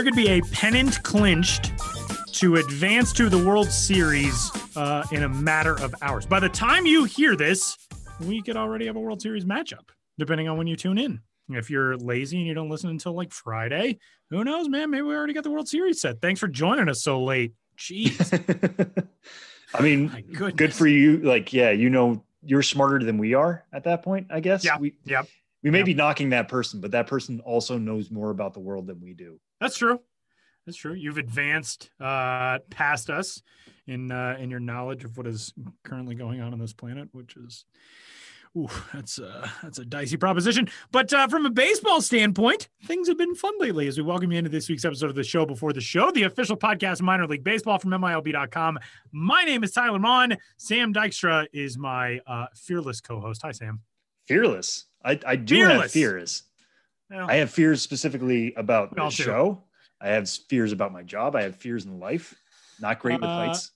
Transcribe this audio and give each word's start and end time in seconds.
there 0.00 0.10
could 0.10 0.16
be 0.16 0.28
a 0.30 0.40
pennant 0.40 1.02
clinched 1.02 1.78
to 2.32 2.56
advance 2.56 3.12
to 3.12 3.28
the 3.28 3.36
World 3.36 3.70
Series 3.70 4.50
uh, 4.74 5.04
in 5.12 5.24
a 5.24 5.28
matter 5.28 5.74
of 5.74 5.94
hours. 6.00 6.24
By 6.24 6.40
the 6.40 6.48
time 6.48 6.86
you 6.86 7.04
hear 7.04 7.36
this, 7.36 7.76
we 8.18 8.40
could 8.40 8.56
already 8.56 8.86
have 8.86 8.96
a 8.96 8.98
World 8.98 9.20
Series 9.20 9.44
matchup, 9.44 9.90
depending 10.16 10.48
on 10.48 10.56
when 10.56 10.66
you 10.66 10.74
tune 10.74 10.96
in. 10.96 11.20
If 11.50 11.68
you're 11.68 11.98
lazy 11.98 12.38
and 12.38 12.46
you 12.46 12.54
don't 12.54 12.70
listen 12.70 12.88
until 12.88 13.12
like 13.12 13.30
Friday, 13.30 13.98
who 14.30 14.42
knows, 14.42 14.70
man? 14.70 14.88
Maybe 14.88 15.02
we 15.02 15.14
already 15.14 15.34
got 15.34 15.44
the 15.44 15.50
World 15.50 15.68
Series 15.68 16.00
set. 16.00 16.22
Thanks 16.22 16.40
for 16.40 16.48
joining 16.48 16.88
us 16.88 17.02
so 17.02 17.22
late. 17.22 17.52
Jeez. 17.76 18.96
I 19.74 19.82
mean, 19.82 20.08
good 20.32 20.72
for 20.72 20.86
you. 20.86 21.18
Like, 21.18 21.52
yeah, 21.52 21.72
you 21.72 21.90
know, 21.90 22.24
you're 22.42 22.62
smarter 22.62 23.04
than 23.04 23.18
we 23.18 23.34
are 23.34 23.66
at 23.70 23.84
that 23.84 24.02
point, 24.02 24.28
I 24.30 24.40
guess. 24.40 24.64
Yeah. 24.64 24.78
We, 24.78 24.94
yep. 25.04 25.28
We 25.62 25.68
may 25.68 25.80
yep. 25.80 25.86
be 25.86 25.92
knocking 25.92 26.30
that 26.30 26.48
person, 26.48 26.80
but 26.80 26.92
that 26.92 27.06
person 27.06 27.40
also 27.40 27.76
knows 27.76 28.10
more 28.10 28.30
about 28.30 28.54
the 28.54 28.60
world 28.60 28.86
than 28.86 28.98
we 29.02 29.12
do. 29.12 29.38
That's 29.60 29.76
true. 29.76 30.00
That's 30.66 30.76
true. 30.76 30.94
You've 30.94 31.18
advanced 31.18 31.90
uh, 32.00 32.58
past 32.70 33.10
us 33.10 33.42
in 33.86 34.10
uh, 34.12 34.36
in 34.38 34.50
your 34.50 34.60
knowledge 34.60 35.04
of 35.04 35.16
what 35.16 35.26
is 35.26 35.52
currently 35.84 36.14
going 36.14 36.40
on 36.40 36.52
on 36.52 36.58
this 36.58 36.72
planet, 36.72 37.08
which 37.12 37.36
is 37.36 37.64
Ooh, 38.56 38.68
that's 38.92 39.18
a, 39.20 39.50
that's 39.62 39.78
a 39.78 39.84
dicey 39.84 40.16
proposition. 40.16 40.68
But 40.90 41.12
uh, 41.12 41.28
from 41.28 41.46
a 41.46 41.50
baseball 41.50 42.00
standpoint, 42.00 42.68
things 42.84 43.06
have 43.06 43.16
been 43.16 43.36
fun 43.36 43.52
lately 43.60 43.86
as 43.86 43.96
we 43.96 44.02
welcome 44.02 44.32
you 44.32 44.38
into 44.38 44.50
this 44.50 44.68
week's 44.68 44.84
episode 44.84 45.08
of 45.08 45.14
the 45.14 45.22
show 45.22 45.46
before 45.46 45.72
the 45.72 45.80
show, 45.80 46.10
the 46.10 46.24
official 46.24 46.56
podcast 46.56 47.00
minor 47.00 47.28
league 47.28 47.44
baseball 47.44 47.78
from 47.78 47.92
MILB.com. 47.92 48.78
My 49.12 49.44
name 49.44 49.62
is 49.62 49.70
Tyler 49.70 50.00
Maun. 50.00 50.36
Sam 50.56 50.92
Dykstra 50.92 51.46
is 51.52 51.78
my 51.78 52.18
uh, 52.26 52.46
fearless 52.56 53.00
co-host. 53.00 53.42
Hi, 53.42 53.52
Sam. 53.52 53.82
Fearless. 54.26 54.86
I, 55.04 55.18
I 55.24 55.36
do 55.36 55.54
fearless. 55.54 55.82
have 55.82 55.92
fears. 55.92 56.42
Well, 57.10 57.28
I 57.28 57.36
have 57.36 57.50
fears 57.50 57.82
specifically 57.82 58.54
about 58.54 58.94
the 58.94 59.10
show. 59.10 59.64
I 60.00 60.10
have 60.10 60.28
fears 60.28 60.72
about 60.72 60.92
my 60.92 61.02
job. 61.02 61.36
I 61.36 61.42
have 61.42 61.56
fears 61.56 61.84
in 61.84 61.98
life. 61.98 62.34
Not 62.80 63.00
great 63.00 63.20
with 63.20 63.28
uh, 63.28 63.46
heights. 63.46 63.72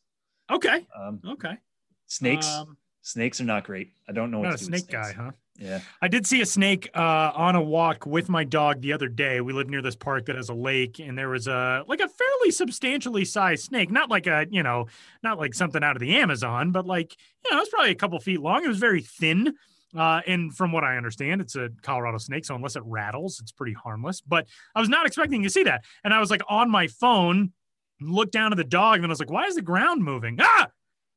Okay. 0.51 0.87
Um, 0.97 1.21
okay. 1.27 1.59
Snakes. 2.07 2.47
Um, 2.47 2.77
Snakes 3.03 3.39
are 3.39 3.45
not 3.45 3.65
great. 3.65 3.91
I 4.09 4.13
don't 4.13 4.31
know 4.31 4.39
what 4.39 4.49
not 4.49 4.55
a 4.55 4.65
snake 4.65 4.89
guy, 4.89 5.13
huh? 5.13 5.33
Yeah. 5.59 5.81
I 6.01 6.09
did 6.09 6.27
see 6.27 6.41
a 6.41 6.47
snake 6.47 6.89
uh, 6.95 7.33
on 7.35 7.55
a 7.55 7.61
walk 7.61 8.07
with 8.07 8.31
my 8.31 8.45
dog 8.45 8.81
the 8.81 8.95
other 8.95 9.09
day. 9.09 9.43
We 9.43 9.53
live 9.53 9.69
near 9.69 9.83
this 9.83 9.95
park 9.95 10.25
that 10.27 10.37
has 10.37 10.49
a 10.49 10.55
lake, 10.55 10.99
and 11.01 11.17
there 11.17 11.29
was 11.29 11.47
a 11.47 11.85
like 11.87 12.01
a 12.01 12.09
fairly 12.09 12.51
substantially 12.51 13.27
sized 13.27 13.65
snake. 13.65 13.91
Not 13.91 14.11
like 14.11 14.27
a 14.27 14.47
you 14.51 14.63
know, 14.63 14.87
not 15.23 15.39
like 15.39 15.53
something 15.53 15.85
out 15.85 15.97
of 15.97 16.01
the 16.01 16.17
Amazon, 16.17 16.73
but 16.73 16.87
like 16.87 17.15
you 17.45 17.51
know, 17.51 17.59
it 17.59 17.61
was 17.61 17.69
probably 17.69 17.91
a 17.91 17.95
couple 17.95 18.19
feet 18.21 18.41
long. 18.41 18.65
It 18.65 18.69
was 18.69 18.79
very 18.79 19.03
thin. 19.03 19.55
Uh, 19.97 20.21
and 20.27 20.55
from 20.55 20.73
what 20.73 20.85
I 20.85 20.97
understand, 20.97 21.41
it's 21.41 21.57
a 21.57 21.71
Colorado 21.83 22.19
snake, 22.19 22.45
so 22.45 22.55
unless 22.55 22.77
it 22.77 22.83
rattles, 22.85 23.39
it's 23.41 23.53
pretty 23.53 23.75
harmless. 23.75 24.21
But 24.21 24.47
I 24.75 24.81
was 24.81 24.89
not 24.89 25.07
expecting 25.07 25.43
to 25.43 25.51
see 25.51 25.63
that, 25.65 25.85
and 26.03 26.13
I 26.13 26.21
was 26.21 26.31
like 26.31 26.43
on 26.49 26.71
my 26.71 26.89
phone, 26.89 27.53
looked 28.01 28.33
down 28.33 28.53
at 28.53 28.57
the 28.57 28.65
dog, 28.65 28.97
and 28.97 29.05
then 29.05 29.11
I 29.11 29.13
was 29.13 29.21
like, 29.21 29.31
"Why 29.31 29.45
is 29.45 29.55
the 29.55 29.63
ground 29.63 30.03
moving?" 30.03 30.39
Ah, 30.41 30.69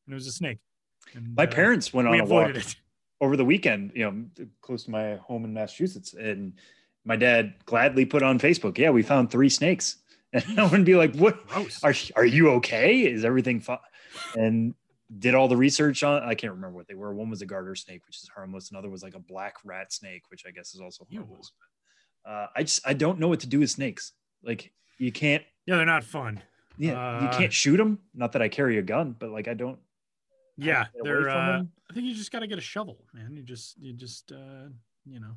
and 0.05 0.13
it 0.13 0.15
was 0.15 0.27
a 0.27 0.31
snake. 0.31 0.59
And, 1.13 1.35
my 1.35 1.45
uh, 1.45 1.47
parents 1.47 1.93
went 1.93 2.07
on 2.07 2.19
a 2.19 2.25
walk 2.25 2.49
it. 2.49 2.75
over 3.21 3.35
the 3.35 3.45
weekend, 3.45 3.91
you 3.95 4.09
know, 4.09 4.45
close 4.61 4.83
to 4.83 4.91
my 4.91 5.15
home 5.15 5.43
in 5.43 5.53
Massachusetts, 5.53 6.13
and 6.13 6.53
my 7.03 7.15
dad 7.15 7.55
gladly 7.65 8.05
put 8.05 8.21
on 8.21 8.39
Facebook, 8.39 8.77
"Yeah, 8.77 8.91
we 8.91 9.03
found 9.03 9.31
three 9.31 9.49
snakes." 9.49 9.97
And 10.33 10.59
I 10.59 10.63
wouldn't 10.65 10.85
be 10.85 10.95
like, 10.95 11.15
"What? 11.15 11.47
Gross. 11.47 11.81
Are 11.83 11.93
are 12.17 12.25
you 12.25 12.49
okay? 12.55 12.99
Is 12.99 13.23
everything 13.23 13.61
fine?" 13.61 13.79
And 14.35 14.75
did 15.19 15.35
all 15.35 15.47
the 15.47 15.57
research 15.57 16.03
on. 16.03 16.23
I 16.23 16.35
can't 16.35 16.53
remember 16.53 16.75
what 16.75 16.87
they 16.87 16.95
were. 16.95 17.13
One 17.13 17.29
was 17.29 17.41
a 17.41 17.45
garter 17.45 17.75
snake, 17.75 18.05
which 18.05 18.17
is 18.17 18.29
harmless. 18.33 18.71
Another 18.71 18.89
was 18.89 19.03
like 19.03 19.15
a 19.15 19.19
black 19.19 19.55
rat 19.63 19.93
snake, 19.93 20.23
which 20.29 20.43
I 20.47 20.51
guess 20.51 20.73
is 20.73 20.81
also 20.81 21.07
harmless. 21.11 21.51
Uh, 22.25 22.47
I 22.55 22.63
just 22.63 22.85
I 22.85 22.93
don't 22.93 23.19
know 23.19 23.27
what 23.27 23.39
to 23.41 23.47
do 23.47 23.59
with 23.59 23.69
snakes. 23.69 24.13
Like 24.43 24.71
you 24.97 25.11
can't. 25.11 25.43
Yeah, 25.65 25.77
they're 25.77 25.85
not 25.85 26.03
fun. 26.03 26.41
Yeah, 26.77 26.93
uh, 26.93 27.23
you 27.23 27.29
can't 27.29 27.53
shoot 27.53 27.77
them. 27.77 27.99
Not 28.13 28.33
that 28.33 28.41
I 28.41 28.49
carry 28.49 28.77
a 28.77 28.83
gun, 28.83 29.15
but 29.17 29.29
like 29.31 29.47
I 29.47 29.53
don't 29.53 29.79
yeah, 30.57 30.85
they're. 31.03 31.29
Uh, 31.29 31.63
I 31.89 31.93
think 31.93 32.07
you 32.07 32.15
just 32.15 32.31
got 32.31 32.39
to 32.39 32.47
get 32.47 32.57
a 32.57 32.61
shovel, 32.61 32.97
man. 33.13 33.35
You 33.35 33.43
just, 33.43 33.77
you 33.79 33.93
just, 33.93 34.31
uh, 34.31 34.69
you 35.05 35.19
know. 35.19 35.35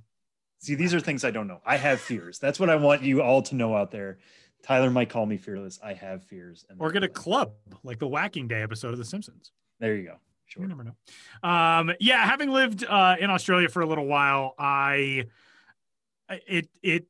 See, 0.59 0.75
these 0.75 0.95
are 0.95 1.00
things 1.00 1.25
I 1.25 1.31
don't 1.31 1.47
know. 1.47 1.61
I 1.65 1.77
have 1.77 2.00
fears. 2.00 2.39
That's 2.39 2.59
what 2.59 2.71
I 2.71 2.77
want 2.77 3.03
you 3.03 3.22
all 3.22 3.43
to 3.43 3.55
know 3.55 3.77
out 3.77 3.91
there. 3.91 4.19
Tyler 4.62 4.91
might 4.91 5.09
call 5.09 5.26
me 5.26 5.37
fearless. 5.37 5.78
I 5.82 5.94
have 5.94 6.22
fears. 6.25 6.65
And 6.69 6.81
or 6.81 6.91
get 6.91 7.03
a 7.03 7.09
club 7.09 7.53
like 7.82 7.98
the 7.98 8.06
Whacking 8.06 8.48
Day 8.48 8.62
episode 8.62 8.93
of 8.93 8.98
The 8.98 9.04
Simpsons. 9.04 9.53
There 9.78 9.97
you 9.97 10.04
go. 10.04 10.16
Sure. 10.47 10.62
You 10.62 10.69
never 10.69 10.84
know. 10.84 11.48
Um, 11.48 11.93
yeah, 12.00 12.25
having 12.25 12.50
lived 12.50 12.84
uh, 12.84 13.16
in 13.21 13.31
Australia 13.31 13.69
for 13.69 13.82
a 13.82 13.87
little 13.87 14.06
while, 14.06 14.54
I 14.59 15.26
it 16.28 16.69
it 16.82 17.06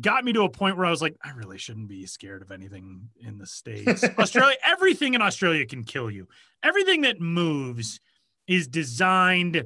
got 0.00 0.24
me 0.24 0.32
to 0.32 0.42
a 0.42 0.50
point 0.50 0.76
where 0.76 0.86
I 0.86 0.90
was 0.90 1.00
like, 1.00 1.16
I 1.22 1.30
really 1.30 1.58
shouldn't 1.58 1.88
be 1.88 2.06
scared 2.06 2.42
of 2.42 2.50
anything 2.50 3.08
in 3.20 3.38
the 3.38 3.46
States. 3.46 4.04
Australia, 4.18 4.56
everything 4.66 5.14
in 5.14 5.22
Australia 5.22 5.64
can 5.66 5.84
kill 5.84 6.10
you. 6.10 6.28
Everything 6.62 7.02
that 7.02 7.20
moves 7.20 8.00
is 8.46 8.66
designed 8.66 9.64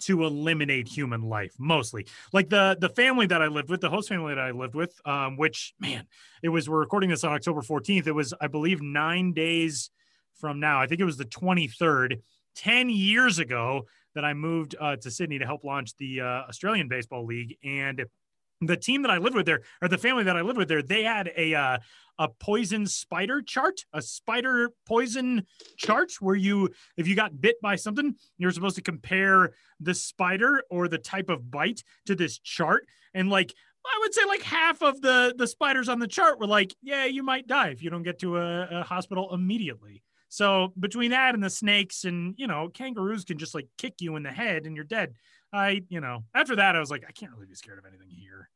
to 0.00 0.24
eliminate 0.24 0.88
human 0.88 1.22
life 1.22 1.54
mostly. 1.58 2.06
Like 2.32 2.48
the 2.48 2.76
the 2.80 2.88
family 2.88 3.26
that 3.26 3.42
i 3.42 3.46
lived 3.46 3.70
with 3.70 3.80
the 3.80 3.90
host 3.90 4.08
family 4.08 4.34
that 4.34 4.44
i 4.44 4.50
lived 4.50 4.74
with 4.74 4.98
um 5.04 5.36
which 5.36 5.74
man 5.80 6.06
it 6.42 6.48
was 6.48 6.68
we're 6.68 6.78
recording 6.78 7.10
this 7.10 7.24
on 7.24 7.32
october 7.32 7.60
14th 7.60 8.06
it 8.06 8.12
was 8.12 8.34
i 8.40 8.46
believe 8.46 8.80
nine 8.80 9.32
days 9.32 9.90
from 10.38 10.60
now. 10.60 10.80
I 10.80 10.86
think 10.86 11.00
it 11.00 11.04
was 11.04 11.16
the 11.16 11.24
23rd 11.24 12.20
10 12.56 12.90
years 12.90 13.38
ago 13.38 13.86
that 14.14 14.24
i 14.24 14.34
moved 14.34 14.74
uh, 14.80 14.96
to 14.96 15.10
sydney 15.10 15.38
to 15.38 15.46
help 15.46 15.64
launch 15.64 15.96
the 15.96 16.20
uh, 16.20 16.24
australian 16.24 16.88
baseball 16.88 17.24
league. 17.24 17.56
And 17.62 18.04
the 18.60 18.76
team 18.76 19.02
that 19.02 19.10
I 19.10 19.18
lived 19.18 19.36
with 19.36 19.46
there, 19.46 19.62
or 19.80 19.88
the 19.88 19.98
family 19.98 20.24
that 20.24 20.36
I 20.36 20.42
lived 20.42 20.58
with 20.58 20.68
there, 20.68 20.82
they 20.82 21.04
had 21.04 21.30
a 21.36 21.54
uh, 21.54 21.78
a 22.18 22.28
poison 22.28 22.86
spider 22.86 23.40
chart, 23.40 23.84
a 23.92 24.02
spider 24.02 24.70
poison 24.86 25.46
chart, 25.76 26.12
where 26.20 26.34
you, 26.34 26.70
if 26.96 27.06
you 27.06 27.14
got 27.14 27.40
bit 27.40 27.60
by 27.62 27.76
something, 27.76 28.16
you're 28.38 28.50
supposed 28.50 28.74
to 28.76 28.82
compare 28.82 29.52
the 29.78 29.94
spider 29.94 30.64
or 30.70 30.88
the 30.88 30.98
type 30.98 31.28
of 31.28 31.50
bite 31.50 31.84
to 32.06 32.16
this 32.16 32.38
chart, 32.38 32.86
and 33.14 33.30
like 33.30 33.54
I 33.86 33.98
would 34.00 34.14
say, 34.14 34.24
like 34.26 34.42
half 34.42 34.82
of 34.82 35.00
the 35.00 35.34
the 35.36 35.46
spiders 35.46 35.88
on 35.88 35.98
the 35.98 36.08
chart 36.08 36.38
were 36.38 36.46
like, 36.46 36.74
yeah, 36.82 37.04
you 37.04 37.22
might 37.22 37.46
die 37.46 37.68
if 37.68 37.82
you 37.82 37.90
don't 37.90 38.02
get 38.02 38.18
to 38.20 38.38
a, 38.38 38.80
a 38.80 38.82
hospital 38.82 39.32
immediately. 39.32 40.02
So 40.28 40.74
between 40.78 41.10
that 41.12 41.34
and 41.34 41.42
the 41.42 41.50
snakes, 41.50 42.04
and 42.04 42.34
you 42.36 42.46
know, 42.46 42.68
kangaroos 42.68 43.24
can 43.24 43.38
just 43.38 43.54
like 43.54 43.68
kick 43.78 43.94
you 44.00 44.16
in 44.16 44.22
the 44.22 44.32
head 44.32 44.66
and 44.66 44.76
you're 44.76 44.84
dead. 44.84 45.14
I, 45.52 45.82
you 45.88 46.00
know, 46.00 46.24
after 46.34 46.56
that, 46.56 46.76
I 46.76 46.80
was 46.80 46.90
like, 46.90 47.04
I 47.08 47.12
can't 47.12 47.32
really 47.32 47.46
be 47.46 47.54
scared 47.54 47.78
of 47.78 47.86
anything 47.86 48.08
here. 48.10 48.50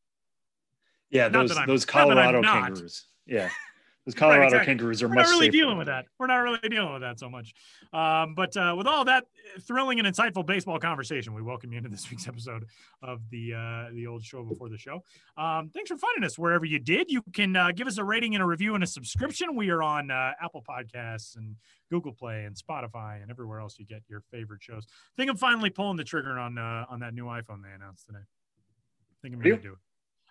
Yeah, 1.10 1.28
not 1.28 1.48
those 1.48 1.58
those 1.66 1.84
Colorado 1.84 2.42
kangaroos. 2.42 3.06
Yeah. 3.26 3.50
Those 4.04 4.16
Colorado 4.16 4.40
right, 4.40 4.46
exactly. 4.48 4.66
kangaroos 4.66 5.00
are 5.02 5.08
We're 5.08 5.14
much 5.14 5.26
not 5.26 5.30
really 5.30 5.46
safer. 5.46 5.52
dealing 5.52 5.78
with 5.78 5.86
that. 5.86 6.06
We're 6.18 6.26
not 6.26 6.38
really 6.38 6.58
dealing 6.68 6.92
with 6.92 7.02
that 7.02 7.20
so 7.20 7.30
much. 7.30 7.54
Um, 7.92 8.34
but 8.34 8.56
uh, 8.56 8.74
with 8.76 8.88
all 8.88 9.04
that 9.04 9.26
thrilling 9.60 10.00
and 10.00 10.08
insightful 10.08 10.44
baseball 10.44 10.80
conversation, 10.80 11.34
we 11.34 11.42
welcome 11.42 11.70
you 11.70 11.78
into 11.78 11.88
this 11.88 12.08
week's 12.10 12.26
episode 12.26 12.64
of 13.00 13.20
the 13.30 13.54
uh, 13.54 13.94
the 13.94 14.08
old 14.08 14.24
show 14.24 14.42
before 14.42 14.68
the 14.68 14.76
show. 14.78 15.04
Um, 15.36 15.70
thanks 15.72 15.88
for 15.88 15.96
finding 15.96 16.24
us 16.24 16.36
wherever 16.36 16.64
you 16.64 16.80
did. 16.80 17.12
You 17.12 17.22
can 17.32 17.54
uh, 17.54 17.70
give 17.70 17.86
us 17.86 17.96
a 17.98 18.02
rating 18.04 18.34
and 18.34 18.42
a 18.42 18.46
review 18.46 18.74
and 18.74 18.82
a 18.82 18.88
subscription. 18.88 19.54
We 19.54 19.70
are 19.70 19.84
on 19.84 20.10
uh, 20.10 20.32
Apple 20.42 20.64
Podcasts 20.68 21.36
and 21.36 21.54
Google 21.88 22.12
Play 22.12 22.44
and 22.44 22.56
Spotify 22.56 23.22
and 23.22 23.30
everywhere 23.30 23.60
else 23.60 23.78
you 23.78 23.86
get 23.86 24.02
your 24.08 24.22
favorite 24.32 24.64
shows. 24.64 24.84
I 24.88 25.14
think 25.16 25.30
I'm 25.30 25.36
finally 25.36 25.70
pulling 25.70 25.96
the 25.96 26.04
trigger 26.04 26.40
on 26.40 26.58
uh, 26.58 26.86
on 26.90 26.98
that 27.00 27.14
new 27.14 27.26
iPhone 27.26 27.62
they 27.62 27.72
announced 27.72 28.06
today. 28.06 28.18
I 28.18 29.16
think 29.22 29.34
I'm 29.36 29.40
going 29.40 29.58
to 29.58 29.62
do 29.62 29.72
it. 29.74 29.78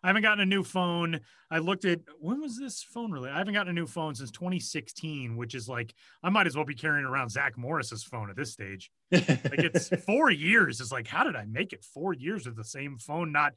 I 0.03 0.07
haven't 0.07 0.23
gotten 0.23 0.39
a 0.39 0.45
new 0.45 0.63
phone. 0.63 1.19
I 1.50 1.59
looked 1.59 1.85
at 1.85 2.00
when 2.19 2.41
was 2.41 2.57
this 2.57 2.81
phone 2.81 3.12
really? 3.12 3.29
I 3.29 3.38
haven't 3.38 3.53
gotten 3.53 3.69
a 3.69 3.79
new 3.79 3.85
phone 3.85 4.16
since 4.16 4.31
2016, 4.31 5.38
which 5.38 5.53
is 5.53 5.69
like 5.69 5.94
I 6.23 6.29
might 6.29 6.47
as 6.47 6.56
well 6.56 6.66
be 6.66 6.73
carrying 6.73 7.06
around 7.06 7.29
Zach 7.29 7.57
Morris's 7.57 8.03
phone 8.03 8.29
at 8.29 8.35
this 8.35 8.52
stage. 8.52 8.91
like 9.11 9.59
it's 9.59 9.90
four 10.05 10.31
years. 10.31 10.81
It's 10.81 10.91
like, 10.91 11.08
how 11.08 11.23
did 11.23 11.35
I 11.35 11.46
make 11.46 11.73
it 11.73 11.84
four 11.84 12.14
years 12.14 12.46
with 12.46 12.55
the 12.55 12.64
same 12.64 12.97
phone, 12.97 13.31
not 13.31 13.53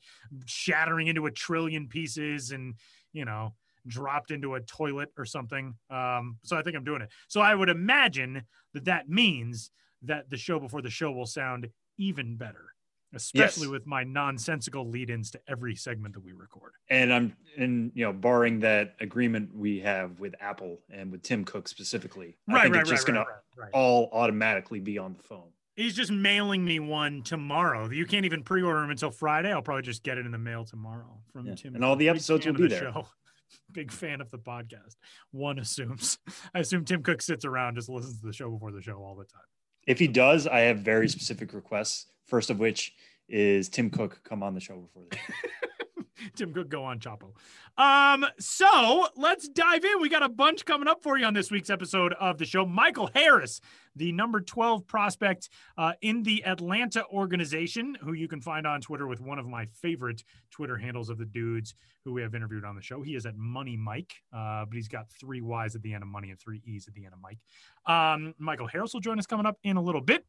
shattering 0.47 1.07
into 1.07 1.27
a 1.27 1.31
trillion 1.31 1.89
pieces 1.89 2.51
and 2.51 2.75
you 3.13 3.25
know 3.25 3.55
dropped 3.87 4.31
into 4.31 4.55
a 4.55 4.61
toilet 4.61 5.11
or 5.17 5.25
something? 5.25 5.75
Um, 5.91 6.39
so 6.43 6.57
I 6.57 6.63
think 6.63 6.77
I'm 6.77 6.85
doing 6.85 7.03
it. 7.03 7.11
So 7.29 7.41
I 7.41 7.55
would 7.55 7.71
imagine 7.71 8.43
that 8.75 8.85
that 8.85 9.09
means 9.09 9.71
that 10.03 10.29
the 10.29 10.37
show 10.37 10.59
before 10.59 10.83
the 10.83 10.91
show 10.91 11.11
will 11.11 11.27
sound 11.27 11.69
even 11.97 12.37
better 12.37 12.74
especially 13.15 13.67
yes. 13.67 13.73
with 13.73 13.87
my 13.87 14.05
nonsensical 14.05 14.89
lead-ins 14.89 15.31
to 15.33 15.41
every 15.49 15.75
segment 15.75 16.15
that 16.15 16.25
we 16.25 16.33
record. 16.33 16.73
And 16.89 17.13
I'm 17.13 17.37
and 17.57 17.93
you 17.95 18.05
know, 18.05 18.13
barring 18.13 18.61
that 18.61 18.95
agreement 19.01 19.55
we 19.55 19.81
have 19.81 20.19
with 20.21 20.35
Apple 20.41 20.81
and 20.91 21.11
with 21.13 21.23
Tim 21.23 21.45
Cook 21.45 21.69
specifically, 21.69 22.37
right, 22.49 22.59
I 22.59 22.63
think 22.63 22.75
right, 22.75 22.81
it's 22.83 22.91
just 22.91 23.09
right, 23.09 23.15
gonna 23.15 23.27
right, 23.57 23.71
all 23.73 24.09
automatically 24.13 24.81
be 24.81 24.99
on 24.99 25.15
the 25.15 25.23
phone. 25.23 25.49
He's 25.77 25.97
just 25.97 26.13
mailing 26.13 26.65
me 26.65 26.79
one 26.79 27.23
tomorrow. 27.23 27.91
You 27.91 28.07
can't 28.07 28.25
even 28.25 28.45
pre-order 28.45 28.81
them 28.81 28.91
until 28.91 29.11
Friday. 29.11 29.53
I'll 29.53 29.63
probably 29.63 29.83
just 29.83 30.05
get 30.05 30.19
it 30.19 30.27
in 30.27 30.31
the 30.31 30.39
mail 30.39 30.65
tomorrow 30.65 31.19
from 31.33 31.47
yeah. 31.47 31.55
Tim. 31.57 31.75
And 31.75 31.85
all 31.85 31.97
the 31.97 32.09
episodes 32.09 32.47
will 32.47 32.55
be 32.55 32.65
the 32.65 32.69
there. 32.69 32.93
Show. 32.93 33.09
Big 33.73 33.91
fan 33.91 34.21
of 34.21 34.31
the 34.31 34.39
podcast. 34.39 34.95
One 35.33 35.59
assumes. 35.59 36.19
I 36.55 36.61
assume 36.61 36.85
Tim 36.85 37.03
Cook 37.03 37.23
sits 37.23 37.45
around, 37.45 37.75
just 37.75 37.89
listens 37.89 38.21
to 38.21 38.27
the 38.27 38.33
show 38.33 38.51
before 38.51 38.71
the 38.71 38.83
show 38.83 38.99
all 38.99 39.17
the 39.17 39.25
time. 39.25 39.43
If 39.87 39.99
he 39.99 40.09
does, 40.09 40.47
I 40.47 40.61
have 40.61 40.79
very 40.79 41.09
specific 41.09 41.53
requests. 41.53 42.07
First 42.27 42.51
of 42.51 42.59
which 42.59 42.95
is 43.29 43.69
Tim 43.69 43.91
Cook 43.91 44.21
come 44.25 44.43
on 44.43 44.55
the 44.55 44.61
show 44.61 44.77
before 44.77 45.05
this. 45.11 45.21
Tim 46.37 46.53
Cook, 46.53 46.69
go 46.69 46.85
on 46.85 46.99
Chapo. 46.99 47.33
Um, 47.77 48.25
so 48.39 49.09
let's 49.17 49.49
dive 49.49 49.85
in. 49.85 50.01
We 50.01 50.09
got 50.09 50.23
a 50.23 50.29
bunch 50.29 50.65
coming 50.65 50.89
up 50.89 51.03
for 51.03 51.19
you 51.19 51.25
on 51.25 51.35
this 51.35 51.51
week's 51.51 51.71
episode 51.71 52.13
of 52.15 52.39
the 52.39 52.45
show. 52.45 52.65
Michael 52.65 53.11
Harris, 53.15 53.61
the 53.97 54.13
number 54.13 54.41
12 54.41 54.87
prospect 54.87 55.49
uh, 55.77 55.93
in 56.01 56.23
the 56.23 56.45
Atlanta 56.45 57.05
organization, 57.07 57.97
who 58.01 58.13
you 58.13 58.29
can 58.29 58.41
find 58.41 58.67
on 58.67 58.81
Twitter 58.81 59.07
with 59.07 59.21
one 59.21 59.39
of 59.39 59.47
my 59.47 59.67
favorite 59.67 60.23
Twitter 60.51 60.77
handles 60.77 61.11
of 61.11 61.19
the 61.19 61.25
dudes 61.25 61.75
who 62.05 62.13
we 62.13 62.23
have 62.23 62.35
interviewed 62.35 62.65
on 62.65 62.77
the 62.77 62.83
show. 62.83 63.03
He 63.03 63.17
is 63.17 63.27
at 63.27 63.37
Money 63.37 63.77
Mike, 63.77 64.13
uh, 64.33 64.65
but 64.67 64.75
he's 64.75 64.89
got 64.89 65.11
three 65.11 65.41
Y's 65.41 65.75
at 65.75 65.83
the 65.83 65.95
end 65.95 66.03
of 66.03 66.09
money 66.09 66.31
and 66.31 66.39
three 66.39 66.63
E's 66.65 66.87
at 66.87 66.95
the 66.95 67.05
end 67.05 67.15
of 67.15 67.21
Mike. 67.21 67.39
Um, 67.87 68.35
Michael 68.39 68.69
Harris 68.69 68.95
will 68.95 69.01
join 69.01 69.19
us 69.19 69.27
coming 69.27 69.47
up 69.47 69.59
in 69.65 69.77
a 69.77 69.83
little 69.83 70.01
bit 70.01 70.25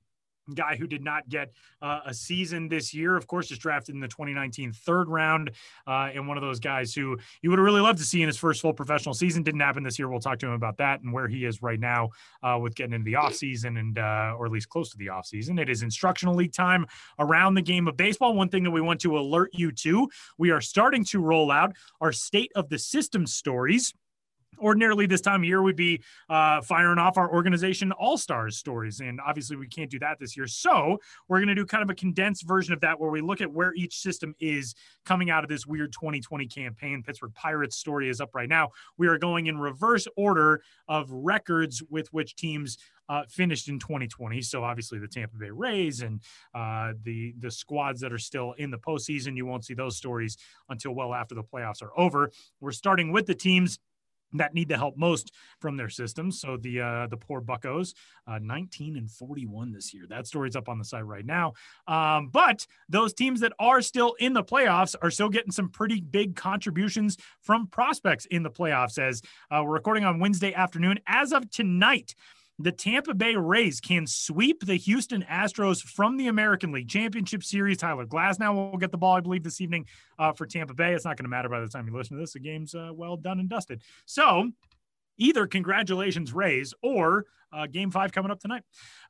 guy 0.53 0.75
who 0.75 0.87
did 0.87 1.03
not 1.03 1.27
get 1.27 1.51
uh, 1.81 2.01
a 2.05 2.13
season 2.13 2.67
this 2.67 2.93
year. 2.93 3.15
Of 3.15 3.27
course, 3.27 3.47
just 3.47 3.61
drafted 3.61 3.95
in 3.95 4.01
the 4.01 4.07
2019 4.07 4.71
third 4.71 5.09
round, 5.09 5.51
uh, 5.87 6.09
and 6.13 6.27
one 6.27 6.37
of 6.37 6.41
those 6.41 6.59
guys 6.59 6.93
who 6.93 7.17
you 7.41 7.49
would 7.49 7.59
have 7.59 7.65
really 7.65 7.81
loved 7.81 7.99
to 7.99 8.05
see 8.05 8.21
in 8.21 8.27
his 8.27 8.37
first 8.37 8.61
full 8.61 8.73
professional 8.73 9.13
season. 9.13 9.43
Didn't 9.43 9.61
happen 9.61 9.83
this 9.83 9.97
year. 9.97 10.09
We'll 10.09 10.19
talk 10.19 10.39
to 10.39 10.47
him 10.47 10.53
about 10.53 10.77
that 10.77 11.01
and 11.01 11.11
where 11.11 11.27
he 11.27 11.45
is 11.45 11.61
right 11.61 11.79
now 11.79 12.09
uh, 12.43 12.59
with 12.61 12.75
getting 12.75 12.93
into 12.93 13.05
the 13.05 13.13
offseason 13.13 13.79
and, 13.79 13.97
uh, 13.97 14.35
or 14.37 14.45
at 14.45 14.51
least 14.51 14.69
close 14.69 14.89
to 14.91 14.97
the 14.97 15.07
offseason. 15.07 15.59
It 15.59 15.69
is 15.69 15.81
instructional 15.81 16.35
league 16.35 16.53
time 16.53 16.85
around 17.19 17.55
the 17.55 17.61
game 17.61 17.87
of 17.87 17.97
baseball. 17.97 18.33
One 18.33 18.49
thing 18.49 18.63
that 18.63 18.71
we 18.71 18.81
want 18.81 19.01
to 19.01 19.17
alert 19.17 19.51
you 19.53 19.71
to, 19.71 20.09
we 20.37 20.51
are 20.51 20.61
starting 20.61 21.05
to 21.05 21.19
roll 21.19 21.51
out 21.51 21.75
our 22.01 22.11
state 22.11 22.51
of 22.55 22.69
the 22.69 22.77
system 22.77 23.25
stories 23.25 23.93
ordinarily 24.59 25.05
this 25.05 25.21
time 25.21 25.41
of 25.41 25.45
year 25.45 25.61
we'd 25.61 25.75
be 25.75 26.01
uh, 26.29 26.61
firing 26.61 26.99
off 26.99 27.17
our 27.17 27.31
organization 27.31 27.91
all 27.93 28.17
stars 28.17 28.57
stories 28.57 28.99
and 28.99 29.19
obviously 29.25 29.55
we 29.55 29.67
can't 29.67 29.89
do 29.89 29.99
that 29.99 30.17
this 30.19 30.35
year 30.35 30.47
so 30.47 30.97
we're 31.27 31.37
going 31.37 31.47
to 31.47 31.55
do 31.55 31.65
kind 31.65 31.83
of 31.83 31.89
a 31.89 31.95
condensed 31.95 32.47
version 32.47 32.73
of 32.73 32.79
that 32.81 32.99
where 32.99 33.09
we 33.09 33.21
look 33.21 33.41
at 33.41 33.51
where 33.51 33.73
each 33.75 33.97
system 33.97 34.33
is 34.39 34.75
coming 35.05 35.29
out 35.29 35.43
of 35.43 35.49
this 35.49 35.65
weird 35.65 35.91
2020 35.91 36.47
campaign 36.47 37.03
pittsburgh 37.03 37.33
pirates 37.33 37.75
story 37.75 38.09
is 38.09 38.21
up 38.21 38.33
right 38.33 38.49
now 38.49 38.69
we 38.97 39.07
are 39.07 39.17
going 39.17 39.47
in 39.47 39.57
reverse 39.57 40.07
order 40.15 40.61
of 40.87 41.09
records 41.11 41.81
with 41.89 42.11
which 42.13 42.35
teams 42.35 42.77
uh, 43.09 43.23
finished 43.29 43.67
in 43.67 43.79
2020. 43.79 44.41
So 44.41 44.63
obviously 44.63 44.99
the 44.99 45.07
Tampa 45.07 45.37
Bay 45.37 45.49
Rays 45.49 46.01
and 46.01 46.21
uh, 46.53 46.93
the 47.03 47.33
the 47.39 47.51
squads 47.51 48.01
that 48.01 48.11
are 48.11 48.17
still 48.17 48.53
in 48.53 48.71
the 48.71 48.77
postseason, 48.77 49.35
you 49.35 49.45
won't 49.45 49.65
see 49.65 49.73
those 49.73 49.97
stories 49.97 50.37
until 50.69 50.93
well 50.93 51.13
after 51.13 51.35
the 51.35 51.43
playoffs 51.43 51.81
are 51.81 51.97
over. 51.97 52.31
We're 52.59 52.71
starting 52.71 53.11
with 53.11 53.25
the 53.25 53.35
teams 53.35 53.79
that 54.39 54.53
need 54.53 54.69
the 54.69 54.77
help 54.77 54.97
most 54.97 55.31
from 55.59 55.77
their 55.77 55.89
systems. 55.89 56.39
So 56.39 56.57
the 56.57 56.81
uh, 56.81 57.07
the 57.07 57.17
poor 57.17 57.41
Buckos, 57.41 57.93
uh, 58.27 58.39
19 58.39 58.97
and 58.97 59.09
41 59.09 59.71
this 59.71 59.93
year. 59.93 60.05
That 60.07 60.27
story's 60.27 60.55
up 60.55 60.69
on 60.69 60.79
the 60.79 60.85
site 60.85 61.05
right 61.05 61.25
now. 61.25 61.53
Um, 61.87 62.29
but 62.31 62.65
those 62.89 63.13
teams 63.13 63.39
that 63.41 63.53
are 63.59 63.81
still 63.81 64.15
in 64.19 64.33
the 64.33 64.43
playoffs 64.43 64.95
are 65.01 65.11
still 65.11 65.29
getting 65.29 65.51
some 65.51 65.69
pretty 65.69 66.01
big 66.01 66.35
contributions 66.35 67.17
from 67.41 67.67
prospects 67.67 68.25
in 68.27 68.43
the 68.43 68.51
playoffs. 68.51 68.97
As 68.97 69.21
uh, 69.51 69.61
we're 69.63 69.73
recording 69.73 70.05
on 70.05 70.19
Wednesday 70.19 70.53
afternoon, 70.53 70.99
as 71.07 71.33
of 71.33 71.49
tonight 71.49 72.15
the 72.57 72.71
Tampa 72.71 73.13
Bay 73.13 73.35
Rays 73.35 73.81
can 73.81 74.07
sweep 74.07 74.65
the 74.65 74.75
Houston 74.75 75.23
Astros 75.23 75.81
from 75.81 76.17
the 76.17 76.27
American 76.27 76.71
League 76.71 76.87
Championship 76.87 77.43
Series. 77.43 77.77
Tyler 77.77 78.05
Glasnow 78.05 78.71
will 78.71 78.77
get 78.77 78.91
the 78.91 78.97
ball, 78.97 79.17
I 79.17 79.19
believe, 79.19 79.43
this 79.43 79.59
evening 79.59 79.87
uh, 80.17 80.31
for 80.31 80.45
Tampa 80.45 80.73
Bay. 80.73 80.93
It's 80.93 81.05
not 81.05 81.17
going 81.17 81.25
to 81.25 81.29
matter 81.29 81.49
by 81.49 81.59
the 81.59 81.67
time 81.67 81.87
you 81.87 81.95
listen 81.95 82.15
to 82.15 82.21
this. 82.21 82.33
The 82.33 82.39
game's 82.39 82.73
uh, 82.73 82.91
well 82.93 83.17
done 83.17 83.39
and 83.39 83.49
dusted. 83.49 83.81
So, 84.05 84.51
either 85.17 85.47
congratulations 85.47 86.33
Rays 86.33 86.73
or 86.81 87.25
uh, 87.51 87.67
Game 87.67 87.91
Five 87.91 88.11
coming 88.11 88.31
up 88.31 88.39
tonight. 88.39 88.63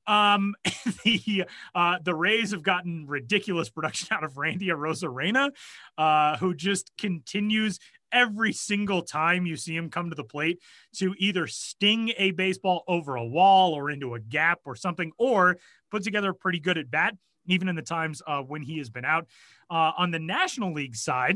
Um, 0.07 0.56
the 1.03 1.45
uh, 1.74 1.98
the 2.03 2.15
Rays 2.15 2.51
have 2.51 2.63
gotten 2.63 3.06
ridiculous 3.07 3.69
production 3.69 4.09
out 4.12 4.24
of 4.24 4.38
Randy 4.38 4.68
Arozarena, 4.68 5.51
uh, 5.98 6.38
who 6.38 6.53
just 6.56 6.91
continues 6.98 7.80
every 8.15 8.53
single 8.53 9.01
time 9.01 9.45
you 9.45 9.57
see 9.57 9.75
him 9.75 9.89
come 9.89 10.09
to 10.09 10.15
the 10.15 10.23
plate 10.23 10.59
to 10.95 11.13
either 11.19 11.45
sting 11.45 12.13
a 12.17 12.31
baseball 12.31 12.83
over 12.88 13.15
a 13.17 13.25
wall 13.25 13.73
or 13.73 13.91
into 13.91 14.15
a 14.15 14.19
gap 14.19 14.62
or 14.65 14.75
something, 14.75 15.12
or 15.19 15.57
put 15.91 16.01
together 16.01 16.31
a 16.31 16.35
pretty 16.35 16.59
good 16.59 16.77
at 16.77 16.89
bat, 16.89 17.13
even 17.45 17.67
in 17.67 17.75
the 17.75 17.81
times 17.81 18.21
uh, 18.25 18.41
when 18.41 18.63
he 18.63 18.77
has 18.77 18.89
been 18.89 19.06
out. 19.06 19.27
Uh, 19.69 19.91
on 19.97 20.12
the 20.12 20.19
National 20.19 20.73
League 20.73 20.95
side, 20.95 21.35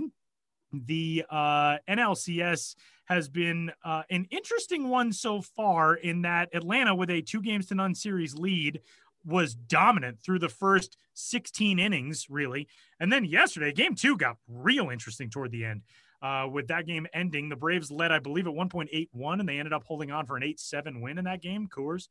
the 0.71 1.25
uh, 1.29 1.77
NLCS 1.87 2.75
has 3.05 3.27
been 3.27 3.71
uh, 3.83 4.03
an 4.09 4.25
interesting 4.29 4.87
one 4.87 5.11
so 5.11 5.41
far 5.41 5.95
in 5.95 6.21
that 6.21 6.49
Atlanta, 6.53 6.95
with 6.95 7.09
a 7.09 7.21
two 7.21 7.41
games 7.41 7.65
to 7.67 7.75
none 7.75 7.93
series 7.93 8.35
lead, 8.35 8.79
was 9.25 9.53
dominant 9.53 10.19
through 10.23 10.39
the 10.39 10.49
first 10.49 10.95
16 11.15 11.79
innings, 11.79 12.27
really. 12.29 12.67
And 12.99 13.11
then 13.11 13.25
yesterday, 13.25 13.73
game 13.73 13.95
two 13.95 14.15
got 14.15 14.37
real 14.47 14.89
interesting 14.89 15.29
toward 15.29 15.51
the 15.51 15.65
end. 15.65 15.81
Uh, 16.21 16.47
with 16.51 16.67
that 16.67 16.85
game 16.85 17.07
ending, 17.13 17.47
the 17.47 17.55
Braves 17.55 17.91
led, 17.91 18.11
I 18.11 18.19
believe, 18.19 18.45
at 18.45 18.53
1.81, 18.53 19.39
and 19.39 19.47
they 19.47 19.57
ended 19.57 19.71
up 19.71 19.83
holding 19.85 20.11
on 20.11 20.25
for 20.25 20.35
an 20.35 20.43
8-7 20.43 21.01
win 21.01 21.17
in 21.17 21.25
that 21.25 21.41
game. 21.41 21.67
Coors. 21.67 22.09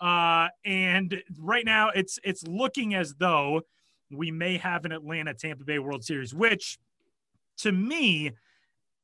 Uh, 0.00 0.48
and 0.64 1.22
right 1.38 1.64
now, 1.64 1.90
it's 1.90 2.18
it's 2.24 2.44
looking 2.46 2.94
as 2.94 3.14
though 3.14 3.62
we 4.10 4.30
may 4.30 4.58
have 4.58 4.84
an 4.84 4.92
Atlanta 4.92 5.34
Tampa 5.34 5.64
Bay 5.64 5.78
World 5.78 6.04
Series, 6.04 6.34
which 6.34 6.78
to 7.58 7.70
me, 7.70 8.32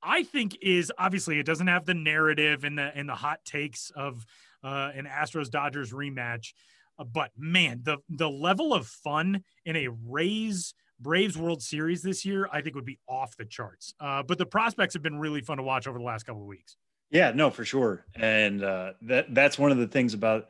I 0.03 0.23
think 0.23 0.59
is 0.63 0.93
obviously 0.99 1.39
it 1.39 1.47
doesn't 1.47 1.67
have 1.67 1.85
the 1.85 1.95
narrative 1.95 2.65
and 2.65 2.79
the 2.79 2.91
and 2.95 3.09
the 3.09 3.15
hot 3.15 3.45
takes 3.45 3.91
of 3.95 4.25
uh, 4.65 4.91
an 4.95 5.07
Astros 5.07 5.51
Dodgers 5.51 5.93
rematch, 5.93 6.53
uh, 6.99 7.05
but 7.05 7.31
man, 7.37 7.81
the 7.83 7.99
the 8.09 8.29
level 8.29 8.75
of 8.75 8.87
fun 8.87 9.45
in 9.65 9.77
a 9.77 9.89
Rays 9.89 10.75
Braves 11.01 11.39
World 11.39 11.63
Series 11.63 12.03
this 12.03 12.25
year, 12.25 12.49
I 12.53 12.61
think 12.61 12.75
would 12.75 12.85
be 12.85 12.99
off 13.09 13.37
the 13.37 13.45
charts. 13.45 13.95
Uh, 14.01 14.23
but 14.23 14.39
the 14.39 14.47
prospects 14.47 14.95
have 14.95 15.03
been 15.03 15.19
really 15.19 15.41
fun 15.41 15.57
to 15.57 15.63
watch 15.63 15.87
over 15.87 15.99
the 15.99 16.05
last 16.05 16.25
couple 16.25 16.43
of 16.43 16.49
weeks. 16.49 16.77
Yeah, 17.11 17.33
no, 17.35 17.51
for 17.51 17.65
sure. 17.65 18.05
And 18.15 18.63
uh, 18.63 18.93
that 19.03 19.35
that's 19.35 19.59
one 19.59 19.73
of 19.73 19.79
the 19.79 19.89
things 19.89 20.15
about 20.15 20.49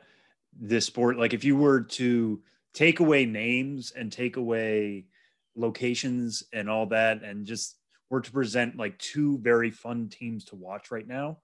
this 0.53 0.85
sport. 0.85 1.17
Like, 1.17 1.33
if 1.33 1.43
you 1.43 1.55
were 1.55 1.81
to 1.81 2.41
take 2.73 2.99
away 2.99 3.25
names 3.25 3.91
and 3.91 4.11
take 4.11 4.35
away 4.35 5.05
locations 5.55 6.43
and 6.53 6.69
all 6.69 6.85
that, 6.87 7.23
and 7.23 7.45
just 7.45 7.77
were 8.09 8.21
to 8.21 8.31
present 8.31 8.75
like 8.75 8.99
two 8.99 9.37
very 9.39 9.71
fun 9.71 10.09
teams 10.09 10.45
to 10.45 10.55
watch 10.55 10.91
right 10.91 11.07
now, 11.07 11.37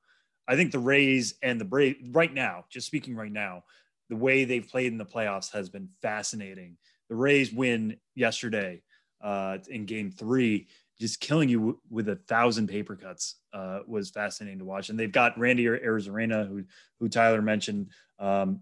I 0.47 0.55
think 0.55 0.71
the 0.71 0.79
Rays 0.79 1.35
and 1.41 1.59
the 1.59 1.65
Braves 1.65 1.97
right 2.11 2.33
now, 2.33 2.65
just 2.69 2.87
speaking 2.87 3.15
right 3.15 3.31
now, 3.31 3.63
the 4.09 4.15
way 4.15 4.45
they've 4.45 4.67
played 4.67 4.91
in 4.91 4.97
the 4.97 5.05
playoffs 5.05 5.51
has 5.51 5.69
been 5.69 5.89
fascinating. 6.01 6.77
The 7.09 7.15
Rays 7.15 7.51
win 7.51 7.97
yesterday 8.15 8.81
uh, 9.21 9.57
in 9.69 9.85
game 9.85 10.11
three, 10.11 10.67
just 10.99 11.19
killing 11.19 11.49
you 11.49 11.57
w- 11.59 11.79
with 11.89 12.09
a 12.09 12.15
thousand 12.15 12.67
paper 12.67 12.95
cuts 12.95 13.35
uh, 13.53 13.79
was 13.87 14.09
fascinating 14.09 14.59
to 14.59 14.65
watch. 14.65 14.89
And 14.89 14.99
they've 14.99 15.11
got 15.11 15.37
Randy 15.37 15.65
Arozarena, 15.65 16.47
who, 16.47 16.63
who 16.99 17.09
Tyler 17.09 17.41
mentioned, 17.41 17.89
um, 18.19 18.61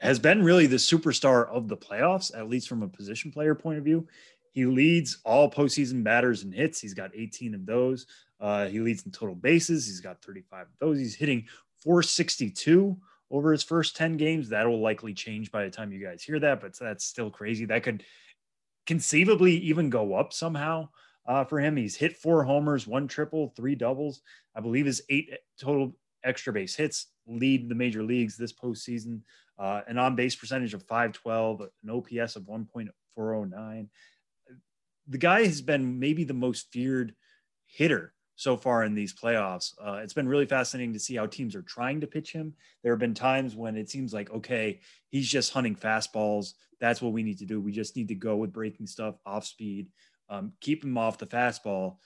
has 0.00 0.18
been 0.18 0.42
really 0.42 0.66
the 0.66 0.76
superstar 0.76 1.46
of 1.48 1.68
the 1.68 1.76
playoffs, 1.76 2.36
at 2.36 2.48
least 2.48 2.68
from 2.68 2.82
a 2.82 2.88
position 2.88 3.30
player 3.30 3.54
point 3.54 3.78
of 3.78 3.84
view. 3.84 4.06
He 4.52 4.66
leads 4.66 5.18
all 5.24 5.50
postseason 5.50 6.02
batters 6.02 6.42
and 6.42 6.52
hits. 6.52 6.80
He's 6.80 6.94
got 6.94 7.10
18 7.14 7.54
of 7.54 7.66
those. 7.66 8.06
Uh, 8.40 8.66
he 8.66 8.80
leads 8.80 9.04
in 9.04 9.12
total 9.12 9.34
bases. 9.34 9.86
He's 9.86 10.00
got 10.00 10.22
35 10.22 10.62
of 10.62 10.68
those. 10.80 10.98
He's 10.98 11.14
hitting 11.14 11.46
462 11.84 12.96
over 13.30 13.52
his 13.52 13.62
first 13.62 13.96
10 13.96 14.16
games. 14.16 14.48
That 14.48 14.66
will 14.66 14.80
likely 14.80 15.14
change 15.14 15.52
by 15.52 15.64
the 15.64 15.70
time 15.70 15.92
you 15.92 16.04
guys 16.04 16.22
hear 16.22 16.40
that, 16.40 16.60
but 16.60 16.78
that's 16.78 17.04
still 17.04 17.30
crazy. 17.30 17.64
That 17.66 17.82
could 17.82 18.02
conceivably 18.90 19.56
even 19.56 19.88
go 19.88 20.14
up 20.14 20.32
somehow 20.32 20.88
uh, 21.24 21.44
for 21.44 21.60
him. 21.60 21.76
He's 21.76 21.94
hit 21.94 22.16
four 22.16 22.42
homers, 22.42 22.88
one 22.88 23.06
triple, 23.06 23.52
three 23.54 23.76
doubles. 23.76 24.20
I 24.56 24.60
believe 24.60 24.84
his 24.84 25.00
eight 25.08 25.30
total 25.60 25.96
extra 26.24 26.52
base 26.52 26.74
hits 26.74 27.06
lead 27.24 27.68
the 27.68 27.76
major 27.76 28.02
leagues 28.02 28.36
this 28.36 28.52
postseason. 28.52 29.20
Uh, 29.56 29.82
an 29.86 29.96
on 29.96 30.16
base 30.16 30.34
percentage 30.34 30.74
of 30.74 30.82
512, 30.88 31.60
an 31.60 31.90
OPS 31.90 32.34
of 32.34 32.42
1.409. 32.42 33.86
The 35.06 35.18
guy 35.18 35.44
has 35.44 35.62
been 35.62 36.00
maybe 36.00 36.24
the 36.24 36.34
most 36.34 36.72
feared 36.72 37.14
hitter 37.66 38.12
so 38.40 38.56
far 38.56 38.84
in 38.84 38.94
these 38.94 39.12
playoffs. 39.12 39.74
Uh, 39.78 40.00
it's 40.02 40.14
been 40.14 40.26
really 40.26 40.46
fascinating 40.46 40.94
to 40.94 40.98
see 40.98 41.14
how 41.14 41.26
teams 41.26 41.54
are 41.54 41.60
trying 41.60 42.00
to 42.00 42.06
pitch 42.06 42.32
him. 42.32 42.54
There 42.82 42.90
have 42.90 42.98
been 42.98 43.12
times 43.12 43.54
when 43.54 43.76
it 43.76 43.90
seems 43.90 44.14
like, 44.14 44.30
okay, 44.30 44.80
he's 45.10 45.28
just 45.28 45.52
hunting 45.52 45.76
fastballs. 45.76 46.54
That's 46.80 47.02
what 47.02 47.12
we 47.12 47.22
need 47.22 47.40
to 47.40 47.44
do. 47.44 47.60
We 47.60 47.70
just 47.70 47.96
need 47.96 48.08
to 48.08 48.14
go 48.14 48.36
with 48.36 48.50
breaking 48.50 48.86
stuff 48.86 49.16
off 49.26 49.44
speed, 49.44 49.88
um, 50.30 50.54
keep 50.62 50.82
him 50.82 50.96
off 50.96 51.18
the 51.18 51.26
fastball. 51.26 51.96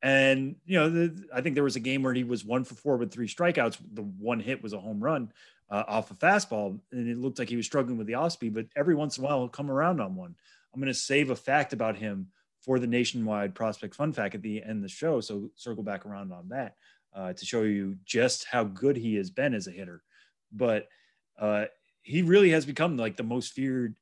And, 0.00 0.54
you 0.64 0.78
know, 0.78 0.88
the, 0.90 1.26
I 1.34 1.40
think 1.40 1.56
there 1.56 1.64
was 1.64 1.74
a 1.74 1.80
game 1.80 2.04
where 2.04 2.14
he 2.14 2.22
was 2.22 2.44
one 2.44 2.62
for 2.62 2.76
four 2.76 2.96
with 2.96 3.10
three 3.10 3.26
strikeouts. 3.26 3.78
The 3.92 4.02
one 4.02 4.38
hit 4.38 4.62
was 4.62 4.72
a 4.72 4.78
home 4.78 5.02
run 5.02 5.32
uh, 5.72 5.82
off 5.88 6.12
a 6.12 6.14
fastball. 6.14 6.78
And 6.92 7.08
it 7.08 7.18
looked 7.18 7.40
like 7.40 7.48
he 7.48 7.56
was 7.56 7.66
struggling 7.66 7.98
with 7.98 8.06
the 8.06 8.14
off 8.14 8.30
speed, 8.30 8.54
but 8.54 8.66
every 8.76 8.94
once 8.94 9.18
in 9.18 9.24
a 9.24 9.26
while 9.26 9.40
he'll 9.40 9.48
come 9.48 9.72
around 9.72 10.00
on 10.00 10.14
one. 10.14 10.36
I'm 10.72 10.80
going 10.80 10.92
to 10.92 10.94
save 10.94 11.30
a 11.30 11.36
fact 11.36 11.72
about 11.72 11.96
him 11.96 12.28
for 12.60 12.78
the 12.78 12.86
nationwide 12.86 13.54
prospect 13.54 13.94
fun 13.94 14.12
fact 14.12 14.34
at 14.34 14.42
the 14.42 14.62
end 14.62 14.78
of 14.78 14.82
the 14.82 14.88
show. 14.88 15.20
So 15.20 15.50
circle 15.54 15.82
back 15.82 16.04
around 16.06 16.32
on 16.32 16.48
that 16.50 16.76
uh, 17.14 17.32
to 17.32 17.46
show 17.46 17.62
you 17.62 17.96
just 18.04 18.44
how 18.44 18.64
good 18.64 18.96
he 18.96 19.16
has 19.16 19.30
been 19.30 19.54
as 19.54 19.66
a 19.66 19.72
hitter. 19.72 20.02
But 20.52 20.88
uh, 21.38 21.66
he 22.02 22.22
really 22.22 22.50
has 22.50 22.66
become 22.66 22.96
like 22.96 23.16
the 23.16 23.22
most 23.22 23.52
feared 23.52 23.96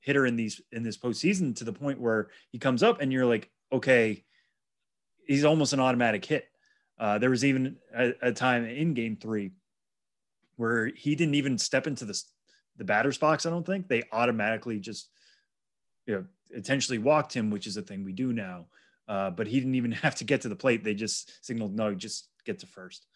hitter 0.00 0.26
in 0.26 0.36
these 0.36 0.60
in 0.72 0.82
this 0.82 0.98
postseason 0.98 1.56
to 1.56 1.64
the 1.64 1.72
point 1.72 2.00
where 2.00 2.28
he 2.50 2.58
comes 2.58 2.82
up 2.82 3.00
and 3.00 3.12
you're 3.12 3.26
like, 3.26 3.50
okay, 3.72 4.24
he's 5.26 5.44
almost 5.44 5.72
an 5.72 5.80
automatic 5.80 6.24
hit. 6.24 6.46
Uh, 6.98 7.18
there 7.18 7.30
was 7.30 7.44
even 7.44 7.76
a, 7.96 8.12
a, 8.22 8.32
time 8.32 8.64
in 8.64 8.94
game 8.94 9.16
three 9.16 9.50
where 10.56 10.86
he 10.86 11.14
didn't 11.14 11.34
even 11.34 11.58
step 11.58 11.86
into 11.86 12.04
the, 12.04 12.22
the 12.76 12.84
batter's 12.84 13.18
box. 13.18 13.46
I 13.46 13.50
don't 13.50 13.66
think 13.66 13.88
they 13.88 14.04
automatically 14.12 14.78
just, 14.78 15.08
you 16.06 16.14
know, 16.14 16.24
intentionally 16.54 16.98
walked 16.98 17.32
him, 17.32 17.50
which 17.50 17.66
is 17.66 17.76
a 17.76 17.82
thing 17.82 18.04
we 18.04 18.12
do 18.12 18.32
now. 18.32 18.66
Uh, 19.08 19.30
but 19.30 19.46
he 19.46 19.58
didn't 19.58 19.74
even 19.74 19.92
have 20.06 20.14
to 20.16 20.24
get 20.24 20.40
to 20.42 20.48
the 20.48 20.56
plate. 20.56 20.84
They 20.84 20.94
just 20.94 21.44
signaled, 21.44 21.74
no, 21.74 21.94
just 21.94 22.28
get 22.44 22.58
to 22.60 22.66
first, 22.66 23.06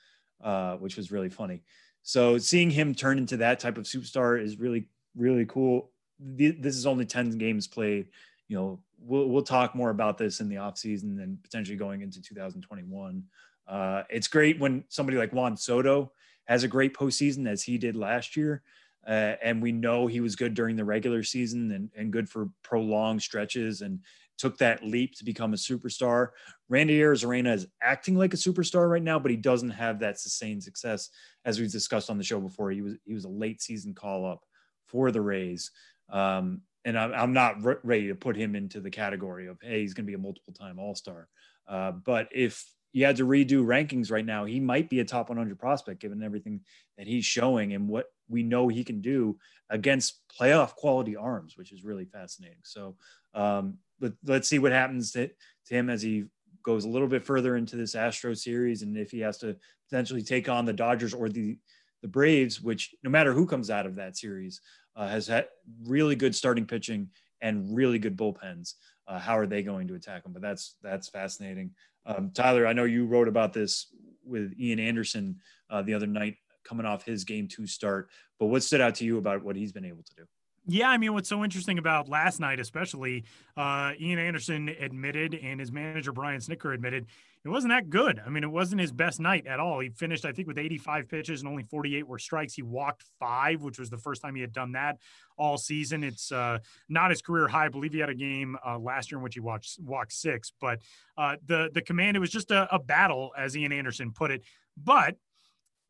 uh, 0.42 0.76
which 0.76 0.96
was 0.96 1.10
really 1.10 1.30
funny. 1.30 1.62
So 2.02 2.38
seeing 2.38 2.70
him 2.70 2.94
turn 2.94 3.18
into 3.18 3.36
that 3.38 3.58
type 3.58 3.78
of 3.78 3.84
superstar 3.84 4.40
is 4.40 4.58
really, 4.58 4.86
really 5.16 5.46
cool. 5.46 5.90
This 6.20 6.76
is 6.76 6.86
only 6.86 7.04
10 7.04 7.30
games 7.38 7.66
played. 7.66 8.08
You 8.48 8.56
know, 8.56 8.80
we'll, 9.00 9.28
we'll 9.28 9.42
talk 9.42 9.74
more 9.74 9.90
about 9.90 10.16
this 10.16 10.40
in 10.40 10.48
the 10.48 10.56
offseason 10.56 11.20
and 11.22 11.42
potentially 11.42 11.76
going 11.76 12.02
into 12.02 12.22
2021. 12.22 13.24
Uh, 13.66 14.02
it's 14.08 14.28
great 14.28 14.60
when 14.60 14.84
somebody 14.88 15.18
like 15.18 15.32
Juan 15.32 15.56
Soto 15.56 16.12
has 16.44 16.62
a 16.62 16.68
great 16.68 16.94
postseason 16.94 17.48
as 17.48 17.62
he 17.62 17.76
did 17.76 17.96
last 17.96 18.36
year. 18.36 18.62
Uh, 19.06 19.36
and 19.42 19.62
we 19.62 19.70
know 19.70 20.06
he 20.06 20.20
was 20.20 20.34
good 20.34 20.54
during 20.54 20.74
the 20.74 20.84
regular 20.84 21.22
season 21.22 21.70
and, 21.72 21.90
and 21.96 22.12
good 22.12 22.28
for 22.28 22.48
prolonged 22.62 23.22
stretches 23.22 23.82
and 23.82 24.00
took 24.38 24.58
that 24.58 24.84
leap 24.84 25.14
to 25.16 25.24
become 25.24 25.54
a 25.54 25.56
superstar. 25.56 26.28
Randy 26.68 26.98
Arozarena 26.98 27.54
is 27.54 27.66
acting 27.82 28.16
like 28.16 28.34
a 28.34 28.38
superstar 28.38 28.90
right 28.90 29.02
now, 29.02 29.18
but 29.18 29.30
he 29.30 29.36
doesn't 29.36 29.70
have 29.70 30.00
that 30.00 30.18
sustained 30.18 30.62
success 30.62 31.10
as 31.44 31.58
we've 31.58 31.70
discussed 31.72 32.10
on 32.10 32.18
the 32.18 32.24
show 32.24 32.40
before. 32.40 32.70
He 32.70 32.82
was 32.82 32.94
he 33.04 33.14
was 33.14 33.24
a 33.24 33.30
late 33.30 33.62
season 33.62 33.94
call 33.94 34.26
up 34.26 34.44
for 34.86 35.10
the 35.10 35.20
Rays, 35.20 35.70
um, 36.10 36.62
and 36.84 36.98
I'm, 36.98 37.12
I'm 37.14 37.32
not 37.32 37.62
re- 37.64 37.76
ready 37.82 38.08
to 38.08 38.14
put 38.14 38.36
him 38.36 38.54
into 38.54 38.80
the 38.80 38.90
category 38.90 39.46
of 39.46 39.58
hey 39.62 39.80
he's 39.80 39.94
going 39.94 40.04
to 40.04 40.10
be 40.10 40.14
a 40.14 40.18
multiple 40.18 40.52
time 40.52 40.78
All 40.78 40.94
Star. 40.94 41.28
Uh, 41.68 41.92
but 41.92 42.28
if 42.32 42.64
you 42.96 43.04
had 43.04 43.16
to 43.16 43.26
redo 43.26 43.62
rankings 43.62 44.10
right 44.10 44.24
now, 44.24 44.46
he 44.46 44.58
might 44.58 44.88
be 44.88 45.00
a 45.00 45.04
top 45.04 45.28
100 45.28 45.58
prospect 45.58 46.00
given 46.00 46.22
everything 46.22 46.62
that 46.96 47.06
he's 47.06 47.26
showing 47.26 47.74
and 47.74 47.86
what 47.86 48.06
we 48.26 48.42
know 48.42 48.68
he 48.68 48.82
can 48.82 49.02
do 49.02 49.38
against 49.68 50.22
playoff 50.40 50.74
quality 50.76 51.14
arms, 51.14 51.58
which 51.58 51.72
is 51.72 51.84
really 51.84 52.06
fascinating. 52.06 52.56
So 52.62 52.96
um, 53.34 53.76
let, 54.00 54.14
let's 54.24 54.48
see 54.48 54.58
what 54.58 54.72
happens 54.72 55.12
to, 55.12 55.28
to 55.28 55.74
him 55.74 55.90
as 55.90 56.00
he 56.00 56.24
goes 56.62 56.86
a 56.86 56.88
little 56.88 57.06
bit 57.06 57.22
further 57.22 57.58
into 57.58 57.76
this 57.76 57.94
Astro 57.94 58.32
series 58.32 58.80
and 58.80 58.96
if 58.96 59.10
he 59.10 59.20
has 59.20 59.36
to 59.38 59.56
potentially 59.90 60.22
take 60.22 60.48
on 60.48 60.64
the 60.64 60.72
Dodgers 60.72 61.12
or 61.12 61.28
the 61.28 61.58
the 62.00 62.08
Braves, 62.08 62.62
which 62.62 62.94
no 63.04 63.10
matter 63.10 63.34
who 63.34 63.46
comes 63.46 63.68
out 63.68 63.84
of 63.84 63.96
that 63.96 64.16
series, 64.16 64.62
uh, 64.96 65.08
has 65.08 65.26
had 65.26 65.48
really 65.84 66.14
good 66.14 66.34
starting 66.34 66.64
pitching 66.64 67.10
and 67.42 67.76
really 67.76 67.98
good 67.98 68.16
bullpens. 68.16 68.74
Uh, 69.06 69.18
how 69.18 69.36
are 69.36 69.46
they 69.46 69.62
going 69.62 69.88
to 69.88 69.94
attack 69.94 70.22
them? 70.22 70.32
But 70.32 70.42
that's 70.42 70.76
that's 70.82 71.08
fascinating. 71.08 71.72
Um, 72.06 72.30
Tyler, 72.32 72.66
I 72.66 72.72
know 72.72 72.84
you 72.84 73.04
wrote 73.04 73.28
about 73.28 73.52
this 73.52 73.86
with 74.24 74.54
Ian 74.58 74.78
Anderson 74.78 75.40
uh, 75.68 75.82
the 75.82 75.94
other 75.94 76.06
night, 76.06 76.36
coming 76.64 76.86
off 76.86 77.04
his 77.04 77.24
game 77.24 77.48
two 77.48 77.66
start. 77.66 78.08
But 78.38 78.46
what 78.46 78.62
stood 78.62 78.80
out 78.80 78.94
to 78.96 79.04
you 79.04 79.18
about 79.18 79.42
what 79.42 79.56
he's 79.56 79.72
been 79.72 79.84
able 79.84 80.02
to 80.02 80.14
do? 80.14 80.22
Yeah, 80.68 80.90
I 80.90 80.98
mean, 80.98 81.14
what's 81.14 81.28
so 81.28 81.44
interesting 81.44 81.78
about 81.78 82.08
last 82.08 82.40
night, 82.40 82.58
especially, 82.58 83.24
uh, 83.56 83.92
Ian 84.00 84.18
Anderson 84.18 84.68
admitted, 84.68 85.34
and 85.34 85.60
his 85.60 85.70
manager 85.70 86.10
Brian 86.10 86.40
Snitker, 86.40 86.74
admitted, 86.74 87.06
it 87.46 87.50
wasn't 87.50 87.72
that 87.72 87.88
good. 87.88 88.20
I 88.24 88.28
mean, 88.28 88.42
it 88.42 88.50
wasn't 88.50 88.80
his 88.80 88.90
best 88.90 89.20
night 89.20 89.46
at 89.46 89.60
all. 89.60 89.78
He 89.78 89.90
finished, 89.90 90.24
I 90.24 90.32
think, 90.32 90.48
with 90.48 90.58
85 90.58 91.08
pitches 91.08 91.40
and 91.40 91.48
only 91.48 91.62
48 91.62 92.06
were 92.06 92.18
strikes. 92.18 92.54
He 92.54 92.62
walked 92.62 93.04
five, 93.20 93.62
which 93.62 93.78
was 93.78 93.88
the 93.88 93.98
first 93.98 94.20
time 94.20 94.34
he 94.34 94.40
had 94.40 94.52
done 94.52 94.72
that 94.72 94.98
all 95.38 95.56
season. 95.56 96.02
It's 96.02 96.32
uh, 96.32 96.58
not 96.88 97.10
his 97.10 97.22
career 97.22 97.46
high. 97.46 97.66
I 97.66 97.68
believe 97.68 97.92
he 97.92 98.00
had 98.00 98.08
a 98.08 98.14
game 98.14 98.56
uh, 98.66 98.78
last 98.78 99.12
year 99.12 99.18
in 99.18 99.22
which 99.22 99.34
he 99.34 99.40
watched, 99.40 99.78
walked 99.80 100.12
six. 100.12 100.52
But 100.60 100.80
uh, 101.16 101.36
the 101.46 101.70
the 101.72 101.82
command, 101.82 102.16
it 102.16 102.20
was 102.20 102.30
just 102.30 102.50
a, 102.50 102.72
a 102.74 102.78
battle, 102.78 103.30
as 103.38 103.56
Ian 103.56 103.72
Anderson 103.72 104.12
put 104.12 104.30
it. 104.30 104.42
But 104.76 105.16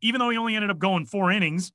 even 0.02 0.18
though 0.18 0.30
he 0.30 0.36
only 0.36 0.56
ended 0.56 0.70
up 0.70 0.78
going 0.78 1.06
four 1.06 1.32
innings, 1.32 1.72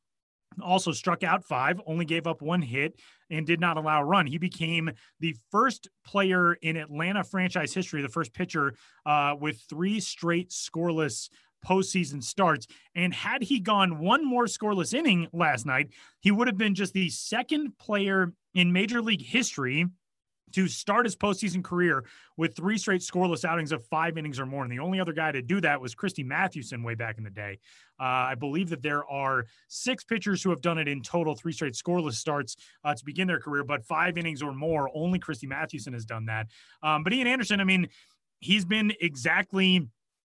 also 0.61 0.91
struck 0.91 1.23
out 1.23 1.43
five, 1.43 1.81
only 1.85 2.05
gave 2.05 2.27
up 2.27 2.41
one 2.41 2.61
hit, 2.61 2.99
and 3.31 3.47
did 3.47 3.59
not 3.59 3.77
allow 3.77 4.01
a 4.01 4.05
run. 4.05 4.27
He 4.27 4.37
became 4.37 4.91
the 5.19 5.35
first 5.51 5.89
player 6.05 6.53
in 6.53 6.77
Atlanta 6.77 7.23
franchise 7.23 7.73
history, 7.73 8.01
the 8.01 8.09
first 8.09 8.33
pitcher 8.33 8.75
uh, 9.05 9.35
with 9.39 9.61
three 9.69 9.99
straight 9.99 10.49
scoreless 10.49 11.29
postseason 11.65 12.23
starts. 12.23 12.67
And 12.95 13.13
had 13.13 13.43
he 13.43 13.59
gone 13.59 13.99
one 13.99 14.25
more 14.25 14.45
scoreless 14.45 14.93
inning 14.93 15.27
last 15.31 15.65
night, 15.65 15.89
he 16.19 16.31
would 16.31 16.47
have 16.47 16.57
been 16.57 16.75
just 16.75 16.93
the 16.93 17.09
second 17.09 17.77
player 17.77 18.33
in 18.53 18.73
Major 18.73 19.01
League 19.01 19.23
history 19.23 19.85
to 20.53 20.67
start 20.67 21.05
his 21.05 21.15
postseason 21.15 21.63
career 21.63 22.03
with 22.37 22.55
three 22.55 22.77
straight 22.77 23.01
scoreless 23.01 23.45
outings 23.45 23.71
of 23.71 23.85
five 23.87 24.17
innings 24.17 24.39
or 24.39 24.45
more. 24.45 24.63
And 24.63 24.71
the 24.71 24.79
only 24.79 24.99
other 24.99 25.13
guy 25.13 25.31
to 25.31 25.41
do 25.41 25.61
that 25.61 25.81
was 25.81 25.95
Christy 25.95 26.23
Mathewson 26.23 26.83
way 26.83 26.95
back 26.95 27.17
in 27.17 27.23
the 27.23 27.29
day. 27.29 27.59
Uh, 27.99 28.29
I 28.31 28.35
believe 28.35 28.69
that 28.69 28.81
there 28.81 29.05
are 29.05 29.45
six 29.67 30.03
pitchers 30.03 30.41
who 30.41 30.49
have 30.49 30.61
done 30.61 30.77
it 30.77 30.87
in 30.87 31.01
total, 31.01 31.35
three 31.35 31.53
straight 31.53 31.73
scoreless 31.73 32.13
starts 32.13 32.55
uh, 32.83 32.93
to 32.93 33.05
begin 33.05 33.27
their 33.27 33.39
career, 33.39 33.63
but 33.63 33.85
five 33.85 34.17
innings 34.17 34.41
or 34.41 34.53
more. 34.53 34.89
Only 34.93 35.19
Christy 35.19 35.47
Mathewson 35.47 35.93
has 35.93 36.05
done 36.05 36.25
that. 36.25 36.47
Um, 36.81 37.03
but 37.03 37.13
Ian 37.13 37.27
Anderson, 37.27 37.59
I 37.59 37.63
mean, 37.63 37.89
he's 38.39 38.65
been 38.65 38.93
exactly 38.99 39.87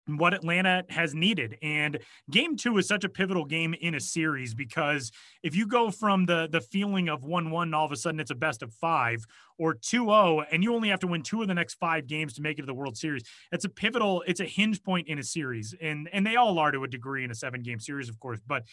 what 0.08 0.34
Atlanta 0.34 0.84
has 0.90 1.14
needed. 1.14 1.58
And 1.62 2.00
game 2.30 2.56
two 2.56 2.78
is 2.78 2.88
such 2.88 3.04
a 3.04 3.10
pivotal 3.10 3.46
game 3.46 3.74
in 3.80 3.96
a 3.96 4.00
series 4.00 4.54
because 4.54 5.12
if 5.44 5.56
you 5.56 5.68
go 5.68 5.92
from 5.92 6.26
the 6.26 6.48
the 6.52 6.62
feeling 6.62 7.10
of 7.10 7.22
1-1 7.22 7.76
all 7.76 7.86
of 7.86 7.92
a 7.92 7.96
sudden 7.96 8.20
it's 8.20 8.32
a 8.32 8.36
best 8.36 8.64
of 8.64 8.74
five 8.74 9.26
or 9.58 9.76
2-0 9.76 10.46
and 10.52 10.64
you 10.64 10.74
only 10.74 10.90
have 10.90 11.00
to 11.00 11.08
win 11.08 11.22
two 11.22 11.42
of 11.42 11.48
the 11.48 11.54
next 11.54 11.76
five 11.76 12.08
games 12.08 12.34
to 12.34 12.42
make 12.42 12.58
it 12.58 12.64
to 12.64 12.66
the 12.66 12.74
World 12.74 12.98
Series, 12.98 13.24
it's 13.52 13.66
a 13.66 13.70
pivotal, 13.70 14.24
it's 14.26 14.40
a 14.40 14.46
hinge 14.46 14.82
point 14.84 15.08
in 15.08 15.20
a 15.20 15.24
series. 15.24 15.76
And 15.80 16.10
and 16.12 16.26
they 16.26 16.36
all 16.36 16.58
are 16.60 16.72
to 16.72 16.84
a 16.84 16.88
degree 16.88 17.24
in 17.24 17.32
a 17.32 17.36
seven 17.36 17.62
game 17.62 17.80
series, 17.80 18.10
of 18.10 18.20
course. 18.20 18.40
But 18.46 18.64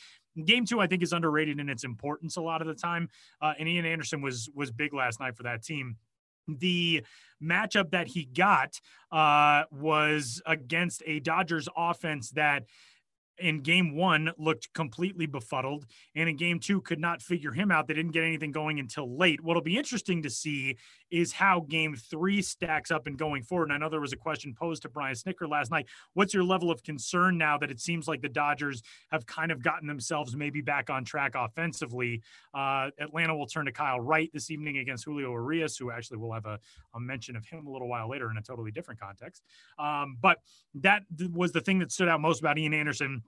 game 0.45 0.65
two, 0.65 0.81
I 0.81 0.87
think, 0.87 1.03
is 1.03 1.13
underrated 1.13 1.61
in 1.61 1.69
its 1.69 1.85
importance 1.85 2.37
a 2.37 2.41
lot 2.41 2.63
of 2.63 2.69
the 2.69 2.75
time. 2.75 3.09
Uh, 3.41 3.53
and 3.59 3.69
Ian 3.69 3.85
Anderson 3.85 4.23
was 4.23 4.49
was 4.55 4.71
big 4.71 4.95
last 4.95 5.21
night 5.21 5.37
for 5.37 5.43
that 5.43 5.63
team 5.63 5.97
the 6.49 7.05
matchup 7.43 7.91
that 7.91 8.09
he 8.09 8.25
got 8.25 8.81
uh, 9.13 9.65
was 9.71 10.43
against 10.47 11.03
a 11.07 11.21
Dodgers 11.21 11.69
offense 11.77 12.31
that 12.31 12.65
in 13.41 13.61
game 13.61 13.95
one 13.95 14.33
looked 14.39 14.73
completely 14.73 15.27
befuddled 15.27 15.87
and 16.15 16.29
in 16.29 16.37
game 16.37 16.61
two 16.61 16.81
could 16.81 17.01
not 17.01 17.23
figure 17.23 17.53
him 17.53 17.71
out. 17.71 17.87
They 17.87 17.95
didn't 17.95 18.13
get 18.13 18.25
anything 18.25 18.53
going 18.53 18.79
until 18.79 19.17
late. 19.17 19.43
What'll 19.43 19.63
be 19.63 19.77
interesting 19.77 20.23
to 20.23 20.31
see 20.31 20.77
is 21.11 21.33
how 21.33 21.61
game 21.61 21.97
three 21.97 22.43
stacks 22.43 22.91
up 22.91 23.07
and 23.07 23.19
going 23.19 23.43
forward. 23.43 23.65
And 23.65 23.73
i 23.73 23.79
know 23.79 23.89
there 23.89 24.01
was 24.01 24.13
a 24.13 24.17
question 24.17 24.55
posed 24.55 24.83
to 24.83 24.89
brian 24.89 25.15
snitker 25.15 25.49
last 25.49 25.71
night. 25.71 25.87
What's 26.15 26.35
your 26.35 26.45
level 26.45 26.71
of 26.71 26.83
concern 26.83 27.39
now 27.39 27.59
that 27.59 27.71
it 27.71 27.81
seems 27.81 28.09
like 28.09 28.21
the 28.21 28.29
dodgers 28.29 28.83
have 29.11 29.27
kind 29.27 29.51
of 29.51 29.63
gotten 29.63 29.89
themselves 29.89 30.37
maybe 30.37 30.61
back 30.61 30.91
on 30.91 31.05
track 31.05 31.33
offensively? 31.35 32.23
Uh, 32.55 32.91
atlanta 32.99 33.37
will 33.37 33.47
turn 33.47 33.67
to 33.67 33.73
kyle 33.73 34.01
wright 34.01 34.31
this 34.33 34.51
evening 34.51 34.79
against 34.79 35.05
julio 35.05 35.31
urias 35.31 35.77
who 35.77 35.91
actually 35.91 36.19
will 36.19 36.33
have 36.33 36.47
a, 36.47 36.59
a 36.95 37.01
mention 37.01 37.37
of 37.37 37.45
him 37.47 37.67
a 37.67 37.71
little 37.71 37.89
while 37.89 38.09
later 38.09 38.31
in 38.31 38.37
a 38.37 38.43
totally 38.43 38.71
different 38.71 39.01
context. 39.01 39.43
Um, 39.79 40.17
but 40.21 40.39
that 40.75 41.03
was 41.33 41.53
the 41.53 41.61
thing 41.61 41.79
that 41.79 41.93
stood 41.93 42.09
out 42.09 42.21
most 42.21 42.41
about 42.41 42.59
ian 42.59 42.75
anderson 42.75 43.23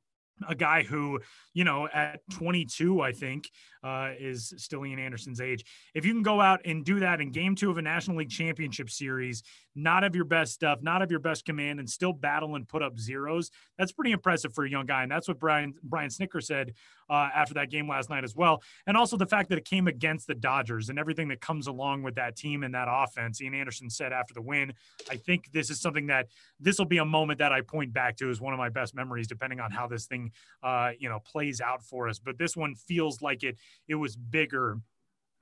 a 0.49 0.54
guy 0.54 0.82
who, 0.82 1.20
you 1.54 1.64
know, 1.64 1.88
at 1.92 2.20
22, 2.32 3.00
I 3.00 3.12
think, 3.12 3.50
uh, 3.82 4.11
is 4.18 4.52
still 4.56 4.85
Ian 4.85 4.99
Anderson's 4.99 5.40
age. 5.40 5.64
If 5.94 6.04
you 6.04 6.12
can 6.12 6.23
go 6.23 6.40
out 6.40 6.61
and 6.64 6.85
do 6.85 7.00
that 7.00 7.20
in 7.20 7.30
game 7.30 7.54
two 7.54 7.70
of 7.70 7.78
a 7.78 7.82
National 7.82 8.18
League 8.18 8.30
Championship 8.30 8.90
Series, 8.90 9.42
not 9.75 10.02
have 10.02 10.14
your 10.14 10.25
best 10.25 10.52
stuff, 10.52 10.80
not 10.82 11.00
have 11.00 11.11
your 11.11 11.20
best 11.20 11.44
command, 11.44 11.78
and 11.78 11.88
still 11.88 12.12
battle 12.12 12.56
and 12.56 12.68
put 12.68 12.82
up 12.82 12.99
zeros, 12.99 13.50
that's 13.78 13.92
pretty 13.92 14.12
impressive 14.12 14.52
for 14.54 14.64
a 14.64 14.70
young 14.70 14.87
guy. 14.87 15.02
And 15.02 15.11
that's 15.11 15.28
what 15.28 15.38
Brian 15.38 15.75
Brian 15.82 16.11
Snitker 16.11 16.42
said 16.42 16.75
uh, 17.11 17.29
after 17.35 17.55
that 17.55 17.71
game 17.71 17.88
last 17.88 18.09
night 18.09 18.25
as 18.25 18.37
well. 18.37 18.62
And 18.87 18.97
also 18.97 19.17
the 19.17 19.26
fact 19.26 19.49
that 19.50 19.59
it 19.59 19.64
came 19.64 19.88
against 19.88 20.29
the 20.29 20.35
Dodgers 20.35 20.88
and 20.88 20.99
everything 20.99 21.29
that 21.29 21.40
comes 21.40 21.67
along 21.67 22.05
with 22.05 22.14
that 22.14 22.37
team 22.37 22.62
and 22.62 22.73
that 22.75 22.87
offense. 22.88 23.43
Ian 23.43 23.55
Anderson 23.55 23.90
said 23.90 24.12
after 24.12 24.33
the 24.33 24.40
win, 24.40 24.73
I 25.11 25.17
think 25.17 25.50
this 25.52 25.69
is 25.69 25.81
something 25.81 26.07
that 26.07 26.29
this 26.61 26.79
will 26.79 26.87
be 26.87 26.99
a 26.99 27.05
moment 27.05 27.40
that 27.40 27.52
I 27.52 27.62
point 27.62 27.93
back 27.93 28.17
to 28.19 28.31
as 28.31 28.40
one 28.40 28.55
of 28.55 28.59
my 28.59 28.69
best 28.69 28.95
memories, 28.95 29.26
depending 29.26 29.59
on 29.61 29.73
how 29.73 29.88
this 29.88 30.07
thing, 30.07 30.31
uh, 30.62 30.93
you 30.99 31.09
know, 31.09 31.19
plays 31.21 31.61
out 31.61 31.83
for 31.83 32.09
us. 32.09 32.19
But 32.19 32.38
this 32.38 32.57
one 32.57 32.75
feels 32.76 33.21
like 33.21 33.43
it 33.43 33.59
it 33.88 33.97
was 33.97 34.17
bigger 34.17 34.79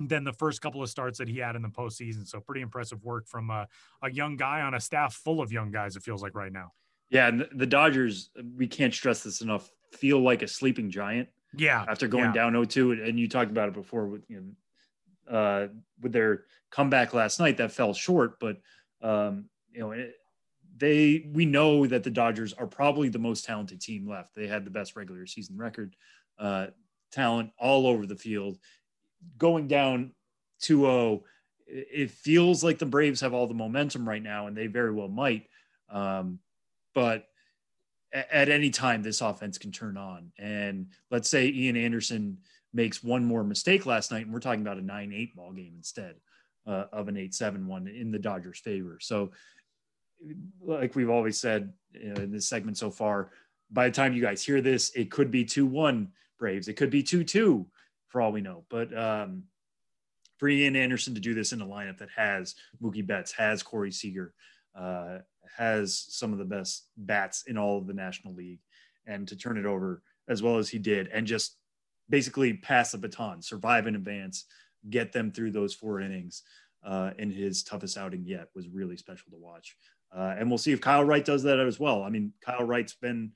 than 0.01 0.25
the 0.25 0.33
first 0.33 0.63
couple 0.63 0.83
of 0.83 0.89
starts 0.89 1.19
that 1.19 1.29
he 1.29 1.39
had 1.39 1.57
in 1.57 1.63
the 1.63 1.69
postseason. 1.69 2.27
So 2.27 2.41
pretty 2.41 2.61
impressive 2.61 3.05
work 3.05 3.27
from 3.27 3.51
a, 3.51 3.67
a 4.03 4.11
young 4.11 4.37
guy 4.37 4.61
on 4.61 4.75
a 4.75 4.81
staff 4.81 5.13
full 5.15 5.41
of 5.41 5.53
young 5.53 5.71
guys. 5.71 5.97
It 5.97 6.03
feels 6.03 6.23
like 6.23 6.35
right 6.35 6.53
now. 6.53 6.73
Yeah, 7.11 7.29
and 7.29 7.49
the 7.55 7.67
Dodgers, 7.67 8.31
we 8.57 8.67
can't 8.67 8.95
stress 8.95 9.23
this 9.23 9.41
enough. 9.41 9.71
Feel 9.93 10.21
like 10.21 10.43
a 10.43 10.49
sleeping 10.49 10.91
giant. 10.91 11.29
Yeah. 11.57 11.85
After 11.89 12.09
going 12.09 12.27
yeah. 12.27 12.33
down 12.33 12.53
0-2, 12.53 13.09
and 13.09 13.19
you 13.19 13.29
talked 13.29 13.51
about 13.51 13.69
it 13.69 13.75
before 13.75 14.07
with 14.07 14.23
you 14.29 14.55
know, 15.29 15.37
uh, 15.37 15.69
with 16.01 16.13
their 16.13 16.45
comeback 16.71 17.15
last 17.15 17.41
night 17.41 17.57
that 17.59 17.73
fell 17.73 17.95
short, 17.95 18.39
but 18.41 18.59
um, 19.03 19.47
you 19.73 19.81
know 19.81 19.93
it, 19.93 20.15
they 20.77 21.29
we 21.33 21.45
know 21.45 21.87
that 21.87 22.03
the 22.05 22.11
Dodgers 22.11 22.53
are 22.53 22.67
probably 22.67 23.09
the 23.09 23.19
most 23.19 23.45
talented 23.45 23.81
team 23.81 24.09
left. 24.09 24.35
They 24.35 24.47
had 24.47 24.65
the 24.65 24.71
best 24.71 24.97
regular 24.97 25.27
season 25.27 25.57
record, 25.57 25.97
uh, 26.39 26.69
talent 27.13 27.51
all 27.59 27.87
over 27.87 28.07
the 28.07 28.17
field. 28.17 28.59
Going 29.37 29.67
down 29.67 30.13
2-0, 30.63 31.23
it 31.67 32.11
feels 32.11 32.63
like 32.63 32.79
the 32.79 32.87
Braves 32.87 33.21
have 33.21 33.35
all 33.35 33.47
the 33.47 33.55
momentum 33.55 34.09
right 34.09 34.23
now, 34.23 34.47
and 34.47 34.57
they 34.57 34.69
very 34.69 34.93
well 34.93 35.09
might. 35.09 35.49
Um, 35.91 36.39
but 36.95 37.27
at 38.13 38.49
any 38.49 38.71
time 38.71 39.03
this 39.03 39.21
offense 39.21 39.59
can 39.59 39.73
turn 39.73 39.97
on. 39.97 40.33
And 40.39 40.89
let's 41.11 41.29
say 41.29 41.49
Ian 41.49 41.77
Anderson 41.77 42.39
makes 42.73 43.03
one 43.03 43.25
more 43.25 43.45
mistake 43.45 43.87
last 43.87 44.11
night, 44.11 44.25
and 44.25 44.33
we're 44.33 44.41
talking 44.41 44.63
about 44.63 44.79
a 44.79 44.83
9 44.83 45.13
8 45.13 45.37
ball 45.37 45.53
game 45.53 45.75
instead 45.77 46.17
uh, 46.67 46.85
of 46.93 47.09
an 47.09 47.17
8 47.17 47.35
7 47.35 47.67
one 47.67 47.89
in 47.89 48.11
the 48.11 48.19
Dodgers' 48.19 48.61
favor. 48.61 48.99
So, 49.01 49.31
like 50.61 50.95
we've 50.95 51.11
always 51.11 51.39
said 51.39 51.73
you 51.93 52.13
know, 52.13 52.23
in 52.23 52.33
this 52.33 52.49
segment 52.49 52.77
so 52.77 52.91
far, 52.91 53.31
by 53.71 53.89
the 53.89 53.95
time 53.95 54.15
you 54.15 54.23
guys 54.23 54.43
hear 54.43 54.61
this, 54.61 54.91
it 54.95 55.11
could 55.11 55.31
be 55.31 55.45
2 55.45 55.67
1 55.67 56.09
Braves. 56.39 56.69
It 56.69 56.75
could 56.75 56.91
be 56.91 57.03
2 57.03 57.25
2 57.25 57.67
for 58.09 58.21
all 58.21 58.33
we 58.33 58.41
know. 58.41 58.65
But 58.69 58.97
um, 58.97 59.45
for 60.39 60.49
Ian 60.49 60.77
Anderson 60.77 61.15
to 61.15 61.21
do 61.21 61.35
this 61.35 61.53
in 61.53 61.61
a 61.61 61.67
lineup 61.67 61.99
that 61.99 62.11
has 62.17 62.55
Mookie 62.83 63.07
Betts, 63.07 63.33
has 63.33 63.63
Corey 63.63 63.93
Seager, 63.93 64.33
uh, 64.75 65.19
has 65.57 66.07
some 66.09 66.33
of 66.33 66.39
the 66.39 66.45
best 66.45 66.89
bats 66.97 67.45
in 67.47 67.57
all 67.59 67.79
of 67.79 67.87
the 67.87 67.95
National 67.95 68.35
League, 68.35 68.61
and 69.07 69.27
to 69.29 69.37
turn 69.37 69.59
it 69.59 69.67
over 69.67 70.03
as 70.29 70.43
well 70.43 70.59
as 70.59 70.69
he 70.69 70.79
did, 70.79 71.09
and 71.09 71.27
just 71.27 71.57
basically 72.11 72.55
pass 72.55 72.93
the 72.93 72.99
baton, 72.99 73.43
survive 73.43 73.87
in 73.87 73.95
advance, 73.95 74.45
get 74.91 75.13
them 75.13 75.31
through 75.31 75.51
those 75.51 75.75
four 75.75 76.01
innings 76.01 76.43
uh, 76.85 77.11
in 77.19 77.31
his 77.31 77.63
toughest 77.63 77.99
outing 77.99 78.25
yet 78.25 78.49
was 78.55 78.69
really 78.69 78.97
special 78.97 79.31
to 79.31 79.37
watch. 79.37 79.77
Uh, 80.15 80.35
and 80.39 80.49
we'll 80.49 80.59
see 80.59 80.73
if 80.73 80.81
Kyle 80.81 81.05
Wright 81.05 81.25
does 81.25 81.43
that 81.43 81.59
as 81.59 81.79
well. 81.79 82.03
I 82.03 82.09
mean, 82.09 82.33
Kyle 82.41 82.65
Wright's 82.65 82.95
been 82.95 83.33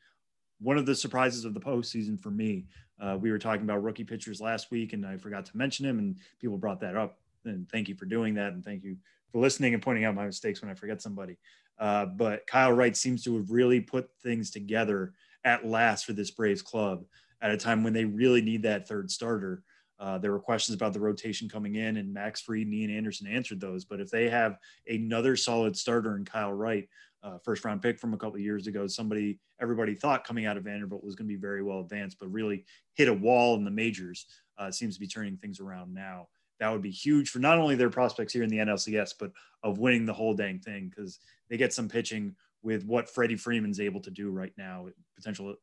one 0.60 0.78
of 0.78 0.86
the 0.86 0.94
surprises 0.94 1.44
of 1.44 1.54
the 1.54 1.60
postseason 1.60 2.18
for 2.18 2.30
me. 2.30 2.66
Uh, 3.00 3.18
we 3.20 3.30
were 3.30 3.38
talking 3.38 3.62
about 3.62 3.82
rookie 3.82 4.04
pitchers 4.04 4.40
last 4.40 4.70
week, 4.70 4.92
and 4.92 5.04
I 5.04 5.16
forgot 5.16 5.44
to 5.46 5.56
mention 5.56 5.84
him, 5.84 5.98
and 5.98 6.16
people 6.40 6.56
brought 6.56 6.80
that 6.80 6.96
up. 6.96 7.18
And 7.44 7.68
thank 7.68 7.88
you 7.88 7.94
for 7.94 8.06
doing 8.06 8.34
that, 8.34 8.52
and 8.52 8.64
thank 8.64 8.84
you 8.84 8.96
for 9.32 9.40
listening 9.40 9.74
and 9.74 9.82
pointing 9.82 10.04
out 10.04 10.14
my 10.14 10.24
mistakes 10.24 10.62
when 10.62 10.70
I 10.70 10.74
forget 10.74 11.02
somebody. 11.02 11.36
Uh, 11.82 12.06
but 12.06 12.46
Kyle 12.46 12.72
Wright 12.72 12.96
seems 12.96 13.24
to 13.24 13.36
have 13.36 13.50
really 13.50 13.80
put 13.80 14.08
things 14.22 14.52
together 14.52 15.14
at 15.44 15.66
last 15.66 16.04
for 16.04 16.12
this 16.12 16.30
Braves 16.30 16.62
club 16.62 17.04
at 17.40 17.50
a 17.50 17.56
time 17.56 17.82
when 17.82 17.92
they 17.92 18.04
really 18.04 18.40
need 18.40 18.62
that 18.62 18.86
third 18.86 19.10
starter. 19.10 19.64
Uh, 19.98 20.16
there 20.16 20.30
were 20.30 20.38
questions 20.38 20.76
about 20.76 20.92
the 20.92 21.00
rotation 21.00 21.48
coming 21.48 21.74
in, 21.74 21.96
and 21.96 22.14
Max 22.14 22.40
Fried 22.40 22.66
and 22.66 22.74
Ian 22.74 22.96
Anderson 22.96 23.26
answered 23.26 23.60
those. 23.60 23.84
But 23.84 23.98
if 23.98 24.10
they 24.10 24.28
have 24.28 24.58
another 24.86 25.34
solid 25.34 25.76
starter 25.76 26.16
in 26.16 26.24
Kyle 26.24 26.52
Wright, 26.52 26.88
uh, 27.24 27.38
first 27.38 27.64
round 27.64 27.82
pick 27.82 27.98
from 27.98 28.14
a 28.14 28.16
couple 28.16 28.38
years 28.38 28.68
ago, 28.68 28.86
somebody 28.86 29.40
everybody 29.60 29.96
thought 29.96 30.24
coming 30.24 30.46
out 30.46 30.56
of 30.56 30.62
Vanderbilt 30.62 31.02
was 31.02 31.16
going 31.16 31.26
to 31.26 31.34
be 31.34 31.40
very 31.40 31.64
well 31.64 31.80
advanced, 31.80 32.16
but 32.20 32.30
really 32.30 32.64
hit 32.94 33.08
a 33.08 33.12
wall 33.12 33.56
in 33.56 33.64
the 33.64 33.70
majors, 33.72 34.26
uh, 34.56 34.70
seems 34.70 34.94
to 34.94 35.00
be 35.00 35.08
turning 35.08 35.36
things 35.36 35.58
around 35.58 35.92
now. 35.92 36.28
That 36.62 36.70
would 36.70 36.80
be 36.80 36.92
huge 36.92 37.30
for 37.30 37.40
not 37.40 37.58
only 37.58 37.74
their 37.74 37.90
prospects 37.90 38.32
here 38.32 38.44
in 38.44 38.48
the 38.48 38.58
NLCS, 38.58 39.14
but 39.18 39.32
of 39.64 39.78
winning 39.78 40.06
the 40.06 40.12
whole 40.12 40.32
dang 40.32 40.60
thing 40.60 40.88
because 40.88 41.18
they 41.50 41.56
get 41.56 41.72
some 41.72 41.88
pitching 41.88 42.36
with 42.62 42.84
what 42.84 43.10
Freddie 43.10 43.34
Freeman's 43.34 43.80
able 43.80 44.00
to 44.00 44.12
do 44.12 44.30
right 44.30 44.52
now, 44.56 44.86
potential 45.16 45.56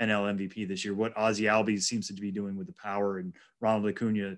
NL 0.00 0.36
MVP 0.36 0.68
this 0.68 0.84
year. 0.84 0.94
What 0.94 1.16
Ozzie 1.16 1.46
Albies 1.46 1.82
seems 1.82 2.06
to 2.06 2.12
be 2.12 2.30
doing 2.30 2.54
with 2.54 2.68
the 2.68 2.74
power 2.74 3.18
and 3.18 3.32
Ronald 3.60 3.88
Acuna 3.88 4.36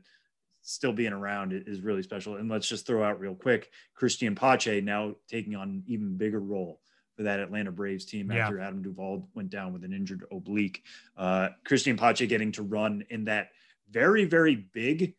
still 0.63 0.95
being 0.95 1.13
around 1.13 1.53
is 1.53 1.83
really 1.83 2.03
special. 2.03 2.37
And 2.37 2.51
let's 2.51 2.67
just 2.67 2.87
throw 2.87 3.05
out 3.05 3.21
real 3.21 3.35
quick, 3.35 3.69
Cristian 3.95 4.35
Pache 4.35 4.81
now 4.81 5.15
taking 5.29 5.57
on 5.57 5.69
an 5.69 5.83
even 5.89 6.17
bigger 6.17 6.41
role 6.41 6.81
for 7.19 7.25
that 7.25 7.39
Atlanta 7.39 7.71
Braves 7.71 8.07
team 8.07 8.33
yeah. 8.33 8.45
after 8.45 8.61
Adam 8.61 8.81
Duvall 8.81 9.29
went 9.35 9.51
down 9.51 9.75
with 9.75 9.85
an 9.85 9.93
injured 9.93 10.25
oblique. 10.33 10.85
Uh, 11.19 11.51
Cristian 11.69 11.99
Pache 11.99 12.27
getting 12.27 12.53
to 12.53 12.63
run 12.63 13.05
in 13.11 13.27
that 13.27 13.51
very, 13.91 14.25
very 14.25 14.55
big 14.55 15.15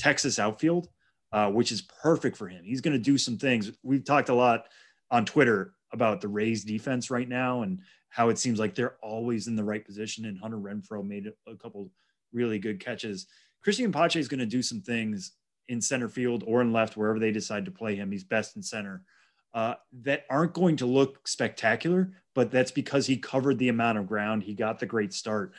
Texas 0.00 0.38
outfield, 0.38 0.88
uh, 1.30 1.50
which 1.50 1.70
is 1.70 1.82
perfect 1.82 2.36
for 2.36 2.48
him. 2.48 2.64
He's 2.64 2.80
going 2.80 2.94
to 2.94 2.98
do 2.98 3.18
some 3.18 3.36
things. 3.36 3.70
We've 3.82 4.04
talked 4.04 4.30
a 4.30 4.34
lot 4.34 4.64
on 5.10 5.26
Twitter 5.26 5.74
about 5.92 6.20
the 6.20 6.28
Rays 6.28 6.64
defense 6.64 7.10
right 7.10 7.28
now 7.28 7.62
and 7.62 7.80
how 8.08 8.30
it 8.30 8.38
seems 8.38 8.58
like 8.58 8.74
they're 8.74 8.96
always 9.02 9.46
in 9.46 9.56
the 9.56 9.64
right 9.64 9.84
position. 9.84 10.24
And 10.24 10.38
Hunter 10.38 10.56
Renfroe 10.56 11.06
made 11.06 11.30
a 11.46 11.54
couple 11.56 11.90
really 12.32 12.58
good 12.58 12.80
catches. 12.80 13.26
Cristian 13.64 13.92
Pache 13.92 14.18
is 14.18 14.28
going 14.28 14.40
to 14.40 14.46
do 14.46 14.62
some 14.62 14.80
things 14.80 15.32
in 15.68 15.80
center 15.80 16.08
field 16.08 16.42
or 16.46 16.62
in 16.62 16.72
left, 16.72 16.96
wherever 16.96 17.18
they 17.18 17.30
decide 17.30 17.66
to 17.66 17.70
play 17.70 17.94
him. 17.94 18.10
He's 18.10 18.24
best 18.24 18.56
in 18.56 18.62
center. 18.62 19.04
Uh, 19.52 19.74
that 20.02 20.24
aren't 20.30 20.54
going 20.54 20.76
to 20.76 20.86
look 20.86 21.28
spectacular, 21.28 22.12
but 22.34 22.50
that's 22.50 22.70
because 22.70 23.06
he 23.06 23.16
covered 23.16 23.58
the 23.58 23.68
amount 23.68 23.98
of 23.98 24.06
ground. 24.06 24.42
He 24.42 24.54
got 24.54 24.78
the 24.78 24.86
great 24.86 25.12
start 25.12 25.52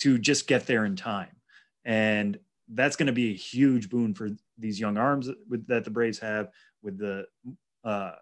to 0.00 0.18
just 0.18 0.48
get 0.48 0.66
there 0.66 0.84
in 0.84 0.96
time. 0.96 1.36
And 1.84 2.38
that's 2.68 2.96
going 2.96 3.06
to 3.06 3.12
be 3.12 3.32
a 3.32 3.36
huge 3.36 3.90
boon 3.90 4.14
for 4.14 4.30
these 4.58 4.80
young 4.80 4.96
arms 4.96 5.28
with, 5.48 5.66
that 5.66 5.84
the 5.84 5.90
Braves 5.90 6.18
have 6.18 6.48
with 6.82 6.98
the 6.98 7.26
uh, 7.84 8.12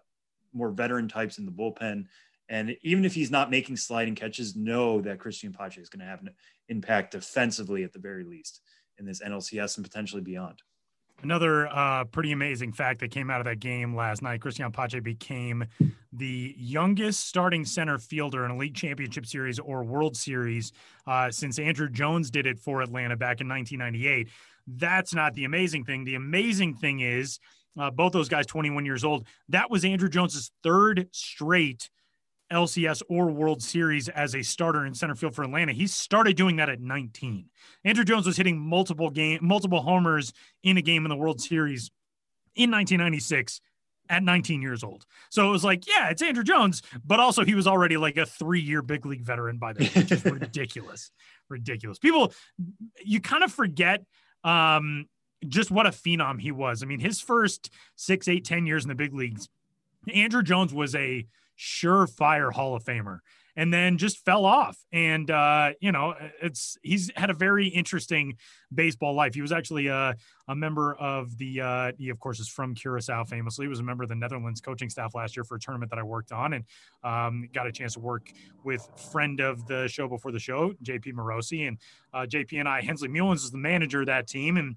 more 0.53 0.71
veteran 0.71 1.07
types 1.07 1.37
in 1.37 1.45
the 1.45 1.51
bullpen 1.51 2.05
and 2.49 2.75
even 2.83 3.05
if 3.05 3.13
he's 3.13 3.31
not 3.31 3.49
making 3.49 3.77
sliding 3.77 4.15
catches, 4.15 4.55
know 4.55 5.01
that 5.01 5.19
Cristian 5.19 5.57
Pache 5.57 5.81
is 5.81 5.89
going 5.89 6.01
to 6.01 6.05
have 6.05 6.21
an 6.21 6.29
impact 6.69 7.11
defensively 7.11 7.83
at 7.83 7.93
the 7.93 7.99
very 7.99 8.23
least 8.23 8.61
in 8.99 9.05
this 9.05 9.21
NLCS 9.21 9.77
and 9.77 9.85
potentially 9.85 10.21
beyond. 10.21 10.61
Another 11.21 11.67
uh, 11.67 12.03
pretty 12.05 12.33
amazing 12.33 12.73
fact 12.73 12.99
that 12.99 13.11
came 13.11 13.29
out 13.29 13.39
of 13.39 13.45
that 13.45 13.59
game 13.59 13.95
last 13.95 14.21
night 14.21 14.41
Cristian 14.41 14.73
Pache 14.73 14.99
became 14.99 15.65
the 16.11 16.53
youngest 16.57 17.27
starting 17.27 17.63
center 17.63 17.97
fielder 17.97 18.43
in 18.43 18.51
a 18.51 18.57
league 18.57 18.75
championship 18.75 19.25
series 19.25 19.57
or 19.57 19.83
World 19.83 20.17
Series 20.17 20.73
uh, 21.07 21.31
since 21.31 21.59
Andruw 21.59 21.91
Jones 21.91 22.29
did 22.29 22.45
it 22.45 22.59
for 22.59 22.81
Atlanta 22.81 23.15
back 23.15 23.39
in 23.39 23.47
1998. 23.47 24.27
That's 24.67 25.13
not 25.13 25.33
the 25.33 25.45
amazing 25.45 25.85
thing. 25.85 26.03
The 26.03 26.15
amazing 26.15 26.75
thing 26.75 26.99
is 26.99 27.39
uh, 27.79 27.89
both 27.89 28.11
those 28.11 28.29
guys 28.29 28.45
21 28.45 28.85
years 28.85 29.03
old. 29.03 29.25
That 29.49 29.71
was 29.71 29.83
Andruw 29.83 30.09
Jones's 30.09 30.51
third 30.61 31.07
straight 31.11 31.89
LCS 32.53 33.01
or 33.09 33.27
World 33.27 33.61
Series 33.61 34.07
as 34.09 34.35
a 34.35 34.43
starter 34.43 34.85
in 34.85 34.93
center 34.93 35.15
field 35.15 35.35
for 35.35 35.43
Atlanta. 35.43 35.73
He 35.73 35.87
started 35.87 36.37
doing 36.37 36.57
that 36.57 36.69
at 36.69 36.79
19. 36.79 37.49
Andruw 37.85 38.05
Jones 38.05 38.25
was 38.25 38.37
hitting 38.37 38.59
multiple 38.59 39.09
game, 39.09 39.39
multiple 39.41 39.81
homers 39.81 40.31
in 40.63 40.77
a 40.77 40.81
game 40.81 41.05
in 41.05 41.09
the 41.09 41.15
World 41.15 41.41
Series 41.41 41.91
in 42.55 42.71
1996 42.71 43.59
at 44.09 44.23
19 44.23 44.61
years 44.61 44.83
old. 44.83 45.05
So 45.29 45.47
it 45.47 45.51
was 45.51 45.63
like, 45.63 45.87
yeah, 45.87 46.09
it's 46.09 46.21
Andruw 46.21 46.43
Jones, 46.43 46.81
but 47.05 47.19
also 47.19 47.43
he 47.43 47.55
was 47.55 47.67
already 47.67 47.97
like 47.97 48.17
a 48.17 48.25
three-year 48.25 48.81
big 48.81 49.05
league 49.05 49.23
veteran 49.23 49.57
by 49.57 49.73
then, 49.73 49.87
which 49.87 50.11
is 50.11 50.23
ridiculous. 50.25 51.11
Ridiculous. 51.49 51.99
People, 51.99 52.33
you 53.03 53.19
kind 53.19 53.43
of 53.43 53.51
forget 53.51 54.03
um, 54.43 55.07
just 55.47 55.71
what 55.71 55.85
a 55.85 55.91
phenom 55.91 56.39
he 56.39 56.51
was. 56.51 56.83
I 56.83 56.85
mean, 56.85 56.99
his 56.99 57.19
first 57.19 57.69
six, 57.95 58.27
eight, 58.27 58.45
ten 58.45 58.65
years 58.65 58.83
in 58.83 58.89
the 58.89 58.95
big 58.95 59.13
leagues, 59.13 59.49
Andruw 60.09 60.43
Jones 60.43 60.73
was 60.73 60.95
a 60.95 61.25
surefire 61.63 62.51
Hall 62.51 62.75
of 62.75 62.83
Famer 62.83 63.19
and 63.55 63.71
then 63.71 63.97
just 63.97 64.23
fell 64.25 64.45
off. 64.45 64.77
And 64.91 65.29
uh, 65.29 65.71
you 65.79 65.91
know, 65.91 66.15
it's 66.41 66.77
he's 66.81 67.11
had 67.15 67.29
a 67.29 67.33
very 67.33 67.67
interesting 67.67 68.37
baseball 68.73 69.13
life. 69.13 69.33
He 69.33 69.41
was 69.41 69.51
actually 69.51 69.87
a, 69.87 70.15
a 70.47 70.55
member 70.55 70.95
of 70.95 71.37
the 71.37 71.61
uh, 71.61 71.91
he 71.97 72.09
of 72.09 72.19
course 72.19 72.39
is 72.39 72.47
from 72.47 72.73
Curacao 72.75 73.23
famously. 73.23 73.65
He 73.65 73.69
was 73.69 73.79
a 73.79 73.83
member 73.83 74.03
of 74.03 74.09
the 74.09 74.15
Netherlands 74.15 74.59
coaching 74.59 74.89
staff 74.89 75.15
last 75.15 75.37
year 75.37 75.43
for 75.43 75.55
a 75.55 75.59
tournament 75.59 75.91
that 75.91 75.99
I 75.99 76.03
worked 76.03 76.31
on 76.31 76.53
and 76.53 76.65
um, 77.03 77.47
got 77.53 77.67
a 77.67 77.71
chance 77.71 77.93
to 77.93 77.99
work 77.99 78.31
with 78.63 78.87
friend 79.11 79.39
of 79.39 79.65
the 79.67 79.87
show 79.87 80.07
before 80.07 80.31
the 80.31 80.39
show, 80.39 80.73
JP 80.83 81.13
Morosi. 81.13 81.67
And 81.67 81.77
uh, 82.13 82.25
JP 82.27 82.59
and 82.59 82.67
I, 82.67 82.81
Hensley 82.81 83.09
Meulens 83.09 83.43
is 83.43 83.51
the 83.51 83.57
manager 83.57 84.01
of 84.01 84.07
that 84.07 84.27
team 84.27 84.57
and 84.57 84.75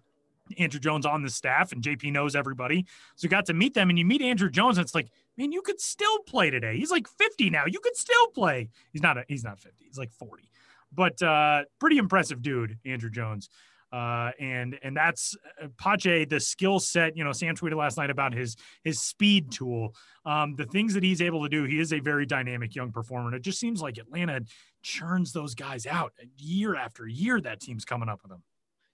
Andruw 0.59 0.81
Jones 0.81 1.07
on 1.07 1.23
the 1.23 1.31
staff 1.31 1.73
and 1.73 1.83
JP 1.83 2.13
knows 2.13 2.37
everybody. 2.37 2.87
So 3.17 3.29
got 3.29 3.47
to 3.47 3.55
meet 3.55 3.75
them 3.75 3.91
and 3.91 3.99
you 3.99 4.05
meet 4.05 4.21
Andruw 4.21 4.51
Jones 4.51 4.79
and 4.79 4.85
it's 4.85 4.95
like, 4.95 5.09
man, 5.37 5.53
you 5.53 5.63
could 5.63 5.81
still 5.81 6.19
play 6.21 6.51
today. 6.51 6.77
He's 6.77 6.91
like 6.91 7.09
50 7.09 7.51
now. 7.51 7.65
You 7.67 7.81
could 7.81 7.97
still 7.97 8.29
play. 8.29 8.71
He's 8.93 9.03
not 9.03 9.19
a, 9.19 9.25
he's 9.29 9.45
not 9.45 9.61
50. 9.61 9.85
He's 9.85 9.99
like 9.99 10.13
40. 10.13 10.51
But 10.93 11.21
uh 11.23 11.65
pretty 11.79 11.99
impressive 11.99 12.43
dude, 12.43 12.79
Andruw 12.87 13.11
Jones. 13.11 13.49
Uh, 13.93 14.33
and 14.41 14.79
and 14.83 14.97
that's 14.97 15.37
uh, 15.63 15.69
Pache, 15.79 16.25
the 16.25 16.41
skill 16.41 16.81
set. 16.81 17.17
You 17.17 17.25
know, 17.25 17.33
Sam 17.33 17.55
tweeted 17.55 17.77
last 17.77 17.97
night 17.97 18.11
about 18.11 18.35
his 18.35 18.57
his 18.83 19.01
speed 19.01 19.53
tool. 19.53 19.95
Um, 20.25 20.57
the 20.57 20.67
things 20.67 20.95
that 20.95 21.05
he's 21.05 21.23
able 21.23 21.43
to 21.45 21.49
do. 21.49 21.65
He 21.65 21.79
is 21.79 21.93
a 21.93 22.01
very 22.01 22.27
dynamic 22.27 22.75
young 22.75 22.91
performer. 22.91 23.29
And 23.29 23.37
it 23.37 23.43
just 23.43 23.61
seems 23.61 23.81
like 23.81 23.97
Atlanta 23.97 24.41
churns 24.83 25.33
those 25.33 25.55
guys 25.55 25.87
out 25.87 26.13
year 26.37 26.75
after 26.75 27.07
year. 27.07 27.41
That 27.41 27.61
team's 27.61 27.85
coming 27.85 28.09
up 28.09 28.23
with 28.23 28.31
them. 28.33 28.43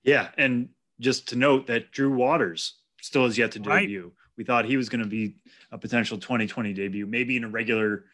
Yeah, 0.05 0.29
and 0.37 0.69
just 1.01 1.29
to 1.29 1.37
note 1.37 1.69
that 1.69 1.91
Drew 1.91 2.13
Waters 2.13 2.75
still 3.01 3.25
has 3.25 3.39
yet 3.39 3.53
to 3.53 3.61
debut. 3.61 4.05
Right. 4.05 4.13
We 4.37 4.45
thought 4.45 4.65
he 4.65 4.77
was 4.77 4.89
going 4.89 5.03
to 5.03 5.09
be 5.09 5.37
a 5.71 5.79
potential 5.79 6.19
2020 6.19 6.73
debut, 6.73 7.07
maybe 7.07 7.37
in 7.37 7.45
a 7.45 7.49
regular 7.49 8.05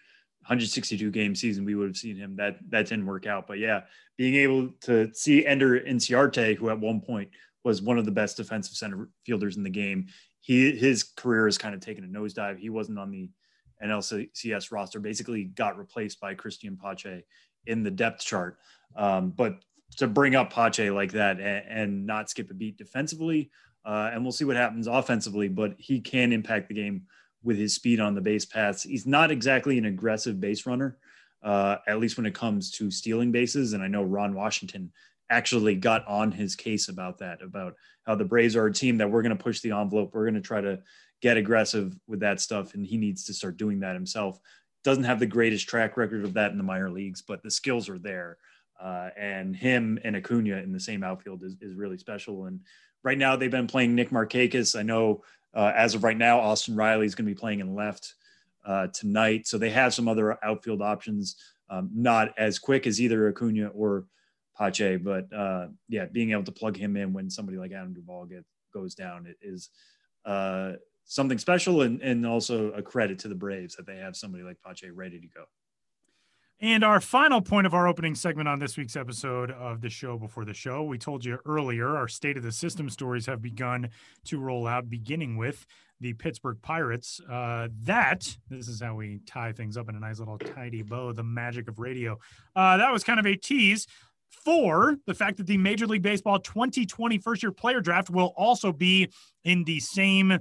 162 0.43 1.11
game 1.11 1.35
season, 1.35 1.65
we 1.65 1.75
would 1.75 1.89
have 1.89 1.97
seen 1.97 2.17
him. 2.17 2.37
That 2.37 2.59
that 2.71 2.87
didn't 2.87 3.07
work 3.07 3.27
out. 3.27 3.47
But 3.47 3.59
yeah, 3.59 3.83
being 4.17 4.35
able 4.37 4.71
to 4.83 5.13
see 5.13 5.45
Ender 5.45 5.81
Inciarte, 5.81 6.57
who 6.57 6.71
at 6.71 6.81
one 6.81 7.01
point 7.01 7.29
was 7.65 7.83
one 7.83 7.99
of 7.99 8.07
the 8.07 8.11
best 8.11 8.39
defensive 8.39 8.75
center 8.75 9.11
fielders 9.27 9.59
in 9.59 9.63
the 9.63 9.71
game, 9.71 10.07
he 10.41 10.75
his 10.75 11.03
career 11.03 11.45
has 11.45 11.59
kind 11.59 11.75
of 11.75 11.81
taken 11.81 12.05
a 12.05 12.07
nosedive. 12.07 12.59
He 12.59 12.71
wasn't 12.71 12.99
on 12.99 13.11
the 13.11 13.29
NLCS 13.85 14.73
roster, 14.73 15.01
basically 15.01 15.45
got 15.45 15.77
replaced 15.77 16.19
by 16.19 16.35
Cristian 16.35 16.79
Pache 16.79 17.25
in 17.67 17.83
the 17.83 17.91
depth 17.91 18.25
chart. 18.25 18.59
Um, 18.97 19.31
but 19.31 19.61
to 19.99 20.07
bring 20.07 20.35
up 20.35 20.51
Pache 20.51 20.91
like 20.91 21.13
that 21.13 21.41
and, 21.41 21.65
and 21.69 22.07
not 22.07 22.31
skip 22.31 22.51
a 22.51 22.55
beat 22.55 22.79
defensively. 22.79 23.51
Uh, 23.89 24.11
and 24.13 24.23
we'll 24.23 24.33
see 24.33 24.45
what 24.45 24.55
happens 24.55 24.87
offensively, 24.87 25.49
but 25.49 25.75
he 25.79 25.99
can 25.99 26.31
impact 26.31 26.69
the 26.69 26.75
game 26.75 27.05
with 27.43 27.57
his 27.57 27.75
speed 27.75 28.01
on 28.01 28.15
the 28.15 28.21
base 28.21 28.45
paths. 28.45 28.83
He's 28.83 29.07
not 29.07 29.31
exactly 29.31 29.79
an 29.79 29.87
aggressive 29.87 30.39
base 30.39 30.67
runner, 30.67 30.99
uh, 31.43 31.77
at 31.87 31.99
least 31.99 32.19
when 32.19 32.27
it 32.27 32.35
comes 32.35 32.71
to 32.73 32.91
stealing 32.91 33.33
bases. 33.33 33.73
And 33.73 33.83
I 33.83 33.89
know 33.89 34.03
Ron 34.03 34.35
Washington 34.35 34.93
actually 35.31 35.75
got 35.75 36.07
on 36.07 36.31
his 36.31 36.55
case 36.55 36.89
about 36.89 37.17
that, 37.19 37.41
about 37.41 37.77
how 38.05 38.15
the 38.15 38.27
Braves 38.27 38.57
are 38.57 38.67
a 38.67 38.73
team 38.73 38.99
that 38.99 39.11
we're 39.11 39.23
going 39.23 39.35
to 39.35 39.43
push 39.43 39.61
the 39.61 39.73
envelope. 39.73 40.11
We're 40.13 40.25
going 40.25 40.35
to 40.35 40.43
try 40.43 40.61
to 40.61 40.81
get 41.23 41.39
aggressive 41.39 41.99
with 42.07 42.21
that 42.21 42.43
stuff. 42.43 42.75
And 42.75 42.85
he 42.85 42.99
needs 42.99 43.25
to 43.25 43.33
start 43.33 43.57
doing 43.57 43.81
that 43.81 43.95
himself. 43.95 44.39
Doesn't 44.85 45.05
have 45.05 45.19
the 45.19 45.27
greatest 45.27 45.67
track 45.67 45.97
record 45.97 46.27
of 46.27 46.35
that 46.35 46.53
in 46.53 46.59
the 46.59 46.63
minor 46.63 46.91
leagues, 46.91 47.23
but 47.23 47.43
the 47.43 47.51
skills 47.51 47.89
are 47.89 47.99
there. 47.99 48.37
Uh, 48.79 49.09
and 49.19 49.57
him 49.57 49.99
and 50.05 50.15
Acuna 50.15 50.59
in 50.59 50.73
the 50.73 50.79
same 50.79 51.03
outfield 51.03 51.43
is, 51.43 51.57
is 51.63 51.75
really 51.75 51.99
special. 51.99 52.45
And 52.45 52.61
right 53.03 53.19
now 53.19 53.37
they've 53.37 53.51
been 53.51 53.67
playing 53.67 53.95
Nick 53.95 54.11
Markakis. 54.11 54.79
I 54.79 54.83
know 54.83 55.23
uh, 55.55 55.73
as 55.75 55.95
of 55.95 56.05
right 56.05 56.17
now, 56.17 56.41
Austin 56.41 56.77
Riley 56.77 57.07
is 57.07 57.15
going 57.15 57.27
to 57.27 57.35
be 57.35 57.39
playing 57.39 57.61
in 57.61 57.75
left 57.75 58.15
uh, 58.67 58.89
tonight. 58.89 59.47
So 59.47 59.59
they 59.59 59.71
have 59.71 59.95
some 59.95 60.09
other 60.09 60.43
outfield 60.45 60.83
options, 60.83 61.37
um, 61.71 61.91
not 61.95 62.35
as 62.39 62.59
quick 62.59 62.87
as 62.87 63.01
either 63.01 63.29
Acuna 63.29 63.69
or 63.69 64.05
Pache, 64.57 64.97
but 64.97 65.33
uh, 65.33 65.69
yeah, 65.89 66.07
being 66.07 66.33
able 66.33 66.45
to 66.45 66.53
plug 66.53 66.77
him 66.77 66.97
in 66.97 67.13
when 67.13 67.31
somebody 67.31 67.59
like 67.59 67.73
Adam 67.73 67.95
Duvall 67.95 68.27
get, 68.27 68.45
goes 68.75 68.95
down 68.95 69.33
is 69.41 69.71
uh, 70.25 70.73
something 71.05 71.39
special 71.39 71.83
and, 71.83 72.03
and 72.03 72.27
also 72.27 72.71
a 72.73 72.83
credit 72.83 73.19
to 73.21 73.29
the 73.29 73.35
Braves 73.35 73.77
that 73.77 73.87
they 73.87 73.97
have 73.97 74.17
somebody 74.17 74.45
like 74.45 74.59
Pache 74.65 74.91
ready 74.91 75.19
to 75.19 75.29
go. 75.29 75.45
And 76.61 76.83
our 76.83 77.01
final 77.01 77.41
point 77.41 77.69
of 77.69 77.75
our 77.75 77.87
opening 77.87 78.17
segment 78.17 78.49
on 78.49 78.59
this 78.59 78.77
week's 78.77 78.97
episode 78.97 79.53
of 79.53 79.81
the 79.81 79.89
show 79.89 80.19
before 80.19 80.45
the 80.45 80.55
show, 80.55 80.83
we 80.83 80.99
told 80.99 81.25
you 81.25 81.39
earlier, 81.47 81.97
our 81.97 82.09
state 82.09 82.37
of 82.37 82.43
the 82.43 82.51
system 82.51 82.91
stories 82.91 83.27
have 83.27 83.41
begun 83.41 83.91
to 84.25 84.41
roll 84.41 84.67
out, 84.67 84.91
beginning 84.91 85.37
with 85.37 85.65
the 86.01 86.15
Pittsburgh 86.15 86.59
Pirates. 86.61 87.21
Uh, 87.31 87.69
that, 87.83 88.37
this 88.49 88.67
is 88.67 88.83
how 88.83 88.97
we 88.97 89.21
tie 89.25 89.53
things 89.53 89.77
up 89.77 89.89
in 89.89 89.95
a 89.95 90.01
nice 90.01 90.19
little 90.19 90.37
tidy 90.37 90.83
bow, 90.83 91.13
the 91.13 91.23
magic 91.23 91.69
of 91.69 91.79
radio. 91.79 92.19
Uh, 92.57 92.77
that 92.77 92.93
was 92.93 93.05
kind 93.05 93.21
of 93.21 93.27
a 93.27 93.37
tease 93.37 93.87
for 94.29 94.97
the 95.07 95.15
fact 95.15 95.37
that 95.37 95.47
the 95.47 95.59
Major 95.59 95.87
League 95.87 96.03
Baseball 96.03 96.41
2020 96.41 97.19
first 97.19 97.41
year 97.41 97.53
player 97.53 97.81
draft 97.81 98.11
will 98.11 98.33
also 98.37 98.73
be 98.73 99.09
in 99.45 99.63
the 99.63 99.79
same 99.79 100.41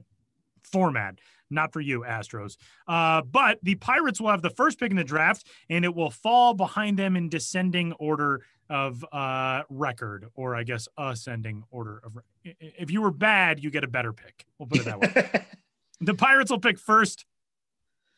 format. 0.64 1.20
Not 1.50 1.74
for 1.74 1.82
you, 1.82 2.04
Astros. 2.08 2.58
Uh, 2.88 3.22
but 3.22 3.60
the 3.64 3.76
Pirates 3.76 4.20
will 4.20 4.30
have 4.30 4.42
the 4.42 4.50
first 4.50 4.80
pick 4.80 4.92
in 4.92 4.98
the 4.98 5.04
draft, 5.04 5.48
and 5.70 5.86
it 5.86 5.96
will 5.96 6.12
fall 6.12 6.54
behind 6.54 6.98
them 6.98 7.16
in 7.16 7.30
descending 7.30 7.94
order 7.94 8.42
of 8.70 9.06
uh, 9.12 9.64
record, 9.70 10.28
or 10.36 10.56
I 10.56 10.64
guess 10.64 10.88
ascending 10.98 11.64
order 11.72 12.02
of. 12.04 12.18
If 12.44 12.92
you 12.92 13.02
were 13.02 13.12
bad, 13.12 13.64
you 13.64 13.70
get 13.70 13.84
a 13.84 13.88
better 13.88 14.14
pick. 14.14 14.46
We'll 14.58 14.68
put 14.68 14.80
it 14.80 14.86
that 14.86 15.00
way. 15.00 15.46
the 16.02 16.14
Pirates 16.14 16.52
will 16.52 16.60
pick 16.60 16.78
first 16.78 17.26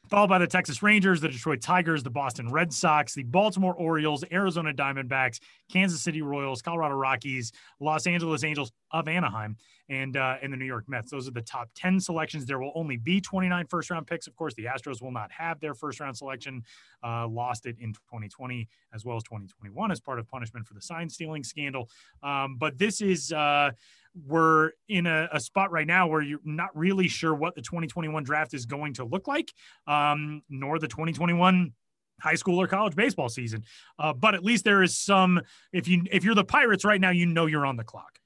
followed 0.09 0.27
by 0.27 0.39
the 0.39 0.47
Texas 0.47 0.81
Rangers, 0.81 1.21
the 1.21 1.29
Detroit 1.29 1.61
Tigers, 1.61 2.01
the 2.01 2.09
Boston 2.09 2.51
Red 2.51 2.73
Sox, 2.73 3.13
the 3.13 3.23
Baltimore 3.23 3.75
Orioles, 3.75 4.23
Arizona 4.31 4.73
Diamondbacks, 4.73 5.39
Kansas 5.71 6.01
City 6.01 6.21
Royals, 6.21 6.61
Colorado 6.61 6.95
Rockies, 6.95 7.51
Los 7.79 8.07
Angeles 8.07 8.43
Angels 8.43 8.71
of 8.91 9.07
Anaheim, 9.07 9.55
and 9.87 10.17
uh, 10.17 10.37
and 10.41 10.51
the 10.51 10.57
New 10.57 10.65
York 10.65 10.85
Mets. 10.87 11.11
Those 11.11 11.27
are 11.27 11.31
the 11.31 11.41
top 11.41 11.69
10 11.75 11.99
selections. 11.99 12.45
There 12.45 12.59
will 12.59 12.71
only 12.75 12.97
be 12.97 13.21
29 13.21 13.67
first 13.67 13.89
round 13.91 14.07
picks. 14.07 14.25
Of 14.25 14.35
course, 14.35 14.55
the 14.55 14.65
Astros 14.65 15.01
will 15.01 15.11
not 15.11 15.31
have 15.31 15.59
their 15.59 15.75
first 15.75 15.99
round 15.99 16.17
selection, 16.17 16.63
uh, 17.03 17.27
lost 17.27 17.67
it 17.67 17.77
in 17.79 17.93
2020 17.93 18.67
as 18.93 19.05
well 19.05 19.17
as 19.17 19.23
2021 19.23 19.91
as 19.91 19.99
part 19.99 20.17
of 20.17 20.27
punishment 20.27 20.65
for 20.65 20.73
the 20.73 20.81
sign 20.81 21.07
stealing 21.09 21.43
scandal. 21.43 21.89
Um, 22.23 22.57
but 22.57 22.77
this 22.77 23.01
is. 23.01 23.31
Uh, 23.31 23.71
we're 24.25 24.71
in 24.87 25.05
a, 25.05 25.29
a, 25.31 25.39
spot 25.39 25.71
right 25.71 25.87
now 25.87 26.07
where 26.07 26.21
you're 26.21 26.39
not 26.43 26.69
really 26.75 27.07
sure 27.07 27.33
what 27.33 27.55
the 27.55 27.61
2021 27.61 28.23
draft 28.23 28.53
is 28.53 28.65
going 28.65 28.93
to 28.93 29.05
look 29.05 29.27
like, 29.27 29.51
um, 29.87 30.41
nor 30.49 30.79
the 30.79 30.87
2021 30.87 31.73
high 32.19 32.35
school 32.35 32.59
or 32.59 32.67
college 32.67 32.95
baseball 32.95 33.29
season. 33.29 33.63
Uh, 33.97 34.13
but 34.13 34.35
at 34.35 34.43
least 34.43 34.63
there 34.65 34.83
is 34.83 34.97
some. 34.97 35.41
If 35.71 35.87
you 35.87 36.03
if 36.11 36.23
you're 36.23 36.35
the 36.35 36.43
Pirates 36.43 36.85
right 36.85 36.99
now, 36.99 37.11
you 37.11 37.25
know 37.25 37.45
you're 37.45 37.65
on 37.65 37.77
the 37.77 37.83
clock. 37.83 38.19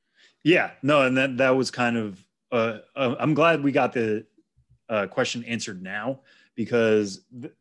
Yeah, 0.44 0.72
no, 0.82 1.04
and 1.04 1.18
that 1.18 1.38
that 1.38 1.56
was 1.56 1.72
kind 1.72 1.98
of. 1.98 2.24
Uh, 2.52 2.80
uh, 2.96 3.16
I'm 3.20 3.34
glad 3.34 3.64
we 3.64 3.72
got 3.72 3.94
the 3.94 4.26
uh, 4.90 5.08
question 5.08 5.44
answered 5.46 5.82
now 5.82 6.20
because 6.56 7.22
the 7.32 7.52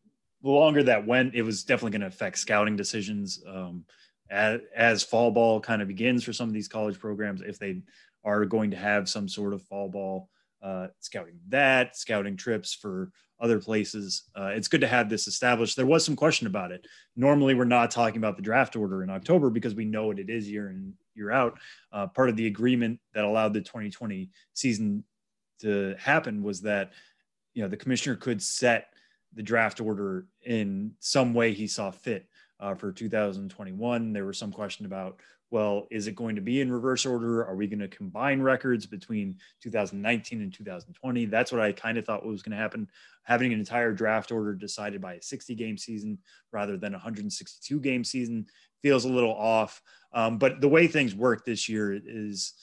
longer 0.43 0.83
that 0.83 1.07
went, 1.07 1.33
it 1.33 1.41
was 1.41 1.63
definitely 1.63 1.91
going 1.91 2.01
to 2.01 2.07
affect 2.07 2.37
scouting 2.37 2.75
decisions. 2.75 3.41
Um, 3.47 3.85
as, 4.29 4.61
as 4.75 5.03
fall 5.03 5.31
ball 5.31 5.59
kind 5.59 5.81
of 5.81 5.87
begins 5.87 6.23
for 6.23 6.33
some 6.33 6.47
of 6.47 6.53
these 6.53 6.67
college 6.67 6.99
programs, 6.99 7.41
if 7.41 7.59
they 7.59 7.81
are 8.23 8.45
going 8.45 8.71
to 8.71 8.77
have 8.77 9.09
some 9.09 9.27
sort 9.27 9.53
of 9.53 9.61
fall 9.63 9.89
ball 9.89 10.29
uh, 10.61 10.87
scouting 10.99 11.39
that, 11.49 11.97
scouting 11.97 12.37
trips 12.37 12.73
for 12.73 13.11
other 13.39 13.59
places. 13.59 14.23
Uh, 14.35 14.51
it's 14.55 14.69
good 14.69 14.81
to 14.81 14.87
have 14.87 15.09
this 15.09 15.27
established. 15.27 15.75
There 15.75 15.85
was 15.85 16.05
some 16.05 16.15
question 16.15 16.47
about 16.47 16.71
it. 16.71 16.87
Normally, 17.17 17.53
we're 17.53 17.65
not 17.65 17.91
talking 17.91 18.17
about 18.17 18.37
the 18.37 18.41
draft 18.41 18.75
order 18.75 19.03
in 19.03 19.09
October 19.09 19.49
because 19.49 19.75
we 19.75 19.83
know 19.83 20.07
what 20.07 20.19
it 20.19 20.29
is 20.29 20.49
year 20.49 20.69
in 20.69 20.93
year 21.15 21.31
out. 21.31 21.59
Uh, 21.91 22.07
part 22.07 22.29
of 22.29 22.37
the 22.37 22.47
agreement 22.47 22.99
that 23.13 23.25
allowed 23.25 23.53
the 23.53 23.61
2020 23.61 24.29
season 24.53 25.03
to 25.59 25.95
happen 25.99 26.41
was 26.41 26.61
that 26.61 26.91
you 27.53 27.61
know 27.61 27.67
the 27.67 27.77
commissioner 27.77 28.15
could 28.15 28.41
set 28.41 28.93
the 29.33 29.43
draft 29.43 29.81
order 29.81 30.25
in 30.45 30.93
some 30.99 31.33
way 31.33 31.53
he 31.53 31.67
saw 31.67 31.91
fit. 31.91 32.27
Uh, 32.59 32.73
for 32.73 32.93
2021, 32.93 34.13
there 34.13 34.25
was 34.25 34.37
some 34.37 34.51
question 34.51 34.85
about 34.85 35.19
well, 35.53 35.85
is 35.91 36.07
it 36.07 36.15
going 36.15 36.33
to 36.35 36.41
be 36.41 36.61
in 36.61 36.71
reverse 36.71 37.05
order? 37.05 37.45
Are 37.45 37.55
we 37.55 37.67
going 37.67 37.77
to 37.77 37.87
combine 37.87 38.41
records 38.41 38.87
between 38.87 39.37
2019 39.61 40.41
and 40.41 40.51
2020? 40.51 41.25
That's 41.25 41.51
what 41.51 41.61
I 41.61 41.71
kind 41.71 41.99
of 41.99 42.05
thought 42.05 42.25
was 42.25 42.41
going 42.41 42.57
to 42.57 42.61
happen. 42.61 42.89
Having 43.21 43.53
an 43.53 43.59
entire 43.59 43.93
draft 43.93 44.31
order 44.31 44.55
decided 44.55 44.99
by 44.99 45.13
a 45.13 45.21
60 45.21 45.53
game 45.53 45.77
season 45.77 46.17
rather 46.51 46.75
than 46.75 46.93
a 46.93 46.97
162 46.97 47.79
game 47.81 48.03
season 48.03 48.47
feels 48.81 49.05
a 49.05 49.09
little 49.09 49.35
off. 49.35 49.79
Um, 50.11 50.39
but 50.39 50.59
the 50.59 50.67
way 50.67 50.87
things 50.87 51.13
work 51.13 51.45
this 51.45 51.69
year 51.69 52.01
is 52.03 52.53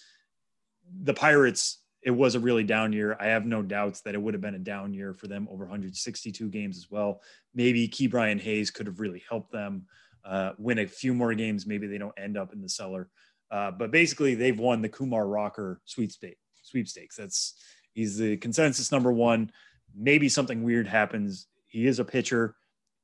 the 1.05 1.15
Pirates, 1.15 1.85
it 2.03 2.11
was 2.11 2.35
a 2.35 2.41
really 2.41 2.65
down 2.65 2.93
year. 2.93 3.17
I 3.21 3.27
have 3.27 3.47
no 3.47 3.63
doubts 3.63 4.01
that 4.01 4.17
it 4.17 4.21
would 4.21 4.35
have 4.35 4.41
been 4.41 4.57
a 4.57 4.59
down 4.59 4.95
year 4.95 5.15
for 5.15 5.29
them 5.29 5.47
over 5.49 5.63
162 5.63 6.49
games 6.49 6.77
as 6.77 6.91
well. 6.91 7.23
Maybe 7.55 7.87
Ke'Bryan 7.87 8.41
Hayes 8.41 8.73
could 8.73 8.87
have 8.87 8.99
really 8.99 9.23
helped 9.29 9.53
them 9.53 9.87
uh, 10.25 10.53
win 10.59 10.79
a 10.79 10.87
few 10.87 11.15
more 11.15 11.35
games, 11.35 11.67
maybe 11.67 11.87
they 11.87 11.99
don't 11.99 12.19
end 12.19 12.37
up 12.37 12.53
in 12.53 12.61
the 12.61 12.69
cellar. 12.69 13.09
Uh, 13.51 13.71
but 13.71 13.91
basically, 13.91 14.35
they've 14.35 14.59
won 14.59 14.81
the 14.81 14.89
Kumar 14.89 15.27
Rocker 15.27 15.81
sweepstakes. 15.85 16.39
Sweepstakes. 16.63 17.17
That's 17.17 17.55
he's 17.95 18.17
the 18.17 18.37
consensus 18.37 18.93
number 18.93 19.13
one. 19.13 19.51
Maybe 19.97 20.29
something 20.29 20.63
weird 20.63 20.87
happens. 20.87 21.47
He 21.67 21.87
is 21.87 21.99
a 21.99 22.05
pitcher. 22.05 22.55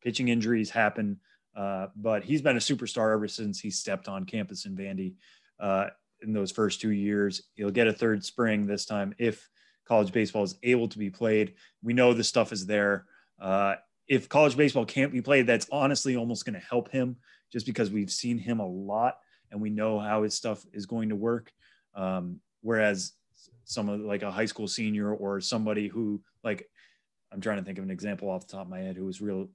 Pitching 0.02 0.28
injuries 0.28 0.70
happen, 0.70 1.18
uh, 1.56 1.88
but 1.96 2.22
he's 2.22 2.42
been 2.42 2.56
a 2.56 2.60
superstar 2.60 3.12
ever 3.12 3.26
since 3.26 3.58
he 3.58 3.70
stepped 3.70 4.06
on 4.06 4.24
campus 4.24 4.66
in 4.66 4.76
Vandy 4.76 5.14
uh, 5.58 5.86
in 6.22 6.32
those 6.32 6.52
first 6.52 6.80
two 6.80 6.90
years. 6.90 7.42
He'll 7.54 7.72
get 7.72 7.88
a 7.88 7.92
third 7.92 8.24
spring 8.24 8.66
this 8.66 8.84
time 8.84 9.14
if 9.18 9.48
college 9.88 10.12
baseball 10.12 10.44
is 10.44 10.56
able 10.62 10.86
to 10.88 10.98
be 10.98 11.10
played. 11.10 11.54
We 11.82 11.92
know 11.92 12.12
the 12.12 12.22
stuff 12.22 12.52
is 12.52 12.66
there. 12.66 13.06
Uh, 13.40 13.76
if 14.08 14.28
college 14.28 14.56
baseball 14.56 14.84
can't 14.84 15.12
be 15.12 15.22
played, 15.22 15.46
that's 15.46 15.66
honestly 15.72 16.16
almost 16.16 16.44
going 16.44 16.58
to 16.58 16.66
help 16.66 16.90
him 16.90 17.16
just 17.52 17.66
because 17.66 17.90
we've 17.90 18.10
seen 18.10 18.38
him 18.38 18.60
a 18.60 18.66
lot 18.66 19.18
and 19.50 19.60
we 19.60 19.70
know 19.70 19.98
how 19.98 20.22
his 20.22 20.34
stuff 20.34 20.64
is 20.72 20.86
going 20.86 21.08
to 21.08 21.16
work. 21.16 21.52
Um, 21.94 22.40
whereas 22.62 23.12
some 23.64 23.88
of 23.88 24.00
like 24.00 24.22
a 24.22 24.30
high 24.30 24.46
school 24.46 24.68
senior 24.68 25.12
or 25.12 25.40
somebody 25.40 25.88
who 25.88 26.22
like 26.44 26.68
I'm 27.32 27.40
trying 27.40 27.58
to 27.58 27.64
think 27.64 27.78
of 27.78 27.84
an 27.84 27.90
example 27.90 28.30
off 28.30 28.46
the 28.46 28.52
top 28.52 28.66
of 28.66 28.70
my 28.70 28.78
head 28.78 28.96
who 28.96 29.04
was 29.04 29.20
real 29.20 29.48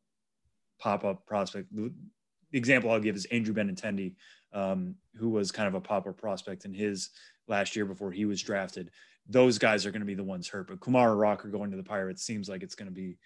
pop 0.79 1.05
up 1.05 1.25
prospect. 1.25 1.73
The 1.73 1.93
example 2.51 2.91
I'll 2.91 2.99
give 2.99 3.15
is 3.15 3.25
Andrew 3.25 3.53
Benintendi, 3.53 4.15
um, 4.53 4.95
who 5.15 5.29
was 5.29 5.51
kind 5.51 5.67
of 5.67 5.75
a 5.75 5.81
pop 5.81 6.07
up 6.07 6.17
prospect 6.17 6.65
in 6.65 6.73
his 6.73 7.09
last 7.47 7.75
year 7.75 7.85
before 7.85 8.11
he 8.11 8.25
was 8.25 8.41
drafted. 8.41 8.91
Those 9.29 9.57
guys 9.57 9.85
are 9.85 9.91
going 9.91 10.01
to 10.01 10.05
be 10.05 10.15
the 10.15 10.23
ones 10.23 10.49
hurt, 10.49 10.67
but 10.67 10.79
Kumar 10.79 11.15
Rocker 11.15 11.47
going 11.47 11.71
to 11.71 11.77
the 11.77 11.83
Pirates 11.83 12.23
seems 12.23 12.49
like 12.49 12.63
it's 12.63 12.75
going 12.75 12.89
to 12.89 12.93
be 12.93 13.17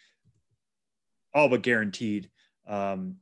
all 1.36 1.50
but 1.50 1.62
guaranteed. 1.62 2.30
Um, 2.67 3.17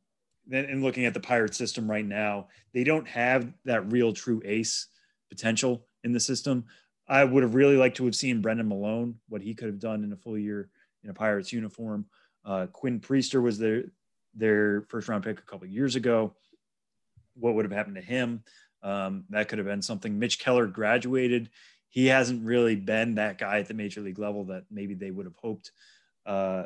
and 0.51 0.83
looking 0.83 1.05
at 1.05 1.13
the 1.13 1.19
pirate 1.19 1.55
system 1.55 1.89
right 1.89 2.05
now, 2.05 2.47
they 2.73 2.83
don't 2.83 3.07
have 3.07 3.51
that 3.65 3.91
real 3.91 4.13
true 4.13 4.41
ace 4.45 4.87
potential 5.29 5.85
in 6.03 6.11
the 6.11 6.19
system. 6.19 6.65
I 7.07 7.23
would 7.23 7.43
have 7.43 7.55
really 7.55 7.77
liked 7.77 7.97
to 7.97 8.05
have 8.05 8.15
seen 8.15 8.41
Brennan 8.41 8.67
Malone, 8.69 9.15
what 9.29 9.41
he 9.41 9.53
could 9.53 9.67
have 9.67 9.79
done 9.79 10.03
in 10.03 10.13
a 10.13 10.17
full 10.17 10.37
year 10.37 10.69
in 11.03 11.09
a 11.09 11.13
Pirates 11.13 11.51
uniform. 11.51 12.05
Uh, 12.45 12.67
Quinn 12.67 12.99
Priester 12.99 13.41
was 13.41 13.57
their 13.57 13.83
their 14.35 14.81
first 14.89 15.07
round 15.07 15.23
pick 15.23 15.39
a 15.39 15.43
couple 15.43 15.67
years 15.67 15.95
ago. 15.95 16.33
What 17.35 17.55
would 17.55 17.65
have 17.65 17.71
happened 17.71 17.95
to 17.95 18.01
him? 18.01 18.43
Um, 18.81 19.25
that 19.29 19.47
could 19.47 19.59
have 19.59 19.67
been 19.67 19.81
something. 19.81 20.19
Mitch 20.19 20.39
Keller 20.39 20.67
graduated. 20.67 21.49
He 21.89 22.07
hasn't 22.07 22.45
really 22.45 22.75
been 22.75 23.15
that 23.15 23.37
guy 23.37 23.59
at 23.59 23.67
the 23.67 23.73
major 23.73 24.01
league 24.01 24.19
level 24.19 24.45
that 24.45 24.65
maybe 24.69 24.93
they 24.93 25.11
would 25.11 25.25
have 25.25 25.35
hoped. 25.35 25.71
Uh, 26.25 26.63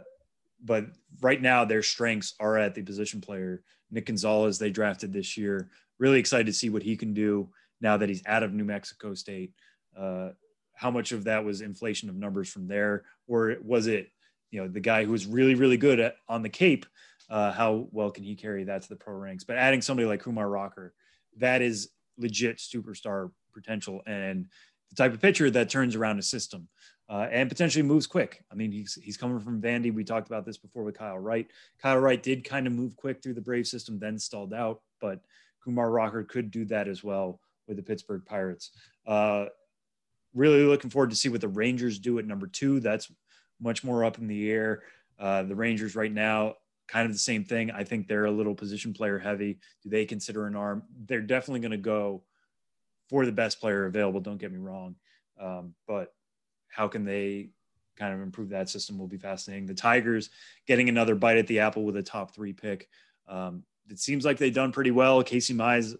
but 0.64 0.86
right 1.22 1.42
now 1.42 1.66
their 1.66 1.84
strengths 1.84 2.34
are 2.40 2.58
at 2.58 2.76
the 2.76 2.82
position 2.82 3.22
player. 3.22 3.64
Nick 3.92 4.06
Gonzalez, 4.06 4.60
they 4.60 4.70
drafted 4.70 5.14
this 5.14 5.38
year. 5.38 5.70
Really 6.00 6.20
excited 6.20 6.48
to 6.48 6.54
see 6.54 6.70
what 6.70 6.84
he 6.84 6.96
can 6.96 7.14
do 7.14 7.50
now 7.80 7.98
that 7.98 8.10
he's 8.10 8.24
out 8.26 8.44
of 8.44 8.54
New 8.54 8.66
Mexico 8.66 9.14
State. 9.14 9.54
Uh, 9.98 10.30
how 10.74 10.92
much 10.92 11.12
of 11.12 11.24
that 11.24 11.44
was 11.44 11.62
inflation 11.62 12.10
of 12.10 12.16
numbers 12.16 12.50
from 12.50 12.68
there, 12.68 13.06
or 13.28 13.56
was 13.64 13.88
it, 13.88 14.12
you 14.52 14.62
know, 14.62 14.68
the 14.68 14.80
guy 14.80 15.04
who 15.06 15.12
was 15.12 15.26
really, 15.26 15.56
really 15.56 15.78
good 15.78 16.00
at 16.00 16.16
on 16.28 16.42
the 16.42 16.50
Cape 16.50 16.86
Uh, 17.30 17.52
how 17.52 17.88
well 17.92 18.10
can 18.10 18.24
he 18.24 18.36
carry 18.36 18.64
that 18.64 18.82
to 18.84 18.90
the 18.90 18.96
pro 18.96 19.14
ranks? 19.14 19.44
But 19.44 19.58
adding 19.58 19.82
somebody 19.82 20.08
like 20.08 20.22
Kumar 20.22 20.50
Rocker, 20.50 20.94
that 21.40 21.62
is 21.62 21.90
legit 22.18 22.58
superstar 22.58 23.32
potential 23.54 24.02
and 24.06 24.48
the 24.90 24.96
type 24.96 25.14
of 25.14 25.22
pitcher 25.22 25.52
that 25.52 25.70
turns 25.70 25.96
around 25.96 26.20
a 26.20 26.24
system 26.24 26.70
uh, 27.10 27.28
and 27.32 27.50
potentially 27.50 27.84
moves 27.84 28.08
quick. 28.08 28.44
I 28.52 28.56
mean, 28.56 28.72
he's 28.72 28.98
he's 29.02 29.18
coming 29.18 29.40
from 29.40 29.62
Vandy. 29.62 29.94
We 29.94 30.04
talked 30.04 30.28
about 30.28 30.46
this 30.46 30.58
before 30.58 30.84
with 30.84 30.98
Kyle 30.98 31.18
Wright. 31.18 31.48
Kyle 31.82 31.98
Wright 31.98 32.22
did 32.22 32.44
kind 32.44 32.68
of 32.68 32.74
move 32.74 32.96
quick 32.96 33.22
through 33.22 33.36
the 33.36 33.42
Brave 33.42 33.68
system, 33.68 34.00
then 34.00 34.20
stalled 34.20 34.54
out, 34.54 34.82
but 35.00 35.22
Kumar 35.64 35.90
Rocker 35.90 36.24
could 36.24 36.52
do 36.52 36.66
that 36.66 36.88
as 36.88 37.04
well 37.04 37.40
with 37.68 37.78
the 37.78 37.84
Pittsburgh 37.84 38.24
Pirates. 38.26 38.72
Uh, 39.06 39.46
really 40.34 40.64
looking 40.64 40.90
forward 40.90 41.10
to 41.10 41.16
see 41.16 41.30
what 41.30 41.42
the 41.42 41.48
Rangers 41.48 42.00
do 42.00 42.20
at 42.20 42.26
number 42.26 42.48
two. 42.48 42.80
That's 42.80 43.12
much 43.60 43.84
more 43.84 44.06
up 44.06 44.18
in 44.18 44.28
the 44.28 44.50
air. 44.52 44.84
Uh, 45.20 45.44
the 45.44 45.56
Rangers 45.56 45.96
right 45.96 46.12
now, 46.12 46.56
kind 46.88 47.06
of 47.06 47.12
the 47.12 47.20
same 47.20 47.44
thing. 47.44 47.72
I 47.72 47.84
think 47.84 48.08
they're 48.08 48.26
a 48.26 48.32
little 48.32 48.56
position 48.56 48.94
player 48.94 49.18
heavy. 49.18 49.60
Do 49.84 49.90
they 49.90 50.06
consider 50.06 50.46
an 50.46 50.56
arm? 50.56 50.84
They're 51.06 51.22
definitely 51.22 51.62
going 51.62 51.72
to 51.72 51.78
go 51.78 52.24
for 53.10 53.26
the 53.26 53.32
best 53.32 53.60
player 53.60 53.86
available. 53.86 54.20
Don't 54.20 54.38
get 54.38 54.52
me 54.52 54.60
wrong, 54.60 54.96
um, 55.42 55.74
but 55.88 56.14
how 56.70 56.88
can 56.88 57.06
they 57.06 57.50
kind 57.98 58.14
of 58.14 58.22
improve 58.22 58.50
that 58.50 58.70
system 58.70 58.98
will 58.98 59.08
be 59.08 59.18
fascinating. 59.18 59.66
The 59.66 59.74
Tigers 59.74 60.30
getting 60.68 60.90
another 60.90 61.16
bite 61.16 61.38
at 61.38 61.48
the 61.48 61.60
apple 61.60 61.84
with 61.84 61.98
a 61.98 62.04
top 62.04 62.34
three 62.34 62.54
pick. 62.54 62.88
Um, 63.28 63.64
it 63.90 64.00
seems 64.00 64.26
like 64.26 64.38
they've 64.38 64.54
done 64.54 64.72
pretty 64.72 64.92
well. 64.92 65.24
Casey 65.24 65.54
Mize 65.54 65.96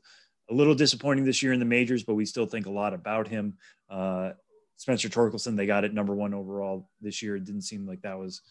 a 0.50 0.54
little 0.54 0.76
disappointing 0.76 1.26
this 1.26 1.42
year 1.44 1.54
in 1.54 1.60
the 1.60 1.66
majors, 1.66 2.04
but 2.04 2.16
we 2.16 2.26
still 2.26 2.46
think 2.46 2.66
a 2.66 2.72
lot 2.72 2.94
about 2.94 3.28
him. 3.28 3.58
Uh, 3.90 4.32
Spencer 4.78 5.10
Torkelson, 5.10 5.56
they 5.56 5.66
got 5.66 5.84
it 5.84 5.94
number 5.94 6.14
one 6.14 6.34
overall 6.34 6.90
this 7.02 7.22
year. 7.22 7.36
It 7.36 7.46
didn't 7.46 7.62
seem 7.62 7.86
like 7.88 8.02
that 8.02 8.18
was 8.18 8.42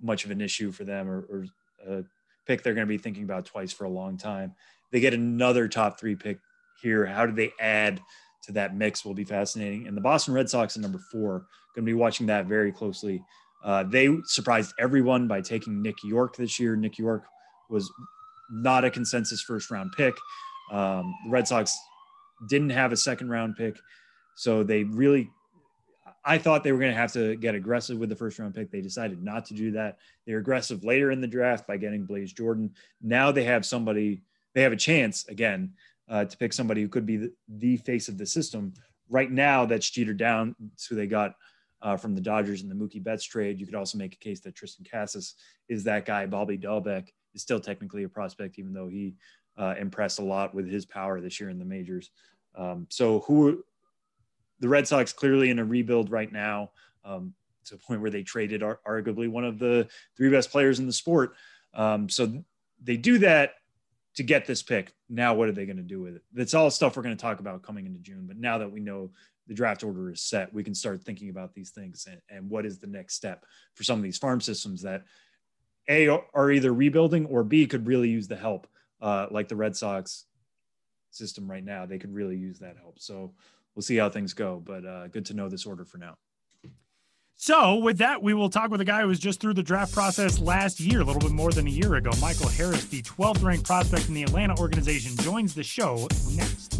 much 0.00 0.24
of 0.24 0.30
an 0.30 0.40
issue 0.40 0.72
for 0.72 0.84
them 0.84 1.08
or, 1.08 1.20
or 1.30 1.46
a 1.86 2.04
pick 2.46 2.62
they're 2.62 2.74
going 2.74 2.86
to 2.86 2.92
be 2.92 2.98
thinking 2.98 3.24
about 3.24 3.44
twice 3.44 3.72
for 3.72 3.84
a 3.84 3.90
long 3.90 4.16
time. 4.16 4.54
They 4.90 5.00
get 5.00 5.14
another 5.14 5.68
top 5.68 6.00
three 6.00 6.16
pick 6.16 6.38
here. 6.80 7.06
How 7.06 7.26
do 7.26 7.32
they 7.32 7.52
add 7.60 8.00
to 8.42 8.52
that 8.52 8.76
mix 8.76 9.04
will 9.04 9.14
be 9.14 9.24
fascinating. 9.24 9.86
And 9.86 9.96
the 9.96 10.00
Boston 10.00 10.34
Red 10.34 10.50
Sox 10.50 10.76
at 10.76 10.82
number 10.82 11.00
four, 11.10 11.46
going 11.74 11.84
to 11.84 11.90
be 11.90 11.94
watching 11.94 12.26
that 12.26 12.46
very 12.46 12.72
closely. 12.72 13.22
Uh, 13.64 13.84
they 13.84 14.08
surprised 14.24 14.74
everyone 14.78 15.28
by 15.28 15.40
taking 15.40 15.80
Nick 15.80 15.96
Yorke 16.04 16.36
this 16.36 16.58
year. 16.58 16.76
Nick 16.76 16.98
Yorke 16.98 17.24
was 17.70 17.90
not 18.50 18.84
a 18.84 18.90
consensus 18.90 19.40
first 19.40 19.70
round 19.70 19.92
pick. 19.96 20.14
Um, 20.70 21.14
the 21.24 21.30
Red 21.30 21.46
Sox 21.46 21.76
didn't 22.48 22.70
have 22.70 22.92
a 22.92 22.96
second 22.96 23.30
round 23.30 23.56
pick. 23.56 23.76
So 24.34 24.62
they 24.62 24.84
really 24.84 25.30
I 26.24 26.38
thought 26.38 26.62
they 26.62 26.70
were 26.72 26.78
going 26.78 26.92
to 26.92 26.96
have 26.96 27.12
to 27.14 27.34
get 27.36 27.54
aggressive 27.54 27.98
with 27.98 28.08
the 28.08 28.16
first 28.16 28.38
round 28.38 28.54
pick. 28.54 28.70
They 28.70 28.80
decided 28.80 29.22
not 29.22 29.44
to 29.46 29.54
do 29.54 29.72
that. 29.72 29.98
They're 30.24 30.38
aggressive 30.38 30.84
later 30.84 31.10
in 31.10 31.20
the 31.20 31.26
draft 31.26 31.66
by 31.66 31.76
getting 31.76 32.04
Blaze 32.04 32.32
Jordan. 32.32 32.72
Now 33.02 33.32
they 33.32 33.44
have 33.44 33.66
somebody, 33.66 34.22
they 34.54 34.62
have 34.62 34.72
a 34.72 34.76
chance 34.76 35.26
again 35.28 35.72
uh, 36.08 36.24
to 36.24 36.36
pick 36.36 36.52
somebody 36.52 36.82
who 36.82 36.88
could 36.88 37.06
be 37.06 37.16
the, 37.16 37.32
the, 37.48 37.76
face 37.78 38.08
of 38.08 38.18
the 38.18 38.26
system. 38.26 38.72
Right 39.08 39.30
now, 39.30 39.64
that's 39.66 39.90
Jeter 39.90 40.14
Down, 40.14 40.54
who 40.88 40.96
they 40.96 41.06
got 41.06 41.34
uh, 41.80 41.96
from 41.96 42.14
the 42.14 42.20
Dodgers 42.20 42.62
in 42.62 42.68
the 42.68 42.74
Mookie 42.74 43.02
Betts 43.02 43.24
trade. 43.24 43.60
You 43.60 43.66
could 43.66 43.74
also 43.74 43.98
make 43.98 44.14
a 44.14 44.18
case 44.18 44.40
that 44.40 44.54
Triston 44.54 44.88
Casas 44.90 45.34
is 45.68 45.84
that 45.84 46.06
guy. 46.06 46.26
Bobby 46.26 46.58
Dalbec 46.58 47.08
is 47.34 47.42
still 47.42 47.60
technically 47.60 48.04
a 48.04 48.08
prospect, 48.08 48.58
even 48.58 48.72
though 48.72 48.88
he 48.88 49.14
uh, 49.56 49.74
impressed 49.78 50.18
a 50.18 50.24
lot 50.24 50.54
with 50.54 50.68
his 50.68 50.86
power 50.86 51.20
this 51.20 51.40
year 51.40 51.50
in 51.50 51.58
the 51.58 51.64
majors. 51.64 52.10
Um, 52.54 52.86
so 52.90 53.20
who 53.20 53.64
the 54.60 54.68
Red 54.68 54.86
Sox 54.86 55.12
clearly 55.12 55.50
in 55.50 55.58
a 55.58 55.64
rebuild 55.64 56.10
right 56.10 56.30
now 56.30 56.70
um, 57.04 57.34
to 57.64 57.74
a 57.74 57.78
point 57.78 58.00
where 58.00 58.10
they 58.10 58.22
traded 58.22 58.62
ar- 58.62 58.80
arguably 58.86 59.28
one 59.28 59.44
of 59.44 59.58
the 59.58 59.88
three 60.16 60.30
best 60.30 60.50
players 60.50 60.78
in 60.78 60.86
the 60.86 60.92
sport. 60.92 61.34
Um, 61.74 62.08
so 62.08 62.44
they 62.82 62.96
do 62.96 63.18
that 63.18 63.54
to 64.14 64.22
get 64.22 64.46
this 64.46 64.62
pick. 64.62 64.92
Now, 65.08 65.34
what 65.34 65.48
are 65.48 65.52
they 65.52 65.66
going 65.66 65.76
to 65.78 65.82
do 65.82 66.00
with 66.00 66.16
it? 66.16 66.22
That's 66.32 66.54
all 66.54 66.70
stuff 66.70 66.96
we're 66.96 67.02
going 67.02 67.16
to 67.16 67.22
talk 67.22 67.40
about 67.40 67.62
coming 67.62 67.86
into 67.86 68.00
June. 68.00 68.24
But 68.26 68.36
now 68.36 68.58
that 68.58 68.70
we 68.70 68.80
know 68.80 69.10
the 69.46 69.54
draft 69.54 69.82
order 69.82 70.10
is 70.10 70.20
set, 70.20 70.52
we 70.52 70.62
can 70.62 70.74
start 70.74 71.02
thinking 71.02 71.30
about 71.30 71.54
these 71.54 71.70
things 71.70 72.06
and, 72.10 72.20
and 72.30 72.50
what 72.50 72.66
is 72.66 72.78
the 72.78 72.86
next 72.86 73.14
step 73.14 73.44
for 73.74 73.84
some 73.84 73.98
of 73.98 74.02
these 74.02 74.18
farm 74.18 74.40
systems 74.40 74.82
that 74.82 75.04
A 75.88 76.08
are 76.08 76.50
either 76.50 76.72
rebuilding 76.72 77.26
or 77.26 77.42
B 77.42 77.66
could 77.66 77.86
really 77.86 78.08
use 78.08 78.28
the 78.28 78.36
help, 78.36 78.66
uh, 79.00 79.26
like 79.30 79.48
the 79.48 79.56
Red 79.56 79.76
Sox 79.76 80.26
system 81.10 81.50
right 81.50 81.64
now. 81.64 81.86
They 81.86 81.98
could 81.98 82.14
really 82.14 82.36
use 82.36 82.58
that 82.60 82.76
help. 82.76 82.98
So 82.98 83.34
we'll 83.74 83.82
see 83.82 83.96
how 83.96 84.10
things 84.10 84.34
go. 84.34 84.62
But 84.64 84.84
uh, 84.84 85.08
good 85.08 85.26
to 85.26 85.34
know 85.34 85.48
this 85.48 85.66
order 85.66 85.84
for 85.84 85.98
now. 85.98 86.16
So, 87.36 87.76
with 87.76 87.98
that, 87.98 88.22
we 88.22 88.34
will 88.34 88.48
talk 88.48 88.70
with 88.70 88.80
a 88.80 88.84
guy 88.84 89.00
who 89.00 89.08
was 89.08 89.18
just 89.18 89.40
through 89.40 89.54
the 89.54 89.62
draft 89.62 89.92
process 89.92 90.38
last 90.38 90.78
year, 90.78 91.00
a 91.00 91.04
little 91.04 91.20
bit 91.20 91.32
more 91.32 91.50
than 91.50 91.66
a 91.66 91.70
year 91.70 91.96
ago. 91.96 92.10
Michael 92.20 92.48
Harris, 92.48 92.84
the 92.84 93.02
12th 93.02 93.42
ranked 93.42 93.66
prospect 93.66 94.06
in 94.06 94.14
the 94.14 94.22
Atlanta 94.22 94.56
organization, 94.60 95.16
joins 95.16 95.54
the 95.54 95.64
show 95.64 96.06
next. 96.36 96.78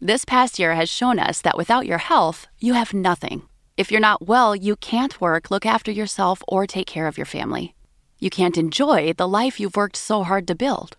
This 0.00 0.24
past 0.24 0.58
year 0.58 0.74
has 0.74 0.88
shown 0.88 1.18
us 1.18 1.40
that 1.42 1.56
without 1.56 1.86
your 1.86 1.98
health, 1.98 2.46
you 2.58 2.72
have 2.72 2.92
nothing. 2.94 3.42
If 3.76 3.92
you're 3.92 4.00
not 4.00 4.26
well, 4.26 4.56
you 4.56 4.76
can't 4.76 5.20
work, 5.20 5.50
look 5.50 5.64
after 5.64 5.92
yourself, 5.92 6.42
or 6.48 6.66
take 6.66 6.86
care 6.86 7.06
of 7.06 7.16
your 7.16 7.26
family. 7.26 7.74
You 8.18 8.30
can't 8.30 8.58
enjoy 8.58 9.12
the 9.12 9.28
life 9.28 9.60
you've 9.60 9.76
worked 9.76 9.96
so 9.96 10.22
hard 10.24 10.48
to 10.48 10.54
build. 10.54 10.96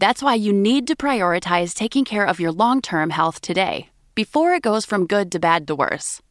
That's 0.00 0.22
why 0.22 0.32
you 0.32 0.54
need 0.54 0.86
to 0.86 0.96
prioritize 0.96 1.74
taking 1.74 2.06
care 2.06 2.24
of 2.24 2.40
your 2.40 2.52
long 2.52 2.80
term 2.80 3.10
health 3.10 3.42
today 3.42 3.90
before 4.14 4.54
it 4.54 4.62
goes 4.62 4.86
from 4.86 5.06
good 5.06 5.30
to 5.32 5.38
bad 5.38 5.66
to 5.66 5.74
worse. 5.74 6.22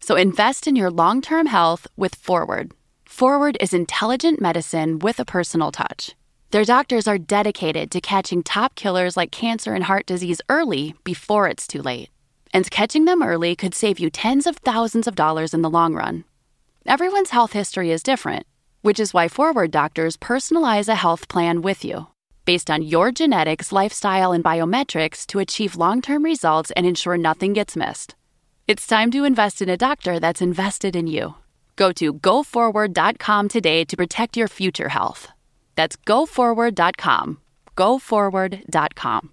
So 0.00 0.16
invest 0.16 0.66
in 0.66 0.76
your 0.76 0.90
long 0.90 1.20
term 1.20 1.44
health 1.44 1.86
with 1.94 2.14
Forward. 2.14 2.72
Forward 3.04 3.58
is 3.60 3.74
intelligent 3.74 4.40
medicine 4.40 4.98
with 4.98 5.20
a 5.20 5.26
personal 5.26 5.70
touch. 5.70 6.16
Their 6.52 6.64
doctors 6.64 7.06
are 7.06 7.18
dedicated 7.18 7.90
to 7.90 8.00
catching 8.00 8.42
top 8.42 8.74
killers 8.76 9.14
like 9.14 9.30
cancer 9.30 9.74
and 9.74 9.84
heart 9.84 10.06
disease 10.06 10.40
early 10.48 10.94
before 11.04 11.48
it's 11.48 11.66
too 11.66 11.82
late. 11.82 12.08
And 12.54 12.70
catching 12.70 13.04
them 13.04 13.22
early 13.22 13.54
could 13.54 13.74
save 13.74 13.98
you 13.98 14.08
tens 14.08 14.46
of 14.46 14.56
thousands 14.56 15.06
of 15.06 15.16
dollars 15.16 15.52
in 15.52 15.60
the 15.60 15.68
long 15.68 15.92
run. 15.92 16.24
Everyone's 16.86 17.36
health 17.36 17.52
history 17.52 17.90
is 17.90 18.02
different, 18.02 18.46
which 18.80 18.98
is 18.98 19.12
why 19.12 19.28
Forward 19.28 19.70
doctors 19.70 20.16
personalize 20.16 20.88
a 20.88 20.94
health 20.94 21.28
plan 21.28 21.60
with 21.60 21.84
you 21.84 22.06
based 22.48 22.70
on 22.70 22.80
your 22.80 23.12
genetics, 23.12 23.72
lifestyle, 23.72 24.32
and 24.32 24.42
biometrics 24.42 25.26
to 25.26 25.38
achieve 25.38 25.76
long 25.76 26.00
term 26.00 26.24
results 26.24 26.72
and 26.76 26.86
ensure 26.86 27.18
nothing 27.18 27.52
gets 27.52 27.76
missed. 27.76 28.14
It's 28.66 28.86
time 28.86 29.10
to 29.10 29.24
invest 29.24 29.60
in 29.60 29.68
a 29.68 29.76
doctor 29.76 30.18
that's 30.18 30.40
invested 30.40 30.96
in 30.96 31.06
you. 31.06 31.34
Go 31.76 31.92
to 31.92 32.14
goforward.com 32.14 33.48
today 33.48 33.84
to 33.84 33.96
protect 33.98 34.38
your 34.38 34.48
future 34.48 34.88
health. 34.88 35.28
That's 35.76 35.96
goforward.com. 35.96 37.38
Goforward.com. 37.76 39.30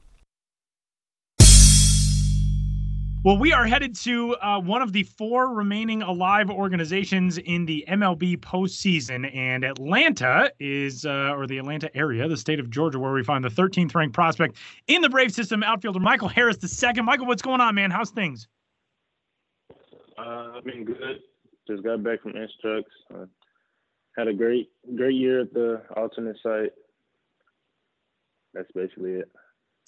Well, 3.25 3.39
we 3.39 3.53
are 3.53 3.65
headed 3.65 3.95
to 4.03 4.35
uh, 4.35 4.59
one 4.59 4.83
of 4.83 4.93
the 4.93 5.01
four 5.01 5.51
remaining 5.51 6.03
alive 6.03 6.51
organizations 6.51 7.39
in 7.39 7.65
the 7.65 7.83
MLB 7.89 8.37
postseason, 8.37 9.35
and 9.35 9.63
Atlanta 9.63 10.51
is, 10.59 11.07
uh, 11.07 11.33
or 11.35 11.47
the 11.47 11.57
Atlanta 11.57 11.89
area, 11.97 12.27
the 12.27 12.37
state 12.37 12.59
of 12.59 12.69
Georgia, 12.69 12.99
where 12.99 13.13
we 13.13 13.23
find 13.23 13.43
the 13.43 13.49
13th 13.49 13.95
ranked 13.95 14.13
prospect 14.13 14.57
in 14.85 15.01
the 15.01 15.09
Brave 15.09 15.31
system, 15.31 15.63
outfielder 15.63 15.99
Michael 15.99 16.27
Harris 16.27 16.57
the 16.57 16.67
second. 16.67 17.05
Michael, 17.05 17.25
what's 17.25 17.41
going 17.41 17.61
on, 17.61 17.73
man? 17.73 17.89
How's 17.89 18.11
things? 18.11 18.47
Uh, 20.19 20.57
I've 20.57 20.63
been 20.63 20.85
good. 20.85 21.21
Just 21.67 21.83
got 21.83 22.03
back 22.03 22.21
from 22.21 22.33
Instructs. 22.35 22.93
Uh, 23.11 23.25
had 24.15 24.27
a 24.27 24.33
great, 24.35 24.69
great 24.95 25.15
year 25.15 25.41
at 25.41 25.51
the 25.51 25.81
alternate 25.95 26.37
site. 26.43 26.73
That's 28.53 28.71
basically 28.75 29.13
it 29.13 29.31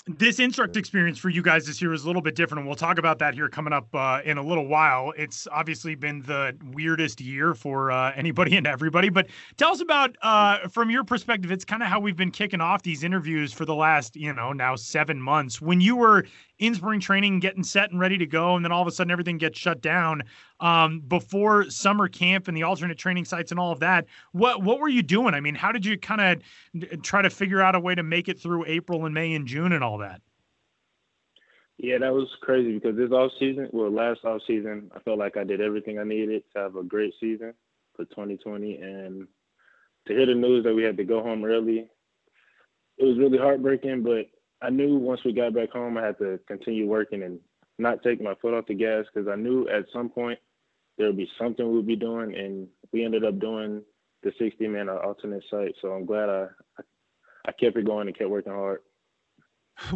this 0.08 0.39
instruct 0.39 0.78
experience 0.78 1.17
for 1.17 1.30
you 1.30 1.41
guys 1.41 1.65
this 1.65 1.82
year 1.82 1.93
is 1.93 2.04
a 2.04 2.08
little 2.08 2.22
bit 2.22 2.36
different 2.36 2.60
and 2.60 2.67
we'll 2.67 2.76
talk 2.76 2.98
about 2.98 3.20
that 3.20 3.34
here 3.34 3.50
coming 3.50 3.74
up 3.74 3.88
uh, 3.93 4.22
in 4.24 4.38
a 4.38 4.41
little 4.41 4.67
while. 4.67 5.13
It's 5.17 5.48
obviously 5.52 5.96
been 5.96 6.22
the 6.22 6.56
weirdest 6.72 7.20
year 7.20 7.54
for 7.54 7.91
uh, 7.91 8.13
anybody 8.15 8.56
and 8.56 8.65
everybody 8.65 9.10
but 9.10 9.28
tell 9.58 9.72
us 9.72 9.82
about 9.82 10.15
uh, 10.22 10.67
from 10.70 10.89
your 10.89 11.04
perspective 11.04 11.52
it's 11.52 11.65
kind 11.65 11.84
of 11.84 11.89
how 11.89 12.00
we've 12.00 12.15
been 12.15 12.32
kicking 12.32 12.62
off 12.62 12.84
these 12.84 13.04
interviews 13.04 13.52
for 13.52 13.65
the 13.65 13.76
last 13.76 14.15
you 14.15 14.32
know 14.34 14.54
now 14.54 14.76
seven 14.76 15.22
months. 15.22 15.62
When 15.62 15.82
you 15.82 15.96
were 15.96 16.26
in 16.60 16.74
spring 16.74 17.00
training, 17.00 17.39
getting 17.39 17.63
set 17.63 17.91
and 17.91 18.00
ready 18.00 18.17
to 18.17 18.26
go, 18.26 18.56
and 18.56 18.65
then 18.65 18.72
all 18.72 18.82
of 18.82 18.88
a 18.88 18.91
sudden 18.91 19.12
everything 19.12 19.38
gets 19.38 19.60
shut 19.60 19.82
down 19.82 20.24
um, 20.60 21.02
before 21.02 21.70
summer 21.70 22.08
camp 22.08 22.48
and 22.48 22.58
the 22.58 22.63
alternate 22.63 22.98
training 22.98 23.26
sites 23.26 23.52
and 23.52 23.60
all 23.60 23.72
of 23.72 23.80
that. 23.80 24.06
What 24.32 24.63
what 24.63 24.80
were 24.80 24.89
you 24.89 25.04
doing? 25.04 25.34
I 25.34 25.39
mean, 25.39 25.56
how 25.56 25.72
did 25.72 25.86
you 25.86 25.98
kind 25.98 26.41
of 26.82 27.02
try 27.04 27.22
to 27.22 27.30
figure 27.30 27.62
out 27.62 27.76
a 27.76 27.80
way 27.80 27.96
to 27.96 28.04
make 28.04 28.28
it 28.28 28.39
through 28.39 28.65
April 28.65 29.06
and 29.06 29.13
May 29.13 29.34
and 29.36 29.48
June 29.48 29.72
and 29.72 29.84
all 29.84 30.00
that? 30.00 30.22
Yeah, 31.78 32.00
that 32.00 32.13
was 32.13 32.28
crazy 32.41 32.74
because 32.74 32.98
this 32.98 33.12
off 33.12 33.32
season, 33.39 33.70
well, 33.72 33.91
last 33.91 34.26
off 34.26 34.41
season, 34.48 34.89
I 34.96 35.00
felt 35.00 35.20
like 35.20 35.38
I 35.38 35.43
did 35.43 35.62
everything 35.62 36.00
I 36.00 36.04
needed 36.04 36.43
to 36.54 36.60
have 36.60 36.76
a 36.76 36.84
great 36.84 37.13
season 37.20 37.54
for 37.96 38.06
2020, 38.06 38.78
and 38.78 39.28
to 40.08 40.13
hear 40.13 40.26
the 40.26 40.34
news 40.34 40.63
that 40.63 40.74
we 40.74 40.84
had 40.84 40.98
to 40.98 41.04
go 41.04 41.22
home 41.22 41.46
early, 41.46 41.88
it 42.98 43.06
was 43.06 43.20
really 43.20 43.38
heartbreaking. 43.38 44.02
But 44.02 44.26
I 44.62 44.70
knew 44.70 44.98
once 44.98 45.22
we 45.24 45.34
got 45.34 45.54
back 45.54 45.72
home, 45.72 45.98
I 45.98 46.06
had 46.06 46.17
to 46.20 46.39
continue 46.48 46.88
working 46.88 47.24
and 47.24 47.39
not 47.78 48.02
take 48.04 48.22
my 48.22 48.34
foot 48.41 48.54
off 48.54 48.65
the 48.67 48.74
gas 48.74 49.06
because 49.13 49.28
I 49.28 49.36
knew 49.36 49.67
at 49.70 49.86
some 49.93 50.10
point 50.10 50.39
there 50.98 51.08
would 51.08 51.17
be 51.17 51.30
something 51.39 51.72
we'd 51.72 51.86
be 51.86 51.96
doing, 51.96 52.36
and 52.36 52.67
we 52.91 53.06
ended 53.06 53.24
up 53.24 53.39
doing 53.39 53.84
the 54.24 54.32
60 54.39 54.67
man 54.67 54.89
alternate 54.89 55.43
site. 55.50 55.76
So 55.82 55.89
I'm 55.89 56.06
glad 56.06 56.30
I, 56.30 56.48
I 57.46 57.52
kept 57.52 57.78
it 57.78 57.86
going 57.86 58.08
and 58.08 58.17
kept 58.17 58.30
working 58.30 58.54
hard 58.54 58.80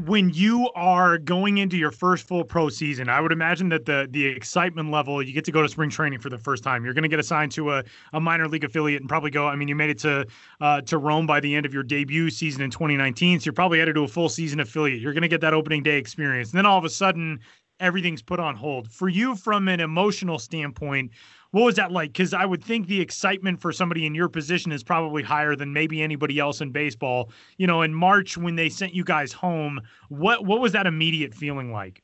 when 0.03 0.29
you 0.29 0.69
are 0.75 1.17
going 1.17 1.57
into 1.57 1.75
your 1.75 1.91
first 1.91 2.27
full 2.27 2.43
pro 2.43 2.69
season, 2.69 3.09
I 3.09 3.19
would 3.19 3.31
imagine 3.31 3.69
that 3.69 3.85
the 3.85 4.07
the 4.09 4.25
excitement 4.25 4.91
level, 4.91 5.21
you 5.23 5.33
get 5.33 5.43
to 5.45 5.51
go 5.51 5.61
to 5.61 5.69
spring 5.69 5.89
training 5.89 6.19
for 6.19 6.29
the 6.29 6.37
first 6.37 6.63
time. 6.63 6.85
You're 6.85 6.93
going 6.93 7.03
to 7.03 7.09
get 7.09 7.19
assigned 7.19 7.51
to 7.53 7.71
a, 7.71 7.83
a 8.13 8.19
minor 8.19 8.47
league 8.47 8.63
affiliate 8.63 9.01
and 9.01 9.09
probably 9.09 9.31
go. 9.31 9.47
I 9.47 9.55
mean, 9.55 9.67
you 9.67 9.75
made 9.75 9.89
it 9.89 9.99
to 9.99 10.27
uh, 10.59 10.81
to 10.81 10.97
Rome 10.97 11.25
by 11.25 11.39
the 11.39 11.55
end 11.55 11.65
of 11.65 11.73
your 11.73 11.83
debut 11.83 12.29
season 12.29 12.61
in 12.61 12.69
2019, 12.69 13.39
so 13.39 13.45
you're 13.45 13.53
probably 13.53 13.79
headed 13.79 13.95
to 13.95 14.03
a 14.03 14.07
full 14.07 14.29
season 14.29 14.59
affiliate. 14.59 15.01
You're 15.01 15.13
going 15.13 15.23
to 15.23 15.27
get 15.27 15.41
that 15.41 15.53
opening 15.53 15.81
day 15.81 15.97
experience, 15.97 16.51
and 16.51 16.57
then 16.59 16.65
all 16.67 16.77
of 16.77 16.85
a 16.85 16.89
sudden, 16.89 17.39
everything's 17.79 18.21
put 18.21 18.39
on 18.39 18.55
hold 18.55 18.91
for 18.91 19.09
you 19.09 19.35
from 19.35 19.67
an 19.67 19.79
emotional 19.79 20.37
standpoint 20.37 21.11
what 21.51 21.63
was 21.63 21.75
that 21.75 21.91
like? 21.91 22.13
Because 22.13 22.33
I 22.33 22.45
would 22.45 22.63
think 22.63 22.87
the 22.87 22.99
excitement 22.99 23.61
for 23.61 23.71
somebody 23.71 24.05
in 24.05 24.15
your 24.15 24.29
position 24.29 24.71
is 24.71 24.83
probably 24.83 25.21
higher 25.21 25.55
than 25.55 25.73
maybe 25.73 26.01
anybody 26.01 26.39
else 26.39 26.61
in 26.61 26.71
baseball. 26.71 27.31
You 27.57 27.67
know, 27.67 27.81
in 27.81 27.93
March 27.93 28.37
when 28.37 28.55
they 28.55 28.69
sent 28.69 28.95
you 28.95 29.03
guys 29.03 29.33
home, 29.33 29.81
what 30.09 30.45
what 30.45 30.61
was 30.61 30.71
that 30.71 30.87
immediate 30.87 31.33
feeling 31.33 31.71
like? 31.71 32.01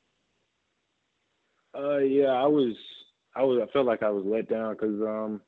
Uh, 1.78 2.00
yeah, 2.00 2.32
I 2.32 2.48
was, 2.48 2.76
I 3.36 3.44
was, 3.44 3.62
I 3.62 3.72
felt 3.72 3.86
like 3.86 4.04
I 4.04 4.10
was 4.10 4.26
let 4.26 4.50
down 4.50 4.74
because 4.74 5.00
um, 5.02 5.42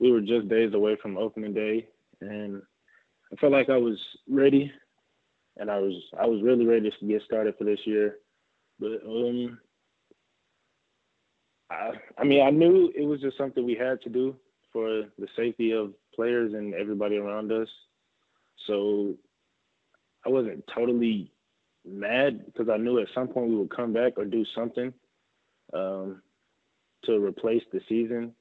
we 0.00 0.10
were 0.10 0.20
just 0.20 0.48
days 0.48 0.74
away 0.74 0.96
from 1.00 1.16
opening 1.16 1.54
day, 1.54 1.86
and 2.20 2.60
I 3.32 3.36
felt 3.36 3.52
like 3.52 3.70
I 3.70 3.76
was 3.76 3.96
ready, 4.28 4.72
and 5.56 5.70
I 5.70 5.78
was, 5.78 5.94
I 6.20 6.26
was 6.26 6.42
really 6.42 6.66
ready 6.66 6.90
to 6.90 7.06
get 7.06 7.22
started 7.22 7.54
for 7.56 7.64
this 7.64 7.78
year, 7.84 8.16
but 8.80 9.00
um, 9.06 9.60
I, 11.70 11.90
I 12.16 12.24
mean, 12.24 12.42
I 12.42 12.50
knew 12.50 12.92
it 12.96 13.04
was 13.04 13.20
just 13.20 13.36
something 13.36 13.64
we 13.64 13.74
had 13.74 14.00
to 14.02 14.08
do 14.08 14.36
for 14.72 15.04
the 15.18 15.28
safety 15.36 15.72
of 15.72 15.92
players 16.14 16.54
and 16.54 16.74
everybody 16.74 17.16
around 17.16 17.52
us. 17.52 17.68
So 18.66 19.14
I 20.26 20.28
wasn't 20.28 20.64
totally 20.74 21.30
mad 21.86 22.46
because 22.46 22.68
I 22.68 22.76
knew 22.76 22.98
at 22.98 23.08
some 23.14 23.28
point 23.28 23.50
we 23.50 23.56
would 23.56 23.74
come 23.74 23.92
back 23.92 24.14
or 24.16 24.24
do 24.24 24.44
something 24.54 24.92
um, 25.72 26.22
to 27.04 27.18
replace 27.18 27.62
the 27.72 27.80
season. 27.88 28.32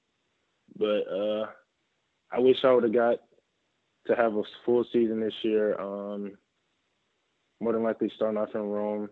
But 0.77 1.03
uh, 1.07 1.47
I 2.31 2.39
wish 2.39 2.57
I 2.63 2.71
would 2.73 2.83
have 2.83 2.93
got 2.93 3.19
to 4.07 4.15
have 4.15 4.35
a 4.35 4.43
full 4.65 4.85
season 4.91 5.19
this 5.19 5.33
year. 5.43 5.79
Um, 5.79 6.33
more 7.59 7.73
than 7.73 7.83
likely 7.83 8.11
starting 8.15 8.37
off 8.37 8.53
in 8.53 8.61
Rome 8.61 9.09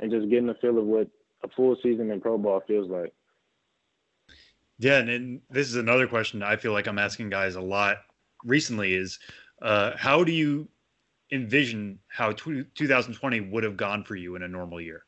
and 0.00 0.10
just 0.10 0.30
getting 0.30 0.48
a 0.48 0.54
feel 0.54 0.78
of 0.78 0.84
what 0.84 1.08
a 1.42 1.48
full 1.48 1.76
season 1.82 2.10
in 2.10 2.20
pro 2.20 2.38
ball 2.38 2.62
feels 2.66 2.90
like. 2.90 3.12
Yeah, 4.78 4.98
and, 4.98 5.08
and 5.08 5.40
this 5.50 5.68
is 5.68 5.76
another 5.76 6.06
question 6.06 6.42
I 6.42 6.56
feel 6.56 6.72
like 6.72 6.86
I'm 6.86 6.98
asking 6.98 7.30
guys 7.30 7.54
a 7.54 7.60
lot 7.60 7.98
recently 8.44 8.94
is 8.94 9.18
uh, 9.62 9.92
how 9.96 10.24
do 10.24 10.32
you 10.32 10.68
envision 11.30 11.98
how 12.08 12.32
t- 12.32 12.64
2020 12.74 13.40
would 13.40 13.64
have 13.64 13.76
gone 13.76 14.04
for 14.04 14.16
you 14.16 14.36
in 14.36 14.42
a 14.42 14.48
normal 14.48 14.80
year? 14.80 15.04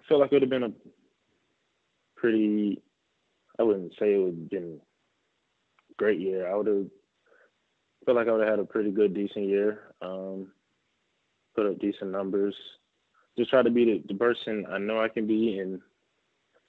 I 0.00 0.08
feel 0.08 0.18
like 0.18 0.32
it 0.32 0.36
would 0.36 0.42
have 0.42 0.50
been 0.50 0.64
a 0.64 0.72
pretty, 2.16 2.82
I 3.58 3.62
wouldn't 3.62 3.92
say 3.98 4.14
it 4.14 4.18
would 4.18 4.34
have 4.34 4.50
been 4.50 4.80
a 5.90 5.94
great 5.96 6.20
year. 6.20 6.50
I 6.50 6.54
would 6.56 6.66
have 6.66 6.86
felt 8.04 8.16
like 8.16 8.28
I 8.28 8.32
would 8.32 8.40
have 8.40 8.50
had 8.50 8.58
a 8.58 8.64
pretty 8.64 8.90
good, 8.90 9.14
decent 9.14 9.46
year. 9.46 9.94
Um, 10.02 10.52
put 11.54 11.66
up 11.66 11.78
decent 11.78 12.10
numbers. 12.10 12.54
Just 13.38 13.50
try 13.50 13.62
to 13.62 13.70
be 13.70 13.84
the, 13.84 14.02
the 14.08 14.18
person 14.18 14.66
I 14.70 14.78
know 14.78 15.00
I 15.00 15.08
can 15.08 15.26
be 15.26 15.58
and 15.58 15.80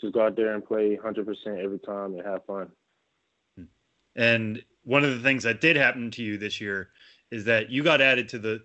just 0.01 0.13
go 0.13 0.25
out 0.25 0.36
there 0.36 0.53
and 0.53 0.65
play 0.65 0.97
100% 1.01 1.63
every 1.63 1.79
time 1.79 2.13
and 2.13 2.25
have 2.25 2.45
fun. 2.45 2.69
And 4.15 4.63
one 4.84 5.03
of 5.03 5.12
the 5.12 5.21
things 5.21 5.43
that 5.43 5.62
did 5.62 5.75
happen 5.75 6.12
to 6.12 6.23
you 6.23 6.38
this 6.38 6.62
year 6.62 6.89
is 7.31 7.43
that 7.45 7.69
you 7.69 7.84
got 7.84 8.01
added 8.01 8.29
to 8.29 8.39
the 8.39 8.62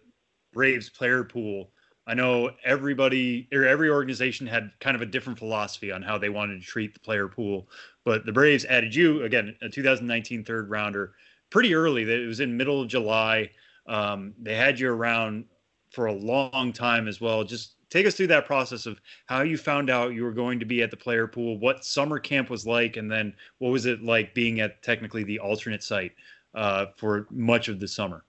Braves 0.53 0.91
player 0.91 1.25
pool. 1.25 1.73
I 2.07 2.15
know 2.15 2.51
everybody 2.65 3.49
or 3.53 3.65
every 3.65 3.91
organization 3.91 4.47
had 4.47 4.71
kind 4.81 4.97
of 4.97 5.03
a 5.03 5.07
different 5.07 5.39
philosophy 5.39 5.93
on 5.93 6.03
how 6.03 6.19
they 6.19 6.29
wanted 6.29 6.61
to 6.61 6.67
treat 6.67 6.95
the 6.95 7.01
player 7.01 7.29
pool, 7.29 7.69
but 8.05 8.27
the 8.27 8.33
Braves 8.33 8.65
added 8.65 8.95
you 8.95 9.23
again, 9.25 9.55
a 9.63 9.69
2019 9.69 10.45
third 10.45 10.71
rounder, 10.71 11.15
pretty 11.51 11.75
early. 11.75 12.03
It 12.03 12.27
was 12.27 12.41
in 12.41 12.57
middle 12.57 12.83
of 12.83 12.89
July. 12.89 13.51
Um, 13.87 14.35
they 14.41 14.55
had 14.55 14.79
you 14.79 14.91
around 14.91 15.45
for 15.91 16.07
a 16.07 16.13
long 16.13 16.73
time 16.73 17.09
as 17.09 17.21
well. 17.21 17.45
Just 17.45 17.75
take 17.91 18.07
us 18.07 18.15
through 18.15 18.29
that 18.29 18.47
process 18.47 18.87
of 18.87 19.01
how 19.27 19.43
you 19.43 19.59
found 19.59 19.91
out 19.91 20.15
you 20.15 20.23
were 20.23 20.33
going 20.33 20.61
to 20.61 20.65
be 20.65 20.83
at 20.83 20.91
the 20.91 20.97
player 20.97 21.27
pool, 21.27 21.59
what 21.59 21.85
summer 21.85 22.19
camp 22.19 22.49
was 22.49 22.67
like, 22.67 22.97
and 22.97 23.11
then 23.11 23.35
what 23.59 23.71
was 23.71 23.85
it 23.85 24.03
like 24.03 24.33
being 24.33 24.61
at 24.61 24.83
technically 24.83 25.25
the 25.25 25.39
alternate 25.39 25.83
site 25.83 26.13
uh, 26.55 26.87
for 26.97 27.27
much 27.31 27.69
of 27.69 27.81
the 27.81 27.89
summer? 27.89 28.25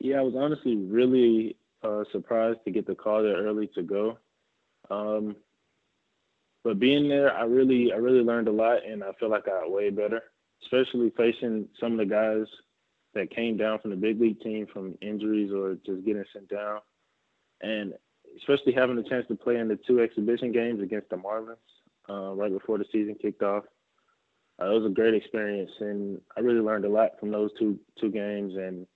Yeah, 0.00 0.20
I 0.20 0.22
was 0.22 0.34
honestly 0.36 0.76
really 0.76 1.56
uh, 1.82 2.04
surprised 2.10 2.60
to 2.64 2.70
get 2.70 2.86
the 2.86 2.94
call 2.94 3.22
there 3.22 3.36
early 3.36 3.68
to 3.74 3.82
go. 3.82 4.18
Um, 4.90 5.36
but 6.64 6.78
being 6.78 7.08
there, 7.08 7.34
I 7.36 7.42
really, 7.42 7.92
I 7.92 7.96
really 7.96 8.20
learned 8.20 8.48
a 8.48 8.52
lot, 8.52 8.84
and 8.84 9.04
I 9.04 9.12
feel 9.20 9.30
like 9.30 9.46
I 9.46 9.62
got 9.62 9.70
way 9.70 9.90
better, 9.90 10.22
especially 10.64 11.12
facing 11.16 11.68
some 11.78 11.92
of 11.92 11.98
the 11.98 12.06
guys 12.06 12.46
that 13.14 13.34
came 13.34 13.56
down 13.56 13.78
from 13.80 13.90
the 13.90 13.96
big 13.96 14.20
league 14.20 14.40
team 14.40 14.66
from 14.72 14.96
injuries 15.00 15.52
or 15.52 15.74
just 15.84 16.04
getting 16.04 16.24
sent 16.32 16.48
down 16.48 16.80
and 17.60 17.94
especially 18.38 18.72
having 18.72 18.96
the 18.96 19.02
chance 19.02 19.26
to 19.28 19.34
play 19.34 19.56
in 19.56 19.68
the 19.68 19.78
two 19.86 20.00
exhibition 20.00 20.52
games 20.52 20.82
against 20.82 21.08
the 21.10 21.16
Marlins 21.16 21.56
uh, 22.08 22.34
right 22.34 22.52
before 22.52 22.78
the 22.78 22.84
season 22.92 23.16
kicked 23.20 23.42
off. 23.42 23.64
Uh, 24.60 24.70
it 24.70 24.74
was 24.74 24.90
a 24.90 24.94
great 24.94 25.14
experience, 25.14 25.70
and 25.80 26.20
I 26.36 26.40
really 26.40 26.60
learned 26.60 26.84
a 26.84 26.88
lot 26.88 27.18
from 27.20 27.30
those 27.30 27.50
two 27.58 27.78
two 28.00 28.10
games 28.10 28.54
and 28.56 28.86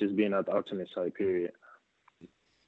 just 0.00 0.16
being 0.16 0.32
at 0.32 0.46
the 0.46 0.52
alternate 0.52 0.88
site. 0.94 1.14
Period. 1.14 1.52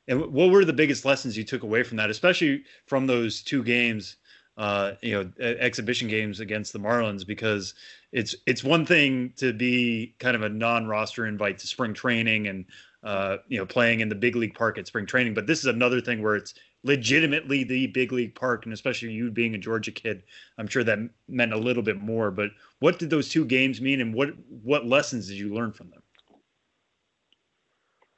And 0.06 0.32
what 0.32 0.50
were 0.50 0.64
the 0.64 0.72
biggest 0.72 1.04
lessons 1.04 1.36
you 1.36 1.44
took 1.44 1.62
away 1.62 1.82
from 1.82 1.96
that, 1.96 2.10
especially 2.10 2.64
from 2.86 3.06
those 3.06 3.42
two 3.42 3.62
games? 3.64 4.16
Uh, 4.56 4.92
you 5.02 5.12
know, 5.12 5.28
exhibition 5.40 6.06
games 6.06 6.38
against 6.38 6.72
the 6.72 6.78
Marlins, 6.78 7.26
because 7.26 7.74
it's 8.12 8.36
it's 8.46 8.62
one 8.62 8.86
thing 8.86 9.32
to 9.36 9.52
be 9.52 10.14
kind 10.20 10.36
of 10.36 10.42
a 10.42 10.48
non-roster 10.48 11.26
invite 11.26 11.58
to 11.58 11.66
spring 11.66 11.92
training 11.92 12.46
and 12.46 12.66
uh, 13.04 13.36
you 13.48 13.58
know, 13.58 13.66
playing 13.66 14.00
in 14.00 14.08
the 14.08 14.14
big 14.14 14.34
league 14.34 14.54
park 14.54 14.78
at 14.78 14.86
spring 14.86 15.04
training. 15.04 15.34
But 15.34 15.46
this 15.46 15.58
is 15.58 15.66
another 15.66 16.00
thing 16.00 16.22
where 16.22 16.36
it's 16.36 16.54
legitimately 16.84 17.64
the 17.64 17.86
big 17.88 18.12
league 18.12 18.34
park, 18.34 18.64
and 18.64 18.72
especially 18.72 19.10
you 19.10 19.30
being 19.30 19.54
a 19.54 19.58
Georgia 19.58 19.92
kid, 19.92 20.22
I'm 20.58 20.66
sure 20.66 20.82
that 20.84 20.98
meant 21.28 21.52
a 21.52 21.58
little 21.58 21.82
bit 21.82 22.00
more. 22.00 22.30
But 22.30 22.50
what 22.78 22.98
did 22.98 23.10
those 23.10 23.28
two 23.28 23.44
games 23.44 23.80
mean, 23.80 24.00
and 24.00 24.14
what 24.14 24.30
what 24.62 24.86
lessons 24.86 25.28
did 25.28 25.36
you 25.36 25.54
learn 25.54 25.72
from 25.72 25.90
them? 25.90 26.02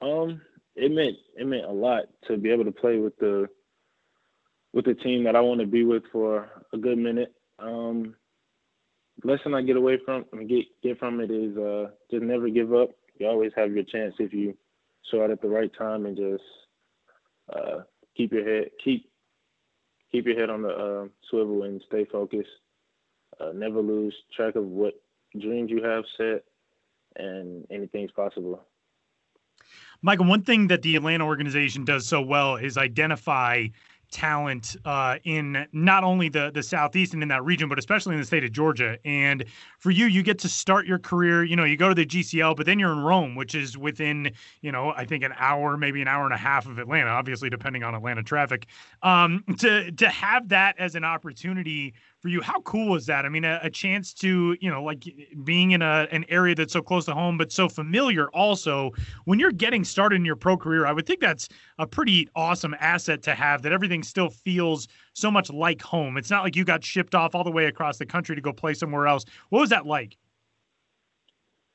Um, 0.00 0.40
it 0.76 0.92
meant 0.92 1.16
it 1.36 1.46
meant 1.46 1.64
a 1.64 1.72
lot 1.72 2.04
to 2.28 2.36
be 2.36 2.50
able 2.50 2.64
to 2.64 2.72
play 2.72 2.98
with 2.98 3.16
the 3.18 3.48
with 4.72 4.84
the 4.84 4.94
team 4.94 5.24
that 5.24 5.34
I 5.34 5.40
want 5.40 5.60
to 5.60 5.66
be 5.66 5.84
with 5.84 6.04
for 6.12 6.48
a 6.72 6.78
good 6.78 6.98
minute. 6.98 7.34
Um, 7.58 8.14
lesson 9.24 9.54
I 9.54 9.62
get 9.62 9.76
away 9.76 9.98
from 10.04 10.26
I 10.32 10.36
mean, 10.36 10.46
get 10.46 10.66
get 10.82 10.98
from 11.00 11.20
it 11.20 11.32
is 11.32 11.56
uh, 11.56 11.88
just 12.08 12.22
never 12.22 12.48
give 12.48 12.72
up. 12.72 12.90
You 13.18 13.26
always 13.26 13.52
have 13.56 13.72
your 13.72 13.84
chance 13.84 14.14
if 14.20 14.32
you 14.32 14.56
show 15.10 15.22
it 15.24 15.30
at 15.30 15.40
the 15.40 15.48
right 15.48 15.70
time 15.76 16.06
and 16.06 16.16
just 16.16 16.42
uh, 17.54 17.80
keep 18.16 18.32
your 18.32 18.44
head 18.44 18.70
keep 18.82 19.10
keep 20.10 20.26
your 20.26 20.38
head 20.38 20.50
on 20.50 20.62
the 20.62 20.68
uh, 20.68 21.08
swivel 21.30 21.64
and 21.64 21.82
stay 21.86 22.04
focused. 22.10 22.48
Uh, 23.40 23.52
never 23.54 23.80
lose 23.80 24.14
track 24.34 24.56
of 24.56 24.64
what 24.64 24.94
dreams 25.38 25.70
you 25.70 25.82
have 25.82 26.04
set, 26.16 26.44
and 27.16 27.66
anything's 27.70 28.10
possible. 28.12 28.62
Michael, 30.02 30.26
one 30.26 30.42
thing 30.42 30.68
that 30.68 30.82
the 30.82 30.96
Atlanta 30.96 31.24
organization 31.24 31.84
does 31.84 32.06
so 32.06 32.20
well 32.20 32.56
is 32.56 32.76
identify 32.76 33.66
talent 34.10 34.76
uh, 34.84 35.18
in 35.24 35.66
not 35.72 36.04
only 36.04 36.28
the 36.28 36.50
the 36.52 36.62
southeast 36.62 37.14
and 37.14 37.22
in 37.22 37.28
that 37.28 37.44
region, 37.44 37.68
but 37.68 37.78
especially 37.78 38.14
in 38.14 38.20
the 38.20 38.26
state 38.26 38.44
of 38.44 38.52
Georgia. 38.52 38.98
And 39.04 39.44
for 39.78 39.90
you, 39.90 40.06
you 40.06 40.22
get 40.22 40.38
to 40.40 40.48
start 40.48 40.86
your 40.86 40.98
career. 40.98 41.44
You 41.44 41.56
know, 41.56 41.64
you 41.64 41.76
go 41.76 41.88
to 41.88 41.94
the 41.94 42.06
GCL, 42.06 42.56
but 42.56 42.66
then 42.66 42.78
you're 42.78 42.92
in 42.92 43.00
Rome, 43.00 43.34
which 43.34 43.54
is 43.54 43.76
within 43.76 44.32
you 44.60 44.72
know 44.72 44.92
I 44.96 45.04
think 45.04 45.24
an 45.24 45.34
hour, 45.38 45.76
maybe 45.76 46.00
an 46.02 46.08
hour 46.08 46.24
and 46.24 46.34
a 46.34 46.38
half 46.38 46.66
of 46.66 46.78
Atlanta, 46.78 47.10
obviously 47.10 47.50
depending 47.50 47.82
on 47.82 47.94
Atlanta 47.94 48.22
traffic. 48.22 48.66
Um, 49.02 49.44
to 49.58 49.90
to 49.92 50.08
have 50.08 50.48
that 50.48 50.78
as 50.78 50.94
an 50.94 51.04
opportunity 51.04 51.94
for 52.26 52.30
you. 52.30 52.42
How 52.42 52.60
cool 52.62 52.96
is 52.96 53.06
that? 53.06 53.24
I 53.24 53.28
mean, 53.28 53.44
a, 53.44 53.60
a, 53.62 53.70
chance 53.70 54.12
to, 54.14 54.56
you 54.60 54.68
know, 54.68 54.82
like 54.82 55.04
being 55.44 55.70
in 55.70 55.80
a, 55.80 56.08
an 56.10 56.24
area 56.28 56.56
that's 56.56 56.72
so 56.72 56.82
close 56.82 57.04
to 57.04 57.14
home, 57.14 57.38
but 57.38 57.52
so 57.52 57.68
familiar 57.68 58.28
also. 58.30 58.90
When 59.26 59.38
you're 59.38 59.52
getting 59.52 59.84
started 59.84 60.16
in 60.16 60.24
your 60.24 60.34
pro 60.34 60.56
career, 60.56 60.86
I 60.86 60.92
would 60.92 61.06
think 61.06 61.20
that's 61.20 61.48
a 61.78 61.86
pretty 61.86 62.28
awesome 62.34 62.74
asset 62.80 63.22
to 63.22 63.34
have 63.36 63.62
that 63.62 63.70
everything 63.70 64.02
still 64.02 64.28
feels 64.28 64.88
so 65.12 65.30
much 65.30 65.50
like 65.50 65.80
home. 65.80 66.16
It's 66.16 66.28
not 66.28 66.42
like 66.42 66.56
you 66.56 66.64
got 66.64 66.82
shipped 66.82 67.14
off 67.14 67.36
all 67.36 67.44
the 67.44 67.50
way 67.52 67.66
across 67.66 67.96
the 67.96 68.06
country 68.06 68.34
to 68.34 68.42
go 68.42 68.52
play 68.52 68.74
somewhere 68.74 69.06
else. 69.06 69.24
What 69.50 69.60
was 69.60 69.70
that 69.70 69.86
like? 69.86 70.16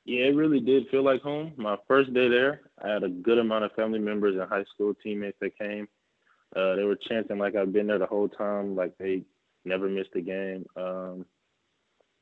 Yeah, 0.03 0.25
it 0.25 0.35
really 0.35 0.59
did 0.59 0.89
feel 0.89 1.03
like 1.03 1.21
home. 1.21 1.53
My 1.55 1.77
first 1.87 2.13
day 2.13 2.27
there, 2.27 2.59
I 2.83 2.89
had 2.89 3.03
a 3.03 3.09
good 3.09 3.37
amount 3.37 3.63
of 3.63 3.71
family 3.71 3.99
members 3.99 4.35
and 4.35 4.49
high 4.49 4.65
school 4.73 4.95
teammates 5.01 5.37
that 5.39 5.57
came. 5.57 5.87
Uh, 6.53 6.75
they 6.75 6.83
were 6.83 6.97
chanting 7.07 7.37
like 7.37 7.55
I've 7.55 7.71
been 7.71 7.87
there 7.87 7.99
the 7.99 8.05
whole 8.05 8.27
time, 8.27 8.75
like 8.75 8.97
they 8.97 9.23
never 9.65 9.87
missed 9.89 10.15
a 10.15 10.21
game. 10.21 10.65
Um, 10.75 11.25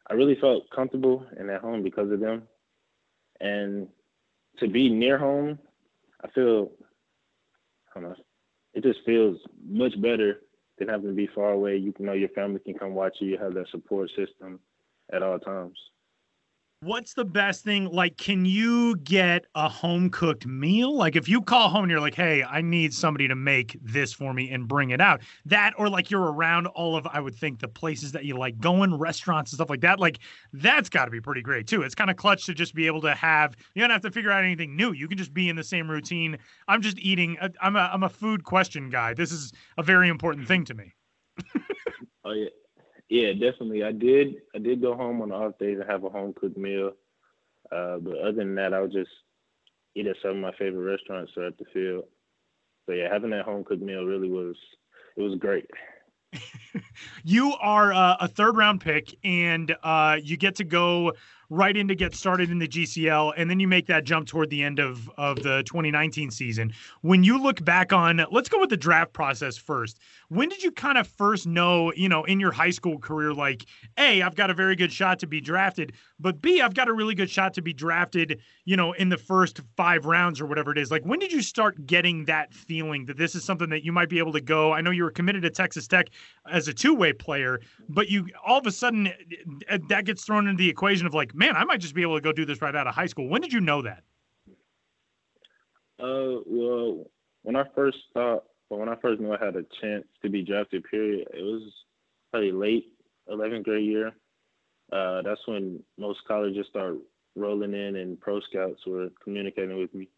I 0.09 0.13
really 0.13 0.35
felt 0.35 0.69
comfortable 0.75 1.25
and 1.37 1.49
at 1.49 1.61
home 1.61 1.83
because 1.83 2.11
of 2.11 2.19
them. 2.19 2.43
And 3.39 3.87
to 4.59 4.67
be 4.67 4.89
near 4.89 5.17
home, 5.17 5.59
I 6.23 6.29
feel, 6.29 6.71
I 7.95 7.99
don't 7.99 8.09
know, 8.09 8.15
it 8.73 8.83
just 8.83 8.99
feels 9.05 9.37
much 9.67 9.99
better 10.01 10.41
than 10.77 10.89
having 10.89 11.09
to 11.09 11.15
be 11.15 11.27
far 11.27 11.51
away. 11.51 11.77
You 11.77 11.93
know 11.99 12.13
your 12.13 12.29
family 12.29 12.59
can 12.59 12.73
come 12.73 12.93
watch 12.93 13.17
you. 13.19 13.29
You 13.29 13.37
have 13.37 13.53
that 13.53 13.69
support 13.69 14.09
system 14.15 14.59
at 15.11 15.23
all 15.23 15.39
times 15.39 15.77
what's 16.81 17.13
the 17.13 17.25
best 17.25 17.63
thing? 17.63 17.85
Like 17.85 18.17
can 18.17 18.45
you 18.45 18.95
get 18.97 19.45
a 19.55 19.67
home 19.67 20.09
cooked 20.09 20.45
meal? 20.45 20.95
Like 20.95 21.15
if 21.15 21.27
you 21.27 21.41
call 21.41 21.69
home 21.69 21.83
and 21.83 21.91
you're 21.91 21.99
like 21.99 22.15
hey 22.15 22.43
i 22.43 22.61
need 22.61 22.93
somebody 22.93 23.27
to 23.27 23.35
make 23.35 23.77
this 23.81 24.13
for 24.13 24.33
me 24.33 24.49
and 24.51 24.67
bring 24.67 24.91
it 24.91 25.01
out 25.01 25.21
that 25.45 25.73
or 25.77 25.89
like 25.89 26.09
you're 26.09 26.31
around 26.31 26.67
all 26.67 26.95
of 26.95 27.07
i 27.07 27.19
would 27.19 27.35
think 27.35 27.59
the 27.59 27.67
places 27.67 28.11
that 28.11 28.25
you 28.25 28.37
like 28.37 28.59
going 28.59 28.93
restaurants 28.97 29.51
and 29.51 29.57
stuff 29.57 29.69
like 29.69 29.81
that 29.81 29.99
like 29.99 30.19
that's 30.53 30.89
got 30.89 31.05
to 31.05 31.11
be 31.11 31.21
pretty 31.21 31.41
great 31.41 31.67
too. 31.67 31.81
It's 31.81 31.95
kind 31.95 32.09
of 32.09 32.15
clutch 32.15 32.45
to 32.45 32.53
just 32.53 32.73
be 32.73 32.87
able 32.87 33.01
to 33.01 33.13
have 33.15 33.55
you 33.73 33.81
don't 33.81 33.89
have 33.89 34.01
to 34.01 34.11
figure 34.11 34.31
out 34.31 34.43
anything 34.43 34.75
new. 34.75 34.93
You 34.93 35.07
can 35.07 35.17
just 35.17 35.33
be 35.33 35.49
in 35.49 35.55
the 35.55 35.63
same 35.63 35.89
routine. 35.89 36.37
I'm 36.67 36.81
just 36.81 36.99
eating 36.99 37.37
uh, 37.39 37.49
i'm 37.61 37.75
a 37.75 37.89
i'm 37.93 38.03
a 38.03 38.09
food 38.09 38.43
question 38.43 38.89
guy. 38.89 39.13
This 39.13 39.31
is 39.31 39.51
a 39.77 39.83
very 39.83 40.09
important 40.09 40.47
thing 40.47 40.65
to 40.65 40.73
me. 40.73 40.93
Oh 42.25 42.33
yeah 42.33 42.49
yeah, 43.09 43.33
definitely. 43.33 43.83
I 43.83 43.91
did. 43.91 44.35
I 44.55 44.59
did 44.59 44.81
go 44.81 44.95
home 44.95 45.21
on 45.21 45.29
the 45.29 45.35
off 45.35 45.57
days 45.57 45.79
and 45.79 45.89
have 45.89 46.03
a 46.03 46.09
home 46.09 46.33
cooked 46.33 46.57
meal. 46.57 46.91
Uh, 47.71 47.97
but 47.97 48.17
other 48.19 48.31
than 48.33 48.55
that, 48.55 48.73
I 48.73 48.81
would 48.81 48.91
just 48.91 49.09
eat 49.95 50.07
at 50.07 50.15
some 50.21 50.31
of 50.31 50.37
my 50.37 50.51
favorite 50.57 50.91
restaurants 50.91 51.31
at 51.35 51.57
the 51.57 51.65
field. 51.73 52.05
So 52.85 52.93
yeah, 52.93 53.11
having 53.11 53.31
that 53.31 53.45
home 53.45 53.63
cooked 53.63 53.81
meal 53.81 54.05
really 54.05 54.29
was 54.29 54.55
it 55.17 55.21
was 55.21 55.37
great. 55.39 55.65
you 57.23 57.53
are 57.59 57.91
uh, 57.91 58.17
a 58.19 58.27
third 58.27 58.55
round 58.55 58.81
pick, 58.81 59.15
and 59.23 59.75
uh, 59.83 60.17
you 60.21 60.37
get 60.37 60.55
to 60.55 60.63
go 60.63 61.13
right 61.49 61.75
in 61.75 61.87
to 61.87 61.95
get 61.95 62.15
started 62.15 62.51
in 62.51 62.59
the 62.59 62.67
GCL, 62.67 63.33
and 63.37 63.49
then 63.49 63.59
you 63.59 63.67
make 63.67 63.87
that 63.87 64.03
jump 64.03 64.27
toward 64.27 64.49
the 64.49 64.63
end 64.63 64.79
of 64.79 65.09
of 65.17 65.37
the 65.37 65.63
2019 65.63 66.31
season. 66.31 66.73
When 67.01 67.23
you 67.23 67.41
look 67.41 67.63
back 67.63 67.91
on, 67.91 68.23
let's 68.31 68.49
go 68.49 68.59
with 68.59 68.69
the 68.69 68.77
draft 68.77 69.13
process 69.13 69.57
first. 69.57 69.99
When 70.29 70.49
did 70.49 70.63
you 70.63 70.71
kind 70.71 70.97
of 70.97 71.07
first 71.07 71.47
know, 71.47 71.91
you 71.93 72.07
know, 72.07 72.23
in 72.23 72.39
your 72.39 72.51
high 72.51 72.69
school 72.69 72.99
career, 72.99 73.33
like, 73.33 73.65
A, 73.97 74.21
I've 74.21 74.35
got 74.35 74.51
a 74.51 74.53
very 74.53 74.75
good 74.75 74.91
shot 74.91 75.19
to 75.19 75.27
be 75.27 75.41
drafted, 75.41 75.93
but 76.19 76.41
B, 76.41 76.61
I've 76.61 76.75
got 76.75 76.87
a 76.87 76.93
really 76.93 77.15
good 77.15 77.29
shot 77.29 77.53
to 77.55 77.61
be 77.61 77.73
drafted, 77.73 78.39
you 78.65 78.77
know, 78.77 78.91
in 78.93 79.09
the 79.09 79.17
first 79.17 79.61
five 79.75 80.05
rounds 80.05 80.39
or 80.39 80.45
whatever 80.45 80.71
it 80.71 80.77
is. 80.77 80.91
Like, 80.91 81.03
when 81.03 81.17
did 81.17 81.31
you 81.31 81.41
start 81.41 81.85
getting 81.87 82.25
that 82.25 82.53
feeling 82.53 83.05
that 83.05 83.17
this 83.17 83.33
is 83.33 83.43
something 83.43 83.69
that 83.69 83.83
you 83.83 83.91
might 83.91 84.09
be 84.09 84.19
able 84.19 84.33
to 84.33 84.41
go? 84.41 84.71
I 84.71 84.81
know 84.81 84.91
you 84.91 85.03
were 85.03 85.11
committed 85.11 85.41
to 85.43 85.49
Texas 85.49 85.87
Tech 85.87 86.09
as 86.51 86.67
a 86.67 86.73
two 86.73 86.93
way 86.93 87.11
player, 87.11 87.59
but 87.87 88.09
you 88.09 88.27
all 88.45 88.59
of 88.59 88.67
a 88.67 88.71
sudden 88.71 89.07
eh, 89.07 89.13
eh, 89.67 89.77
that 89.89 90.05
gets 90.05 90.23
thrown 90.23 90.47
into 90.47 90.57
the 90.59 90.69
equation 90.69 91.07
of 91.07 91.13
like, 91.13 91.33
man, 91.39 91.55
I 91.55 91.63
might 91.63 91.79
just 91.79 91.95
be 91.95 92.01
able 92.01 92.17
to 92.17 92.21
go 92.21 92.33
do 92.33 92.45
this 92.45 92.61
right 92.61 92.75
out 92.75 92.85
of 92.85 92.93
high 92.93 93.07
school. 93.07 93.29
When 93.29 93.41
did 93.41 93.53
you 93.53 93.61
know 93.61 93.81
that? 93.81 94.03
Uh, 95.97 96.43
well, 96.45 97.05
when 97.43 97.55
I 97.55 97.63
first 97.73 97.97
thought, 98.13 98.43
well, 98.69 98.81
when 98.81 98.89
I 98.89 98.95
first 99.01 99.21
knew 99.21 99.33
I 99.33 99.43
had 99.43 99.55
a 99.55 99.63
chance 99.81 100.05
to 100.21 100.29
be 100.29 100.43
drafted, 100.43 100.83
period, 100.83 101.27
it 101.33 101.41
was 101.41 101.63
probably 102.29 102.51
late 102.51 102.93
11th 103.31 103.63
grade 103.63 103.85
year. 103.85 104.11
Uh, 104.91 105.21
that's 105.21 105.41
when 105.45 105.81
most 105.97 106.19
colleges 106.27 106.67
start 106.69 106.97
rolling 107.35 107.73
in 107.73 107.95
and 107.95 108.19
pro 108.19 108.41
scouts 108.41 108.85
were 108.85 109.09
communicating 109.23 109.79
with 109.79 109.93
me. 109.95 110.09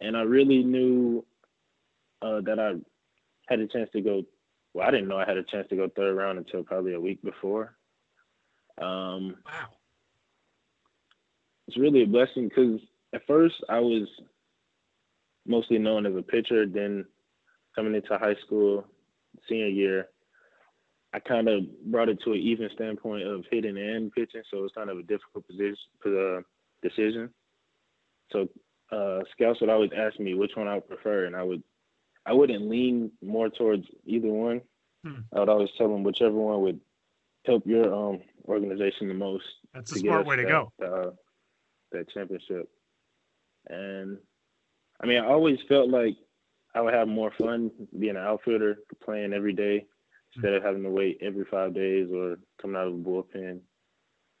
And 0.00 0.16
I 0.16 0.22
really 0.22 0.62
knew 0.62 1.24
uh, 2.20 2.40
that 2.42 2.58
I 2.58 2.72
had 3.48 3.60
a 3.60 3.66
chance 3.66 3.88
to 3.92 4.00
go. 4.00 4.22
Well, 4.74 4.86
I 4.86 4.90
didn't 4.90 5.08
know 5.08 5.18
I 5.18 5.24
had 5.24 5.36
a 5.36 5.44
chance 5.44 5.68
to 5.70 5.76
go 5.76 5.88
third 5.88 6.16
round 6.16 6.38
until 6.38 6.64
probably 6.64 6.94
a 6.94 7.00
week 7.00 7.22
before. 7.22 7.76
Um, 8.78 9.36
wow 9.46 9.68
it's 11.66 11.76
really 11.78 12.02
a 12.02 12.06
blessing 12.06 12.48
because 12.48 12.80
at 13.14 13.26
first 13.26 13.54
I 13.68 13.80
was 13.80 14.08
mostly 15.46 15.78
known 15.78 16.06
as 16.06 16.14
a 16.16 16.22
pitcher. 16.22 16.66
Then 16.66 17.06
coming 17.74 17.94
into 17.94 18.18
high 18.18 18.36
school, 18.44 18.86
senior 19.48 19.68
year, 19.68 20.08
I 21.12 21.20
kind 21.20 21.48
of 21.48 21.62
brought 21.86 22.08
it 22.08 22.20
to 22.24 22.32
an 22.32 22.38
even 22.38 22.68
standpoint 22.74 23.26
of 23.26 23.44
hitting 23.50 23.78
and 23.78 24.12
pitching, 24.12 24.42
so 24.50 24.58
it 24.58 24.62
was 24.62 24.72
kind 24.74 24.90
of 24.90 24.98
a 24.98 25.02
difficult 25.02 25.46
position 25.46 25.76
uh, 26.06 26.40
decision. 26.82 27.30
So 28.32 28.48
uh, 28.90 29.20
scouts 29.32 29.60
would 29.60 29.70
always 29.70 29.90
ask 29.96 30.18
me 30.18 30.34
which 30.34 30.52
one 30.56 30.68
I 30.68 30.74
would 30.74 30.88
prefer, 30.88 31.26
and 31.26 31.36
I 31.36 31.42
would 31.42 31.62
I 32.26 32.32
wouldn't 32.32 32.68
lean 32.68 33.12
more 33.22 33.48
towards 33.48 33.86
either 34.04 34.28
one. 34.28 34.62
Hmm. 35.04 35.20
I 35.32 35.40
would 35.40 35.48
always 35.48 35.70
tell 35.76 35.88
them 35.88 36.02
whichever 36.02 36.34
one 36.34 36.62
would 36.62 36.80
help 37.44 37.66
your 37.66 37.94
um, 37.94 38.20
organization 38.46 39.08
the 39.08 39.14
most. 39.14 39.44
That's 39.72 39.94
a 39.94 39.98
smart 39.98 40.26
way 40.26 40.36
to 40.36 40.44
go. 40.44 40.72
Uh, 40.82 41.10
that 41.94 42.10
championship. 42.10 42.68
And 43.68 44.18
I 45.00 45.06
mean, 45.06 45.18
I 45.22 45.26
always 45.26 45.58
felt 45.68 45.88
like 45.88 46.16
I 46.74 46.80
would 46.80 46.94
have 46.94 47.08
more 47.08 47.32
fun 47.38 47.70
being 47.98 48.16
an 48.16 48.22
outfielder, 48.22 48.76
playing 49.04 49.32
every 49.32 49.52
day 49.52 49.86
instead 50.34 50.54
of 50.54 50.62
having 50.62 50.82
to 50.82 50.90
wait 50.90 51.18
every 51.22 51.44
five 51.50 51.74
days 51.74 52.08
or 52.12 52.36
coming 52.60 52.76
out 52.76 52.88
of 52.88 52.94
a 52.94 52.96
bullpen. 52.96 53.60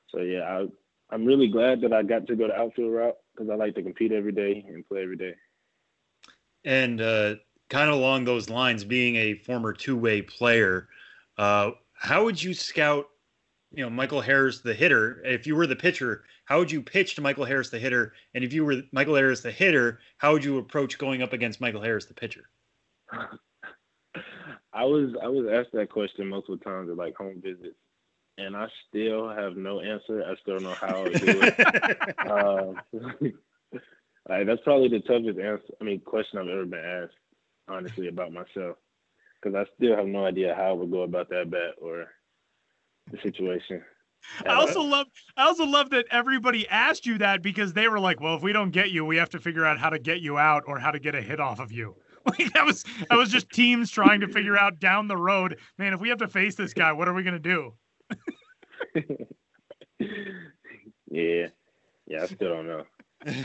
So 0.08 0.20
yeah, 0.20 0.42
I, 0.42 0.66
I'm 1.10 1.24
really 1.24 1.48
glad 1.48 1.80
that 1.82 1.92
I 1.92 2.02
got 2.02 2.26
to 2.26 2.36
go 2.36 2.48
the 2.48 2.58
outfield 2.58 2.92
route 2.92 3.16
because 3.32 3.50
I 3.50 3.54
like 3.54 3.74
to 3.76 3.82
compete 3.82 4.12
every 4.12 4.32
day 4.32 4.64
and 4.68 4.86
play 4.86 5.02
every 5.02 5.16
day. 5.16 5.34
And 6.64 7.00
uh, 7.00 7.36
kind 7.68 7.90
of 7.90 7.96
along 7.96 8.24
those 8.24 8.48
lines, 8.48 8.84
being 8.84 9.16
a 9.16 9.34
former 9.34 9.72
two-way 9.72 10.22
player, 10.22 10.88
uh, 11.38 11.72
how 11.94 12.24
would 12.24 12.42
you 12.42 12.54
scout 12.54 13.06
you 13.76 13.84
know 13.84 13.90
Michael 13.90 14.20
Harris 14.20 14.60
the 14.60 14.74
hitter, 14.74 15.20
if 15.24 15.46
you 15.46 15.56
were 15.56 15.66
the 15.66 15.76
pitcher, 15.76 16.24
how 16.44 16.58
would 16.58 16.70
you 16.70 16.82
pitch 16.82 17.14
to 17.16 17.20
Michael 17.20 17.44
Harris 17.44 17.70
the 17.70 17.78
hitter? 17.78 18.12
And 18.34 18.44
if 18.44 18.52
you 18.52 18.64
were 18.64 18.82
Michael 18.92 19.16
Harris 19.16 19.40
the 19.40 19.50
hitter, 19.50 20.00
how 20.18 20.32
would 20.32 20.44
you 20.44 20.58
approach 20.58 20.98
going 20.98 21.22
up 21.22 21.32
against 21.32 21.60
Michael 21.60 21.82
Harris 21.82 22.06
the 22.06 22.14
pitcher? 22.14 22.48
I 24.72 24.84
was 24.84 25.14
I 25.22 25.28
was 25.28 25.46
asked 25.52 25.72
that 25.72 25.90
question 25.90 26.28
multiple 26.28 26.58
times 26.58 26.90
at 26.90 26.96
like 26.96 27.16
home 27.16 27.40
visits, 27.42 27.76
and 28.38 28.56
I 28.56 28.66
still 28.88 29.28
have 29.28 29.56
no 29.56 29.80
answer. 29.80 30.24
I 30.24 30.34
still 30.42 30.58
don't 30.58 30.64
know 30.64 30.74
how 30.74 31.04
to 31.04 31.10
do 31.10 31.40
it. 31.42 32.18
um, 32.30 32.80
like, 34.28 34.46
that's 34.46 34.62
probably 34.64 34.88
the 34.88 35.00
toughest 35.00 35.38
answer. 35.38 35.74
I 35.80 35.84
mean, 35.84 36.00
question 36.00 36.38
I've 36.38 36.48
ever 36.48 36.66
been 36.66 36.84
asked, 36.84 37.14
honestly, 37.68 38.08
about 38.08 38.32
myself, 38.32 38.76
because 39.40 39.54
I 39.54 39.64
still 39.76 39.96
have 39.96 40.06
no 40.06 40.26
idea 40.26 40.54
how 40.56 40.70
I 40.70 40.72
would 40.72 40.90
go 40.90 41.02
about 41.02 41.28
that 41.30 41.50
bet 41.50 41.76
or 41.80 42.08
the 43.10 43.18
situation. 43.22 43.82
I 44.46 44.54
also 44.54 44.80
love 44.80 45.06
I 45.36 45.44
also 45.46 45.64
love 45.64 45.90
that 45.90 46.06
everybody 46.10 46.66
asked 46.68 47.04
you 47.04 47.18
that 47.18 47.42
because 47.42 47.72
they 47.72 47.88
were 47.88 48.00
like, 48.00 48.20
well, 48.20 48.36
if 48.36 48.42
we 48.42 48.52
don't 48.52 48.70
get 48.70 48.90
you, 48.90 49.04
we 49.04 49.16
have 49.16 49.30
to 49.30 49.38
figure 49.38 49.66
out 49.66 49.78
how 49.78 49.90
to 49.90 49.98
get 49.98 50.20
you 50.20 50.38
out 50.38 50.64
or 50.66 50.78
how 50.78 50.90
to 50.90 50.98
get 50.98 51.14
a 51.14 51.20
hit 51.20 51.40
off 51.40 51.60
of 51.60 51.72
you. 51.72 51.96
Like 52.26 52.54
that 52.54 52.64
was 52.64 52.86
that 53.10 53.16
was 53.18 53.28
just 53.28 53.50
teams 53.50 53.90
trying 53.90 54.20
to 54.20 54.28
figure 54.28 54.56
out 54.56 54.80
down 54.80 55.08
the 55.08 55.16
road, 55.16 55.58
man, 55.76 55.92
if 55.92 56.00
we 56.00 56.08
have 56.08 56.16
to 56.20 56.28
face 56.28 56.54
this 56.54 56.72
guy, 56.72 56.90
what 56.90 57.06
are 57.06 57.12
we 57.12 57.22
gonna 57.22 57.38
do? 57.38 57.74
yeah. 61.10 61.48
Yeah, 62.06 62.22
I 62.22 62.26
still 62.26 62.48
don't 62.48 62.66
know. 62.66 62.84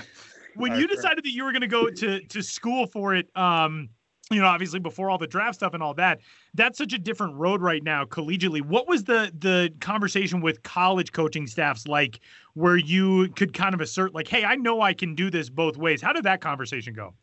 when 0.55 0.75
you 0.75 0.87
decided 0.87 1.25
that 1.25 1.31
you 1.31 1.43
were 1.43 1.51
gonna 1.51 1.67
go 1.67 1.89
to 1.89 2.21
to 2.21 2.41
school 2.41 2.87
for 2.87 3.15
it, 3.15 3.27
um, 3.35 3.89
you 4.31 4.41
know, 4.41 4.47
obviously 4.47 4.79
before 4.79 5.09
all 5.09 5.17
the 5.17 5.27
draft 5.27 5.55
stuff 5.55 5.73
and 5.73 5.81
all 5.81 5.95
that, 5.95 6.19
that's 6.53 6.77
such 6.77 6.93
a 6.93 6.99
different 6.99 7.35
road 7.35 7.61
right 7.61 7.81
now 7.81 8.05
collegiately. 8.05 8.61
What 8.61 8.87
was 8.87 9.03
the 9.03 9.31
the 9.39 9.73
conversation 9.79 10.39
with 10.39 10.61
college 10.61 11.11
coaching 11.11 11.47
staffs 11.47 11.87
like 11.87 12.19
where 12.53 12.77
you 12.77 13.29
could 13.29 13.53
kind 13.53 13.73
of 13.73 13.81
assert 13.81 14.13
like, 14.13 14.27
"Hey, 14.27 14.45
I 14.45 14.55
know 14.55 14.81
I 14.81 14.93
can 14.93 15.15
do 15.15 15.31
this 15.31 15.49
both 15.49 15.77
ways." 15.77 16.01
How 16.01 16.13
did 16.13 16.23
that 16.25 16.41
conversation 16.41 16.93
go? 16.93 17.15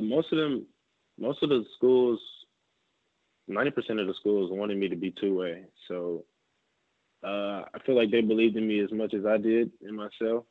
Most 0.00 0.32
of 0.32 0.38
them 0.38 0.66
most 1.18 1.42
of 1.42 1.48
the 1.48 1.64
schools 1.76 2.20
90% 3.50 4.00
of 4.00 4.06
the 4.06 4.14
schools 4.20 4.50
wanted 4.52 4.76
me 4.76 4.88
to 4.88 4.96
be 4.96 5.12
two-way. 5.18 5.64
So 5.88 6.24
uh, 7.24 7.64
I 7.74 7.78
feel 7.86 7.96
like 7.96 8.10
they 8.10 8.20
believed 8.20 8.56
in 8.56 8.68
me 8.68 8.80
as 8.80 8.92
much 8.92 9.14
as 9.14 9.24
I 9.24 9.38
did 9.38 9.72
in 9.80 9.96
myself. 9.96 10.44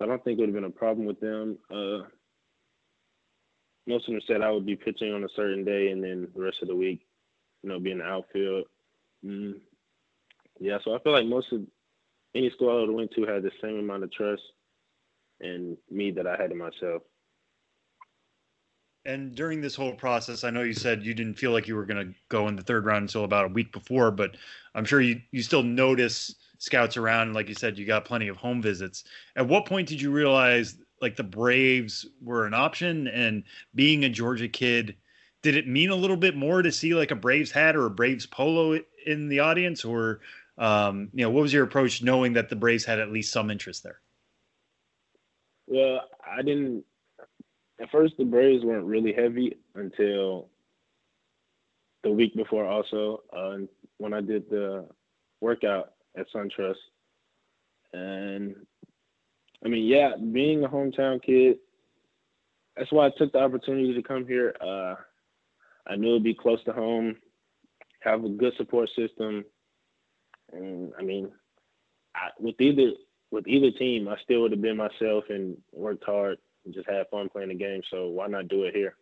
I 0.00 0.06
don't 0.06 0.22
think 0.22 0.38
it 0.38 0.42
would 0.42 0.50
have 0.50 0.54
been 0.54 0.64
a 0.64 0.70
problem 0.70 1.06
with 1.06 1.18
them. 1.18 1.58
Uh, 1.70 2.04
most 3.86 4.08
of 4.08 4.14
them 4.14 4.22
said 4.26 4.42
I 4.42 4.50
would 4.50 4.66
be 4.66 4.76
pitching 4.76 5.12
on 5.12 5.24
a 5.24 5.28
certain 5.34 5.64
day 5.64 5.90
and 5.90 6.02
then 6.02 6.28
the 6.34 6.42
rest 6.42 6.58
of 6.62 6.68
the 6.68 6.76
week, 6.76 7.06
you 7.62 7.68
know, 7.68 7.80
be 7.80 7.90
in 7.90 7.98
the 7.98 8.04
outfield. 8.04 8.66
Mm. 9.24 9.54
Yeah, 10.58 10.78
so 10.84 10.94
I 10.94 10.98
feel 11.00 11.12
like 11.12 11.26
most 11.26 11.52
of 11.52 11.62
any 12.34 12.50
school 12.50 12.70
I 12.70 12.80
would 12.80 12.90
went 12.90 13.12
to 13.12 13.26
had 13.26 13.42
the 13.42 13.50
same 13.62 13.78
amount 13.78 14.04
of 14.04 14.12
trust 14.12 14.42
in 15.40 15.76
me 15.90 16.10
that 16.12 16.26
I 16.26 16.40
had 16.40 16.52
in 16.52 16.58
myself. 16.58 17.02
And 19.06 19.34
during 19.34 19.62
this 19.62 19.74
whole 19.74 19.94
process, 19.94 20.44
I 20.44 20.50
know 20.50 20.62
you 20.62 20.74
said 20.74 21.02
you 21.02 21.14
didn't 21.14 21.38
feel 21.38 21.52
like 21.52 21.66
you 21.66 21.74
were 21.74 21.86
going 21.86 22.06
to 22.08 22.14
go 22.28 22.48
in 22.48 22.56
the 22.56 22.62
third 22.62 22.84
round 22.84 23.04
until 23.04 23.24
about 23.24 23.46
a 23.46 23.48
week 23.48 23.72
before, 23.72 24.10
but 24.10 24.36
I'm 24.74 24.84
sure 24.84 25.00
you, 25.00 25.22
you 25.30 25.42
still 25.42 25.62
notice 25.62 26.34
scouts 26.58 26.98
around. 26.98 27.32
Like 27.32 27.48
you 27.48 27.54
said, 27.54 27.78
you 27.78 27.86
got 27.86 28.04
plenty 28.04 28.28
of 28.28 28.36
home 28.36 28.60
visits. 28.60 29.04
At 29.36 29.48
what 29.48 29.64
point 29.64 29.88
did 29.88 30.02
you 30.02 30.10
realize 30.10 30.76
like 31.00 31.16
the 31.16 31.24
Braves 31.24 32.06
were 32.20 32.46
an 32.46 32.54
option 32.54 33.08
and 33.08 33.44
being 33.74 34.04
a 34.04 34.08
Georgia 34.08 34.48
kid, 34.48 34.96
did 35.42 35.56
it 35.56 35.66
mean 35.66 35.90
a 35.90 35.96
little 35.96 36.16
bit 36.16 36.36
more 36.36 36.62
to 36.62 36.72
see 36.72 36.94
like 36.94 37.10
a 37.10 37.16
Braves 37.16 37.50
hat 37.50 37.76
or 37.76 37.86
a 37.86 37.90
Braves 37.90 38.26
polo 38.26 38.78
in 39.06 39.28
the 39.28 39.40
audience 39.40 39.84
or 39.84 40.20
um, 40.58 41.08
you 41.14 41.24
know, 41.24 41.30
what 41.30 41.40
was 41.40 41.52
your 41.54 41.64
approach 41.64 42.02
knowing 42.02 42.34
that 42.34 42.50
the 42.50 42.56
Braves 42.56 42.84
had 42.84 42.98
at 42.98 43.10
least 43.10 43.32
some 43.32 43.50
interest 43.50 43.82
there? 43.82 44.00
Well, 45.66 46.02
I 46.24 46.42
didn't 46.42 46.84
at 47.80 47.90
first 47.90 48.14
the 48.18 48.24
Braves 48.24 48.64
weren't 48.64 48.84
really 48.84 49.12
heavy 49.12 49.56
until 49.74 50.48
the 52.02 52.10
week 52.10 52.34
before 52.34 52.66
also 52.66 53.22
uh, 53.34 53.56
when 53.96 54.12
I 54.12 54.20
did 54.20 54.50
the 54.50 54.86
workout 55.40 55.92
at 56.16 56.26
SunTrust. 56.34 56.74
And 57.92 58.54
I 59.64 59.68
mean, 59.68 59.86
yeah, 59.86 60.12
being 60.32 60.64
a 60.64 60.68
hometown 60.68 61.22
kid, 61.22 61.58
that's 62.76 62.90
why 62.92 63.06
I 63.06 63.10
took 63.16 63.32
the 63.32 63.40
opportunity 63.40 63.94
to 63.94 64.02
come 64.02 64.26
here. 64.26 64.54
Uh, 64.60 64.94
I 65.86 65.96
knew 65.96 66.10
it'd 66.10 66.24
be 66.24 66.34
close 66.34 66.62
to 66.64 66.72
home, 66.72 67.16
have 68.00 68.24
a 68.24 68.28
good 68.28 68.54
support 68.56 68.88
system, 68.96 69.44
and 70.52 70.92
I 70.98 71.02
mean, 71.02 71.30
I, 72.14 72.28
with 72.38 72.60
either 72.60 72.92
with 73.30 73.46
either 73.46 73.70
team, 73.70 74.08
I 74.08 74.16
still 74.24 74.42
would 74.42 74.52
have 74.52 74.62
been 74.62 74.76
myself 74.76 75.24
and 75.28 75.56
worked 75.72 76.04
hard 76.04 76.38
and 76.64 76.74
just 76.74 76.88
had 76.88 77.08
fun 77.10 77.28
playing 77.28 77.50
the 77.50 77.54
game. 77.54 77.80
So 77.90 78.08
why 78.08 78.26
not 78.26 78.48
do 78.48 78.64
it 78.64 78.74
here? 78.74 78.96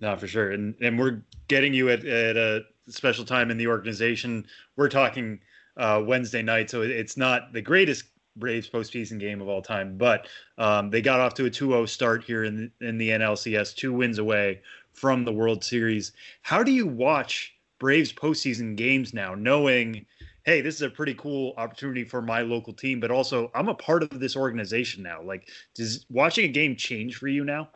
No, 0.00 0.16
for 0.16 0.26
sure. 0.26 0.52
And 0.52 0.74
and 0.80 0.98
we're 0.98 1.22
getting 1.48 1.74
you 1.74 1.90
at, 1.90 2.04
at 2.04 2.36
a 2.36 2.62
special 2.88 3.24
time 3.24 3.50
in 3.50 3.58
the 3.58 3.66
organization. 3.66 4.46
We're 4.76 4.88
talking 4.88 5.40
uh, 5.76 6.02
Wednesday 6.04 6.42
night, 6.42 6.70
so 6.70 6.82
it's 6.82 7.16
not 7.16 7.52
the 7.52 7.62
greatest 7.62 8.04
Braves 8.38 8.68
postseason 8.68 9.18
game 9.18 9.40
of 9.40 9.48
all 9.48 9.62
time, 9.62 9.96
but 9.96 10.28
um, 10.56 10.90
they 10.90 11.02
got 11.02 11.20
off 11.20 11.34
to 11.34 11.46
a 11.46 11.50
2-0 11.50 11.88
start 11.88 12.24
here 12.24 12.44
in 12.44 12.72
the, 12.80 12.88
in 12.88 12.98
the 12.98 13.10
NLCS, 13.10 13.74
two 13.74 13.92
wins 13.92 14.18
away 14.18 14.60
from 14.92 15.24
the 15.24 15.32
World 15.32 15.62
Series. 15.64 16.12
How 16.42 16.62
do 16.62 16.72
you 16.72 16.86
watch 16.86 17.54
Braves 17.78 18.12
postseason 18.12 18.76
games 18.76 19.14
now, 19.14 19.34
knowing, 19.34 20.04
hey, 20.44 20.60
this 20.60 20.74
is 20.74 20.82
a 20.82 20.90
pretty 20.90 21.14
cool 21.14 21.54
opportunity 21.56 22.04
for 22.04 22.20
my 22.20 22.40
local 22.40 22.72
team, 22.72 23.00
but 23.00 23.10
also 23.10 23.50
I'm 23.54 23.68
a 23.68 23.74
part 23.74 24.02
of 24.02 24.18
this 24.18 24.36
organization 24.36 25.02
now. 25.02 25.22
Like, 25.22 25.48
does 25.74 26.04
watching 26.10 26.44
a 26.44 26.48
game 26.48 26.76
change 26.76 27.16
for 27.16 27.28
you 27.28 27.44
now? 27.44 27.68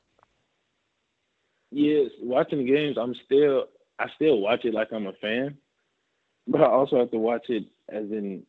Yes, 1.71 2.11
watching 2.21 2.59
the 2.59 2.71
games, 2.71 2.99
I'm 2.99 3.15
still 3.25 3.67
I 3.99 4.07
still 4.17 4.41
watch 4.41 4.65
it 4.65 4.75
like 4.75 4.93
I'm 4.93 5.07
a 5.07 5.13
fan, 5.15 5.57
but 6.47 6.61
I 6.61 6.67
also 6.67 6.99
have 6.99 7.11
to 7.13 7.19
watch 7.19 7.49
it 7.49 7.65
as 7.89 8.11
in 8.11 8.45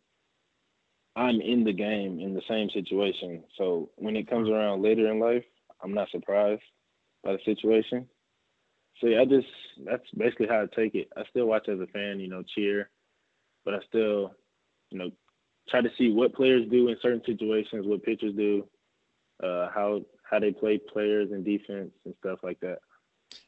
I'm 1.16 1.42
in 1.42 1.64
the 1.64 1.74
game 1.74 2.20
in 2.20 2.34
the 2.34 2.42
same 2.50 2.70
situation. 2.72 3.44
So 3.58 3.90
when 3.98 4.16
it 4.16 4.30
comes 4.30 4.50
around 4.50 4.82
later 4.82 5.12
in 5.12 5.20
life, 5.20 5.44
I'm 5.84 5.94
not 5.94 6.10
surprised 6.10 6.64
by 7.24 7.34
the 7.34 7.40
situation. 7.46 8.08
So 9.00 9.08
yeah, 9.08 9.22
I 9.22 9.26
just 9.26 9.48
that's 9.86 10.04
basically 10.18 10.48
how 10.48 10.62
I 10.62 10.76
take 10.76 10.96
it. 10.96 11.10
I 11.16 11.24
still 11.30 11.46
watch 11.46 11.68
as 11.70 11.80
a 11.80 11.88
fan, 11.88 12.20
you 12.20 12.30
know, 12.30 12.44
cheer, 12.56 12.90
but 13.66 13.74
I 13.74 13.80
still, 13.88 14.32
you 14.90 14.98
know, 14.98 15.12
try 15.70 15.82
to 15.82 15.90
see 15.98 16.12
what 16.12 16.34
players 16.34 16.70
do 16.70 16.88
in 16.90 16.98
certain 17.02 17.22
situations, 17.26 17.86
what 17.86 18.04
pitchers 18.04 18.36
do, 18.36 18.68
uh, 19.44 19.70
how 19.74 20.02
how 20.30 20.40
they 20.40 20.52
play 20.52 20.78
players 20.78 21.32
and 21.32 21.46
defense 21.46 21.92
and 22.06 22.16
stuff 22.20 22.40
like 22.44 22.60
that. 22.62 22.80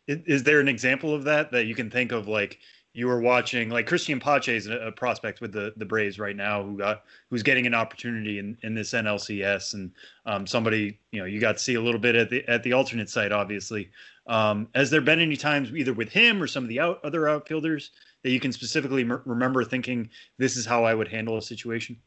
Is, 0.08 0.20
is, 0.26 0.44
there 0.44 0.60
an 0.60 0.68
example 0.68 1.14
of 1.14 1.24
that 1.26 1.52
that 1.52 1.68
you 1.68 1.76
can 1.76 1.90
think 1.90 2.12
of? 2.12 2.28
Like 2.28 2.60
you 2.96 3.08
were 3.08 3.20
watching, 3.20 3.70
like 3.70 3.90
Cristian 3.90 4.22
Pache 4.22 4.56
is 4.56 4.68
a, 4.68 4.90
prospect 4.96 5.42
with 5.42 5.52
the 5.52 5.74
the 5.76 5.86
Braves 5.86 6.18
right 6.18 6.36
now, 6.36 6.64
who 6.64 6.78
got 6.78 7.04
who's 7.30 7.44
getting 7.44 7.68
an 7.68 7.74
opportunity 7.74 8.40
in, 8.40 8.58
in 8.64 8.74
this 8.74 8.94
NLCS, 8.94 9.74
and 9.74 9.92
um, 10.26 10.48
somebody 10.48 10.98
you 11.12 11.20
know 11.20 11.26
you 11.26 11.42
got 11.42 11.58
to 11.58 11.64
see 11.64 11.76
a 11.76 11.82
little 11.82 12.00
bit 12.00 12.16
at 12.16 12.30
the 12.30 12.48
at 12.48 12.64
the 12.64 12.72
alternate 12.72 13.10
site, 13.10 13.34
obviously. 13.34 13.92
Um, 14.28 14.70
has 14.74 14.90
there 14.90 15.02
been 15.02 15.20
any 15.20 15.36
times 15.36 15.74
either 15.74 15.94
with 15.94 16.10
him 16.10 16.42
or 16.42 16.48
some 16.48 16.64
of 16.64 16.70
the 16.70 16.80
out, 16.80 17.02
other 17.04 17.28
outfielders 17.28 17.92
that 18.24 18.32
you 18.32 18.40
can 18.40 18.54
specifically 18.54 19.02
m- 19.02 19.22
remember 19.26 19.66
thinking 19.66 20.10
this 20.38 20.56
is 20.56 20.66
how 20.66 20.86
I 20.86 20.94
would 20.94 21.10
handle 21.10 21.38
a 21.38 21.42
situation? 21.42 21.98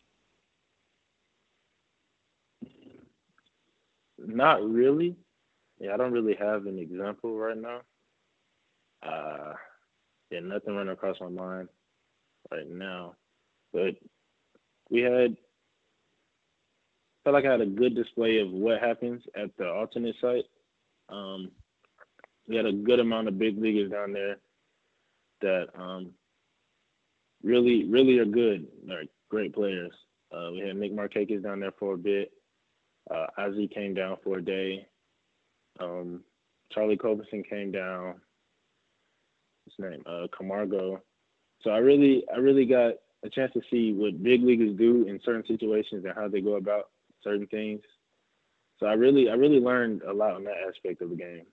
Not 4.17 4.67
really. 4.67 5.17
Yeah, 5.79 5.93
I 5.93 5.97
don't 5.99 6.13
really 6.13 6.35
have 6.35 6.65
an 6.65 6.79
example 6.79 7.37
right 7.37 7.57
now. 7.57 7.81
Uh, 9.03 9.53
yeah, 10.31 10.41
nothing 10.41 10.75
running 10.75 10.93
across 10.93 11.17
my 11.21 11.29
mind 11.29 11.69
right 12.51 12.69
now. 12.69 13.15
But 13.73 13.97
we 14.91 15.01
had 15.03 15.37
felt 17.25 17.35
like 17.35 17.45
I 17.45 17.53
had 17.53 17.61
a 17.61 17.67
good 17.67 17.95
display 17.95 18.39
of 18.39 18.51
what 18.51 18.81
happens 18.81 19.23
at 19.37 19.51
the 19.59 19.69
alternate 19.69 20.17
site. 20.21 20.45
Um, 21.09 21.51
we 22.47 22.57
had 22.57 22.67
a 22.67 22.73
good 22.73 23.01
amount 23.01 23.29
of 23.29 23.39
big 23.39 23.59
leaguers 23.61 23.91
down 23.91 24.13
there 24.13 24.39
that 25.41 25.67
um, 25.79 26.13
really, 27.43 27.85
really 27.85 28.19
are 28.19 28.25
good, 28.25 28.67
like 28.87 29.09
great 29.29 29.55
players. 29.55 29.93
Uh, 30.33 30.51
we 30.53 30.61
had 30.61 30.77
Nick 30.77 30.93
Markakis 30.93 31.43
down 31.43 31.61
there 31.61 31.73
for 31.79 31.95
a 31.95 31.99
bit. 31.99 32.31
Uh, 33.11 33.27
Ozzie 33.39 33.69
came 33.69 33.95
down 33.95 34.17
for 34.23 34.39
a 34.39 34.45
day. 34.45 34.87
Um, 35.81 36.23
Charlie 36.73 36.99
Culberson 36.99 37.49
came 37.49 37.73
down. 37.73 38.21
Name, 39.79 40.03
uh, 40.07 40.27
Camargo. 40.37 41.01
So 41.63 41.71
I 41.71 41.79
really, 41.79 42.25
I 42.35 42.39
really 42.39 42.67
got 42.67 42.95
a 43.25 43.31
chance 43.31 43.53
to 43.55 43.61
see 43.71 43.93
what 43.93 44.23
big 44.23 44.43
leaguers 44.43 44.77
do 44.77 45.07
in 45.07 45.21
certain 45.25 45.45
situations 45.47 46.05
and 46.05 46.15
how 46.15 46.29
they 46.29 46.41
go 46.41 46.57
about 46.57 46.91
certain 47.23 47.47
things. 47.47 47.81
So 48.79 48.87
I 48.87 48.93
really, 48.93 49.29
I 49.29 49.35
really 49.35 49.61
learned 49.61 50.03
a 50.03 50.13
lot 50.13 50.35
on 50.35 50.45
that 50.45 50.55
aspect 50.69 51.03
of 51.03 51.11
the 51.11 51.17
game. 51.17 51.47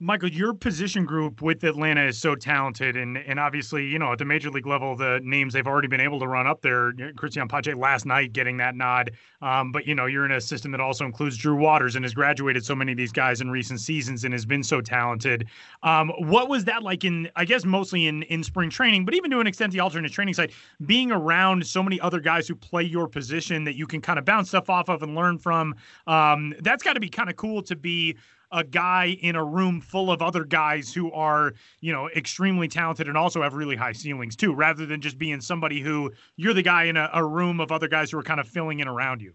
Michael, 0.00 0.28
your 0.28 0.54
position 0.54 1.04
group 1.04 1.42
with 1.42 1.64
Atlanta 1.64 2.06
is 2.06 2.16
so 2.16 2.36
talented, 2.36 2.96
and 2.96 3.18
and 3.18 3.40
obviously, 3.40 3.84
you 3.84 3.98
know, 3.98 4.12
at 4.12 4.18
the 4.18 4.24
major 4.24 4.48
league 4.48 4.66
level, 4.66 4.94
the 4.94 5.18
names 5.24 5.52
they've 5.52 5.66
already 5.66 5.88
been 5.88 6.00
able 6.00 6.20
to 6.20 6.28
run 6.28 6.46
up 6.46 6.62
there. 6.62 6.92
Cristian 6.92 7.48
Pache 7.48 7.74
last 7.74 8.06
night 8.06 8.32
getting 8.32 8.56
that 8.58 8.76
nod, 8.76 9.10
um, 9.42 9.72
but 9.72 9.88
you 9.88 9.96
know, 9.96 10.06
you're 10.06 10.24
in 10.24 10.30
a 10.30 10.40
system 10.40 10.70
that 10.70 10.80
also 10.80 11.04
includes 11.04 11.36
Drew 11.36 11.56
Waters 11.56 11.96
and 11.96 12.04
has 12.04 12.14
graduated 12.14 12.64
so 12.64 12.76
many 12.76 12.92
of 12.92 12.98
these 12.98 13.10
guys 13.10 13.40
in 13.40 13.50
recent 13.50 13.80
seasons 13.80 14.22
and 14.22 14.32
has 14.32 14.46
been 14.46 14.62
so 14.62 14.80
talented. 14.80 15.48
Um, 15.82 16.12
what 16.18 16.48
was 16.48 16.64
that 16.66 16.84
like 16.84 17.04
in? 17.04 17.28
I 17.34 17.44
guess 17.44 17.64
mostly 17.64 18.06
in 18.06 18.22
in 18.24 18.44
spring 18.44 18.70
training, 18.70 19.04
but 19.04 19.14
even 19.14 19.32
to 19.32 19.40
an 19.40 19.48
extent, 19.48 19.72
the 19.72 19.80
alternate 19.80 20.12
training 20.12 20.34
side, 20.34 20.52
being 20.86 21.10
around 21.10 21.66
so 21.66 21.82
many 21.82 22.00
other 22.00 22.20
guys 22.20 22.46
who 22.46 22.54
play 22.54 22.84
your 22.84 23.08
position 23.08 23.64
that 23.64 23.74
you 23.74 23.88
can 23.88 24.00
kind 24.00 24.20
of 24.20 24.24
bounce 24.24 24.50
stuff 24.50 24.70
off 24.70 24.88
of 24.88 25.02
and 25.02 25.16
learn 25.16 25.38
from. 25.38 25.74
Um, 26.06 26.54
that's 26.60 26.84
got 26.84 26.92
to 26.92 27.00
be 27.00 27.08
kind 27.08 27.28
of 27.28 27.34
cool 27.34 27.62
to 27.62 27.74
be 27.74 28.16
a 28.50 28.64
guy 28.64 29.16
in 29.20 29.36
a 29.36 29.44
room 29.44 29.80
full 29.80 30.10
of 30.10 30.22
other 30.22 30.44
guys 30.44 30.92
who 30.92 31.12
are, 31.12 31.54
you 31.80 31.92
know, 31.92 32.08
extremely 32.10 32.68
talented 32.68 33.08
and 33.08 33.16
also 33.16 33.42
have 33.42 33.54
really 33.54 33.76
high 33.76 33.92
ceilings 33.92 34.36
too, 34.36 34.54
rather 34.54 34.86
than 34.86 35.00
just 35.00 35.18
being 35.18 35.40
somebody 35.40 35.80
who 35.80 36.10
you're 36.36 36.54
the 36.54 36.62
guy 36.62 36.84
in 36.84 36.96
a, 36.96 37.10
a 37.12 37.24
room 37.24 37.60
of 37.60 37.70
other 37.72 37.88
guys 37.88 38.10
who 38.10 38.18
are 38.18 38.22
kind 38.22 38.40
of 38.40 38.48
filling 38.48 38.80
in 38.80 38.88
around 38.88 39.20
you. 39.20 39.32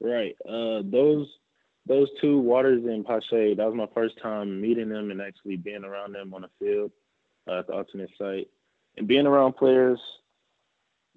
Right. 0.00 0.36
Uh, 0.48 0.82
those 0.84 1.28
those 1.86 2.08
two 2.20 2.38
Waters 2.38 2.82
and 2.84 3.04
Pache, 3.04 3.54
that 3.54 3.66
was 3.66 3.74
my 3.74 3.88
first 3.94 4.14
time 4.22 4.60
meeting 4.60 4.88
them 4.88 5.10
and 5.10 5.20
actually 5.20 5.56
being 5.56 5.84
around 5.84 6.14
them 6.14 6.32
on 6.32 6.42
the 6.42 6.50
field 6.58 6.90
uh, 7.46 7.58
at 7.58 7.66
the 7.66 7.74
alternate 7.74 8.10
site, 8.18 8.48
and 8.96 9.06
being 9.06 9.26
around 9.26 9.54
players 9.54 10.00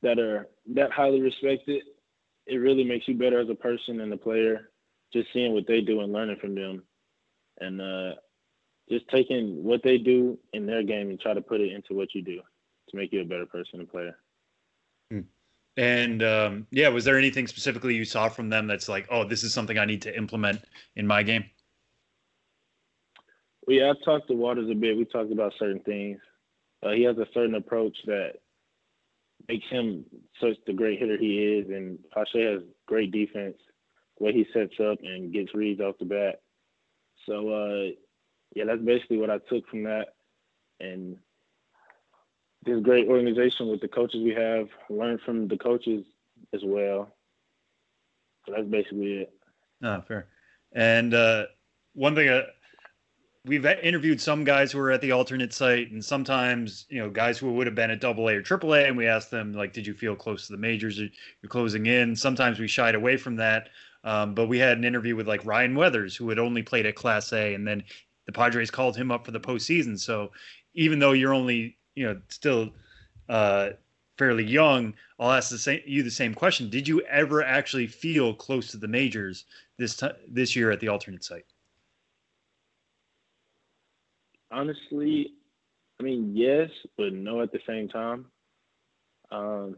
that 0.01 0.19
are 0.19 0.47
that 0.75 0.91
highly 0.91 1.21
respected. 1.21 1.83
It 2.45 2.57
really 2.57 2.83
makes 2.85 3.07
you 3.07 3.13
better 3.13 3.39
as 3.39 3.49
a 3.49 3.55
person 3.55 3.99
and 3.99 4.11
a 4.13 4.17
player 4.17 4.69
just 5.13 5.27
seeing 5.33 5.53
what 5.53 5.67
they 5.67 5.81
do 5.81 6.01
and 6.01 6.13
learning 6.13 6.37
from 6.39 6.55
them, 6.55 6.83
and 7.59 7.81
uh, 7.81 8.15
just 8.89 9.07
taking 9.09 9.63
what 9.63 9.81
they 9.83 9.97
do 9.97 10.37
in 10.53 10.65
their 10.65 10.83
game 10.83 11.09
and 11.09 11.19
try 11.19 11.33
to 11.33 11.41
put 11.41 11.61
it 11.61 11.73
into 11.73 11.93
what 11.93 12.13
you 12.13 12.21
do 12.21 12.41
to 12.89 12.97
make 12.97 13.11
you 13.11 13.21
a 13.21 13.25
better 13.25 13.45
person 13.45 13.79
and 13.79 13.89
player. 13.89 14.17
Hmm. 15.11 15.21
And 15.75 16.23
um, 16.23 16.67
yeah, 16.71 16.89
was 16.89 17.05
there 17.05 17.17
anything 17.17 17.47
specifically 17.47 17.95
you 17.95 18.05
saw 18.05 18.29
from 18.29 18.49
them 18.49 18.67
that's 18.67 18.89
like, 18.89 19.07
oh, 19.11 19.23
this 19.23 19.43
is 19.43 19.53
something 19.53 19.77
I 19.77 19.85
need 19.85 20.01
to 20.03 20.17
implement 20.17 20.63
in 20.95 21.05
my 21.05 21.23
game? 21.23 21.45
Well, 23.65 23.75
yeah, 23.75 23.91
I 23.91 24.05
talked 24.05 24.27
to 24.29 24.33
Waters 24.33 24.69
a 24.71 24.75
bit. 24.75 24.97
We 24.97 25.05
talked 25.05 25.31
about 25.31 25.53
certain 25.59 25.81
things. 25.81 26.19
Uh, 26.83 26.91
he 26.91 27.03
has 27.03 27.17
a 27.17 27.27
certain 27.33 27.55
approach 27.55 27.95
that 28.05 28.33
makes 29.47 29.67
him 29.69 30.05
such 30.41 30.55
the 30.65 30.73
great 30.73 30.99
hitter 30.99 31.17
he 31.17 31.43
is, 31.43 31.69
and 31.69 31.99
Pache 32.13 32.41
has 32.41 32.61
great 32.87 33.11
defense 33.11 33.57
way 34.19 34.33
he 34.33 34.45
sets 34.53 34.73
up 34.79 34.99
and 35.03 35.33
gets 35.33 35.53
reads 35.53 35.81
off 35.81 35.95
the 35.99 36.05
bat. 36.05 36.41
So 37.25 37.49
uh, 37.49 37.91
yeah, 38.55 38.65
that's 38.65 38.81
basically 38.81 39.17
what 39.17 39.29
I 39.29 39.39
took 39.49 39.67
from 39.67 39.83
that. 39.83 40.15
And 40.79 41.17
this 42.65 42.81
great 42.81 43.07
organization 43.07 43.69
with 43.69 43.81
the 43.81 43.87
coaches 43.87 44.21
we 44.23 44.33
have, 44.33 44.67
learn 44.89 45.19
from 45.25 45.47
the 45.47 45.57
coaches 45.57 46.05
as 46.53 46.61
well. 46.63 47.15
So 48.45 48.53
that's 48.55 48.67
basically 48.67 49.21
it. 49.21 49.33
Oh, 49.83 50.01
fair. 50.01 50.27
And 50.73 51.13
uh, 51.13 51.45
one 51.93 52.15
thing, 52.15 52.29
uh, 52.29 52.43
we've 53.45 53.65
interviewed 53.65 54.19
some 54.19 54.43
guys 54.43 54.71
who 54.71 54.79
were 54.79 54.91
at 54.91 55.01
the 55.01 55.11
alternate 55.11 55.53
site, 55.53 55.91
and 55.91 56.03
sometimes 56.03 56.85
you 56.89 56.99
know 56.99 57.09
guys 57.09 57.37
who 57.37 57.51
would 57.53 57.67
have 57.67 57.75
been 57.75 57.91
at 57.91 58.01
Double 58.01 58.27
A 58.29 58.35
or 58.35 58.41
Triple 58.41 58.75
A, 58.75 58.85
and 58.85 58.97
we 58.97 59.07
asked 59.07 59.31
them 59.31 59.53
like, 59.53 59.73
"Did 59.73 59.87
you 59.87 59.93
feel 59.93 60.15
close 60.15 60.47
to 60.47 60.53
the 60.53 60.57
majors? 60.57 60.99
You're 60.99 61.09
closing 61.49 61.85
in." 61.85 62.15
Sometimes 62.15 62.59
we 62.59 62.67
shied 62.67 62.95
away 62.95 63.17
from 63.17 63.35
that, 63.37 63.69
um, 64.07 64.33
but 64.33 64.47
we 64.47 64.57
had 64.57 64.77
an 64.77 64.85
interview 64.85 65.17
with 65.17 65.27
like 65.27 65.45
Ryan 65.45 65.75
Weathers, 65.75 66.15
who 66.15 66.29
had 66.29 66.39
only 66.39 66.63
played 66.63 66.85
at 66.85 66.95
Class 66.95 67.33
A, 67.33 67.53
and 67.53 67.67
then 67.67 67.83
the 68.25 68.31
Padres 68.31 68.71
called 68.71 68.95
him 68.95 69.11
up 69.11 69.25
for 69.25 69.31
the 69.31 69.39
postseason. 69.39 69.99
So 69.99 70.31
even 70.75 70.97
though 70.97 71.11
you're 71.11 71.33
only 71.33 71.77
you 71.93 72.05
know 72.05 72.21
still 72.29 72.69
uh, 73.27 73.71
fairly 74.17 74.45
young, 74.45 74.93
I'll 75.19 75.33
ask 75.33 75.49
the 75.49 75.57
same, 75.57 75.81
you 75.85 76.03
the 76.03 76.09
same 76.09 76.33
question: 76.33 76.69
Did 76.69 76.87
you 76.87 77.01
ever 77.01 77.43
actually 77.43 77.85
feel 77.85 78.33
close 78.33 78.71
to 78.71 78.77
the 78.77 78.87
majors 78.87 79.43
this 79.77 79.97
t- 79.97 80.07
this 80.29 80.55
year 80.55 80.71
at 80.71 80.79
the 80.79 80.87
alternate 80.87 81.25
site? 81.25 81.45
Honestly, 84.51 85.33
I 85.99 86.03
mean 86.03 86.31
yes, 86.33 86.69
but 86.97 87.11
no 87.11 87.41
at 87.41 87.51
the 87.51 87.59
same 87.67 87.89
time. 87.89 88.27
Um, 89.31 89.75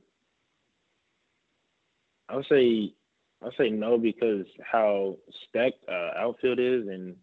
I 2.30 2.36
would 2.36 2.46
say 2.48 2.94
I 3.44 3.50
say 3.58 3.70
no 3.70 3.98
because 3.98 4.46
how 4.62 5.18
stacked 5.48 5.84
uh, 5.90 6.12
outfield 6.18 6.60
is, 6.60 6.88
and 6.88 7.16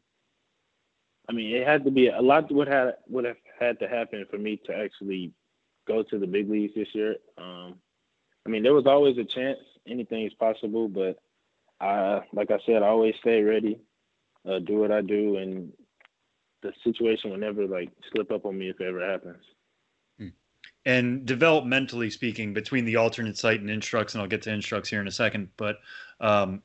I 1.28 1.32
mean 1.32 1.54
it 1.54 1.66
had 1.66 1.84
to 1.84 1.90
be 1.90 2.08
a 2.08 2.20
lot 2.20 2.50
would 2.52 2.68
have 2.68 2.94
would 3.08 3.24
have 3.24 3.36
had 3.58 3.78
to 3.80 3.88
happen 3.88 4.24
for 4.30 4.38
me 4.38 4.60
to 4.66 4.74
actually 4.74 5.32
go 5.86 6.02
to 6.02 6.18
the 6.18 6.26
big 6.26 6.50
leagues 6.50 6.74
this 6.74 6.88
year. 6.94 7.16
Um, 7.38 7.76
I 8.46 8.48
mean, 8.48 8.62
there 8.62 8.74
was 8.74 8.86
always 8.86 9.18
a 9.18 9.24
chance. 9.24 9.58
Anything 9.88 10.24
is 10.24 10.32
possible, 10.34 10.88
but 10.88 11.18
I, 11.80 12.20
like 12.32 12.50
I 12.50 12.58
said, 12.64 12.82
I 12.82 12.88
always 12.88 13.14
stay 13.20 13.42
ready, 13.42 13.80
uh, 14.48 14.60
do 14.60 14.78
what 14.78 14.92
I 14.92 15.00
do, 15.00 15.36
and 15.36 15.72
the 16.62 16.72
situation 16.84 17.30
will 17.30 17.38
never 17.38 17.66
like 17.66 17.90
slip 18.12 18.30
up 18.30 18.46
on 18.46 18.58
me 18.58 18.70
if 18.70 18.80
it 18.80 18.86
ever 18.86 19.04
happens. 19.04 19.42
And 20.86 21.26
developmentally 21.26 22.12
speaking, 22.12 22.54
between 22.54 22.84
the 22.84 22.94
alternate 22.94 23.36
site 23.36 23.60
and 23.60 23.68
Instructs, 23.68 24.14
and 24.14 24.22
I'll 24.22 24.28
get 24.28 24.42
to 24.42 24.52
Instructs 24.52 24.88
here 24.88 25.00
in 25.00 25.08
a 25.08 25.12
second, 25.12 25.48
but 25.56 25.80
um, 26.20 26.62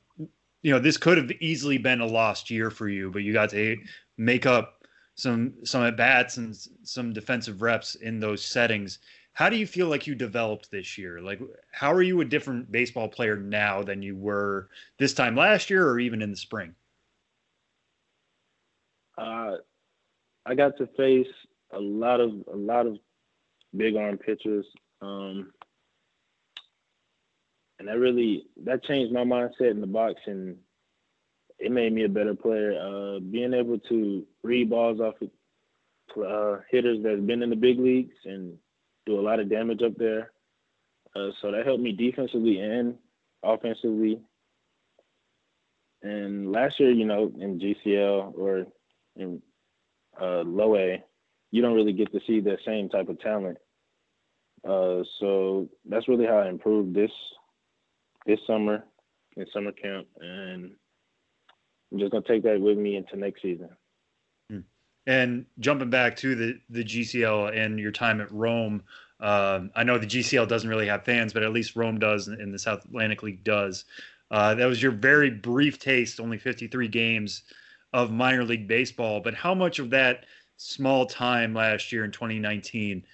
you 0.62 0.72
know, 0.72 0.78
this 0.78 0.96
could 0.96 1.18
have 1.18 1.30
easily 1.40 1.76
been 1.76 2.00
a 2.00 2.06
lost 2.06 2.48
year 2.48 2.70
for 2.70 2.88
you, 2.88 3.10
but 3.10 3.24
you 3.24 3.32
got 3.32 3.50
to 3.50 3.76
make 4.16 4.46
up 4.46 4.86
some 5.16 5.52
some 5.64 5.82
at 5.82 5.96
bats 5.96 6.36
and 6.36 6.56
some 6.84 7.12
defensive 7.12 7.62
reps 7.62 7.96
in 7.96 8.20
those 8.20 8.44
settings. 8.44 9.00
How 9.32 9.48
do 9.48 9.56
you 9.56 9.66
feel 9.66 9.88
like 9.88 10.06
you 10.06 10.14
developed 10.14 10.70
this 10.70 10.96
year? 10.96 11.20
Like, 11.20 11.40
how 11.72 11.92
are 11.92 12.02
you 12.02 12.20
a 12.20 12.24
different 12.24 12.70
baseball 12.70 13.08
player 13.08 13.36
now 13.36 13.82
than 13.82 14.02
you 14.02 14.14
were 14.14 14.68
this 14.98 15.14
time 15.14 15.34
last 15.34 15.68
year, 15.68 15.88
or 15.88 15.98
even 15.98 16.22
in 16.22 16.30
the 16.30 16.36
spring? 16.36 16.74
Uh, 19.18 19.56
I 20.46 20.54
got 20.54 20.76
to 20.78 20.86
face 20.96 21.26
a 21.72 21.80
lot 21.80 22.20
of 22.20 22.30
a 22.52 22.56
lot 22.56 22.86
of 22.86 22.98
big 23.76 23.96
arm 23.96 24.18
pitchers, 24.18 24.66
um, 25.00 25.52
and 27.78 27.88
that 27.88 27.98
really 27.98 28.46
that 28.64 28.84
changed 28.84 29.12
my 29.12 29.24
mindset 29.24 29.70
in 29.70 29.80
the 29.80 29.86
box 29.86 30.20
and 30.26 30.56
it 31.62 31.70
made 31.70 31.92
me 31.92 32.04
a 32.04 32.08
better 32.08 32.34
player. 32.34 32.74
Uh, 32.78 33.20
being 33.20 33.54
able 33.54 33.78
to 33.78 34.26
read 34.42 34.68
balls 34.68 35.00
off 35.00 35.14
of 35.22 35.30
uh, 36.22 36.60
hitters 36.70 36.98
that's 37.02 37.20
been 37.20 37.42
in 37.42 37.50
the 37.50 37.56
big 37.56 37.78
leagues 37.78 38.16
and 38.24 38.58
do 39.06 39.18
a 39.18 39.22
lot 39.22 39.38
of 39.40 39.48
damage 39.48 39.82
up 39.82 39.96
there. 39.96 40.32
Uh, 41.14 41.30
so 41.40 41.52
that 41.52 41.64
helped 41.64 41.82
me 41.82 41.92
defensively 41.92 42.58
and 42.58 42.96
offensively. 43.42 44.20
And 46.02 46.50
last 46.50 46.80
year, 46.80 46.90
you 46.90 47.04
know, 47.04 47.32
in 47.38 47.60
GCL 47.60 48.36
or 48.36 48.66
in 49.14 49.40
uh, 50.20 50.40
low 50.40 50.76
A, 50.76 51.04
you 51.52 51.62
don't 51.62 51.74
really 51.74 51.92
get 51.92 52.10
to 52.12 52.20
see 52.26 52.40
that 52.40 52.58
same 52.66 52.88
type 52.88 53.08
of 53.08 53.20
talent. 53.20 53.58
Uh, 54.66 55.02
so 55.20 55.68
that's 55.88 56.08
really 56.08 56.26
how 56.26 56.38
I 56.38 56.48
improved 56.48 56.94
this 56.94 57.10
this 58.26 58.38
summer 58.46 58.84
in 59.36 59.46
summer 59.52 59.72
camp, 59.72 60.06
and 60.20 60.72
I'm 61.92 61.98
just 61.98 62.10
gonna 62.10 62.24
take 62.26 62.42
that 62.44 62.60
with 62.60 62.78
me 62.78 62.96
into 62.96 63.16
next 63.16 63.42
season. 63.42 63.68
Hmm. 64.50 64.60
And 65.06 65.46
jumping 65.58 65.90
back 65.90 66.16
to 66.18 66.34
the 66.34 66.60
the 66.70 66.84
GCL 66.84 67.56
and 67.56 67.78
your 67.78 67.92
time 67.92 68.20
at 68.20 68.32
Rome, 68.32 68.82
um, 69.20 69.70
I 69.74 69.84
know 69.84 69.98
the 69.98 70.06
GCL 70.06 70.48
doesn't 70.48 70.68
really 70.68 70.86
have 70.86 71.04
fans, 71.04 71.32
but 71.32 71.42
at 71.42 71.52
least 71.52 71.76
Rome 71.76 71.98
does, 71.98 72.28
and 72.28 72.54
the 72.54 72.58
South 72.58 72.84
Atlantic 72.84 73.22
League 73.22 73.44
does. 73.44 73.84
Uh, 74.30 74.54
that 74.54 74.66
was 74.66 74.82
your 74.82 74.92
very 74.92 75.30
brief 75.30 75.78
taste, 75.78 76.18
only 76.18 76.38
53 76.38 76.88
games 76.88 77.42
of 77.92 78.10
minor 78.10 78.44
league 78.44 78.66
baseball. 78.66 79.20
But 79.20 79.34
how 79.34 79.54
much 79.54 79.78
of 79.78 79.90
that 79.90 80.24
small 80.62 81.06
time 81.06 81.54
last 81.54 81.92
year 81.92 82.04
in 82.04 82.10
2019 82.10 83.04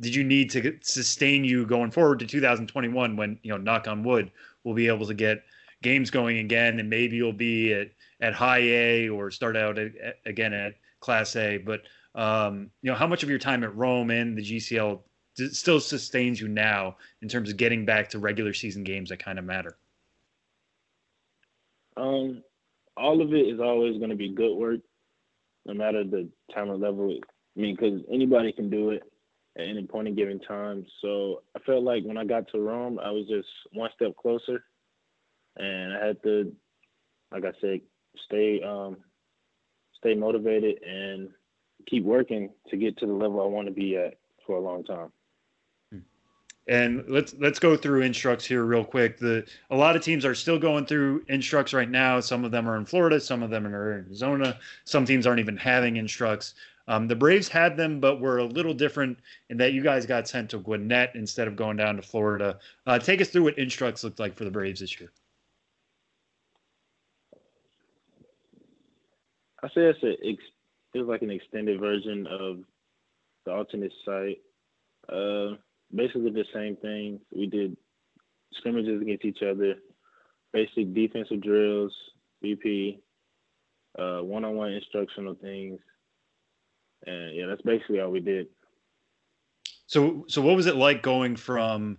did 0.00 0.14
you 0.14 0.24
need 0.24 0.50
to 0.50 0.76
sustain 0.82 1.44
you 1.44 1.64
going 1.66 1.90
forward 1.90 2.18
to 2.18 2.26
2021 2.26 3.16
when 3.16 3.38
you 3.42 3.50
know 3.50 3.56
knock 3.56 3.88
on 3.88 4.02
wood 4.02 4.30
we'll 4.64 4.74
be 4.74 4.88
able 4.88 5.06
to 5.06 5.14
get 5.14 5.42
games 5.82 6.10
going 6.10 6.38
again 6.38 6.78
and 6.80 6.88
maybe 6.88 7.16
you'll 7.16 7.32
be 7.32 7.72
at 7.72 7.90
at 8.20 8.34
high 8.34 8.58
A 8.58 9.08
or 9.08 9.30
start 9.30 9.56
out 9.56 9.78
at, 9.78 9.96
at, 9.96 10.16
again 10.26 10.52
at 10.52 10.74
Class 11.00 11.36
A. 11.36 11.58
But 11.58 11.82
um, 12.14 12.70
you 12.82 12.90
know, 12.90 12.96
how 12.96 13.06
much 13.06 13.22
of 13.22 13.30
your 13.30 13.38
time 13.38 13.64
at 13.64 13.74
Rome 13.74 14.10
and 14.10 14.36
the 14.36 14.42
GCL 14.42 15.00
still 15.52 15.80
sustains 15.80 16.40
you 16.40 16.48
now 16.48 16.96
in 17.22 17.28
terms 17.28 17.50
of 17.50 17.56
getting 17.56 17.84
back 17.84 18.10
to 18.10 18.18
regular 18.18 18.52
season 18.52 18.84
games 18.84 19.10
that 19.10 19.22
kind 19.22 19.38
of 19.38 19.44
matter? 19.44 19.76
Um, 21.96 22.42
all 22.96 23.22
of 23.22 23.32
it 23.32 23.46
is 23.46 23.60
always 23.60 23.98
going 23.98 24.10
to 24.10 24.16
be 24.16 24.28
good 24.28 24.54
work, 24.54 24.80
no 25.66 25.74
matter 25.74 26.04
the 26.04 26.28
talent 26.52 26.80
level. 26.80 27.16
I 27.56 27.60
mean, 27.60 27.76
because 27.76 28.00
anybody 28.12 28.52
can 28.52 28.70
do 28.70 28.90
it 28.90 29.02
at 29.58 29.66
any 29.66 29.84
point 29.86 30.08
in 30.08 30.14
given 30.14 30.40
time. 30.40 30.86
So 31.02 31.42
I 31.56 31.60
felt 31.60 31.82
like 31.82 32.04
when 32.04 32.16
I 32.16 32.24
got 32.24 32.48
to 32.52 32.60
Rome, 32.60 32.98
I 33.02 33.10
was 33.10 33.26
just 33.28 33.48
one 33.72 33.90
step 33.94 34.16
closer, 34.16 34.64
and 35.56 35.92
I 35.92 36.06
had 36.06 36.22
to, 36.22 36.52
like 37.32 37.44
I 37.44 37.52
said, 37.60 37.80
stay 38.26 38.62
um, 38.62 38.98
stay 39.98 40.14
motivated 40.14 40.82
and 40.82 41.28
keep 41.88 42.04
working 42.04 42.50
to 42.68 42.76
get 42.76 42.96
to 42.98 43.06
the 43.06 43.12
level 43.12 43.42
I 43.42 43.46
want 43.46 43.68
to 43.68 43.74
be 43.74 43.96
at 43.96 44.14
for 44.46 44.56
a 44.56 44.60
long 44.60 44.84
time. 44.84 45.12
And 46.68 47.04
let's 47.08 47.34
let's 47.38 47.58
go 47.58 47.76
through 47.76 48.02
instructs 48.02 48.44
here 48.44 48.64
real 48.64 48.84
quick. 48.84 49.18
The 49.18 49.46
a 49.70 49.76
lot 49.76 49.96
of 49.96 50.02
teams 50.02 50.24
are 50.24 50.34
still 50.34 50.58
going 50.58 50.86
through 50.86 51.24
instructs 51.28 51.72
right 51.72 51.90
now. 51.90 52.20
Some 52.20 52.44
of 52.44 52.52
them 52.52 52.68
are 52.68 52.76
in 52.76 52.84
Florida, 52.84 53.18
some 53.18 53.42
of 53.42 53.50
them 53.50 53.66
are 53.66 53.98
in 53.98 54.04
Arizona. 54.06 54.58
Some 54.84 55.04
teams 55.04 55.26
aren't 55.26 55.40
even 55.40 55.56
having 55.56 55.96
instructs. 55.96 56.54
Um, 56.86 57.06
the 57.06 57.16
Braves 57.16 57.48
had 57.48 57.76
them, 57.76 58.00
but 58.00 58.20
were 58.20 58.38
a 58.38 58.44
little 58.44 58.74
different 58.74 59.18
in 59.48 59.56
that 59.58 59.72
you 59.72 59.82
guys 59.82 60.06
got 60.06 60.28
sent 60.28 60.50
to 60.50 60.58
Gwinnett 60.58 61.14
instead 61.14 61.46
of 61.46 61.54
going 61.54 61.76
down 61.76 61.96
to 61.96 62.02
Florida. 62.02 62.58
Uh, 62.86 62.98
take 62.98 63.20
us 63.20 63.28
through 63.28 63.44
what 63.44 63.58
instructs 63.58 64.02
looked 64.02 64.18
like 64.18 64.34
for 64.34 64.44
the 64.44 64.50
Braves 64.50 64.80
this 64.80 64.98
year. 64.98 65.12
I 69.62 69.68
say 69.68 69.82
it's 69.82 70.02
a 70.02 70.14
it's 70.22 71.08
like 71.08 71.22
an 71.22 71.30
extended 71.30 71.78
version 71.78 72.26
of 72.26 72.58
the 73.44 73.52
alternate 73.52 73.92
site. 74.04 74.38
Uh, 75.08 75.56
basically 75.94 76.30
the 76.30 76.44
same 76.54 76.76
thing. 76.76 77.20
We 77.34 77.46
did 77.46 77.76
scrimmages 78.54 79.00
against 79.00 79.24
each 79.24 79.42
other, 79.42 79.74
basic 80.52 80.94
defensive 80.94 81.42
drills, 81.42 81.92
BP, 82.44 82.98
uh, 83.98 84.20
one-on-one 84.20 84.72
instructional 84.72 85.34
things, 85.34 85.80
and 87.06 87.34
yeah, 87.34 87.46
that's 87.46 87.62
basically 87.62 88.00
all 88.00 88.10
we 88.10 88.20
did. 88.20 88.48
So, 89.86 90.24
so 90.28 90.40
what 90.40 90.56
was 90.56 90.66
it 90.66 90.76
like 90.76 91.02
going 91.02 91.36
from 91.36 91.98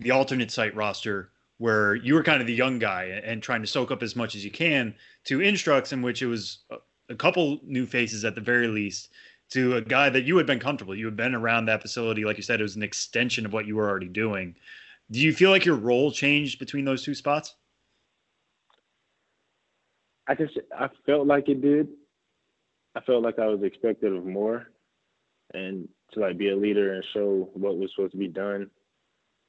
the 0.00 0.10
alternate 0.10 0.50
site 0.50 0.74
roster 0.74 1.30
where 1.58 1.94
you 1.94 2.14
were 2.14 2.22
kind 2.22 2.40
of 2.40 2.46
the 2.46 2.54
young 2.54 2.78
guy 2.78 3.20
and 3.24 3.42
trying 3.42 3.60
to 3.60 3.66
soak 3.66 3.92
up 3.92 4.02
as 4.02 4.16
much 4.16 4.34
as 4.34 4.44
you 4.44 4.50
can 4.50 4.94
to 5.24 5.40
instructs 5.40 5.92
in 5.92 6.02
which 6.02 6.22
it 6.22 6.26
was 6.26 6.64
a 7.08 7.14
couple 7.14 7.60
new 7.64 7.86
faces 7.86 8.24
at 8.24 8.34
the 8.34 8.40
very 8.40 8.66
least 8.66 9.10
to 9.54 9.76
a 9.76 9.80
guy 9.80 10.10
that 10.10 10.24
you 10.24 10.36
had 10.36 10.46
been 10.46 10.58
comfortable 10.58 10.96
you 10.96 11.04
had 11.04 11.16
been 11.16 11.34
around 11.34 11.66
that 11.66 11.80
facility 11.80 12.24
like 12.24 12.36
you 12.36 12.42
said 12.42 12.58
it 12.58 12.64
was 12.64 12.74
an 12.74 12.82
extension 12.82 13.46
of 13.46 13.52
what 13.52 13.66
you 13.66 13.76
were 13.76 13.88
already 13.88 14.08
doing. 14.08 14.54
Do 15.10 15.20
you 15.20 15.32
feel 15.32 15.50
like 15.50 15.64
your 15.64 15.76
role 15.76 16.10
changed 16.10 16.58
between 16.58 16.84
those 16.84 17.04
two 17.04 17.14
spots? 17.14 17.54
I 20.26 20.34
just 20.34 20.58
i 20.76 20.88
felt 21.06 21.26
like 21.26 21.48
it 21.48 21.62
did. 21.62 21.88
I 22.96 23.00
felt 23.00 23.22
like 23.22 23.38
i 23.38 23.46
was 23.46 23.62
expected 23.62 24.12
of 24.12 24.24
more 24.24 24.66
and 25.52 25.88
to 26.12 26.20
like 26.20 26.36
be 26.36 26.50
a 26.50 26.56
leader 26.56 26.94
and 26.94 27.04
show 27.12 27.48
what 27.54 27.78
was 27.78 27.90
supposed 27.94 28.12
to 28.12 28.18
be 28.18 28.28
done 28.28 28.70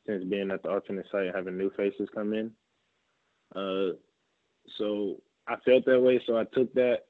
since 0.05 0.23
being 0.23 0.51
at 0.51 0.61
the 0.61 0.69
alternate 0.69 1.07
site, 1.11 1.33
having 1.33 1.57
new 1.57 1.71
faces 1.71 2.09
come 2.13 2.33
in. 2.33 2.51
Uh, 3.55 3.95
so 4.77 5.21
I 5.47 5.55
felt 5.65 5.85
that 5.85 5.99
way, 5.99 6.21
so 6.27 6.37
I 6.37 6.43
took 6.43 6.71
that 6.75 7.05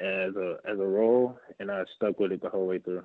as 0.00 0.34
a 0.36 0.56
as 0.64 0.78
a 0.78 0.86
role, 0.86 1.38
and 1.58 1.70
I 1.70 1.84
stuck 1.96 2.18
with 2.18 2.32
it 2.32 2.42
the 2.42 2.48
whole 2.48 2.66
way 2.66 2.78
through. 2.78 3.04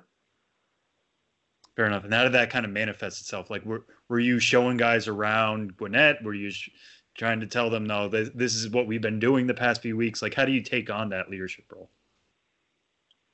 Fair 1.76 1.86
enough. 1.86 2.04
And 2.04 2.14
how 2.14 2.22
did 2.22 2.32
that 2.32 2.48
kind 2.48 2.64
of 2.64 2.72
manifest 2.72 3.20
itself? 3.20 3.50
Like, 3.50 3.64
were 3.64 3.84
were 4.08 4.18
you 4.18 4.38
showing 4.38 4.78
guys 4.78 5.08
around 5.08 5.76
Gwinnett? 5.76 6.22
Were 6.24 6.34
you 6.34 6.50
sh- 6.50 6.70
trying 7.14 7.40
to 7.40 7.46
tell 7.46 7.70
them, 7.70 7.84
no, 7.84 8.08
this, 8.08 8.30
this 8.34 8.54
is 8.54 8.70
what 8.70 8.86
we've 8.86 9.02
been 9.02 9.18
doing 9.18 9.46
the 9.46 9.54
past 9.54 9.82
few 9.82 9.96
weeks? 9.96 10.22
Like, 10.22 10.34
how 10.34 10.44
do 10.44 10.52
you 10.52 10.62
take 10.62 10.90
on 10.90 11.10
that 11.10 11.30
leadership 11.30 11.64
role? 11.72 11.90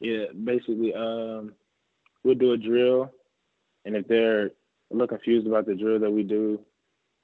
Yeah, 0.00 0.26
basically, 0.44 0.92
um, 0.94 1.52
we'll 2.24 2.34
do 2.34 2.52
a 2.52 2.56
drill, 2.56 3.12
and 3.84 3.94
if 3.94 4.08
they're 4.08 4.46
a 4.46 4.50
little 4.90 5.06
confused 5.06 5.46
about 5.46 5.66
the 5.66 5.76
drill 5.76 6.00
that 6.00 6.10
we 6.10 6.24
do, 6.24 6.60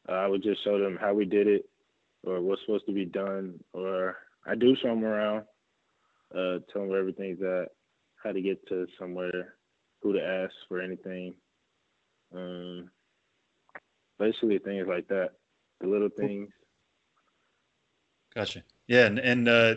uh, 0.08 0.12
I 0.12 0.26
would 0.28 0.44
just 0.44 0.62
show 0.62 0.78
them 0.78 0.96
how 1.00 1.12
we 1.14 1.24
did 1.24 1.48
it, 1.48 1.68
or 2.22 2.40
what's 2.40 2.60
supposed 2.62 2.86
to 2.86 2.92
be 2.92 3.04
done, 3.04 3.58
or 3.72 4.16
I 4.46 4.54
do 4.54 4.76
show 4.76 4.88
them 4.88 5.04
around, 5.04 5.44
uh, 6.34 6.58
tell 6.70 6.82
them 6.82 6.88
where 6.88 7.00
everything's 7.00 7.42
at, 7.42 7.68
how 8.22 8.32
to 8.32 8.40
get 8.40 8.66
to 8.68 8.86
somewhere, 8.98 9.54
who 10.02 10.12
to 10.12 10.24
ask 10.24 10.52
for 10.68 10.80
anything. 10.80 11.34
Um, 12.34 12.90
basically 14.18 14.58
things 14.58 14.86
like 14.88 15.08
that, 15.08 15.30
the 15.80 15.86
little 15.86 16.10
things. 16.10 16.50
Gotcha. 18.34 18.62
Yeah, 18.86 19.06
and 19.06 19.18
and 19.18 19.48
uh, 19.48 19.74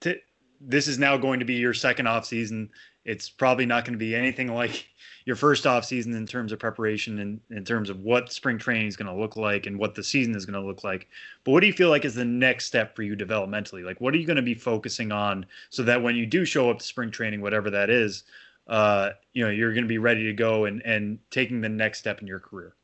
t- 0.00 0.20
this 0.60 0.88
is 0.88 0.98
now 0.98 1.16
going 1.16 1.40
to 1.40 1.46
be 1.46 1.54
your 1.54 1.74
second 1.74 2.06
off 2.06 2.26
season. 2.26 2.70
It's 3.04 3.30
probably 3.30 3.66
not 3.66 3.84
going 3.84 3.94
to 3.94 3.98
be 3.98 4.14
anything 4.14 4.52
like 4.54 4.86
your 5.24 5.36
first 5.36 5.66
off 5.66 5.84
season 5.84 6.14
in 6.14 6.26
terms 6.26 6.52
of 6.52 6.58
preparation 6.58 7.18
and 7.18 7.40
in 7.50 7.64
terms 7.64 7.88
of 7.90 8.00
what 8.00 8.32
spring 8.32 8.58
training 8.58 8.86
is 8.86 8.96
going 8.96 9.06
to 9.06 9.18
look 9.20 9.36
like 9.36 9.66
and 9.66 9.78
what 9.78 9.94
the 9.94 10.04
season 10.04 10.34
is 10.34 10.44
going 10.44 10.60
to 10.60 10.66
look 10.66 10.84
like. 10.84 11.08
But 11.44 11.52
what 11.52 11.60
do 11.60 11.66
you 11.66 11.72
feel 11.72 11.88
like 11.88 12.04
is 12.04 12.14
the 12.14 12.24
next 12.24 12.66
step 12.66 12.94
for 12.94 13.02
you 13.02 13.16
developmentally? 13.16 13.84
Like, 13.84 14.00
what 14.00 14.14
are 14.14 14.18
you 14.18 14.26
going 14.26 14.36
to 14.36 14.42
be 14.42 14.54
focusing 14.54 15.12
on 15.12 15.46
so 15.70 15.82
that 15.82 16.02
when 16.02 16.16
you 16.16 16.26
do 16.26 16.44
show 16.44 16.70
up 16.70 16.78
to 16.78 16.84
spring 16.84 17.10
training, 17.10 17.40
whatever 17.40 17.70
that 17.70 17.90
is, 17.90 18.24
uh, 18.66 19.10
you 19.32 19.44
know, 19.44 19.50
you're 19.50 19.72
going 19.72 19.84
to 19.84 19.88
be 19.88 19.98
ready 19.98 20.24
to 20.24 20.32
go 20.32 20.66
and 20.66 20.82
and 20.84 21.18
taking 21.30 21.60
the 21.60 21.68
next 21.68 21.98
step 21.98 22.20
in 22.20 22.26
your 22.26 22.40
career? 22.40 22.74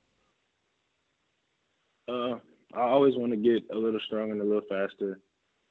Uh, 2.09 2.37
I 2.75 2.81
always 2.81 3.17
want 3.17 3.33
to 3.33 3.37
get 3.37 3.65
a 3.71 3.79
little 3.79 4.01
stronger 4.07 4.33
and 4.33 4.41
a 4.41 4.45
little 4.45 4.63
faster, 4.69 5.21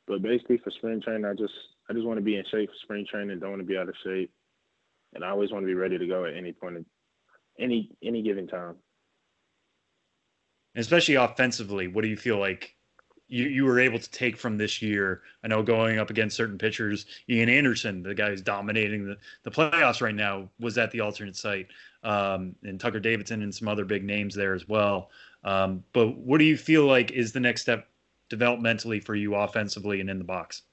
but 0.07 0.21
basically 0.21 0.57
for 0.57 0.71
spring 0.71 1.01
training, 1.01 1.25
I 1.25 1.33
just 1.33 1.53
I 1.89 1.93
just 1.93 2.05
want 2.05 2.17
to 2.17 2.23
be 2.23 2.37
in 2.37 2.45
shape 2.51 2.69
for 2.69 2.75
spring 2.83 3.05
training. 3.09 3.39
Don't 3.39 3.51
want 3.51 3.61
to 3.61 3.67
be 3.67 3.77
out 3.77 3.89
of 3.89 3.95
shape, 4.03 4.31
and 5.13 5.23
I 5.23 5.29
always 5.29 5.51
want 5.51 5.63
to 5.63 5.67
be 5.67 5.73
ready 5.73 5.97
to 5.97 6.07
go 6.07 6.25
at 6.25 6.35
any 6.35 6.53
point, 6.53 6.77
of, 6.77 6.85
any 7.59 7.91
any 8.03 8.21
given 8.21 8.47
time. 8.47 8.75
Especially 10.75 11.15
offensively, 11.15 11.87
what 11.87 12.01
do 12.01 12.09
you 12.09 12.17
feel 12.17 12.37
like 12.37 12.75
you, 13.27 13.45
you 13.45 13.65
were 13.65 13.79
able 13.79 13.97
to 13.97 14.11
take 14.11 14.35
from 14.37 14.57
this 14.57 14.81
year? 14.81 15.21
I 15.43 15.47
know 15.47 15.63
going 15.63 15.99
up 15.99 16.09
against 16.09 16.35
certain 16.35 16.57
pitchers, 16.57 17.05
Ian 17.29 17.49
Anderson, 17.49 18.03
the 18.03 18.13
guy 18.13 18.29
who's 18.29 18.41
dominating 18.41 19.05
the, 19.05 19.17
the 19.43 19.51
playoffs 19.51 20.01
right 20.01 20.13
now, 20.13 20.49
was 20.59 20.77
at 20.77 20.91
the 20.91 20.99
alternate 20.99 21.37
site, 21.37 21.67
um, 22.03 22.55
and 22.63 22.79
Tucker 22.79 22.99
Davidson 22.99 23.41
and 23.41 23.55
some 23.55 23.69
other 23.69 23.85
big 23.85 24.03
names 24.03 24.35
there 24.35 24.53
as 24.53 24.67
well. 24.67 25.09
Um, 25.45 25.83
but 25.93 26.17
what 26.17 26.39
do 26.39 26.43
you 26.43 26.57
feel 26.57 26.85
like 26.85 27.11
is 27.11 27.31
the 27.31 27.39
next 27.39 27.61
step 27.61 27.87
developmentally 28.29 29.03
for 29.03 29.15
you 29.15 29.35
offensively 29.35 30.01
and 30.01 30.09
in 30.09 30.17
the 30.17 30.25
box? 30.25 30.63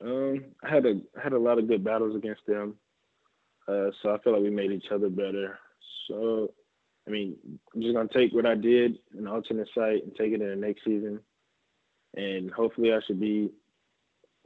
Um, 0.00 0.44
I 0.62 0.68
had 0.68 0.86
a 0.86 1.00
had 1.20 1.32
a 1.32 1.38
lot 1.38 1.58
of 1.58 1.66
good 1.66 1.82
battles 1.82 2.14
against 2.14 2.46
them, 2.46 2.76
uh, 3.66 3.90
so 4.00 4.14
I 4.14 4.18
feel 4.18 4.32
like 4.32 4.42
we 4.42 4.50
made 4.50 4.70
each 4.70 4.92
other 4.92 5.08
better. 5.08 5.58
So, 6.06 6.52
I 7.06 7.10
mean, 7.10 7.36
I'm 7.74 7.82
just 7.82 7.94
gonna 7.94 8.08
take 8.08 8.32
what 8.32 8.46
I 8.46 8.54
did 8.54 8.98
in 9.16 9.24
the 9.24 9.30
alternate 9.30 9.68
site 9.74 10.04
and 10.04 10.14
take 10.14 10.32
it 10.32 10.40
in 10.40 10.48
the 10.48 10.56
next 10.56 10.84
season, 10.84 11.18
and 12.14 12.50
hopefully 12.52 12.92
I 12.92 13.00
should 13.06 13.18
be, 13.18 13.50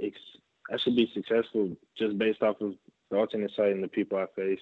I 0.03 0.79
should 0.79 0.97
be 0.97 1.11
successful 1.13 1.77
just 1.99 2.17
based 2.17 2.43
off 2.43 2.61
of 2.63 2.73
the 3.11 3.19
alternate 3.19 3.53
site 3.55 3.73
and 3.73 3.85
the 3.85 3.89
people 3.89 4.17
I 4.17 4.27
face, 4.35 4.61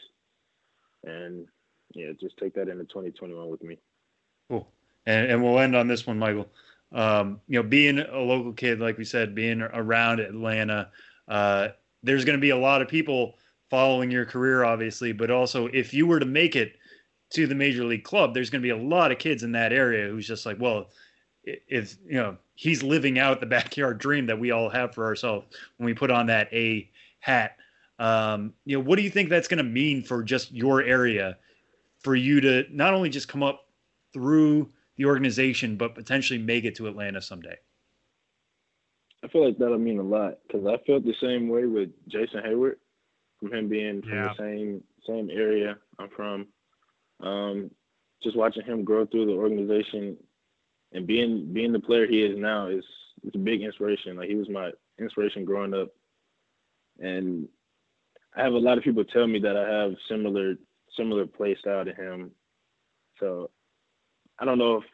and 1.04 1.46
yeah, 1.94 2.10
just 2.20 2.36
take 2.36 2.54
that 2.54 2.68
into 2.68 2.84
2021 2.84 3.48
with 3.48 3.62
me. 3.62 3.78
Cool. 4.48 4.66
And, 5.06 5.30
and 5.30 5.42
we'll 5.42 5.58
end 5.58 5.76
on 5.76 5.88
this 5.88 6.06
one, 6.06 6.18
Michael. 6.18 6.48
Um, 6.92 7.40
you 7.46 7.62
know, 7.62 7.68
being 7.68 8.00
a 8.00 8.18
local 8.18 8.52
kid, 8.52 8.80
like 8.80 8.98
we 8.98 9.04
said, 9.04 9.34
being 9.34 9.62
around 9.62 10.20
Atlanta, 10.20 10.90
uh, 11.28 11.68
there's 12.02 12.24
going 12.24 12.36
to 12.36 12.40
be 12.40 12.50
a 12.50 12.56
lot 12.56 12.82
of 12.82 12.88
people 12.88 13.36
following 13.70 14.10
your 14.10 14.24
career, 14.24 14.64
obviously, 14.64 15.12
but 15.12 15.30
also 15.30 15.66
if 15.68 15.94
you 15.94 16.06
were 16.06 16.18
to 16.18 16.26
make 16.26 16.56
it 16.56 16.76
to 17.30 17.46
the 17.46 17.54
major 17.54 17.84
league 17.84 18.02
club, 18.02 18.34
there's 18.34 18.50
going 18.50 18.60
to 18.60 18.66
be 18.66 18.70
a 18.70 18.76
lot 18.76 19.12
of 19.12 19.18
kids 19.18 19.44
in 19.44 19.52
that 19.52 19.72
area 19.72 20.08
who's 20.08 20.26
just 20.26 20.44
like, 20.44 20.56
well, 20.58 20.90
if 21.44 21.96
you 22.04 22.16
know, 22.16 22.36
he's 22.56 22.82
living 22.82 23.18
out 23.18 23.40
the 23.40 23.46
backyard 23.58 23.98
dream 23.98 24.26
that 24.26 24.38
we 24.38 24.50
all 24.50 24.68
have 24.68 24.92
for 24.94 25.04
ourselves 25.04 25.46
when 25.76 25.86
we 25.86 25.94
put 25.94 26.10
on 26.10 26.26
that 26.26 26.52
A 26.52 26.90
hat. 27.20 27.56
Um, 27.98 28.54
you 28.64 28.76
know, 28.76 28.84
what 28.84 28.96
do 28.96 29.02
you 29.02 29.10
think 29.10 29.28
that's 29.28 29.46
going 29.46 29.58
to 29.58 29.64
mean 29.64 30.02
for 30.02 30.22
just 30.22 30.50
your 30.52 30.82
area 30.82 31.36
for 32.02 32.16
you 32.16 32.40
to 32.40 32.64
not 32.70 32.94
only 32.94 33.10
just 33.10 33.28
come 33.28 33.42
up 33.42 33.66
through 34.12 34.70
the 35.00 35.06
organization, 35.06 35.76
but 35.76 35.94
potentially 35.94 36.38
make 36.38 36.64
it 36.64 36.74
to 36.76 36.86
Atlanta 36.86 37.22
someday? 37.22 37.56
I 39.24 39.28
feel 39.28 39.46
like 39.46 39.56
that'll 39.56 39.78
mean 39.78 39.98
a 39.98 40.02
lot 40.02 40.38
because 40.46 40.66
I 40.66 40.76
felt 40.86 41.04
the 41.04 41.14
same 41.22 41.48
way 41.48 41.64
with 41.64 41.88
Jason 42.06 42.42
Heyward 42.44 42.74
from 43.38 43.52
him 43.52 43.68
being 43.68 44.02
from 44.02 44.12
yeah. 44.12 44.28
the 44.28 44.34
same 44.36 44.82
same 45.06 45.30
area 45.30 45.78
I'm 45.98 46.10
from. 46.10 46.48
Um, 47.20 47.70
just 48.22 48.36
watching 48.36 48.62
him 48.62 48.84
grow 48.84 49.06
through 49.06 49.26
the 49.26 49.32
organization 49.32 50.18
and 50.92 51.06
being 51.06 51.50
being 51.50 51.72
the 51.72 51.80
player 51.80 52.06
he 52.06 52.22
is 52.22 52.38
now 52.38 52.68
is 52.68 52.84
it's 53.24 53.36
a 53.36 53.38
big 53.38 53.62
inspiration. 53.62 54.18
Like 54.18 54.28
he 54.28 54.34
was 54.34 54.50
my 54.50 54.70
inspiration 54.98 55.46
growing 55.46 55.72
up, 55.72 55.88
and 56.98 57.48
I 58.36 58.42
have 58.42 58.52
a 58.52 58.58
lot 58.58 58.76
of 58.76 58.84
people 58.84 59.04
tell 59.04 59.26
me 59.26 59.38
that 59.38 59.56
I 59.56 59.66
have 59.66 59.94
similar 60.10 60.56
similar 60.94 61.24
play 61.24 61.56
style 61.58 61.86
to 61.86 61.94
him. 61.94 62.32
So 63.18 63.50
I 64.40 64.44
don't 64.44 64.58
know 64.58 64.78
if 64.78 64.84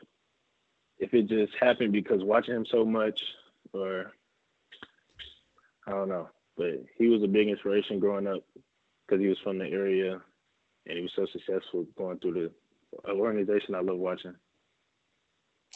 if 0.98 1.14
it 1.14 1.28
just 1.28 1.52
happened 1.60 1.92
because 1.92 2.24
watching 2.24 2.54
him 2.54 2.66
so 2.70 2.84
much 2.84 3.20
or 3.72 4.12
I 5.86 5.90
don't 5.92 6.08
know. 6.08 6.28
But 6.56 6.84
he 6.96 7.08
was 7.08 7.22
a 7.22 7.28
big 7.28 7.48
inspiration 7.48 8.00
growing 8.00 8.26
up 8.26 8.42
because 9.06 9.20
he 9.20 9.28
was 9.28 9.38
from 9.44 9.58
the 9.58 9.66
area 9.66 10.20
and 10.86 10.96
he 10.96 11.02
was 11.02 11.12
so 11.14 11.26
successful 11.32 11.86
going 11.96 12.18
through 12.18 12.50
the 13.04 13.10
organization 13.10 13.74
I 13.74 13.80
love 13.80 13.98
watching. 13.98 14.34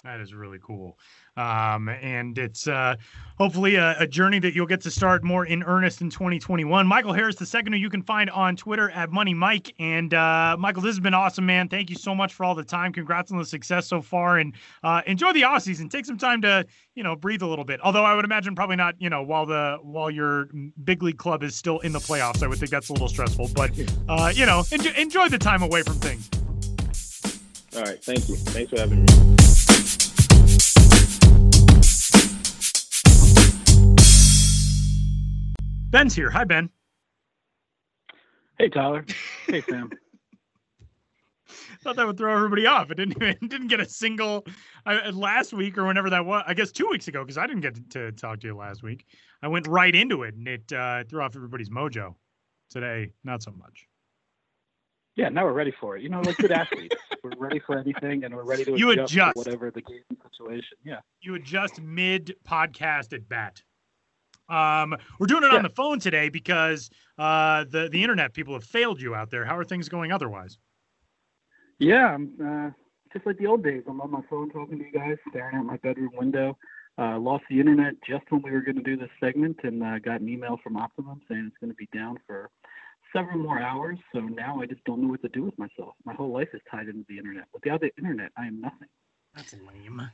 That 0.04 0.20
is 0.20 0.32
really 0.32 0.58
cool. 0.62 0.98
Um, 1.36 1.88
and 1.88 2.36
it's 2.38 2.66
uh, 2.66 2.96
hopefully 3.38 3.76
a, 3.76 3.96
a, 3.98 4.06
journey 4.06 4.38
that 4.40 4.54
you'll 4.54 4.66
get 4.66 4.80
to 4.82 4.90
start 4.90 5.22
more 5.22 5.46
in 5.46 5.62
earnest 5.62 6.00
in 6.00 6.10
2021. 6.10 6.86
Michael 6.86 7.12
Harris, 7.12 7.36
the 7.36 7.46
second 7.46 7.72
who 7.72 7.78
you 7.78 7.88
can 7.88 8.02
find 8.02 8.28
on 8.30 8.56
Twitter 8.56 8.90
at 8.90 9.10
Money 9.10 9.34
Mike. 9.34 9.74
And 9.78 10.12
uh, 10.12 10.56
Michael, 10.58 10.82
this 10.82 10.90
has 10.90 11.00
been 11.00 11.14
awesome, 11.14 11.46
man. 11.46 11.68
Thank 11.68 11.90
you 11.90 11.96
so 11.96 12.14
much 12.14 12.34
for 12.34 12.44
all 12.44 12.54
the 12.54 12.64
time. 12.64 12.92
Congrats 12.92 13.30
on 13.30 13.38
the 13.38 13.44
success 13.44 13.86
so 13.86 14.00
far. 14.02 14.38
And 14.38 14.54
uh, 14.82 15.02
enjoy 15.06 15.32
the 15.32 15.44
off 15.44 15.62
season. 15.62 15.88
Take 15.88 16.04
some 16.04 16.18
time 16.18 16.42
to, 16.42 16.66
you 16.94 17.02
know, 17.02 17.14
breathe 17.14 17.42
a 17.42 17.46
little 17.46 17.64
bit. 17.64 17.80
Although 17.82 18.04
I 18.04 18.14
would 18.14 18.24
imagine 18.24 18.54
probably 18.54 18.76
not, 18.76 18.94
you 18.98 19.10
know, 19.10 19.22
while 19.22 19.46
the 19.46 19.78
while 19.82 20.10
your 20.10 20.48
big 20.84 21.02
league 21.02 21.18
club 21.18 21.42
is 21.42 21.54
still 21.54 21.78
in 21.80 21.92
the 21.92 22.00
playoffs. 22.00 22.42
I 22.42 22.48
would 22.48 22.58
think 22.58 22.70
that's 22.70 22.88
a 22.88 22.92
little 22.92 23.08
stressful. 23.08 23.50
But, 23.54 23.70
uh, 24.08 24.32
you 24.34 24.46
know, 24.46 24.64
enjoy, 24.72 24.92
enjoy 24.92 25.28
the 25.28 25.38
time 25.38 25.62
away 25.62 25.82
from 25.82 25.94
things. 25.94 26.28
All 27.76 27.82
right. 27.82 28.02
Thank 28.02 28.28
you. 28.28 28.36
Thanks 28.36 28.70
for 28.70 28.80
having 28.80 29.04
me. 29.04 29.29
Ben's 35.90 36.14
here. 36.14 36.30
Hi, 36.30 36.44
Ben. 36.44 36.70
Hey, 38.58 38.68
Tyler. 38.68 39.04
Hey, 39.48 39.60
Sam. 39.68 39.90
Thought 41.82 41.96
that 41.96 42.06
would 42.06 42.16
throw 42.16 42.32
everybody 42.32 42.66
off. 42.66 42.92
It 42.92 42.96
didn't. 42.96 43.20
It 43.20 43.40
didn't 43.48 43.68
get 43.68 43.80
a 43.80 43.88
single 43.88 44.46
last 45.12 45.52
week 45.52 45.78
or 45.78 45.86
whenever 45.86 46.10
that 46.10 46.24
was. 46.24 46.44
I 46.46 46.54
guess 46.54 46.70
two 46.70 46.86
weeks 46.88 47.08
ago 47.08 47.24
because 47.24 47.38
I 47.38 47.46
didn't 47.46 47.62
get 47.62 47.74
to, 47.74 47.82
to, 47.90 48.12
talk 48.12 48.40
to 48.40 48.46
you 48.46 48.56
last 48.56 48.82
week. 48.82 49.04
I 49.42 49.48
went 49.48 49.66
right 49.66 49.94
into 49.94 50.22
it 50.22 50.34
and 50.34 50.46
it 50.46 50.72
uh, 50.72 51.04
threw 51.08 51.22
off 51.22 51.34
everybody's 51.34 51.70
mojo. 51.70 52.14
Today, 52.70 53.10
not 53.24 53.42
so 53.42 53.50
much. 53.50 53.88
Yeah, 55.16 55.28
now 55.28 55.44
we're 55.44 55.54
ready 55.54 55.72
for 55.80 55.96
it. 55.96 56.02
You 56.02 56.08
know, 56.08 56.20
like 56.20 56.36
good 56.36 56.52
athletes, 56.52 56.94
we're 57.24 57.32
ready 57.36 57.58
for 57.58 57.76
anything, 57.76 58.22
and 58.22 58.32
we're 58.34 58.44
ready 58.44 58.64
to 58.64 58.78
you 58.78 58.90
adjust, 58.90 59.12
adjust. 59.12 59.36
whatever 59.36 59.72
the 59.72 59.82
game 59.82 60.02
situation. 60.22 60.78
Yeah, 60.84 61.00
you 61.20 61.34
adjust 61.34 61.80
mid 61.80 62.36
podcast 62.46 63.12
at 63.12 63.28
bat. 63.28 63.60
Um, 64.50 64.96
we're 65.18 65.26
doing 65.26 65.44
it 65.44 65.52
yeah. 65.52 65.58
on 65.58 65.62
the 65.62 65.70
phone 65.70 66.00
today 66.00 66.28
because 66.28 66.90
uh, 67.18 67.64
the 67.70 67.88
the 67.90 68.02
internet 68.02 68.32
people 68.34 68.54
have 68.54 68.64
failed 68.64 69.00
you 69.00 69.14
out 69.14 69.30
there. 69.30 69.44
How 69.44 69.56
are 69.56 69.64
things 69.64 69.88
going 69.88 70.12
otherwise? 70.12 70.58
Yeah, 71.78 72.14
I'm 72.14 72.32
uh, 72.44 72.70
just 73.12 73.26
like 73.26 73.38
the 73.38 73.46
old 73.46 73.64
days. 73.64 73.84
I'm 73.88 74.00
on 74.00 74.10
my 74.10 74.20
phone 74.28 74.50
talking 74.50 74.78
to 74.78 74.84
you 74.84 74.92
guys, 74.92 75.16
staring 75.30 75.56
at 75.56 75.64
my 75.64 75.76
bedroom 75.78 76.10
window. 76.14 76.58
Uh, 76.98 77.18
lost 77.18 77.44
the 77.48 77.58
internet 77.58 77.94
just 78.06 78.24
when 78.30 78.42
we 78.42 78.50
were 78.50 78.60
going 78.60 78.76
to 78.76 78.82
do 78.82 78.96
this 78.96 79.08
segment, 79.20 79.56
and 79.62 79.82
uh, 79.82 79.98
got 80.00 80.20
an 80.20 80.28
email 80.28 80.58
from 80.62 80.76
Optimum 80.76 81.20
saying 81.28 81.44
it's 81.46 81.56
going 81.58 81.70
to 81.70 81.76
be 81.76 81.88
down 81.94 82.18
for 82.26 82.50
several 83.14 83.38
more 83.38 83.60
hours. 83.60 83.98
So 84.14 84.20
now 84.20 84.60
I 84.60 84.66
just 84.66 84.84
don't 84.84 85.00
know 85.00 85.08
what 85.08 85.22
to 85.22 85.28
do 85.28 85.44
with 85.44 85.58
myself. 85.58 85.94
My 86.04 86.12
whole 86.12 86.32
life 86.32 86.48
is 86.52 86.60
tied 86.70 86.88
into 86.88 87.04
the 87.08 87.16
internet. 87.16 87.44
Without 87.54 87.80
the 87.80 87.90
internet, 87.96 88.32
I 88.36 88.46
am 88.46 88.60
nothing. 88.60 88.88
That's 89.34 89.54
lame. 89.54 90.10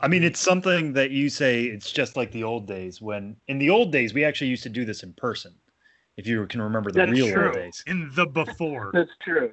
I 0.00 0.08
mean, 0.08 0.24
it's 0.24 0.40
something 0.40 0.94
that 0.94 1.10
you 1.10 1.28
say 1.28 1.64
it's 1.64 1.92
just 1.92 2.16
like 2.16 2.32
the 2.32 2.44
old 2.44 2.66
days 2.66 3.02
when 3.02 3.36
in 3.48 3.58
the 3.58 3.70
old 3.70 3.92
days 3.92 4.14
we 4.14 4.24
actually 4.24 4.48
used 4.48 4.62
to 4.62 4.68
do 4.70 4.84
this 4.84 5.02
in 5.02 5.12
person. 5.14 5.54
If 6.16 6.26
you 6.26 6.46
can 6.46 6.60
remember 6.60 6.90
the 6.90 7.06
real 7.06 7.30
true. 7.30 7.46
old 7.46 7.54
days. 7.54 7.82
In 7.86 8.10
the 8.14 8.26
before. 8.26 8.90
That's 8.92 9.10
true. 9.22 9.52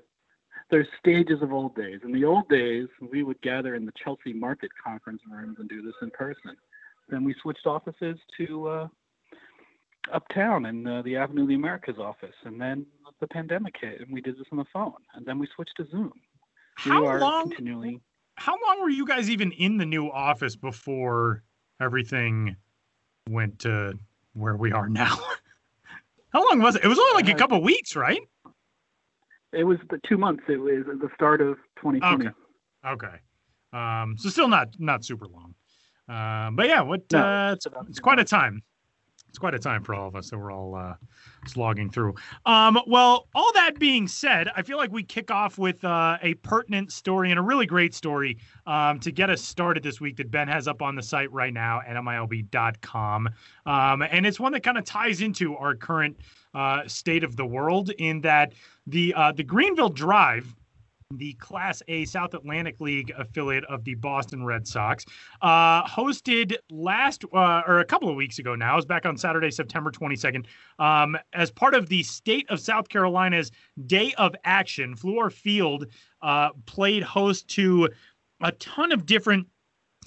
There's 0.70 0.88
stages 1.00 1.41
of 1.41 1.54
old 1.54 1.76
days. 1.76 2.02
In 2.04 2.12
the 2.12 2.26
old 2.26 2.50
days, 2.50 2.88
we 3.12 3.24
would 3.24 3.41
gather 3.41 3.76
in 3.76 3.86
the 3.86 3.93
Chelsea 4.04 4.34
Market 4.34 4.70
conference 4.84 5.22
rooms 5.30 5.58
and 5.60 5.70
do 5.70 5.82
this 5.82 5.93
in 6.02 6.12
person. 6.12 6.58
Then 7.08 7.24
we 7.24 7.34
switched 7.41 7.66
offices 7.66 8.18
to 8.38 8.68
uh, 8.68 8.88
uptown 10.14 10.66
in 10.66 10.86
uh, 10.86 11.02
the 11.04 11.16
Avenue 11.16 11.43
of 11.43 11.48
the 11.48 11.56
Americas 11.56 11.98
office, 11.98 12.36
and 12.43 12.60
then 12.60 12.86
the 13.22 13.28
pandemic 13.28 13.76
hit, 13.80 14.02
and 14.02 14.12
we 14.12 14.20
did 14.20 14.38
this 14.38 14.48
on 14.52 14.58
the 14.58 14.66
phone, 14.74 15.02
and 15.16 15.26
then 15.26 15.39
we 15.39 15.48
switched 15.56 15.78
to 15.78 15.88
Zoom. 15.89 16.12
How 16.76 17.18
long? 17.18 17.50
Continually. 17.50 18.02
How 18.38 18.56
long 18.68 18.82
were 18.82 18.90
you 18.90 19.06
guys 19.06 19.30
even 19.30 19.52
in 19.52 19.78
the 19.78 19.86
new 19.86 20.10
office 20.12 20.56
before 20.56 21.44
everything 21.82 22.56
went 23.30 23.60
to 23.60 23.94
where 24.34 24.56
we 24.56 24.72
are 24.72 24.88
now? 24.88 25.18
how 26.34 26.48
long 26.48 26.62
was 26.62 26.76
it? 26.76 26.84
It 26.84 26.88
was 26.88 27.00
only 27.00 27.14
like 27.14 27.30
a 27.30 27.34
uh, 27.34 27.38
couple 27.38 27.62
weeks, 27.62 27.96
right? 27.96 28.22
It 29.54 29.64
was 29.64 29.80
the 29.90 30.00
two 30.08 30.18
months. 30.18 30.44
It 30.48 30.58
was 30.58 30.86
the 30.86 31.10
start 31.16 31.42
of 31.42 31.58
2020. 31.78 32.28
Okay. 32.28 32.36
Okay. 32.86 33.18
Um, 33.74 34.16
so 34.18 34.30
still 34.30 34.48
not 34.48 34.70
not 34.78 35.04
super 35.04 35.26
long. 35.28 35.56
Um, 36.08 36.56
but 36.56 36.68
yeah, 36.68 36.82
what 36.82 37.12
no, 37.12 37.20
uh, 37.20 37.54
it's, 37.54 37.68
it's 37.90 38.00
quite 38.00 38.20
a 38.20 38.24
time 38.24 38.62
it's 39.38 39.40
quite 39.40 39.54
a 39.54 39.60
time 39.60 39.84
for 39.84 39.94
all 39.94 40.08
of 40.08 40.16
us 40.16 40.32
that 40.32 40.40
we're 40.40 40.52
all 40.52 40.74
uh, 40.74 40.96
slogging 41.46 41.92
through. 41.92 42.16
Um, 42.48 42.80
well, 42.88 43.28
all 43.36 43.54
that 43.54 43.78
being 43.78 44.08
said, 44.08 44.50
I 44.56 44.64
feel 44.64 44.78
like 44.78 44.92
we 44.92 45.04
kick 45.04 45.30
off 45.30 45.60
with 45.60 45.84
uh, 45.86 46.18
a 46.24 46.34
pertinent 46.36 46.92
story 46.92 47.30
and 47.30 47.38
a 47.38 47.44
really 47.44 47.68
great 47.68 47.94
story 47.94 48.40
um, 48.66 49.00
to 49.00 49.12
get 49.12 49.30
us 49.30 49.44
started 49.44 49.84
this 49.84 50.02
week 50.02 50.18
that 50.18 50.32
Ben 50.32 50.48
has 50.48 50.68
up 50.68 50.82
on 50.82 50.96
the 50.96 51.04
site 51.04 51.32
right 51.32 51.54
now 51.54 51.82
at 51.86 51.96
MILB.com. 51.98 53.30
Um, 53.68 54.02
and 54.02 54.26
it's 54.26 54.40
one 54.40 54.54
that 54.54 54.64
kind 54.64 54.80
of 54.80 54.86
ties 54.86 55.22
into 55.22 55.56
our 55.56 55.76
current 55.76 56.18
uh, 56.56 56.88
state 56.88 57.24
of 57.24 57.36
the 57.36 57.46
world 57.46 57.92
in 58.00 58.22
that 58.22 58.54
the 58.88 59.14
uh, 59.14 59.32
the 59.34 59.44
Greenville 59.44 59.90
Drive 59.90 60.52
the 61.12 61.34
Class 61.34 61.82
A 61.88 62.05
South 62.05 62.34
Atlantic 62.34 62.80
League 62.80 63.14
affiliate 63.18 63.64
of 63.66 63.84
the 63.84 63.95
Boston 63.95 64.43
Red 64.43 64.68
Sox, 64.68 65.05
uh, 65.41 65.84
hosted 65.86 66.55
last 66.70 67.24
uh, 67.34 67.62
or 67.68 67.80
a 67.80 67.86
couple 67.86 68.10
of 68.10 68.16
weeks 68.16 68.39
ago 68.39 68.55
now. 68.55 68.74
It 68.74 68.78
was 68.78 68.86
back 68.86 69.05
on 69.05 69.18
Saturday, 69.18 69.51
September 69.51 69.89
22nd, 69.89 70.45
um, 70.80 71.18
as 71.34 71.49
part 71.51 71.74
of 71.74 71.88
the 71.88 72.03
state 72.03 72.45
of 72.49 72.60
South 72.60 72.89
Carolina's 72.89 73.51
Day 73.86 74.14
of 74.18 74.36
Action. 74.43 74.95
Fluor 74.95 75.32
Field 75.32 75.88
uh, 76.22 76.49
played 76.66 77.03
host 77.03 77.47
to 77.49 77.89
a 78.41 78.51
ton 78.53 78.91
of 78.91 79.05
different 79.05 79.47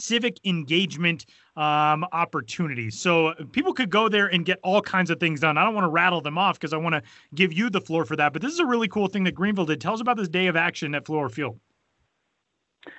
civic 0.01 0.38
engagement 0.44 1.26
um, 1.57 2.05
opportunities. 2.12 2.98
So 3.01 3.34
people 3.53 3.72
could 3.72 3.90
go 3.90 4.09
there 4.09 4.26
and 4.26 4.44
get 4.44 4.59
all 4.62 4.80
kinds 4.80 5.11
of 5.11 5.20
things 5.20 5.40
done. 5.40 5.59
I 5.59 5.64
don't 5.64 5.74
want 5.74 5.84
to 5.84 5.90
rattle 5.90 6.20
them 6.20 6.38
off 6.38 6.59
because 6.59 6.72
I 6.72 6.76
want 6.76 6.94
to 6.94 7.03
give 7.34 7.53
you 7.53 7.70
the 7.70 7.80
floor 7.80 8.05
for 8.05 8.16
that. 8.16 8.32
But 8.32 8.42
this 8.42 8.53
is 8.53 8.61
a 8.61 8.66
really 8.66 8.88
cool 8.88 9.09
thing 9.09 9.24
that 9.24 9.34
Greenville 9.34 9.66
did. 9.66 9.80
Tell 9.80 9.94
us 9.94 10.01
about 10.01 10.16
this 10.16 10.28
day 10.28 10.46
of 10.46 10.57
action 10.57 10.94
at 10.94 11.05
Fluor 11.05 11.30
Field. 11.30 11.59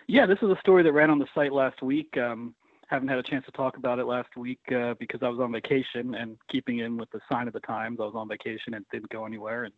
Yeah, 0.08 0.26
this 0.26 0.38
is 0.42 0.50
a 0.50 0.58
story 0.60 0.84
that 0.84 0.94
ran 0.94 1.10
on 1.10 1.20
the 1.20 1.28
site 1.34 1.52
last 1.52 1.82
week. 1.82 2.16
Um, 2.18 2.54
haven't 2.88 3.08
had 3.08 3.18
a 3.18 3.24
chance 3.24 3.46
to 3.46 3.52
talk 3.52 3.78
about 3.78 4.00
it 4.00 4.06
last 4.06 4.36
week 4.36 4.60
uh, 4.76 4.94
because 5.00 5.22
I 5.24 5.30
was 5.30 5.40
on 5.40 5.52
vacation 5.52 6.14
and 6.14 6.38
keeping 6.52 6.80
in 6.80 6.98
with 6.98 7.10
the 7.12 7.22
sign 7.32 7.48
of 7.48 7.54
the 7.54 7.62
times. 7.62 8.00
I 8.02 8.04
was 8.04 8.16
on 8.16 8.28
vacation 8.28 8.74
and 8.74 8.86
didn't 8.92 9.10
go 9.10 9.26
anywhere 9.26 9.64
and 9.64 9.74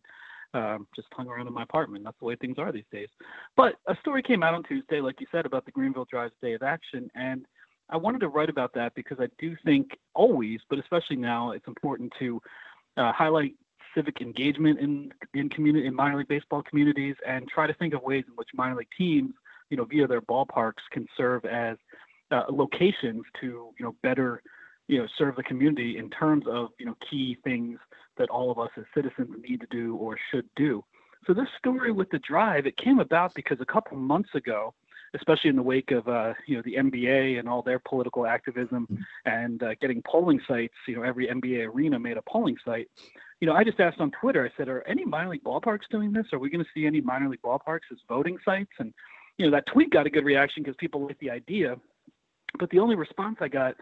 um, 0.54 0.86
just 0.94 1.08
hung 1.12 1.28
around 1.28 1.46
in 1.46 1.52
my 1.52 1.62
apartment. 1.62 2.04
That's 2.04 2.18
the 2.18 2.24
way 2.24 2.36
things 2.36 2.58
are 2.58 2.72
these 2.72 2.84
days. 2.92 3.08
But 3.56 3.76
a 3.86 3.96
story 4.00 4.22
came 4.22 4.42
out 4.42 4.54
on 4.54 4.62
Tuesday, 4.62 5.00
like 5.00 5.20
you 5.20 5.26
said, 5.30 5.46
about 5.46 5.64
the 5.64 5.72
Greenville 5.72 6.06
Drives 6.10 6.34
Day 6.40 6.54
of 6.54 6.62
Action, 6.62 7.10
and 7.14 7.46
I 7.90 7.96
wanted 7.96 8.20
to 8.20 8.28
write 8.28 8.48
about 8.48 8.72
that 8.74 8.94
because 8.94 9.18
I 9.20 9.28
do 9.38 9.56
think 9.64 9.98
always, 10.14 10.60
but 10.70 10.78
especially 10.78 11.16
now, 11.16 11.50
it's 11.50 11.68
important 11.68 12.12
to 12.18 12.40
uh, 12.96 13.12
highlight 13.12 13.54
civic 13.94 14.20
engagement 14.20 14.80
in 14.80 15.12
in 15.34 15.48
community 15.48 15.86
in 15.86 15.94
minor 15.94 16.18
league 16.18 16.28
baseball 16.28 16.62
communities 16.62 17.14
and 17.26 17.48
try 17.48 17.66
to 17.66 17.74
think 17.74 17.94
of 17.94 18.02
ways 18.02 18.24
in 18.26 18.34
which 18.34 18.48
minor 18.54 18.76
league 18.76 18.88
teams, 18.96 19.34
you 19.70 19.76
know, 19.76 19.84
via 19.84 20.06
their 20.06 20.22
ballparks, 20.22 20.82
can 20.90 21.06
serve 21.16 21.44
as 21.44 21.76
uh, 22.30 22.44
locations 22.48 23.22
to 23.40 23.70
you 23.78 23.84
know 23.84 23.94
better 24.02 24.42
you 24.88 24.98
know 24.98 25.06
serve 25.16 25.36
the 25.36 25.42
community 25.42 25.98
in 25.98 26.10
terms 26.10 26.44
of 26.48 26.68
you 26.78 26.86
know 26.86 26.96
key 27.10 27.38
things 27.44 27.78
that 28.18 28.30
all 28.30 28.50
of 28.50 28.58
us 28.58 28.70
as 28.76 28.84
citizens 28.94 29.30
need 29.48 29.60
to 29.60 29.66
do 29.70 29.96
or 29.96 30.16
should 30.30 30.48
do. 30.56 30.84
So 31.26 31.32
this 31.32 31.48
story 31.58 31.90
with 31.90 32.10
the 32.10 32.18
drive, 32.18 32.66
it 32.66 32.76
came 32.76 32.98
about 32.98 33.34
because 33.34 33.58
a 33.60 33.64
couple 33.64 33.96
months 33.96 34.28
ago, 34.34 34.74
especially 35.14 35.50
in 35.50 35.56
the 35.56 35.62
wake 35.62 35.90
of 35.90 36.06
uh, 36.08 36.34
you 36.46 36.56
know 36.56 36.62
the 36.64 36.74
NBA 36.74 37.38
and 37.38 37.48
all 37.48 37.62
their 37.62 37.78
political 37.78 38.26
activism 38.26 38.86
mm-hmm. 38.90 39.02
and 39.24 39.62
uh, 39.62 39.74
getting 39.80 40.02
polling 40.02 40.40
sites. 40.46 40.74
You 40.86 40.96
know, 40.96 41.02
every 41.02 41.28
NBA 41.28 41.72
arena 41.72 41.98
made 41.98 42.16
a 42.16 42.22
polling 42.22 42.56
site. 42.64 42.88
You 43.40 43.46
know, 43.48 43.54
I 43.54 43.64
just 43.64 43.80
asked 43.80 44.00
on 44.00 44.10
Twitter. 44.10 44.44
I 44.44 44.56
said, 44.56 44.68
"Are 44.68 44.86
any 44.86 45.04
minor 45.04 45.30
league 45.30 45.44
ballparks 45.44 45.88
doing 45.90 46.12
this? 46.12 46.26
Are 46.32 46.38
we 46.38 46.50
going 46.50 46.64
to 46.64 46.70
see 46.74 46.86
any 46.86 47.00
minor 47.00 47.28
league 47.28 47.42
ballparks 47.42 47.90
as 47.90 47.98
voting 48.08 48.36
sites?" 48.44 48.72
And 48.78 48.92
you 49.38 49.46
know, 49.46 49.52
that 49.52 49.66
tweet 49.66 49.90
got 49.90 50.06
a 50.06 50.10
good 50.10 50.24
reaction 50.24 50.62
because 50.62 50.76
people 50.78 51.04
liked 51.06 51.20
the 51.20 51.30
idea. 51.30 51.76
But 52.58 52.70
the 52.70 52.78
only 52.78 52.94
response 52.94 53.38
I 53.40 53.48
got 53.48 53.74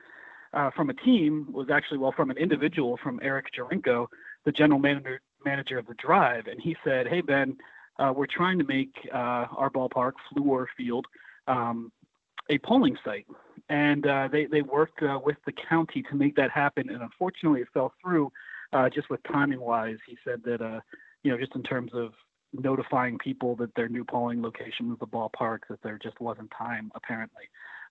uh, 0.54 0.70
from 0.74 0.90
a 0.90 0.94
team 0.94 1.46
was 1.50 1.68
actually 1.70 1.98
well 1.98 2.12
from 2.12 2.30
an 2.30 2.36
individual 2.36 2.98
from 3.02 3.20
Eric 3.22 3.46
Jarinko, 3.56 4.06
the 4.44 4.52
general 4.52 4.80
manager 4.80 5.20
manager 5.44 5.78
of 5.78 5.86
the 5.86 5.94
Drive, 5.94 6.46
and 6.46 6.60
he 6.60 6.76
said, 6.84 7.06
"Hey 7.08 7.20
Ben." 7.20 7.56
uh, 7.98 8.12
we're 8.14 8.26
trying 8.26 8.58
to 8.58 8.64
make 8.64 8.94
uh, 9.12 9.46
our 9.56 9.70
ballpark, 9.70 10.12
Fluor 10.32 10.66
Field, 10.76 11.06
um, 11.46 11.92
a 12.48 12.58
polling 12.58 12.96
site. 13.04 13.26
And 13.68 14.06
uh, 14.06 14.28
they, 14.30 14.46
they 14.46 14.62
worked 14.62 15.02
with 15.24 15.36
the 15.46 15.52
county 15.52 16.02
to 16.10 16.14
make 16.16 16.34
that 16.36 16.50
happen. 16.50 16.90
And 16.90 17.02
unfortunately, 17.02 17.60
it 17.60 17.68
fell 17.72 17.92
through 18.02 18.30
just 18.94 19.08
with 19.10 19.20
timing 19.30 19.60
wise. 19.60 19.98
He 20.06 20.16
said 20.24 20.42
that, 20.44 20.60
uh, 20.60 20.80
you 21.22 21.30
know, 21.30 21.38
just 21.38 21.54
in 21.54 21.62
terms 21.62 21.92
of 21.94 22.12
notifying 22.52 23.18
people 23.18 23.56
that 23.56 23.74
their 23.76 23.88
new 23.88 24.04
polling 24.04 24.42
location 24.42 24.90
was 24.90 24.98
the 24.98 25.06
ballpark, 25.06 25.60
that 25.70 25.82
there 25.82 25.98
just 26.02 26.20
wasn't 26.20 26.50
time, 26.56 26.90
apparently. 26.94 27.44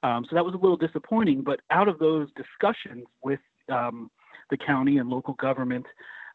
Um, 0.04 0.26
so 0.30 0.36
that 0.36 0.46
was 0.46 0.54
a 0.54 0.58
little 0.58 0.78
disappointing. 0.78 1.42
But 1.42 1.62
out 1.70 1.88
of 1.88 2.00
those 2.00 2.30
discussions 2.36 3.06
with 3.24 3.40
um, 3.70 4.10
the 4.50 4.58
county 4.58 4.98
and 4.98 5.10
local 5.10 5.36
government, 5.36 5.86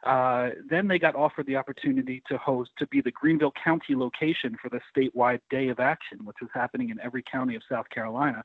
uh, 0.04 0.50
then 0.68 0.86
they 0.86 0.98
got 0.98 1.16
offered 1.16 1.46
the 1.46 1.56
opportunity 1.56 2.22
to 2.28 2.38
host 2.38 2.70
to 2.78 2.86
be 2.86 3.00
the 3.00 3.10
Greenville 3.10 3.52
County 3.62 3.96
location 3.96 4.56
for 4.62 4.68
the 4.68 4.80
statewide 4.94 5.40
Day 5.50 5.68
of 5.68 5.80
Action, 5.80 6.24
which 6.24 6.36
was 6.40 6.50
happening 6.54 6.90
in 6.90 7.00
every 7.00 7.24
county 7.30 7.56
of 7.56 7.62
South 7.68 7.88
Carolina. 7.90 8.44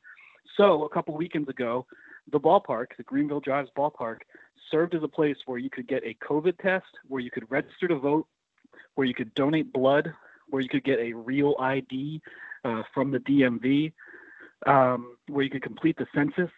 So 0.57 0.85
a 0.85 0.89
couple 0.89 1.15
weekends 1.15 1.49
ago, 1.49 1.85
the 2.31 2.39
ballpark, 2.39 2.87
the 2.97 3.03
Greenville 3.03 3.39
Drives 3.39 3.69
ballpark, 3.77 4.19
served 4.69 4.95
as 4.95 5.03
a 5.03 5.07
place 5.07 5.37
where 5.45 5.57
you 5.59 5.69
could 5.69 5.87
get 5.87 6.03
a 6.03 6.15
COVID 6.25 6.57
test, 6.59 6.85
where 7.07 7.21
you 7.21 7.29
could 7.29 7.49
register 7.51 7.87
to 7.87 7.95
vote, 7.95 8.27
where 8.95 9.05
you 9.05 9.13
could 9.13 9.33
donate 9.35 9.71
blood, 9.71 10.11
where 10.49 10.61
you 10.61 10.69
could 10.69 10.83
get 10.83 10.99
a 10.99 11.13
real 11.13 11.55
ID 11.59 12.21
uh, 12.63 12.83
from 12.93 13.11
the 13.11 13.19
DMV, 13.19 13.93
um, 14.65 15.17
where 15.27 15.43
you 15.43 15.49
could 15.49 15.63
complete 15.63 15.97
the 15.97 16.07
census, 16.13 16.51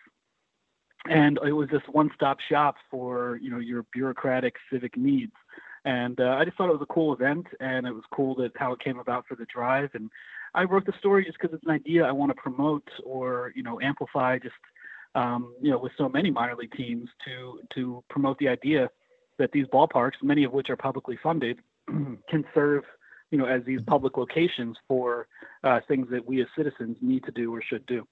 and 1.09 1.39
it 1.45 1.51
was 1.51 1.69
this 1.69 1.81
one-stop 1.91 2.37
shop 2.49 2.75
for 2.89 3.37
you 3.41 3.49
know 3.49 3.59
your 3.59 3.85
bureaucratic 3.93 4.55
civic 4.71 4.97
needs. 4.97 5.33
And 5.85 6.19
uh, 6.19 6.37
i 6.39 6.45
just 6.45 6.57
thought 6.57 6.69
it 6.69 6.79
was 6.79 6.87
a 6.89 6.93
cool 6.93 7.13
event 7.13 7.45
and 7.59 7.85
it 7.85 7.91
was 7.91 8.03
cool 8.13 8.35
that 8.35 8.51
how 8.55 8.71
it 8.71 8.79
came 8.79 8.99
about 8.99 9.25
for 9.27 9.35
the 9.35 9.45
drive. 9.53 9.89
And 9.93 10.09
i 10.55 10.63
wrote 10.63 10.85
the 10.85 10.93
story 10.99 11.25
just 11.25 11.37
because 11.39 11.53
it's 11.53 11.65
an 11.65 11.71
idea 11.71 12.05
i 12.05 12.11
want 12.11 12.29
to 12.29 12.35
promote 12.35 12.87
or 13.03 13.51
you 13.55 13.63
know 13.63 13.79
amplify 13.81 14.37
just 14.37 14.55
um, 15.15 15.53
you 15.61 15.71
know 15.71 15.77
with 15.77 15.91
so 15.97 16.07
many 16.07 16.31
minor 16.31 16.55
league 16.55 16.71
teams 16.73 17.09
to 17.25 17.59
to 17.75 18.03
promote 18.09 18.37
the 18.39 18.47
idea 18.47 18.89
that 19.39 19.51
these 19.51 19.65
ballparks 19.67 20.21
many 20.21 20.43
of 20.43 20.53
which 20.53 20.69
are 20.69 20.77
publicly 20.77 21.17
funded 21.21 21.59
can 22.29 22.45
serve 22.53 22.83
you 23.33 23.39
know 23.39 23.45
as 23.45 23.63
these 23.65 23.81
public 23.87 24.15
locations 24.15 24.77
for 24.87 25.27
uh, 25.63 25.79
things 25.87 26.07
that 26.11 26.23
we 26.23 26.39
as 26.39 26.47
citizens 26.55 26.95
need 27.01 27.23
to 27.23 27.31
do 27.31 27.53
or 27.53 27.63
should 27.63 27.83
do 27.87 28.07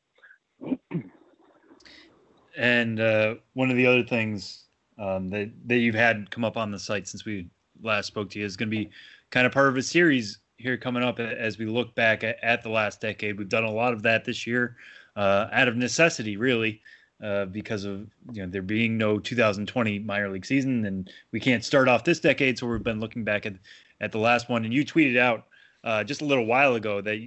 And 2.57 2.99
uh, 2.99 3.35
one 3.53 3.69
of 3.69 3.77
the 3.77 3.85
other 3.85 4.03
things 4.03 4.65
um, 4.97 5.29
that 5.29 5.51
that 5.67 5.77
you've 5.77 5.95
had 5.95 6.29
come 6.31 6.43
up 6.43 6.57
on 6.57 6.71
the 6.71 6.79
site 6.79 7.07
since 7.07 7.23
we 7.23 7.47
last 7.81 8.07
spoke 8.07 8.31
to 8.31 8.39
you 8.39 8.45
is 8.45 8.57
going 8.57 8.69
to 8.69 8.75
be 8.75 8.89
kind 9.29 9.45
of 9.45 9.53
part 9.53 9.69
of 9.69 9.77
a 9.77 9.83
series 9.83 10.39
here 10.57 10.75
coming 10.75 11.03
up 11.03 11.19
as 11.19 11.57
we 11.57 11.65
look 11.65 11.95
back 11.95 12.23
at, 12.23 12.37
at 12.43 12.61
the 12.61 12.69
last 12.69 12.99
decade. 12.99 13.37
We've 13.37 13.47
done 13.47 13.63
a 13.63 13.71
lot 13.71 13.93
of 13.93 14.01
that 14.03 14.25
this 14.25 14.45
year 14.45 14.75
uh, 15.15 15.47
out 15.51 15.67
of 15.67 15.77
necessity, 15.77 16.35
really. 16.35 16.81
Uh, 17.23 17.45
because 17.45 17.85
of 17.85 18.07
you 18.31 18.41
know 18.41 18.49
there 18.49 18.63
being 18.63 18.97
no 18.97 19.19
2020 19.19 19.99
minor 19.99 20.29
league 20.29 20.45
season, 20.45 20.85
and 20.85 21.11
we 21.31 21.39
can't 21.39 21.63
start 21.63 21.87
off 21.87 22.03
this 22.03 22.19
decade, 22.19 22.57
so 22.57 22.65
we've 22.65 22.81
been 22.81 22.99
looking 22.99 23.23
back 23.23 23.45
at 23.45 23.53
at 24.01 24.11
the 24.11 24.17
last 24.17 24.49
one. 24.49 24.65
And 24.65 24.73
you 24.73 24.83
tweeted 24.83 25.17
out 25.17 25.45
uh, 25.85 26.03
just 26.03 26.21
a 26.21 26.25
little 26.25 26.45
while 26.45 26.75
ago 26.75 26.99
that 27.01 27.25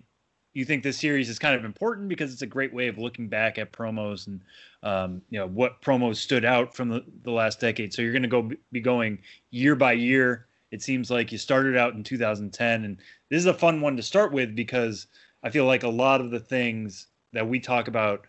you 0.52 0.64
think 0.64 0.82
this 0.82 0.98
series 0.98 1.28
is 1.28 1.38
kind 1.38 1.56
of 1.56 1.64
important 1.64 2.08
because 2.08 2.32
it's 2.32 2.42
a 2.42 2.46
great 2.46 2.74
way 2.74 2.88
of 2.88 2.98
looking 2.98 3.28
back 3.28 3.58
at 3.58 3.72
promos 3.72 4.26
and 4.26 4.42
um, 4.82 5.22
you 5.30 5.38
know 5.38 5.46
what 5.46 5.80
promos 5.80 6.16
stood 6.16 6.44
out 6.44 6.76
from 6.76 6.90
the, 6.90 7.04
the 7.22 7.30
last 7.30 7.60
decade. 7.60 7.94
So 7.94 8.02
you're 8.02 8.12
going 8.12 8.22
to 8.22 8.28
go 8.28 8.50
be 8.70 8.80
going 8.80 9.18
year 9.50 9.74
by 9.74 9.92
year. 9.92 10.46
It 10.70 10.82
seems 10.82 11.10
like 11.10 11.32
you 11.32 11.38
started 11.38 11.76
out 11.76 11.94
in 11.94 12.02
2010, 12.02 12.84
and 12.84 12.98
this 13.30 13.38
is 13.38 13.46
a 13.46 13.54
fun 13.54 13.80
one 13.80 13.96
to 13.96 14.02
start 14.02 14.32
with 14.32 14.54
because 14.54 15.06
I 15.42 15.50
feel 15.50 15.66
like 15.66 15.84
a 15.84 15.88
lot 15.88 16.20
of 16.20 16.30
the 16.30 16.40
things 16.40 17.06
that 17.32 17.48
we 17.48 17.60
talk 17.60 17.88
about 17.88 18.26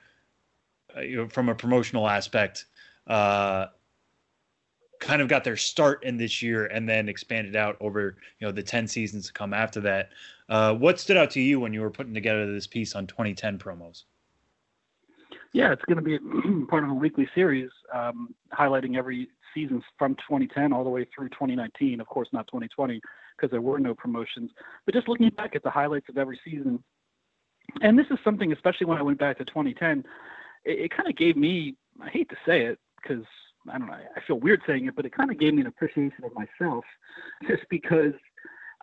uh, 0.96 1.02
you 1.02 1.18
know, 1.18 1.28
from 1.28 1.50
a 1.50 1.56
promotional 1.56 2.08
aspect 2.08 2.66
uh, 3.08 3.68
kind 5.06 5.22
of 5.22 5.28
got 5.28 5.44
their 5.44 5.56
start 5.56 6.04
in 6.04 6.18
this 6.18 6.42
year 6.42 6.66
and 6.66 6.90
then 6.90 7.08
expanded 7.08 7.56
out 7.56 7.78
over 7.80 8.18
you 8.40 8.48
know 8.48 8.52
the 8.52 8.64
10 8.64 8.88
seasons 8.88 9.28
to 9.28 9.34
come 9.34 9.54
after 9.54 9.80
that 9.80 10.10
uh, 10.50 10.74
what 10.74 11.00
stood 11.00 11.16
out 11.16 11.30
to 11.30 11.40
you 11.40 11.60
when 11.60 11.74
you 11.74 11.82
were 11.82 11.92
putting 11.92 12.14
together 12.14 12.52
this 12.52 12.66
piece 12.66 12.96
on 12.96 13.06
2010 13.06 13.60
promos 13.60 14.04
Yeah, 15.54 15.72
it's 15.72 15.86
going 15.86 15.98
to 15.98 16.02
be 16.02 16.18
part 16.70 16.84
of 16.84 16.90
a 16.90 16.94
weekly 16.94 17.30
series 17.36 17.70
um, 17.94 18.34
highlighting 18.52 18.98
every 18.98 19.30
season 19.54 19.82
from 19.98 20.16
2010 20.16 20.74
all 20.74 20.84
the 20.84 20.90
way 20.90 21.08
through 21.16 21.30
2019. 21.30 22.02
Of 22.02 22.08
course, 22.08 22.28
not 22.34 22.48
2020 22.48 23.00
because 23.36 23.52
there 23.52 23.62
were 23.62 23.80
no 23.80 23.94
promotions, 23.94 24.52
but 24.86 24.96
just 24.96 25.08
looking 25.08 25.30
back 25.30 25.56
at 25.56 25.64
the 25.64 25.70
highlights 25.70 26.10
of 26.10 26.18
every 26.18 26.40
season. 26.44 26.84
And 27.82 27.98
this 27.98 28.08
is 28.12 28.18
something, 28.24 28.52
especially 28.52 28.88
when 28.88 28.98
I 28.98 29.02
went 29.02 29.20
back 29.20 29.38
to 29.38 29.46
2010, 29.46 30.04
it, 30.64 30.80
it 30.80 30.92
kind 30.96 31.10
of 31.10 31.16
gave 31.16 31.38
me, 31.38 31.76
I 32.02 32.10
hate 32.10 32.30
to 32.30 32.38
say 32.46 32.66
it 32.66 32.80
because 33.02 33.26
I 33.72 33.78
don't 33.78 33.88
know, 33.88 33.94
I 33.94 34.22
feel 34.28 34.40
weird 34.40 34.62
saying 34.68 34.86
it, 34.86 34.96
but 34.96 35.06
it 35.06 35.16
kind 35.16 35.32
of 35.32 35.40
gave 35.40 35.54
me 35.54 35.62
an 35.62 35.68
appreciation 35.68 36.24
of 36.24 36.32
myself 36.34 36.86
just 37.48 37.64
because 37.70 38.14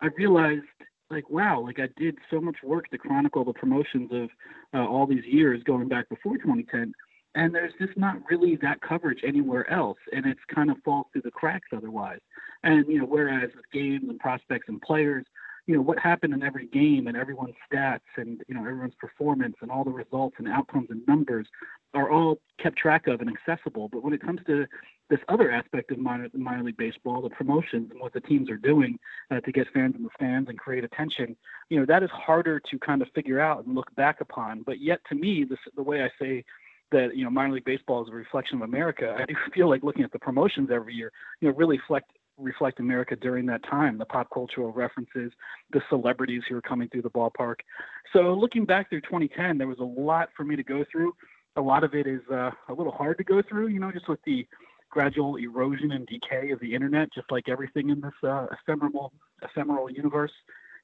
I 0.01 0.07
realized 0.17 0.65
like 1.09 1.29
wow 1.29 1.59
like 1.59 1.79
i 1.79 1.87
did 1.97 2.17
so 2.31 2.39
much 2.39 2.55
work 2.63 2.89
to 2.89 2.97
chronicle 2.97 3.43
the 3.43 3.53
promotions 3.53 4.09
of 4.11 4.29
uh, 4.73 4.87
all 4.87 5.05
these 5.05 5.25
years 5.25 5.61
going 5.63 5.87
back 5.87 6.07
before 6.09 6.37
2010 6.37 6.93
and 7.35 7.53
there's 7.53 7.73
just 7.79 7.97
not 7.97 8.17
really 8.29 8.55
that 8.57 8.81
coverage 8.81 9.21
anywhere 9.25 9.69
else 9.71 9.97
and 10.11 10.25
it's 10.25 10.39
kind 10.53 10.69
of 10.69 10.77
falls 10.85 11.07
through 11.11 11.23
the 11.23 11.31
cracks 11.31 11.67
otherwise. 11.75 12.19
And 12.63 12.85
you 12.87 12.99
know 12.99 13.05
whereas 13.05 13.49
with 13.55 13.69
games 13.71 14.05
and 14.07 14.19
prospects 14.19 14.67
and 14.67 14.81
players 14.81 15.25
you 15.67 15.75
know 15.75 15.81
what 15.81 15.99
happened 15.99 16.33
in 16.33 16.43
every 16.43 16.67
game 16.67 17.07
and 17.07 17.15
everyone's 17.15 17.55
stats 17.71 17.99
and 18.17 18.41
you 18.47 18.55
know 18.55 18.61
everyone's 18.61 18.95
performance 18.99 19.55
and 19.61 19.71
all 19.71 19.83
the 19.83 19.91
results 19.91 20.35
and 20.39 20.47
outcomes 20.47 20.87
and 20.89 21.01
numbers 21.07 21.47
are 21.93 22.11
all 22.11 22.37
kept 22.61 22.77
track 22.77 23.07
of 23.07 23.21
and 23.21 23.29
accessible 23.29 23.87
but 23.89 24.03
when 24.03 24.13
it 24.13 24.21
comes 24.21 24.39
to 24.45 24.65
this 25.09 25.19
other 25.27 25.51
aspect 25.51 25.91
of 25.91 25.99
minor, 25.99 26.27
minor 26.33 26.63
league 26.63 26.77
baseball, 26.77 27.21
the 27.21 27.29
promotions 27.29 27.91
and 27.91 27.99
what 27.99 28.13
the 28.13 28.21
teams 28.21 28.49
are 28.49 28.57
doing 28.57 28.97
uh, 29.31 29.39
to 29.41 29.51
get 29.51 29.67
fans 29.73 29.95
in 29.95 30.03
the 30.03 30.09
stands 30.15 30.49
and 30.49 30.57
create 30.57 30.83
attention, 30.83 31.35
you 31.69 31.79
know, 31.79 31.85
that 31.85 32.03
is 32.03 32.09
harder 32.11 32.59
to 32.59 32.79
kind 32.79 33.01
of 33.01 33.07
figure 33.13 33.39
out 33.39 33.65
and 33.65 33.75
look 33.75 33.93
back 33.95 34.21
upon. 34.21 34.63
But 34.63 34.79
yet, 34.79 35.01
to 35.09 35.15
me, 35.15 35.43
this, 35.47 35.59
the 35.75 35.83
way 35.83 36.03
I 36.03 36.09
say 36.19 36.43
that 36.91 37.15
you 37.15 37.23
know 37.23 37.29
minor 37.29 37.53
league 37.53 37.65
baseball 37.65 38.03
is 38.03 38.09
a 38.09 38.15
reflection 38.15 38.57
of 38.57 38.61
America, 38.63 39.15
I 39.19 39.25
do 39.25 39.35
feel 39.53 39.69
like 39.69 39.83
looking 39.83 40.03
at 40.03 40.11
the 40.11 40.19
promotions 40.19 40.69
every 40.71 40.93
year, 40.93 41.11
you 41.41 41.49
know, 41.49 41.55
really 41.55 41.77
reflect 41.77 42.11
reflect 42.37 42.79
America 42.79 43.15
during 43.15 43.45
that 43.47 43.63
time, 43.63 43.97
the 43.97 44.05
pop 44.05 44.27
cultural 44.33 44.71
references, 44.71 45.31
the 45.71 45.81
celebrities 45.89 46.41
who 46.47 46.55
were 46.55 46.61
coming 46.61 46.89
through 46.89 47.03
the 47.03 47.09
ballpark. 47.09 47.55
So 48.11 48.33
looking 48.33 48.65
back 48.65 48.89
through 48.89 49.01
2010, 49.01 49.57
there 49.57 49.67
was 49.67 49.79
a 49.79 49.83
lot 49.83 50.29
for 50.35 50.43
me 50.43 50.55
to 50.55 50.63
go 50.63 50.83
through. 50.91 51.13
A 51.55 51.61
lot 51.61 51.83
of 51.83 51.93
it 51.93 52.07
is 52.07 52.21
uh, 52.31 52.51
a 52.69 52.73
little 52.73 52.91
hard 52.91 53.17
to 53.19 53.23
go 53.23 53.41
through, 53.47 53.67
you 53.67 53.79
know, 53.79 53.91
just 53.91 54.09
with 54.09 54.19
the 54.25 54.47
gradual 54.89 55.37
erosion 55.37 55.91
and 55.91 56.07
decay 56.07 56.51
of 56.51 56.59
the 56.59 56.73
internet, 56.73 57.09
just 57.13 57.29
like 57.31 57.49
everything 57.49 57.89
in 57.89 57.99
this 57.99 58.13
uh, 58.23 58.45
ephemeral 58.51 59.11
ephemeral 59.41 59.89
universe. 59.89 60.31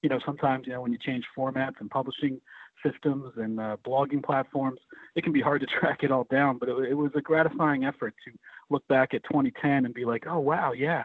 You 0.02 0.10
know, 0.10 0.20
sometimes 0.26 0.66
you 0.66 0.74
know 0.74 0.82
when 0.82 0.92
you 0.92 0.98
change 0.98 1.26
formats 1.38 1.80
and 1.80 1.90
publishing 1.90 2.40
systems 2.84 3.34
and 3.38 3.60
uh, 3.60 3.78
blogging 3.86 4.24
platforms, 4.24 4.80
it 5.16 5.24
can 5.24 5.34
be 5.34 5.42
hard 5.42 5.62
to 5.62 5.68
track 5.80 6.00
it 6.04 6.12
all 6.12 6.26
down. 6.32 6.58
But 6.58 6.70
it, 6.70 6.92
it 6.92 6.94
was 6.94 7.12
a 7.16 7.22
gratifying 7.22 7.86
effort 7.86 8.16
to 8.26 8.32
look 8.70 8.88
back 8.88 9.14
at 9.14 9.24
2010 9.24 9.86
and 9.86 9.94
be 9.94 10.06
like, 10.06 10.26
oh 10.28 10.40
wow, 10.40 10.72
yeah, 10.72 11.04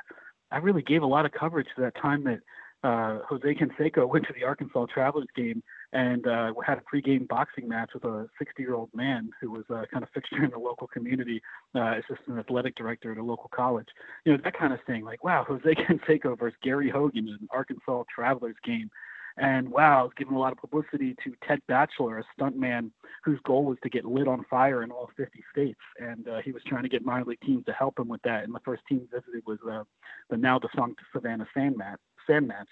I 0.54 0.58
really 0.58 0.82
gave 0.82 1.02
a 1.02 1.06
lot 1.06 1.26
of 1.26 1.32
coverage 1.32 1.66
to 1.74 1.82
that 1.82 1.96
time 2.00 2.22
that 2.24 2.40
uh, 2.84 3.18
Jose 3.28 3.54
Canseco 3.54 4.08
went 4.12 4.24
to 4.26 4.32
the 4.32 4.44
Arkansas 4.44 4.86
Travelers 4.86 5.26
game 5.34 5.62
and 5.92 6.26
uh, 6.28 6.52
had 6.64 6.78
a 6.78 6.82
pregame 6.82 7.26
boxing 7.26 7.68
match 7.68 7.90
with 7.92 8.04
a 8.04 8.28
60-year-old 8.40 8.90
man 8.94 9.30
who 9.40 9.50
was 9.50 9.64
uh, 9.70 9.82
kind 9.92 10.04
of 10.04 10.10
fixture 10.10 10.44
in 10.44 10.50
the 10.50 10.58
local 10.58 10.86
community, 10.86 11.42
uh, 11.74 11.94
assistant 11.98 12.38
athletic 12.38 12.76
director 12.76 13.10
at 13.10 13.18
a 13.18 13.22
local 13.22 13.50
college. 13.52 13.88
You 14.24 14.32
know 14.32 14.38
that 14.44 14.56
kind 14.56 14.72
of 14.72 14.78
thing. 14.86 15.04
Like, 15.04 15.24
wow, 15.24 15.44
Jose 15.48 15.74
Canseco 15.74 16.38
versus 16.38 16.58
Gary 16.62 16.88
Hogan 16.88 17.26
in 17.26 17.34
an 17.34 17.48
Arkansas 17.50 18.04
Travelers 18.14 18.56
game. 18.64 18.90
And 19.36 19.68
wow, 19.68 20.04
it's 20.06 20.14
given 20.14 20.34
a 20.34 20.38
lot 20.38 20.52
of 20.52 20.58
publicity 20.58 21.16
to 21.24 21.34
Ted 21.46 21.60
Batchelor, 21.66 22.18
a 22.18 22.24
stuntman 22.40 22.90
whose 23.24 23.40
goal 23.44 23.64
was 23.64 23.78
to 23.82 23.88
get 23.88 24.04
lit 24.04 24.28
on 24.28 24.44
fire 24.48 24.82
in 24.82 24.92
all 24.92 25.10
50 25.16 25.42
states. 25.50 25.80
And 25.98 26.28
uh, 26.28 26.38
he 26.44 26.52
was 26.52 26.62
trying 26.66 26.84
to 26.84 26.88
get 26.88 27.04
minor 27.04 27.24
league 27.24 27.40
teams 27.40 27.64
to 27.66 27.72
help 27.72 27.98
him 27.98 28.08
with 28.08 28.22
that. 28.22 28.44
And 28.44 28.54
the 28.54 28.60
first 28.64 28.82
team 28.88 29.08
visited 29.12 29.42
was 29.44 29.58
uh, 29.68 29.82
the 30.30 30.36
now 30.36 30.58
defunct 30.58 31.00
Savannah 31.12 31.46
Sand 31.52 31.76
Gnat, 31.78 31.98
Sandmats, 32.28 32.66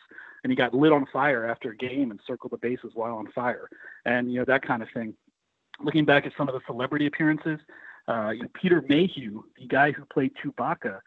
and 0.44 0.50
he 0.50 0.56
got 0.56 0.74
lit 0.74 0.92
on 0.92 1.06
fire 1.12 1.46
after 1.46 1.70
a 1.70 1.76
game 1.76 2.10
and 2.10 2.20
circled 2.26 2.52
the 2.52 2.58
bases 2.58 2.92
while 2.94 3.16
on 3.16 3.30
fire, 3.32 3.68
and 4.04 4.32
you 4.32 4.38
know 4.38 4.44
that 4.46 4.62
kind 4.66 4.82
of 4.82 4.88
thing. 4.94 5.14
Looking 5.80 6.04
back 6.04 6.26
at 6.26 6.32
some 6.36 6.48
of 6.48 6.54
the 6.54 6.60
celebrity 6.66 7.06
appearances, 7.06 7.58
uh, 8.08 8.30
you 8.30 8.42
know, 8.42 8.48
Peter 8.54 8.82
Mayhew, 8.88 9.42
the 9.58 9.66
guy 9.66 9.92
who 9.92 10.04
played 10.06 10.32
Chewbacca, 10.42 11.00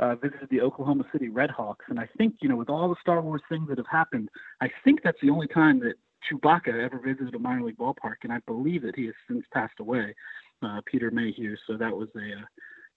uh, 0.00 0.16
visited 0.16 0.48
the 0.50 0.60
Oklahoma 0.62 1.04
City 1.12 1.28
Redhawks, 1.28 1.86
and 1.88 2.00
I 2.00 2.08
think 2.16 2.36
you 2.40 2.48
know 2.48 2.56
with 2.56 2.70
all 2.70 2.88
the 2.88 2.96
Star 3.00 3.20
Wars 3.20 3.42
things 3.48 3.68
that 3.68 3.78
have 3.78 3.86
happened, 3.86 4.30
I 4.60 4.70
think 4.82 5.00
that's 5.04 5.20
the 5.22 5.30
only 5.30 5.46
time 5.46 5.78
that 5.80 5.94
Chewbacca 6.28 6.82
ever 6.82 6.98
visited 6.98 7.34
a 7.34 7.38
minor 7.38 7.64
league 7.64 7.78
ballpark, 7.78 8.16
and 8.24 8.32
I 8.32 8.38
believe 8.46 8.82
that 8.82 8.96
he 8.96 9.06
has 9.06 9.14
since 9.28 9.44
passed 9.52 9.78
away, 9.78 10.14
uh, 10.62 10.80
Peter 10.86 11.10
Mayhew. 11.10 11.56
So 11.66 11.76
that 11.76 11.94
was 11.94 12.08
a 12.16 12.18
uh, 12.18 12.44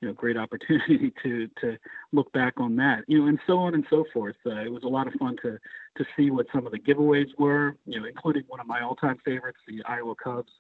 you 0.02 0.08
know 0.08 0.14
great 0.14 0.38
opportunity 0.44 1.14
to 1.24 1.50
to 1.60 1.78
look 2.14 2.32
back 2.32 2.54
on 2.58 2.76
that 2.78 3.04
you 3.08 3.20
know 3.20 3.28
and 3.28 3.40
so 3.46 3.58
on 3.60 3.74
and 3.74 3.86
so 3.90 4.06
forth. 4.14 4.36
Uh, 4.46 4.62
it 4.62 4.72
was 4.72 4.84
a 4.84 4.88
lot 4.88 5.08
of 5.08 5.14
fun 5.16 5.36
to 5.42 5.58
to 5.98 6.06
see 6.16 6.32
what 6.32 6.48
some 6.54 6.66
of 6.66 6.72
the 6.72 6.80
giveaways 6.80 7.30
were 7.38 7.76
you 7.86 8.00
know 8.00 8.06
including 8.06 8.44
one 8.48 8.62
of 8.62 8.68
my 8.68 8.82
all-time 8.82 9.18
favorites 9.24 9.60
the 9.68 9.84
iowa 9.86 10.16
cubs 10.16 10.52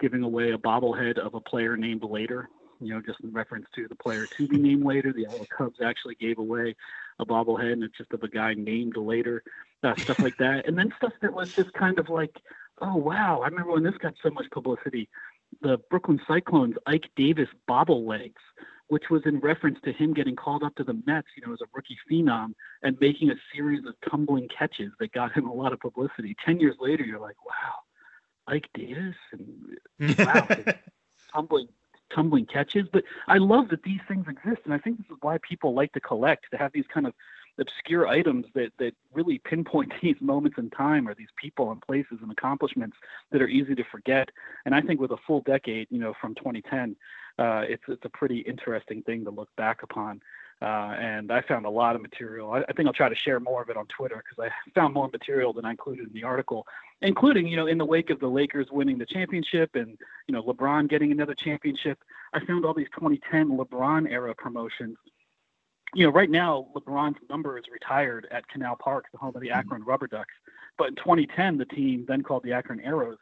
giving 0.00 0.22
away 0.22 0.50
a 0.50 0.58
bobblehead 0.58 1.18
of 1.18 1.34
a 1.34 1.40
player 1.40 1.76
named 1.76 2.02
later 2.02 2.48
you 2.84 2.94
know 2.94 3.00
just 3.00 3.20
in 3.20 3.32
reference 3.32 3.66
to 3.74 3.88
the 3.88 3.94
player 3.94 4.26
to 4.36 4.46
be 4.46 4.58
named 4.58 4.84
later 4.84 5.12
the 5.12 5.26
iowa 5.26 5.46
cubs 5.46 5.78
actually 5.84 6.14
gave 6.16 6.38
away 6.38 6.74
a 7.18 7.26
bobblehead 7.26 7.72
and 7.72 7.82
it's 7.82 7.96
just 7.96 8.12
of 8.12 8.22
a 8.22 8.28
guy 8.28 8.54
named 8.54 8.96
later 8.96 9.42
uh, 9.82 9.94
stuff 10.02 10.18
like 10.20 10.36
that 10.38 10.66
and 10.66 10.76
then 10.76 10.92
stuff 10.96 11.12
that 11.20 11.32
was 11.32 11.48
just 11.56 11.72
kind 11.74 11.98
of 11.98 12.08
like 12.08 12.36
oh 12.80 12.96
wow 12.96 13.40
i 13.40 13.46
remember 13.46 13.72
when 13.72 13.82
this 13.82 13.96
got 13.98 14.14
so 14.22 14.30
much 14.30 14.46
publicity 14.50 15.08
the 15.60 15.78
Brooklyn 15.90 16.18
Cyclones 16.26 16.76
Ike 16.86 17.10
Davis 17.14 17.48
bobble 17.68 18.06
legs 18.06 18.40
which 18.92 19.04
was 19.10 19.22
in 19.24 19.38
reference 19.40 19.78
to 19.82 19.90
him 19.90 20.12
getting 20.12 20.36
called 20.36 20.62
up 20.62 20.74
to 20.74 20.84
the 20.84 20.92
Mets, 21.06 21.28
you 21.34 21.46
know, 21.46 21.54
as 21.54 21.60
a 21.62 21.66
rookie 21.72 21.96
phenom 22.10 22.52
and 22.82 22.94
making 23.00 23.30
a 23.30 23.34
series 23.54 23.86
of 23.86 23.94
tumbling 24.10 24.46
catches 24.48 24.92
that 25.00 25.12
got 25.12 25.32
him 25.32 25.48
a 25.48 25.52
lot 25.52 25.72
of 25.72 25.80
publicity. 25.80 26.36
Ten 26.44 26.60
years 26.60 26.76
later, 26.78 27.02
you're 27.02 27.18
like, 27.18 27.36
wow, 27.42 27.72
Ike 28.46 28.68
Davis 28.74 29.16
and 29.32 30.18
wow, 30.18 30.46
tumbling 31.32 31.68
tumbling 32.14 32.46
catches. 32.46 32.86
But 32.92 33.04
I 33.28 33.38
love 33.38 33.68
that 33.68 33.82
these 33.82 34.00
things 34.08 34.26
exist, 34.28 34.62
and 34.64 34.74
I 34.74 34.78
think 34.78 34.98
this 34.98 35.06
is 35.10 35.18
why 35.20 35.38
people 35.38 35.74
like 35.74 35.92
to 35.92 36.00
collect 36.00 36.46
to 36.50 36.58
have 36.58 36.72
these 36.72 36.86
kind 36.92 37.06
of 37.06 37.14
obscure 37.58 38.06
items 38.06 38.46
that 38.54 38.72
that 38.78 38.94
really 39.12 39.38
pinpoint 39.38 39.92
these 40.02 40.16
moments 40.20 40.58
in 40.58 40.70
time 40.70 41.06
or 41.06 41.14
these 41.14 41.32
people 41.36 41.70
and 41.70 41.82
places 41.82 42.18
and 42.22 42.32
accomplishments 42.32 42.96
that 43.30 43.42
are 43.42 43.48
easy 43.48 43.74
to 43.74 43.84
forget. 43.90 44.30
And 44.64 44.74
I 44.74 44.80
think 44.80 45.00
with 45.00 45.10
a 45.10 45.18
full 45.26 45.40
decade, 45.42 45.88
you 45.90 45.98
know, 45.98 46.14
from 46.20 46.34
2010 46.34 46.96
uh, 47.38 47.62
it's 47.66 47.82
it's 47.88 48.04
a 48.04 48.08
pretty 48.10 48.38
interesting 48.40 49.02
thing 49.02 49.24
to 49.24 49.30
look 49.30 49.48
back 49.56 49.82
upon. 49.82 50.20
Uh, 50.62 50.94
and 50.96 51.32
I 51.32 51.40
found 51.40 51.66
a 51.66 51.70
lot 51.70 51.96
of 51.96 52.02
material. 52.02 52.52
I, 52.52 52.60
I, 52.68 52.72
think 52.72 52.86
I'll 52.86 52.92
try 52.92 53.08
to 53.08 53.16
share 53.16 53.40
more 53.40 53.62
of 53.62 53.68
it 53.68 53.76
on 53.76 53.84
Twitter 53.86 54.22
because 54.22 54.48
I 54.48 54.70
found 54.78 54.94
more 54.94 55.08
material 55.08 55.52
than 55.52 55.64
I 55.64 55.70
included 55.70 56.06
in 56.06 56.12
the 56.12 56.22
article, 56.22 56.68
including 57.00 57.48
you 57.48 57.56
know 57.56 57.66
in 57.66 57.78
the 57.78 57.84
wake 57.84 58.10
of 58.10 58.20
the 58.20 58.28
Lakers 58.28 58.68
winning 58.70 58.96
the 58.96 59.06
championship 59.06 59.74
and 59.74 59.98
you 60.28 60.32
know 60.32 60.40
LeBron 60.44 60.88
getting 60.88 61.10
another 61.10 61.34
championship. 61.34 61.98
I 62.32 62.44
found 62.44 62.64
all 62.64 62.74
these 62.74 62.86
2010 62.94 63.58
LeBron 63.58 64.08
era 64.08 64.36
promotions. 64.36 64.98
You 65.94 66.06
know, 66.06 66.12
right 66.12 66.30
now 66.30 66.68
LeBron's 66.76 67.18
number 67.28 67.58
is 67.58 67.64
retired 67.72 68.28
at 68.30 68.46
Canal 68.46 68.76
Park, 68.76 69.06
the 69.10 69.18
home 69.18 69.34
of 69.34 69.42
the 69.42 69.48
mm-hmm. 69.48 69.58
Akron 69.58 69.82
Rubber 69.82 70.06
Ducks. 70.06 70.34
But 70.78 70.90
in 70.90 70.94
2010, 70.94 71.58
the 71.58 71.64
team 71.64 72.04
then 72.06 72.22
called 72.22 72.44
the 72.44 72.52
Akron 72.52 72.78
Aeros 72.78 73.16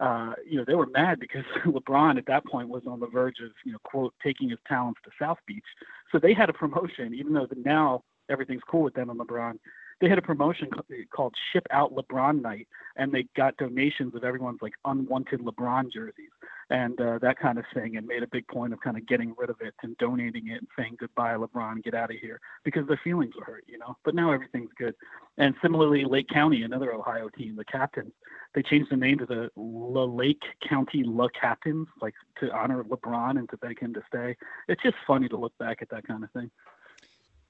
uh, 0.00 0.34
you 0.46 0.58
know, 0.58 0.64
they 0.66 0.74
were 0.74 0.86
mad 0.86 1.18
because 1.20 1.44
LeBron 1.66 2.18
at 2.18 2.26
that 2.26 2.44
point 2.46 2.68
was 2.68 2.82
on 2.86 3.00
the 3.00 3.06
verge 3.06 3.36
of, 3.42 3.50
you 3.64 3.72
know, 3.72 3.78
quote, 3.84 4.14
taking 4.22 4.50
his 4.50 4.58
talents 4.68 5.00
to 5.04 5.10
South 5.18 5.38
Beach. 5.46 5.64
So 6.12 6.18
they 6.18 6.34
had 6.34 6.50
a 6.50 6.52
promotion, 6.52 7.14
even 7.14 7.32
though 7.32 7.46
now 7.64 8.02
everything's 8.28 8.62
cool 8.68 8.82
with 8.82 8.94
them 8.94 9.10
and 9.10 9.18
LeBron 9.18 9.58
they 10.00 10.08
had 10.08 10.18
a 10.18 10.22
promotion 10.22 10.68
called 11.14 11.34
Ship 11.52 11.66
Out 11.70 11.94
LeBron 11.94 12.42
Night, 12.42 12.68
and 12.96 13.12
they 13.12 13.26
got 13.36 13.56
donations 13.56 14.14
of 14.14 14.24
everyone's 14.24 14.60
like 14.60 14.74
unwanted 14.84 15.40
LeBron 15.40 15.90
jerseys 15.92 16.30
and 16.70 17.00
uh, 17.00 17.18
that 17.20 17.38
kind 17.38 17.58
of 17.58 17.64
thing, 17.72 17.96
and 17.96 18.06
made 18.06 18.22
a 18.22 18.26
big 18.26 18.46
point 18.48 18.72
of 18.72 18.80
kind 18.80 18.96
of 18.96 19.06
getting 19.06 19.34
rid 19.38 19.50
of 19.50 19.56
it 19.60 19.74
and 19.82 19.96
donating 19.98 20.48
it 20.48 20.58
and 20.58 20.68
saying 20.76 20.96
goodbye 20.98 21.34
LeBron, 21.34 21.82
get 21.84 21.94
out 21.94 22.10
of 22.10 22.16
here 22.16 22.40
because 22.64 22.86
their 22.88 23.00
feelings 23.04 23.34
were 23.36 23.44
hurt, 23.44 23.64
you 23.66 23.78
know. 23.78 23.96
But 24.04 24.14
now 24.14 24.32
everything's 24.32 24.72
good. 24.78 24.94
And 25.38 25.54
similarly, 25.62 26.04
Lake 26.04 26.28
County, 26.28 26.62
another 26.62 26.92
Ohio 26.92 27.28
team, 27.28 27.56
the 27.56 27.64
Captains, 27.64 28.12
they 28.54 28.62
changed 28.62 28.90
the 28.90 28.96
name 28.96 29.18
to 29.18 29.26
the 29.26 29.50
La 29.56 30.04
Lake 30.04 30.42
County 30.66 31.04
La 31.04 31.28
Captains, 31.28 31.86
like 32.00 32.14
to 32.40 32.50
honor 32.52 32.82
LeBron 32.84 33.38
and 33.38 33.48
to 33.50 33.56
beg 33.58 33.78
him 33.78 33.94
to 33.94 34.02
stay. 34.08 34.36
It's 34.68 34.82
just 34.82 34.96
funny 35.06 35.28
to 35.28 35.36
look 35.36 35.56
back 35.58 35.82
at 35.82 35.90
that 35.90 36.06
kind 36.06 36.24
of 36.24 36.30
thing. 36.32 36.50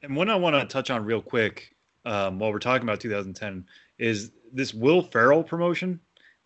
And 0.03 0.15
one 0.15 0.29
I 0.29 0.37
want 0.37 0.57
to 0.57 0.67
touch 0.67 0.91
on 0.91 1.05
real 1.05 1.23
quick 1.23 1.75
um, 2.05 2.39
while 2.39 2.53
we're 2.53 2.59
talking 2.59 2.87
about 2.87 3.01
2010 3.01 3.65
is 3.99 4.33
this 4.53 4.75
Will 4.75 5.03
Ferrell 5.03 5.43
promotion 5.43 6.01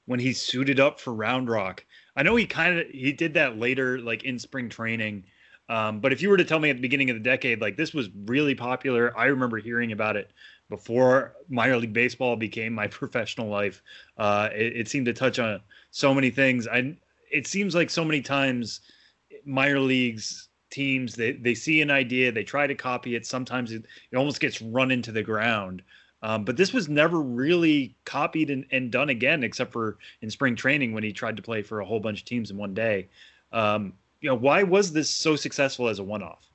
when 0.06 0.20
he 0.20 0.32
suited 0.32 0.80
up 0.80 0.98
for 0.98 1.14
Round 1.14 1.48
Rock. 1.48 1.84
I 2.16 2.22
know 2.22 2.36
he 2.36 2.46
kind 2.46 2.78
of 2.78 2.86
he 2.88 3.12
did 3.12 3.34
that 3.34 3.58
later, 3.58 4.00
like 4.00 4.24
in 4.24 4.38
spring 4.38 4.68
training. 4.68 5.24
Um, 5.68 6.00
but 6.00 6.12
if 6.12 6.20
you 6.20 6.30
were 6.30 6.36
to 6.36 6.44
tell 6.44 6.58
me 6.58 6.70
at 6.70 6.76
the 6.76 6.82
beginning 6.82 7.10
of 7.10 7.16
the 7.16 7.22
decade, 7.22 7.60
like 7.60 7.76
this 7.76 7.94
was 7.94 8.08
really 8.26 8.56
popular, 8.56 9.16
I 9.16 9.26
remember 9.26 9.58
hearing 9.58 9.92
about 9.92 10.16
it 10.16 10.32
before 10.68 11.36
minor 11.48 11.76
league 11.76 11.92
baseball 11.92 12.34
became 12.34 12.72
my 12.72 12.86
professional 12.88 13.48
life. 13.48 13.82
Uh, 14.18 14.48
it, 14.52 14.76
it, 14.76 14.88
seemed 14.88 15.06
to 15.06 15.12
touch 15.12 15.38
on 15.38 15.60
so 15.92 16.12
many 16.12 16.30
things. 16.30 16.66
I 16.66 16.96
it 17.30 17.46
seems 17.46 17.74
like 17.74 17.90
so 17.90 18.04
many 18.04 18.20
times 18.20 18.80
minor 19.44 19.78
leagues 19.78 20.48
teams 20.70 21.14
they, 21.14 21.32
they 21.32 21.54
see 21.54 21.80
an 21.80 21.90
idea 21.90 22.30
they 22.30 22.44
try 22.44 22.66
to 22.66 22.74
copy 22.76 23.16
it 23.16 23.26
sometimes 23.26 23.72
it, 23.72 23.84
it 24.12 24.16
almost 24.16 24.40
gets 24.40 24.62
run 24.62 24.92
into 24.92 25.10
the 25.10 25.22
ground 25.22 25.82
um, 26.22 26.44
but 26.44 26.56
this 26.56 26.72
was 26.72 26.88
never 26.88 27.20
really 27.20 27.94
copied 28.04 28.50
and, 28.50 28.66
and, 28.70 28.90
done 28.90 29.08
again 29.08 29.42
except 29.42 29.72
for 29.72 29.98
in 30.20 30.30
spring 30.30 30.54
training 30.54 30.92
when 30.92 31.02
he 31.02 31.12
tried 31.12 31.36
to 31.36 31.42
play 31.42 31.62
for 31.62 31.80
a 31.80 31.84
whole 31.84 32.00
bunch 32.00 32.20
of 32.20 32.24
teams 32.26 32.50
in 32.50 32.56
one 32.56 32.74
day. 32.74 33.08
Um, 33.52 33.94
you 34.20 34.28
know 34.28 34.34
why 34.34 34.62
was 34.62 34.92
this 34.92 35.08
so 35.08 35.34
successful 35.34 35.88
as 35.88 35.98
a 35.98 36.04
one-off? 36.04 36.46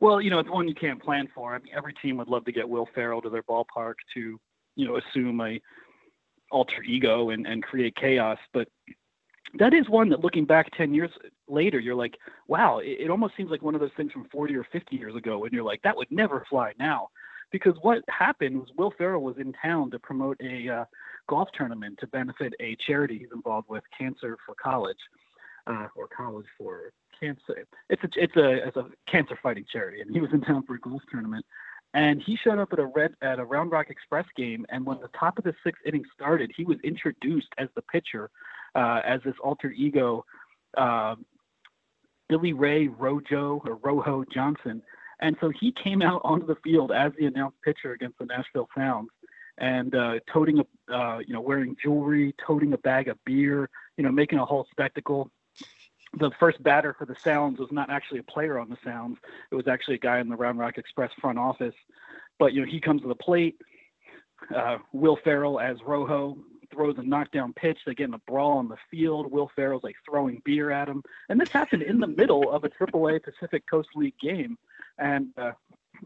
Well 0.00 0.20
you 0.20 0.30
know 0.30 0.38
it's 0.38 0.48
one 0.48 0.68
you 0.68 0.74
can't 0.74 1.02
plan 1.02 1.28
for. 1.34 1.54
I 1.54 1.58
mean 1.58 1.72
every 1.76 1.94
team 1.94 2.16
would 2.16 2.28
love 2.28 2.44
to 2.46 2.52
get 2.52 2.68
will 2.68 2.88
ferrell 2.94 3.20
to 3.22 3.30
their 3.30 3.42
ballpark 3.42 3.94
to 4.14 4.40
you 4.74 4.86
know 4.86 4.96
assume 4.98 5.40
a 5.40 5.60
alter 6.50 6.82
ego 6.82 7.30
and, 7.30 7.46
and 7.46 7.62
create 7.62 7.94
chaos. 7.94 8.38
But 8.54 8.68
that 9.58 9.74
is 9.74 9.88
one 9.88 10.08
that 10.10 10.20
looking 10.20 10.44
back 10.44 10.70
10 10.76 10.94
years 10.94 11.10
later 11.48 11.78
you're 11.78 11.94
like 11.94 12.18
wow 12.48 12.78
it, 12.78 12.98
it, 13.00 13.10
almost 13.10 13.34
seems 13.34 13.50
like 13.50 13.62
one 13.62 13.74
of 13.74 13.80
those 13.80 13.90
things 13.96 14.12
from 14.12 14.28
40 14.30 14.54
or 14.54 14.66
50 14.70 14.94
years 14.94 15.16
ago 15.16 15.44
and 15.44 15.52
you're 15.54 15.64
like 15.64 15.80
that 15.82 15.96
would 15.96 16.10
never 16.10 16.44
fly 16.50 16.72
now 16.78 17.08
because 17.50 17.74
what 17.82 18.02
happened 18.08 18.58
was 18.58 18.68
will 18.76 18.92
ferrell 18.96 19.22
was 19.22 19.36
in 19.38 19.52
town 19.52 19.90
to 19.90 19.98
promote 19.98 20.36
a 20.42 20.68
uh, 20.68 20.84
golf 21.28 21.48
tournament 21.54 21.98
to 22.00 22.06
benefit 22.08 22.52
a 22.60 22.76
charity 22.86 23.18
he's 23.18 23.32
involved 23.34 23.68
with 23.68 23.84
cancer 23.96 24.36
for 24.44 24.54
college 24.54 24.98
uh, 25.66 25.86
or 25.94 26.08
college 26.08 26.46
for 26.56 26.92
cancer. 27.18 27.66
It's 27.90 28.02
a 28.02 28.08
it's 28.16 28.36
a 28.36 28.66
it's 28.68 28.76
a 28.76 28.86
cancer 29.10 29.38
fighting 29.42 29.64
charity 29.70 30.00
and 30.00 30.10
he 30.10 30.20
was 30.20 30.30
in 30.32 30.40
town 30.40 30.64
for 30.66 30.74
a 30.74 30.80
golf 30.80 31.02
tournament. 31.10 31.44
And 31.94 32.22
he 32.22 32.36
showed 32.36 32.58
up 32.58 32.72
at 32.72 32.78
a 32.78 32.86
red 32.86 33.14
at 33.22 33.38
a 33.38 33.44
Round 33.44 33.70
Rock 33.70 33.86
Express 33.88 34.26
game, 34.36 34.66
and 34.68 34.84
when 34.84 35.00
the 35.00 35.08
top 35.18 35.38
of 35.38 35.44
the 35.44 35.54
sixth 35.64 35.80
inning 35.86 36.04
started, 36.14 36.52
he 36.54 36.64
was 36.64 36.76
introduced 36.84 37.48
as 37.56 37.68
the 37.74 37.82
pitcher, 37.82 38.30
uh, 38.74 39.00
as 39.06 39.22
this 39.24 39.34
alter 39.42 39.70
ego, 39.70 40.24
uh, 40.76 41.16
Billy 42.28 42.52
Ray 42.52 42.88
Rojo 42.88 43.62
or 43.64 43.76
Rojo 43.76 44.22
Johnson, 44.30 44.82
and 45.20 45.36
so 45.40 45.50
he 45.50 45.72
came 45.72 46.02
out 46.02 46.20
onto 46.24 46.46
the 46.46 46.56
field 46.56 46.92
as 46.92 47.12
the 47.18 47.26
announced 47.26 47.58
pitcher 47.62 47.92
against 47.92 48.18
the 48.18 48.26
Nashville 48.26 48.68
Sounds, 48.76 49.10
and 49.58 49.94
uh, 49.94 50.20
toting 50.32 50.60
a, 50.60 50.94
uh, 50.94 51.18
you 51.18 51.34
know, 51.34 51.40
wearing 51.40 51.76
jewelry, 51.82 52.34
toting 52.44 52.72
a 52.72 52.78
bag 52.78 53.08
of 53.08 53.18
beer, 53.24 53.68
you 53.96 54.04
know, 54.04 54.12
making 54.12 54.38
a 54.38 54.44
whole 54.44 54.66
spectacle 54.70 55.30
the 56.18 56.30
first 56.38 56.62
batter 56.62 56.94
for 56.98 57.04
the 57.04 57.16
Sounds 57.16 57.58
was 57.58 57.70
not 57.70 57.90
actually 57.90 58.20
a 58.20 58.22
player 58.22 58.58
on 58.58 58.68
the 58.70 58.78
Sounds. 58.84 59.18
It 59.50 59.54
was 59.54 59.68
actually 59.68 59.96
a 59.96 60.00
guy 60.00 60.20
in 60.20 60.28
the 60.28 60.36
Round 60.36 60.58
Rock 60.58 60.78
Express 60.78 61.10
front 61.20 61.38
office. 61.38 61.74
But 62.38 62.52
you 62.52 62.60
know, 62.60 62.70
he 62.70 62.80
comes 62.80 63.02
to 63.02 63.08
the 63.08 63.14
plate. 63.14 63.56
Uh, 64.54 64.78
Will 64.92 65.18
Ferrell 65.22 65.60
as 65.60 65.76
Rojo 65.84 66.38
throws 66.72 66.96
a 66.98 67.02
knockdown 67.02 67.52
pitch. 67.52 67.78
They 67.84 67.94
get 67.94 68.08
in 68.08 68.14
a 68.14 68.20
brawl 68.26 68.58
on 68.58 68.68
the 68.68 68.76
field. 68.90 69.30
Will 69.30 69.50
Ferrell's 69.54 69.82
like 69.82 69.96
throwing 70.08 70.40
beer 70.44 70.70
at 70.70 70.88
him, 70.88 71.02
and 71.28 71.40
this 71.40 71.50
happened 71.50 71.82
in 71.82 71.98
the 71.98 72.06
middle 72.06 72.50
of 72.50 72.64
a 72.64 72.68
AAA 72.68 73.22
Pacific 73.22 73.64
Coast 73.68 73.90
League 73.94 74.18
game. 74.20 74.56
And 74.98 75.28
uh, 75.36 75.52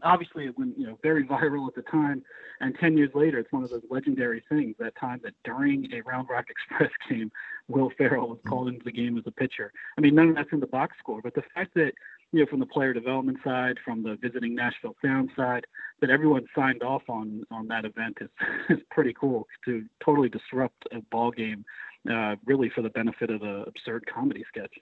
obviously 0.01 0.45
it 0.45 0.57
went 0.57 0.77
you 0.77 0.87
know 0.87 0.97
very 1.03 1.23
viral 1.27 1.67
at 1.67 1.75
the 1.75 1.81
time 1.83 2.23
and 2.61 2.75
10 2.79 2.97
years 2.97 3.11
later 3.13 3.39
it's 3.39 3.51
one 3.51 3.63
of 3.63 3.69
those 3.69 3.83
legendary 3.89 4.43
things 4.49 4.75
that 4.79 4.95
time 4.99 5.19
that 5.23 5.33
during 5.43 5.87
a 5.93 6.01
round 6.01 6.27
rock 6.29 6.45
express 6.49 6.91
game 7.09 7.31
will 7.67 7.91
ferrell 7.97 8.29
was 8.29 8.39
called 8.47 8.67
into 8.67 8.83
the 8.83 8.91
game 8.91 9.17
as 9.17 9.23
a 9.27 9.31
pitcher. 9.31 9.71
I 9.97 10.01
mean 10.01 10.15
none 10.15 10.29
of 10.29 10.35
that's 10.35 10.51
in 10.51 10.59
the 10.59 10.67
box 10.67 10.95
score 10.99 11.21
but 11.21 11.35
the 11.35 11.43
fact 11.53 11.73
that 11.75 11.91
you 12.31 12.39
know 12.39 12.45
from 12.47 12.59
the 12.59 12.65
player 12.65 12.93
development 12.93 13.37
side 13.43 13.77
from 13.83 14.03
the 14.03 14.17
visiting 14.21 14.55
nashville 14.55 14.95
sound 15.03 15.29
side 15.35 15.65
that 16.01 16.09
everyone 16.09 16.45
signed 16.55 16.83
off 16.83 17.03
on 17.07 17.43
on 17.51 17.67
that 17.67 17.85
event 17.85 18.17
is 18.21 18.29
is 18.69 18.79
pretty 18.91 19.13
cool 19.13 19.47
to 19.65 19.83
totally 20.03 20.29
disrupt 20.29 20.87
a 20.91 21.01
ball 21.11 21.31
game 21.31 21.63
uh, 22.11 22.35
really 22.45 22.69
for 22.69 22.81
the 22.81 22.89
benefit 22.89 23.29
of 23.29 23.39
the 23.39 23.63
absurd 23.65 24.05
comedy 24.13 24.43
sketch. 24.49 24.73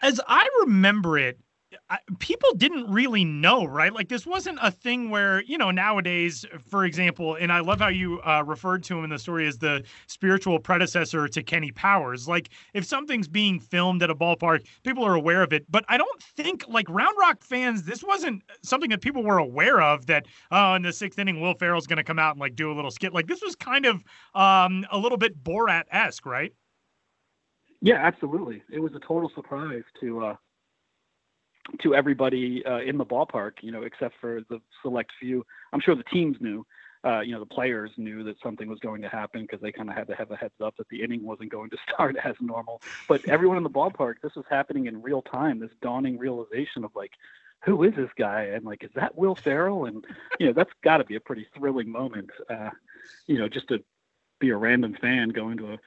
As 0.00 0.20
I 0.28 0.48
remember 0.60 1.18
it, 1.18 1.40
I, 1.90 1.98
people 2.18 2.54
didn't 2.54 2.90
really 2.90 3.24
know, 3.24 3.64
right? 3.64 3.92
Like 3.92 4.08
this 4.08 4.26
wasn't 4.26 4.58
a 4.62 4.70
thing 4.70 5.10
where 5.10 5.42
you 5.42 5.58
know 5.58 5.70
nowadays, 5.70 6.46
for 6.66 6.84
example, 6.84 7.34
and 7.34 7.52
I 7.52 7.60
love 7.60 7.80
how 7.80 7.88
you 7.88 8.20
uh, 8.22 8.42
referred 8.46 8.82
to 8.84 8.98
him 8.98 9.04
in 9.04 9.10
the 9.10 9.18
story 9.18 9.46
as 9.46 9.58
the 9.58 9.84
spiritual 10.06 10.58
predecessor 10.58 11.28
to 11.28 11.42
Kenny 11.42 11.70
Powers. 11.70 12.26
Like 12.26 12.50
if 12.72 12.84
something's 12.84 13.28
being 13.28 13.60
filmed 13.60 14.02
at 14.02 14.10
a 14.10 14.14
ballpark, 14.14 14.66
people 14.82 15.04
are 15.04 15.14
aware 15.14 15.42
of 15.42 15.52
it. 15.52 15.70
But 15.70 15.84
I 15.88 15.98
don't 15.98 16.22
think 16.22 16.64
like 16.68 16.88
Round 16.88 17.14
Rock 17.20 17.42
fans, 17.42 17.82
this 17.82 18.02
wasn't 18.02 18.42
something 18.62 18.90
that 18.90 19.02
people 19.02 19.22
were 19.22 19.38
aware 19.38 19.82
of. 19.82 20.06
That 20.06 20.26
oh, 20.50 20.74
in 20.74 20.82
the 20.82 20.92
sixth 20.92 21.18
inning, 21.18 21.40
Will 21.40 21.54
Ferrell's 21.54 21.86
going 21.86 21.98
to 21.98 22.04
come 22.04 22.18
out 22.18 22.32
and 22.32 22.40
like 22.40 22.54
do 22.54 22.72
a 22.72 22.74
little 22.74 22.90
skit. 22.90 23.12
Like 23.12 23.26
this 23.26 23.42
was 23.42 23.54
kind 23.54 23.84
of 23.84 24.02
um, 24.34 24.86
a 24.90 24.98
little 24.98 25.18
bit 25.18 25.42
Borat 25.44 25.84
esque, 25.90 26.24
right? 26.24 26.52
Yeah, 27.80 27.96
absolutely. 27.96 28.62
It 28.70 28.80
was 28.80 28.94
a 28.94 29.00
total 29.00 29.30
surprise 29.34 29.84
to. 30.00 30.24
Uh 30.24 30.36
to 31.82 31.94
everybody 31.94 32.64
uh, 32.64 32.78
in 32.78 32.98
the 32.98 33.06
ballpark, 33.06 33.52
you 33.60 33.72
know, 33.72 33.82
except 33.82 34.14
for 34.20 34.40
the 34.48 34.60
select 34.82 35.12
few. 35.20 35.44
I'm 35.72 35.80
sure 35.80 35.94
the 35.94 36.04
teams 36.04 36.36
knew, 36.40 36.66
uh, 37.04 37.20
you 37.20 37.32
know, 37.32 37.40
the 37.40 37.46
players 37.46 37.90
knew 37.96 38.24
that 38.24 38.36
something 38.42 38.68
was 38.68 38.78
going 38.80 39.02
to 39.02 39.08
happen 39.08 39.42
because 39.42 39.60
they 39.60 39.72
kind 39.72 39.88
of 39.88 39.94
had 39.94 40.08
to 40.08 40.14
have 40.14 40.30
a 40.30 40.36
heads 40.36 40.60
up 40.62 40.76
that 40.78 40.88
the 40.88 41.02
inning 41.02 41.24
wasn't 41.24 41.50
going 41.50 41.70
to 41.70 41.76
start 41.92 42.16
as 42.24 42.34
normal. 42.40 42.82
But 43.06 43.26
everyone 43.28 43.56
in 43.56 43.62
the 43.62 43.70
ballpark, 43.70 44.14
this 44.22 44.34
was 44.34 44.46
happening 44.50 44.86
in 44.86 45.02
real 45.02 45.22
time. 45.22 45.60
This 45.60 45.70
dawning 45.82 46.18
realization 46.18 46.84
of 46.84 46.90
like, 46.94 47.12
who 47.64 47.82
is 47.82 47.94
this 47.96 48.10
guy? 48.16 48.42
And 48.42 48.64
like, 48.64 48.84
is 48.84 48.90
that 48.94 49.16
Will 49.16 49.34
Ferrell? 49.34 49.84
And 49.84 50.04
you 50.38 50.46
know, 50.46 50.52
that's 50.52 50.72
got 50.82 50.98
to 50.98 51.04
be 51.04 51.16
a 51.16 51.20
pretty 51.20 51.46
thrilling 51.56 51.90
moment. 51.90 52.30
Uh, 52.48 52.70
you 53.26 53.38
know, 53.38 53.48
just 53.48 53.68
to 53.68 53.82
be 54.38 54.50
a 54.50 54.56
random 54.56 54.96
fan 55.00 55.30
going 55.30 55.56
to 55.58 55.72
a 55.72 55.78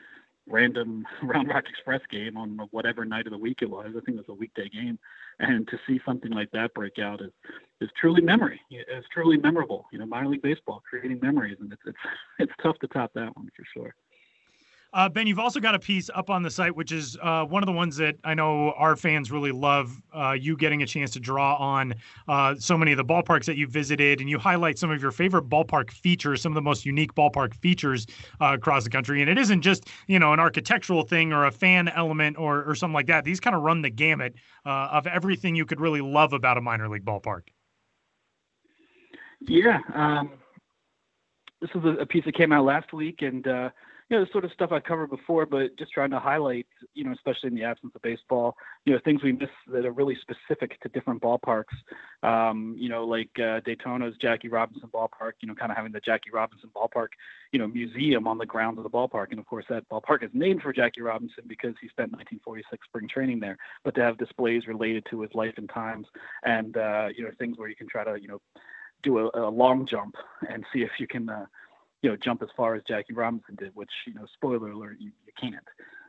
random 0.47 1.05
Round 1.23 1.47
Rock 1.47 1.65
Express 1.69 2.01
game 2.09 2.37
on 2.37 2.57
whatever 2.71 3.05
night 3.05 3.27
of 3.27 3.31
the 3.31 3.37
week 3.37 3.59
it 3.61 3.69
was. 3.69 3.87
I 3.89 4.01
think 4.01 4.17
it 4.17 4.27
was 4.27 4.29
a 4.29 4.33
weekday 4.33 4.69
game, 4.69 4.99
and 5.39 5.67
to 5.67 5.79
see 5.87 5.99
something 6.05 6.31
like 6.31 6.51
that 6.51 6.73
break 6.73 6.99
out 6.99 7.21
is 7.21 7.31
is 7.79 7.89
truly 7.99 8.21
memory. 8.21 8.59
It's 8.69 9.07
truly 9.13 9.37
memorable. 9.37 9.85
You 9.91 9.99
know, 9.99 10.05
minor 10.05 10.29
league 10.29 10.41
baseball 10.41 10.81
creating 10.87 11.19
memories, 11.21 11.57
and 11.59 11.71
it's 11.71 11.81
it's 11.85 11.97
it's 12.39 12.53
tough 12.61 12.77
to 12.79 12.87
top 12.87 13.11
that 13.15 13.35
one 13.35 13.49
for 13.55 13.65
sure. 13.73 13.95
Uh, 14.93 15.07
ben, 15.07 15.25
you've 15.25 15.39
also 15.39 15.61
got 15.61 15.73
a 15.73 15.79
piece 15.79 16.09
up 16.13 16.29
on 16.29 16.43
the 16.43 16.49
site, 16.49 16.75
which 16.75 16.91
is 16.91 17.17
uh, 17.21 17.45
one 17.45 17.63
of 17.63 17.67
the 17.67 17.71
ones 17.71 17.95
that 17.95 18.17
I 18.25 18.33
know 18.33 18.71
our 18.73 18.97
fans 18.97 19.31
really 19.31 19.53
love. 19.53 20.01
Uh, 20.13 20.31
you 20.31 20.57
getting 20.57 20.81
a 20.83 20.85
chance 20.85 21.11
to 21.11 21.19
draw 21.19 21.55
on 21.55 21.93
uh, 22.27 22.55
so 22.59 22.77
many 22.77 22.91
of 22.91 22.97
the 22.97 23.05
ballparks 23.05 23.45
that 23.45 23.55
you 23.55 23.67
visited, 23.67 24.19
and 24.19 24.29
you 24.29 24.37
highlight 24.37 24.77
some 24.77 24.91
of 24.91 25.01
your 25.01 25.11
favorite 25.11 25.47
ballpark 25.47 25.91
features, 25.91 26.41
some 26.41 26.51
of 26.51 26.55
the 26.55 26.61
most 26.61 26.85
unique 26.85 27.15
ballpark 27.15 27.55
features 27.55 28.05
uh, 28.41 28.53
across 28.53 28.83
the 28.83 28.89
country. 28.89 29.21
And 29.21 29.29
it 29.29 29.37
isn't 29.37 29.61
just 29.61 29.87
you 30.07 30.19
know 30.19 30.33
an 30.33 30.41
architectural 30.41 31.03
thing 31.03 31.31
or 31.31 31.45
a 31.45 31.51
fan 31.51 31.87
element 31.87 32.37
or 32.37 32.65
or 32.65 32.75
something 32.75 32.95
like 32.95 33.07
that. 33.07 33.23
These 33.23 33.39
kind 33.39 33.55
of 33.55 33.61
run 33.61 33.81
the 33.81 33.89
gamut 33.89 34.35
uh, 34.65 34.89
of 34.91 35.07
everything 35.07 35.55
you 35.55 35.65
could 35.65 35.79
really 35.79 36.01
love 36.01 36.33
about 36.33 36.57
a 36.57 36.61
minor 36.61 36.89
league 36.89 37.05
ballpark. 37.05 37.43
Yeah, 39.39 39.79
um, 39.95 40.31
this 41.61 41.69
is 41.73 41.83
a, 41.85 42.01
a, 42.01 42.05
piece 42.05 42.25
that 42.25 42.35
came 42.35 42.51
out 42.51 42.65
last 42.65 42.93
week, 42.93 43.21
and 43.21 43.47
you 44.11 44.17
know, 44.17 44.25
the 44.25 44.31
sort 44.33 44.43
of 44.43 44.51
stuff 44.51 44.73
I 44.73 44.81
covered 44.81 45.09
before, 45.09 45.45
but 45.45 45.77
just 45.77 45.93
trying 45.93 46.09
to 46.09 46.19
highlight, 46.19 46.67
you 46.93 47.05
know, 47.05 47.13
especially 47.13 47.47
in 47.47 47.55
the 47.55 47.63
absence 47.63 47.93
of 47.95 48.01
baseball, 48.01 48.57
you 48.85 48.91
know, 48.91 48.99
things 49.05 49.23
we 49.23 49.31
miss 49.31 49.49
that 49.67 49.85
are 49.85 49.93
really 49.93 50.17
specific 50.19 50.77
to 50.81 50.89
different 50.89 51.21
ballparks. 51.21 51.63
Um, 52.21 52.75
you 52.77 52.89
know, 52.89 53.05
like 53.05 53.29
uh, 53.37 53.61
Daytona's 53.61 54.17
Jackie 54.17 54.49
Robinson 54.49 54.89
Ballpark, 54.93 55.33
you 55.39 55.47
know, 55.47 55.55
kind 55.55 55.71
of 55.71 55.77
having 55.77 55.93
the 55.93 56.01
Jackie 56.01 56.29
Robinson 56.33 56.69
Ballpark, 56.75 57.07
you 57.53 57.59
know, 57.59 57.67
museum 57.67 58.27
on 58.27 58.37
the 58.37 58.45
grounds 58.45 58.79
of 58.79 58.83
the 58.83 58.89
ballpark. 58.89 59.27
And 59.29 59.39
of 59.39 59.45
course, 59.45 59.63
that 59.69 59.87
ballpark 59.87 60.23
is 60.23 60.29
named 60.33 60.61
for 60.61 60.73
Jackie 60.73 61.01
Robinson 61.01 61.45
because 61.47 61.75
he 61.79 61.87
spent 61.87 62.11
1946 62.11 62.85
spring 62.85 63.07
training 63.07 63.39
there. 63.39 63.57
But 63.85 63.95
to 63.95 64.01
have 64.01 64.17
displays 64.17 64.67
related 64.67 65.05
to 65.11 65.21
his 65.21 65.33
life 65.33 65.53
and 65.55 65.69
times 65.69 66.07
and, 66.43 66.75
uh, 66.75 67.07
you 67.15 67.23
know, 67.23 67.31
things 67.39 67.57
where 67.57 67.69
you 67.69 67.77
can 67.77 67.87
try 67.87 68.03
to, 68.03 68.19
you 68.21 68.27
know, 68.27 68.41
do 69.03 69.19
a, 69.19 69.47
a 69.47 69.49
long 69.49 69.85
jump 69.85 70.15
and 70.49 70.65
see 70.73 70.81
if 70.81 70.91
you 70.99 71.07
can, 71.07 71.29
uh, 71.29 71.45
you 72.01 72.09
know, 72.09 72.15
jump 72.17 72.41
as 72.41 72.49
far 72.55 72.75
as 72.75 72.83
Jackie 72.87 73.13
Robinson 73.13 73.55
did, 73.55 73.75
which, 73.75 73.91
you 74.07 74.13
know, 74.13 74.25
spoiler 74.33 74.71
alert, 74.71 74.97
you, 74.99 75.11
you 75.25 75.33
can't. 75.39 75.67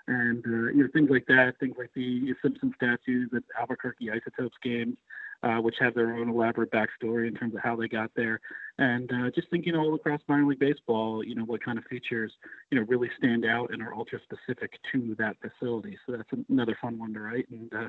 And, 0.09 0.45
uh, 0.47 0.71
you 0.73 0.83
know, 0.83 0.89
things 0.93 1.11
like 1.11 1.27
that, 1.27 1.59
things 1.61 1.77
like 1.79 1.91
the 1.95 2.35
Simpson 2.43 2.73
statues 2.77 3.31
at 3.37 3.43
Albuquerque 3.59 4.11
Isotopes 4.11 4.57
games, 4.63 4.97
uh, 5.43 5.59
which 5.59 5.77
have 5.79 5.95
their 5.95 6.15
own 6.15 6.29
elaborate 6.29 6.71
backstory 6.73 7.29
in 7.29 7.35
terms 7.35 7.55
of 7.55 7.61
how 7.61 7.77
they 7.77 7.89
got 7.89 8.11
there. 8.17 8.41
And 8.79 9.11
uh, 9.13 9.31
just 9.31 9.49
thinking 9.51 9.77
all 9.77 9.95
across 9.95 10.21
minor 10.29 10.47
league 10.47 10.59
baseball, 10.59 11.23
you 11.23 11.35
know, 11.35 11.45
what 11.45 11.65
kind 11.65 11.79
of 11.79 11.85
features, 11.85 12.33
you 12.71 12.79
know, 12.79 12.87
really 12.87 13.11
stand 13.19 13.45
out 13.45 13.73
and 13.73 13.83
are 13.83 13.95
ultra 13.95 14.19
specific 14.25 14.79
to 14.93 15.15
that 15.19 15.37
facility. 15.41 15.99
So 16.07 16.17
that's 16.17 16.31
another 16.49 16.77
fun 16.81 16.99
one 16.99 17.15
to 17.15 17.21
write 17.21 17.49
and 17.51 17.73
uh, 17.73 17.89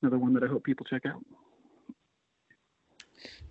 another 0.00 0.18
one 0.18 0.32
that 0.34 0.42
I 0.42 0.46
hope 0.46 0.64
people 0.64 0.86
check 0.86 1.06
out. 1.06 1.24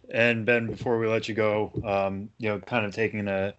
And 0.09 0.45
Ben, 0.45 0.67
before 0.67 0.99
we 0.99 1.07
let 1.07 1.29
you 1.29 1.35
go, 1.35 1.71
um, 1.85 2.29
you 2.39 2.49
know, 2.49 2.59
kind 2.59 2.85
of 2.85 2.93
taking 2.93 3.29
a 3.29 3.53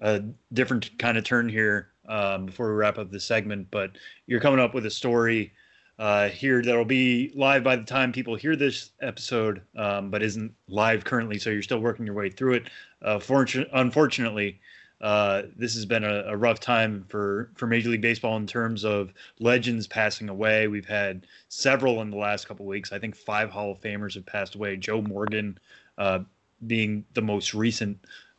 a 0.00 0.22
different 0.52 0.96
kind 0.98 1.18
of 1.18 1.24
turn 1.24 1.48
here 1.48 1.88
um, 2.08 2.46
before 2.46 2.68
we 2.68 2.74
wrap 2.74 2.98
up 2.98 3.10
the 3.10 3.20
segment. 3.20 3.68
But 3.70 3.92
you're 4.26 4.40
coming 4.40 4.60
up 4.60 4.74
with 4.74 4.86
a 4.86 4.90
story 4.90 5.52
uh, 5.98 6.28
here 6.28 6.62
that'll 6.62 6.84
be 6.84 7.32
live 7.34 7.64
by 7.64 7.76
the 7.76 7.82
time 7.82 8.12
people 8.12 8.36
hear 8.36 8.54
this 8.54 8.92
episode, 9.00 9.62
um, 9.76 10.10
but 10.10 10.22
isn't 10.22 10.52
live 10.68 11.04
currently. 11.04 11.38
So 11.38 11.50
you're 11.50 11.62
still 11.62 11.80
working 11.80 12.06
your 12.06 12.14
way 12.14 12.30
through 12.30 12.54
it. 12.54 12.70
Uh, 13.02 13.18
fortun- 13.18 13.68
unfortunately, 13.72 14.60
uh, 15.00 15.42
this 15.56 15.74
has 15.74 15.86
been 15.86 16.04
a, 16.04 16.24
a, 16.26 16.36
rough 16.36 16.58
time 16.58 17.04
for 17.08 17.50
for 17.54 17.68
Major 17.68 17.88
League 17.88 18.00
Baseball 18.02 18.36
in 18.36 18.48
terms 18.48 18.84
of 18.84 19.12
legends 19.38 19.86
passing 19.86 20.28
away. 20.28 20.66
We've 20.66 20.88
had 20.88 21.26
several 21.48 22.02
in 22.02 22.10
the 22.10 22.16
last 22.16 22.48
couple 22.48 22.66
weeks. 22.66 22.92
I 22.92 22.98
think 22.98 23.14
five 23.14 23.50
Hall 23.50 23.70
of 23.70 23.80
Famers 23.80 24.14
have 24.14 24.26
passed 24.26 24.56
away. 24.56 24.76
Joe 24.76 25.00
Morgan 25.00 25.56
uh, 25.98 26.20
being 26.66 27.04
the 27.14 27.22
most 27.22 27.54
recent, 27.54 27.98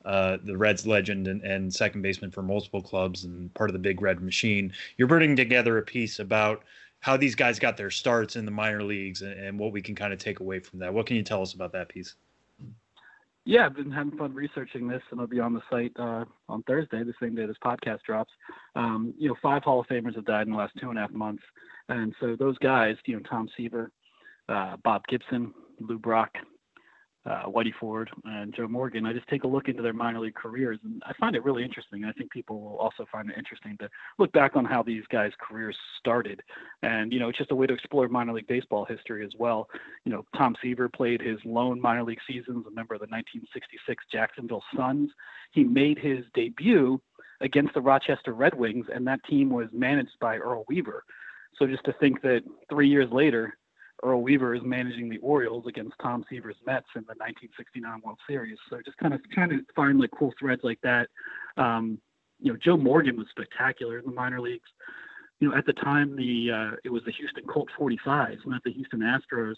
uh, 0.10 0.40
the 0.44 0.58
Reds 0.58 0.88
legend 0.88 1.28
and, 1.28 1.44
and 1.44 1.72
second 1.72 2.02
baseman 2.02 2.32
for 2.32 2.42
multiple 2.42 2.82
clubs 2.82 3.26
and 3.26 3.54
part 3.54 3.70
of 3.70 3.74
the 3.74 3.80
Big 3.80 4.02
Red 4.02 4.24
Machine. 4.24 4.74
You're 4.98 5.08
putting 5.08 5.36
together 5.36 5.78
a 5.78 5.84
piece 5.84 6.18
about 6.18 6.64
how 7.00 7.16
these 7.16 7.36
guys 7.36 7.60
got 7.60 7.78
their 7.78 7.92
starts 7.92 8.36
in 8.36 8.44
the 8.44 8.52
minor 8.52 8.82
leagues 8.82 9.22
and, 9.22 9.34
and 9.34 9.60
what 9.60 9.72
we 9.72 9.84
can 9.84 9.94
kind 9.94 10.12
of 10.12 10.18
take 10.18 10.40
away 10.40 10.62
from 10.62 10.80
that. 10.80 10.92
What 10.92 11.06
can 11.06 11.16
you 11.16 11.22
tell 11.22 11.44
us 11.44 11.54
about 11.54 11.72
that 11.74 11.90
piece? 11.90 12.16
Yeah, 13.46 13.68
I've 13.68 13.76
been 13.76 13.92
having 13.92 14.18
fun 14.18 14.34
researching 14.34 14.88
this, 14.88 15.02
and 15.12 15.20
it'll 15.20 15.28
be 15.28 15.40
on 15.40 15.54
the 15.54 15.62
site 15.70 15.92
uh, 16.00 16.26
on 16.50 16.64
Thursday, 16.64 17.04
the 17.04 17.14
same 17.22 17.36
day 17.36 17.46
this 17.46 17.56
podcast 17.64 18.02
drops. 18.02 18.32
Um, 18.76 19.14
you 19.16 19.30
know, 19.30 19.36
five 19.44 19.64
Hall 19.64 19.80
of 19.80 19.88
Famers 19.88 20.16
have 20.16 20.26
died 20.26 20.48
in 20.48 20.54
the 20.54 20.58
last 20.58 20.74
two 20.82 20.90
and 20.90 20.98
a 20.98 21.02
half 21.02 21.12
months, 21.12 21.44
and 21.88 22.16
so 22.20 22.36
those 22.36 22.58
guys, 22.58 22.96
you 23.06 23.16
know, 23.16 23.22
Tom 23.30 23.48
Seaver, 23.56 23.92
uh, 24.50 24.76
Bob 24.84 25.04
Gibson, 25.08 25.54
Lou 25.80 26.00
Brock, 26.00 26.32
uh, 27.30 27.44
Whitey 27.44 27.72
Ford 27.80 28.10
and 28.26 28.54
Joe 28.56 28.68
Morgan, 28.68 29.06
I 29.06 29.14
just 29.14 29.28
take 29.28 29.44
a 29.44 29.48
look 29.48 29.68
into 29.68 29.84
their 29.84 29.94
minor 29.94 30.20
league 30.20 30.34
careers, 30.34 30.80
and 30.84 31.02
I 31.06 31.14
find 31.20 31.36
it 31.36 31.44
really 31.44 31.64
interesting. 31.64 32.04
I 32.04 32.12
think 32.12 32.32
people 32.32 32.60
will 32.60 32.78
also 32.78 33.06
find 33.12 33.30
it 33.30 33.38
interesting 33.38 33.78
to 33.78 33.90
look 34.18 34.32
back 34.32 34.56
on 34.56 34.66
how 34.66 34.82
these 34.82 35.04
guys' 35.12 35.32
careers 35.40 35.78
started, 36.00 36.42
and 36.82 37.14
you 37.14 37.20
know, 37.20 37.30
it's 37.30 37.38
just 37.38 37.52
a 37.52 37.56
way 37.56 37.68
to 37.68 37.74
explore 37.74 38.08
minor 38.08 38.34
league 38.34 38.48
baseball 38.48 38.84
history 38.84 39.24
as 39.24 39.32
well. 39.38 39.70
You 40.06 40.12
know, 40.12 40.26
Tom 40.36 40.56
Seaver 40.62 40.90
played 40.90 41.22
his 41.22 41.38
lone 41.46 41.80
minor 41.80 42.04
league 42.04 42.20
seasons, 42.28 42.66
a 42.68 42.72
member 42.72 42.96
of 42.96 43.02
the 43.02 43.08
1966 43.08 44.04
Jacksonville 44.12 44.64
Suns. 44.76 45.12
He 45.52 45.64
made 45.64 46.00
his 46.00 46.26
debut 46.34 47.00
against 47.42 47.74
the 47.76 47.82
Rochester 47.82 48.34
Red 48.34 48.56
Wings, 48.56 48.88
and 48.94 49.06
that 49.08 49.24
team 49.30 49.50
was 49.50 49.68
managed 49.72 50.18
by 50.20 50.38
Earl 50.38 50.66
Weaver. 50.68 51.04
So 51.58 51.68
just 51.68 51.84
to 51.86 51.94
think 52.00 52.22
that 52.22 52.42
three 52.70 52.88
years 52.88 53.10
later, 53.12 53.58
Earl 54.04 54.22
Weaver 54.22 54.56
is 54.56 54.62
managing 54.64 55.10
the 55.10 55.18
Orioles 55.18 55.66
against 55.68 55.94
Tom 56.02 56.26
Seaver's 56.30 56.56
Mets 56.66 56.88
in 56.96 57.02
the 57.02 57.16
1969 57.18 58.02
World 58.04 58.20
Series. 58.28 58.58
So 58.70 58.80
just 58.84 58.98
kind 58.98 59.14
of 59.14 59.22
trying 59.32 59.50
to 59.50 59.60
find 59.76 60.00
like 60.00 60.12
cool 60.18 60.34
threads 60.40 60.62
like 60.64 60.80
that. 60.82 61.08
Um, 61.58 62.00
you 62.40 62.52
know, 62.52 62.60
Joe 62.64 62.78
Morgan 62.78 63.18
was 63.18 63.28
spectacular 63.32 64.00
in 64.00 64.06
the 64.06 64.12
minor 64.12 64.40
leagues. 64.40 64.70
You 65.40 65.50
know, 65.50 65.58
at 65.58 65.66
the 65.66 65.74
time, 65.74 66.16
the 66.16 66.52
uh, 66.52 66.76
it 66.84 66.90
was 66.90 67.04
the 67.06 67.12
Houston 67.12 67.46
Colt 67.46 67.70
45s, 67.80 68.46
not 68.46 68.64
the 68.64 68.72
Houston 68.72 69.00
Astros. 69.00 69.56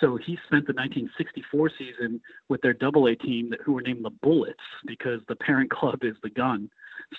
So 0.00 0.16
he 0.16 0.38
spent 0.46 0.66
the 0.66 0.74
1964 0.74 1.70
season 1.78 2.20
with 2.48 2.60
their 2.62 2.72
Double 2.72 3.06
A 3.06 3.16
team, 3.16 3.50
that, 3.50 3.60
who 3.62 3.72
were 3.72 3.82
named 3.82 4.04
the 4.04 4.10
Bullets 4.10 4.58
because 4.86 5.20
the 5.28 5.36
parent 5.36 5.70
club 5.70 6.00
is 6.02 6.14
the 6.22 6.30
Gun. 6.30 6.70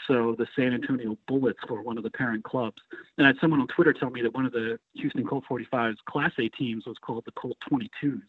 So 0.07 0.35
the 0.37 0.47
San 0.55 0.73
Antonio 0.73 1.17
Bullets 1.27 1.59
were 1.69 1.81
one 1.81 1.97
of 1.97 2.03
the 2.03 2.11
parent 2.11 2.43
clubs. 2.43 2.81
And 3.17 3.25
I 3.25 3.29
had 3.29 3.37
someone 3.41 3.59
on 3.59 3.67
Twitter 3.67 3.93
tell 3.93 4.09
me 4.09 4.21
that 4.21 4.33
one 4.33 4.45
of 4.45 4.51
the 4.51 4.79
Houston 4.93 5.25
Colt 5.25 5.43
45's 5.49 5.97
Class 6.07 6.31
A 6.39 6.47
teams 6.49 6.85
was 6.85 6.97
called 7.01 7.23
the 7.25 7.31
Colt 7.31 7.57
22s 7.71 8.21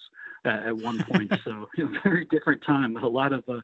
uh, 0.44 0.48
at 0.48 0.76
one 0.76 1.02
point. 1.04 1.32
so 1.44 1.68
a 1.78 2.00
very 2.02 2.24
different 2.26 2.62
time. 2.64 2.96
A 2.96 3.06
lot 3.06 3.32
of 3.32 3.44
uh, 3.48 3.60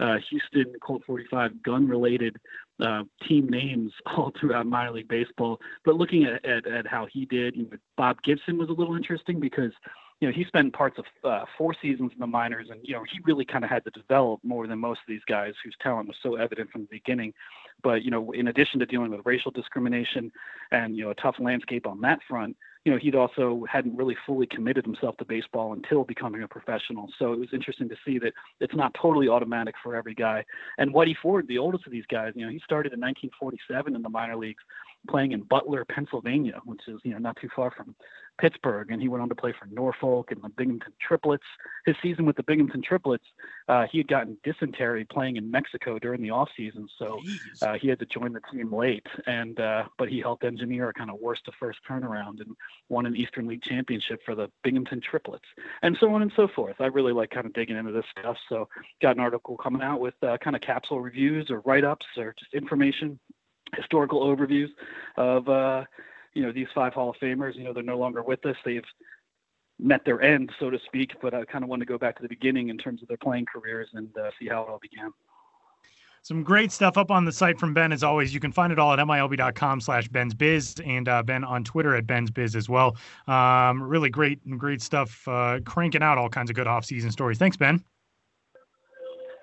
uh, 0.00 0.16
Houston 0.30 0.74
Colt 0.82 1.02
45 1.06 1.62
gun 1.62 1.88
related 1.88 2.36
uh, 2.80 3.04
team 3.26 3.48
names 3.48 3.92
all 4.06 4.32
throughout 4.38 4.66
minor 4.66 4.92
league 4.92 5.08
baseball. 5.08 5.60
But 5.84 5.96
looking 5.96 6.24
at, 6.24 6.44
at, 6.44 6.66
at 6.66 6.86
how 6.86 7.06
he 7.10 7.26
did, 7.26 7.56
you 7.56 7.64
know, 7.64 7.76
Bob 7.96 8.22
Gibson 8.22 8.58
was 8.58 8.68
a 8.68 8.72
little 8.72 8.96
interesting 8.96 9.40
because 9.40 9.72
you 10.20 10.28
know, 10.28 10.34
he 10.34 10.44
spent 10.44 10.72
parts 10.74 10.98
of 10.98 11.06
uh, 11.24 11.44
four 11.56 11.74
seasons 11.80 12.12
in 12.12 12.18
the 12.18 12.26
minors, 12.26 12.68
and 12.70 12.80
you 12.82 12.94
know, 12.94 13.04
he 13.10 13.20
really 13.24 13.44
kind 13.44 13.64
of 13.64 13.70
had 13.70 13.84
to 13.84 13.90
develop 13.90 14.40
more 14.44 14.66
than 14.66 14.78
most 14.78 14.98
of 15.00 15.08
these 15.08 15.24
guys 15.26 15.54
whose 15.64 15.74
talent 15.80 16.08
was 16.08 16.16
so 16.22 16.36
evident 16.36 16.70
from 16.70 16.82
the 16.82 16.88
beginning. 16.90 17.32
But 17.82 18.02
you 18.02 18.10
know, 18.10 18.30
in 18.32 18.48
addition 18.48 18.80
to 18.80 18.86
dealing 18.86 19.10
with 19.10 19.20
racial 19.24 19.50
discrimination 19.50 20.30
and 20.72 20.94
you 20.94 21.04
know 21.04 21.10
a 21.10 21.14
tough 21.14 21.36
landscape 21.38 21.86
on 21.86 22.02
that 22.02 22.20
front, 22.28 22.54
you 22.84 22.92
know, 22.92 22.98
he'd 22.98 23.14
also 23.14 23.64
hadn't 23.70 23.96
really 23.96 24.16
fully 24.26 24.46
committed 24.46 24.84
himself 24.84 25.16
to 25.18 25.24
baseball 25.24 25.74
until 25.74 26.04
becoming 26.04 26.42
a 26.42 26.48
professional. 26.48 27.08
So 27.18 27.32
it 27.32 27.38
was 27.38 27.48
interesting 27.52 27.88
to 27.90 27.96
see 28.06 28.18
that 28.18 28.32
it's 28.60 28.74
not 28.74 28.94
totally 28.94 29.28
automatic 29.28 29.74
for 29.82 29.94
every 29.94 30.14
guy. 30.14 30.44
And 30.78 30.94
Whitey 30.94 31.14
Ford, 31.22 31.46
the 31.46 31.58
oldest 31.58 31.86
of 31.86 31.92
these 31.92 32.06
guys, 32.10 32.32
you 32.36 32.44
know, 32.44 32.52
he 32.52 32.60
started 32.64 32.92
in 32.92 33.00
1947 33.00 33.94
in 33.94 34.02
the 34.02 34.08
minor 34.08 34.36
leagues, 34.36 34.62
playing 35.08 35.32
in 35.32 35.42
Butler, 35.42 35.84
Pennsylvania, 35.84 36.60
which 36.64 36.80
is 36.88 37.00
you 37.04 37.12
know 37.12 37.18
not 37.18 37.36
too 37.40 37.48
far 37.54 37.70
from 37.70 37.94
Pittsburgh, 38.40 38.90
and 38.90 39.02
he 39.02 39.08
went 39.08 39.22
on 39.22 39.28
to 39.28 39.34
play 39.34 39.52
for 39.52 39.66
Norfolk 39.66 40.30
and 40.32 40.42
the 40.42 40.48
Binghamton 40.48 40.94
Triplets. 40.98 41.44
His 41.84 41.94
season 42.02 42.24
with 42.24 42.36
the 42.36 42.42
Binghamton 42.42 42.82
Triplets, 42.82 43.26
uh, 43.68 43.86
he 43.92 43.98
had 43.98 44.08
gotten 44.08 44.38
dysentery 44.42 45.04
playing 45.04 45.36
in 45.36 45.50
Mexico 45.50 45.98
during 45.98 46.22
the 46.22 46.30
off 46.30 46.48
season, 46.56 46.88
so 46.98 47.20
uh, 47.62 47.74
he 47.74 47.88
had 47.88 47.98
to 47.98 48.06
join 48.06 48.32
the 48.32 48.40
team 48.50 48.72
late. 48.72 49.06
And 49.26 49.60
uh, 49.60 49.84
but 49.98 50.08
he 50.08 50.20
helped 50.20 50.44
engineer 50.44 50.88
a 50.88 50.94
kind 50.94 51.10
of 51.10 51.20
worst 51.20 51.44
to 51.44 51.52
first 51.60 51.80
turnaround 51.88 52.40
and 52.40 52.56
won 52.88 53.04
an 53.04 53.14
Eastern 53.14 53.46
League 53.46 53.62
championship 53.62 54.20
for 54.24 54.34
the 54.34 54.50
Binghamton 54.64 55.02
Triplets, 55.02 55.44
and 55.82 55.96
so 56.00 56.12
on 56.14 56.22
and 56.22 56.32
so 56.34 56.48
forth. 56.48 56.76
I 56.80 56.86
really 56.86 57.12
like 57.12 57.30
kind 57.30 57.46
of 57.46 57.52
digging 57.52 57.76
into 57.76 57.92
this 57.92 58.06
stuff, 58.18 58.36
so 58.48 58.68
got 59.02 59.16
an 59.16 59.20
article 59.20 59.58
coming 59.58 59.82
out 59.82 60.00
with 60.00 60.14
uh, 60.22 60.38
kind 60.38 60.56
of 60.56 60.62
capsule 60.62 61.00
reviews 61.00 61.50
or 61.50 61.60
write 61.60 61.84
ups 61.84 62.06
or 62.16 62.34
just 62.38 62.54
information 62.54 63.18
historical 63.76 64.20
overviews 64.24 64.68
of 65.16 65.48
uh, 65.48 65.84
you 66.34 66.42
know 66.42 66.52
these 66.52 66.68
five 66.74 66.92
Hall 66.92 67.10
of 67.10 67.16
Famers. 67.16 67.56
You 67.56 67.64
know 67.64 67.72
they're 67.72 67.82
no 67.82 67.98
longer 67.98 68.22
with 68.22 68.44
us. 68.46 68.56
They've 68.64 68.84
met 69.78 70.04
their 70.04 70.20
end, 70.20 70.50
so 70.58 70.70
to 70.70 70.78
speak. 70.86 71.12
But 71.22 71.34
I 71.34 71.44
kind 71.44 71.64
of 71.64 71.70
want 71.70 71.80
to 71.80 71.86
go 71.86 71.98
back 71.98 72.16
to 72.16 72.22
the 72.22 72.28
beginning 72.28 72.68
in 72.68 72.78
terms 72.78 73.02
of 73.02 73.08
their 73.08 73.16
playing 73.16 73.46
careers 73.52 73.88
and 73.94 74.08
uh, 74.16 74.30
see 74.38 74.48
how 74.48 74.62
it 74.62 74.68
all 74.68 74.80
began. 74.80 75.10
Some 76.22 76.42
great 76.42 76.70
stuff 76.70 76.98
up 76.98 77.10
on 77.10 77.24
the 77.24 77.32
site 77.32 77.58
from 77.58 77.72
Ben 77.72 77.92
as 77.92 78.02
always. 78.02 78.34
You 78.34 78.40
can 78.40 78.52
find 78.52 78.70
it 78.72 78.78
all 78.78 78.92
at 78.92 78.98
milb.com 78.98 79.80
slash 79.80 80.06
Ben's 80.08 80.34
Biz 80.34 80.76
and 80.84 81.08
uh, 81.08 81.22
Ben 81.22 81.44
on 81.44 81.64
Twitter 81.64 81.96
at 81.96 82.06
Ben's 82.06 82.30
Biz 82.30 82.56
as 82.56 82.68
well. 82.68 82.96
Um, 83.26 83.82
really 83.82 84.10
great, 84.10 84.38
and 84.44 84.60
great 84.60 84.82
stuff, 84.82 85.26
uh, 85.26 85.60
cranking 85.64 86.02
out 86.02 86.18
all 86.18 86.28
kinds 86.28 86.50
of 86.50 86.56
good 86.56 86.66
off-season 86.66 87.10
stories. 87.10 87.38
Thanks, 87.38 87.56
Ben. 87.56 87.82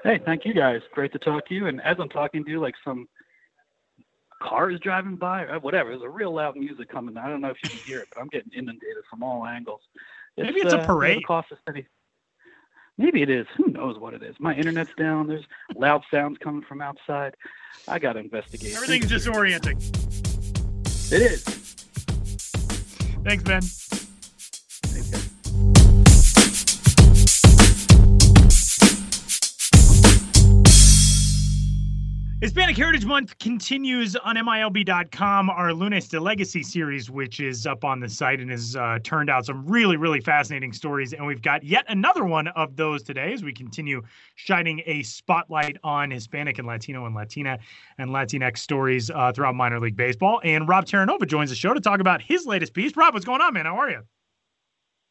Hey, 0.03 0.21
thank 0.23 0.45
you 0.45 0.53
guys. 0.53 0.81
Great 0.93 1.11
to 1.13 1.19
talk 1.19 1.47
to 1.47 1.55
you. 1.55 1.65
And 1.65 1.81
as 1.81 1.97
I'm 1.99 2.09
talking 2.09 2.45
to 2.45 2.51
you, 2.51 2.59
like 2.59 2.75
some 2.85 3.07
cars 4.41 4.79
driving 4.79 5.15
by 5.15 5.43
or 5.43 5.59
whatever. 5.59 5.89
There's 5.89 6.03
a 6.03 6.09
real 6.09 6.33
loud 6.33 6.55
music 6.55 6.89
coming. 6.89 7.17
I 7.17 7.29
don't 7.29 7.41
know 7.41 7.49
if 7.49 7.57
you 7.63 7.69
can 7.69 7.79
hear 7.79 7.99
it, 7.99 8.07
but 8.13 8.21
I'm 8.21 8.27
getting 8.27 8.51
inundated 8.53 9.03
from 9.09 9.23
all 9.23 9.45
angles. 9.45 9.81
It's, 10.35 10.45
Maybe 10.45 10.61
it's 10.61 10.73
uh, 10.73 10.79
a 10.79 10.85
parade. 10.85 11.25
Cost 11.25 11.51
of 11.51 11.57
city. 11.67 11.87
Maybe 12.97 13.21
it 13.21 13.29
is. 13.29 13.45
Who 13.57 13.67
knows 13.67 13.99
what 13.99 14.13
it 14.13 14.23
is? 14.23 14.35
My 14.39 14.55
internet's 14.55 14.91
down. 14.97 15.27
There's 15.27 15.45
loud 15.75 16.03
sounds 16.09 16.37
coming 16.39 16.63
from 16.63 16.81
outside. 16.81 17.35
I 17.87 17.99
got 17.99 18.13
to 18.13 18.19
investigate. 18.19 18.75
Everything's 18.75 19.11
disorienting. 19.11 19.77
It 21.11 21.21
is. 21.21 21.43
Thanks, 23.23 23.43
Ben. 23.43 23.61
Hispanic 32.39 32.77
Heritage 32.77 33.03
Month 33.03 33.35
continues 33.39 34.15
on 34.15 34.35
MILB.com. 34.35 35.49
Our 35.49 35.73
Lunes 35.73 36.07
de 36.07 36.19
Legacy 36.19 36.61
series, 36.61 37.09
which 37.09 37.39
is 37.39 37.65
up 37.65 37.83
on 37.83 37.99
the 37.99 38.07
site 38.07 38.39
and 38.39 38.51
has 38.51 38.75
uh, 38.75 38.99
turned 39.03 39.31
out 39.31 39.47
some 39.47 39.65
really, 39.65 39.97
really 39.97 40.21
fascinating 40.21 40.71
stories. 40.71 41.13
And 41.13 41.25
we've 41.25 41.41
got 41.41 41.63
yet 41.63 41.85
another 41.87 42.25
one 42.25 42.49
of 42.49 42.75
those 42.75 43.01
today 43.01 43.33
as 43.33 43.41
we 43.41 43.53
continue 43.53 44.03
shining 44.35 44.83
a 44.85 45.01
spotlight 45.01 45.77
on 45.83 46.11
Hispanic 46.11 46.59
and 46.59 46.67
Latino 46.67 47.07
and 47.07 47.15
Latina 47.15 47.57
and 47.97 48.11
Latinx 48.11 48.59
stories 48.59 49.09
uh, 49.09 49.31
throughout 49.31 49.55
minor 49.55 49.79
league 49.79 49.97
baseball. 49.97 50.39
And 50.43 50.67
Rob 50.67 50.85
Terranova 50.85 51.25
joins 51.27 51.49
the 51.49 51.55
show 51.55 51.73
to 51.73 51.81
talk 51.81 52.01
about 52.01 52.21
his 52.21 52.45
latest 52.45 52.75
piece. 52.75 52.95
Rob, 52.95 53.15
what's 53.15 53.25
going 53.25 53.41
on, 53.41 53.55
man? 53.55 53.65
How 53.65 53.77
are 53.77 53.89
you? 53.89 54.01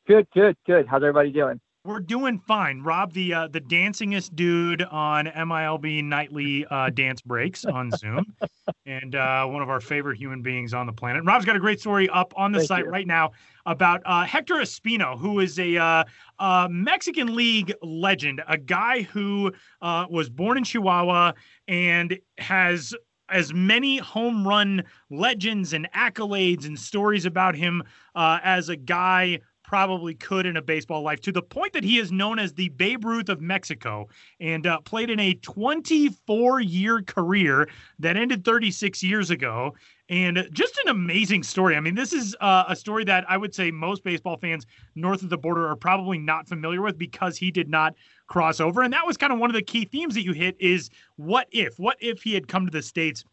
Good, 0.06 0.28
good, 0.32 0.56
good. 0.64 0.86
How's 0.86 1.02
everybody 1.02 1.32
doing? 1.32 1.60
We're 1.86 2.00
doing 2.00 2.40
fine. 2.40 2.82
Rob, 2.82 3.12
the 3.12 3.32
uh, 3.32 3.46
the 3.46 3.60
dancingest 3.60 4.34
dude 4.34 4.82
on 4.82 5.26
MILB 5.26 6.02
nightly 6.02 6.66
uh, 6.68 6.90
dance 6.90 7.22
breaks 7.22 7.64
on 7.64 7.92
Zoom, 7.92 8.34
and 8.86 9.14
uh, 9.14 9.46
one 9.46 9.62
of 9.62 9.70
our 9.70 9.80
favorite 9.80 10.18
human 10.18 10.42
beings 10.42 10.74
on 10.74 10.86
the 10.86 10.92
planet. 10.92 11.22
Rob's 11.24 11.44
got 11.44 11.54
a 11.54 11.60
great 11.60 11.78
story 11.78 12.08
up 12.08 12.34
on 12.36 12.50
the 12.50 12.58
Thank 12.58 12.68
site 12.68 12.84
you. 12.86 12.90
right 12.90 13.06
now 13.06 13.30
about 13.66 14.02
uh, 14.04 14.24
Hector 14.24 14.56
Espino, 14.56 15.16
who 15.16 15.38
is 15.38 15.60
a, 15.60 15.76
uh, 15.76 16.04
a, 16.40 16.66
Mexican 16.68 17.36
League 17.36 17.72
legend, 17.82 18.42
a 18.48 18.58
guy 18.58 19.02
who 19.02 19.52
uh, 19.80 20.06
was 20.10 20.28
born 20.28 20.58
in 20.58 20.64
Chihuahua 20.64 21.34
and 21.68 22.18
has 22.38 22.96
as 23.28 23.54
many 23.54 23.98
home 23.98 24.46
run 24.46 24.82
legends 25.10 25.72
and 25.72 25.88
accolades 25.94 26.66
and 26.66 26.76
stories 26.76 27.26
about 27.26 27.54
him 27.54 27.82
as 28.14 28.68
a 28.68 28.76
guy 28.76 29.38
probably 29.66 30.14
could 30.14 30.46
in 30.46 30.56
a 30.56 30.62
baseball 30.62 31.02
life 31.02 31.20
to 31.20 31.32
the 31.32 31.42
point 31.42 31.72
that 31.72 31.82
he 31.82 31.98
is 31.98 32.12
known 32.12 32.38
as 32.38 32.52
the 32.54 32.68
Babe 32.70 33.04
Ruth 33.04 33.28
of 33.28 33.40
Mexico 33.40 34.08
and 34.38 34.66
uh, 34.66 34.80
played 34.80 35.10
in 35.10 35.18
a 35.18 35.34
24 35.34 36.60
year 36.60 37.02
career 37.02 37.68
that 37.98 38.16
ended 38.16 38.44
36 38.44 39.02
years 39.02 39.30
ago 39.30 39.74
and 40.08 40.48
just 40.52 40.78
an 40.84 40.88
amazing 40.90 41.42
story. 41.42 41.74
I 41.74 41.80
mean, 41.80 41.96
this 41.96 42.12
is 42.12 42.36
uh, 42.40 42.64
a 42.68 42.76
story 42.76 43.02
that 43.04 43.24
I 43.28 43.36
would 43.36 43.52
say 43.52 43.72
most 43.72 44.04
baseball 44.04 44.36
fans 44.36 44.64
north 44.94 45.24
of 45.24 45.30
the 45.30 45.38
border 45.38 45.66
are 45.66 45.74
probably 45.74 46.18
not 46.18 46.46
familiar 46.46 46.80
with 46.80 46.96
because 46.96 47.36
he 47.36 47.50
did 47.50 47.68
not 47.68 47.94
cross 48.28 48.60
over. 48.60 48.82
And 48.82 48.92
that 48.92 49.04
was 49.04 49.16
kind 49.16 49.32
of 49.32 49.40
one 49.40 49.50
of 49.50 49.54
the 49.54 49.62
key 49.62 49.84
themes 49.84 50.14
that 50.14 50.22
you 50.22 50.32
hit 50.32 50.56
is 50.60 50.90
what 51.16 51.48
if? 51.50 51.76
What 51.80 51.96
if 52.00 52.22
he 52.22 52.34
had 52.34 52.46
come 52.46 52.66
to 52.66 52.70
the 52.70 52.82
States? 52.82 53.24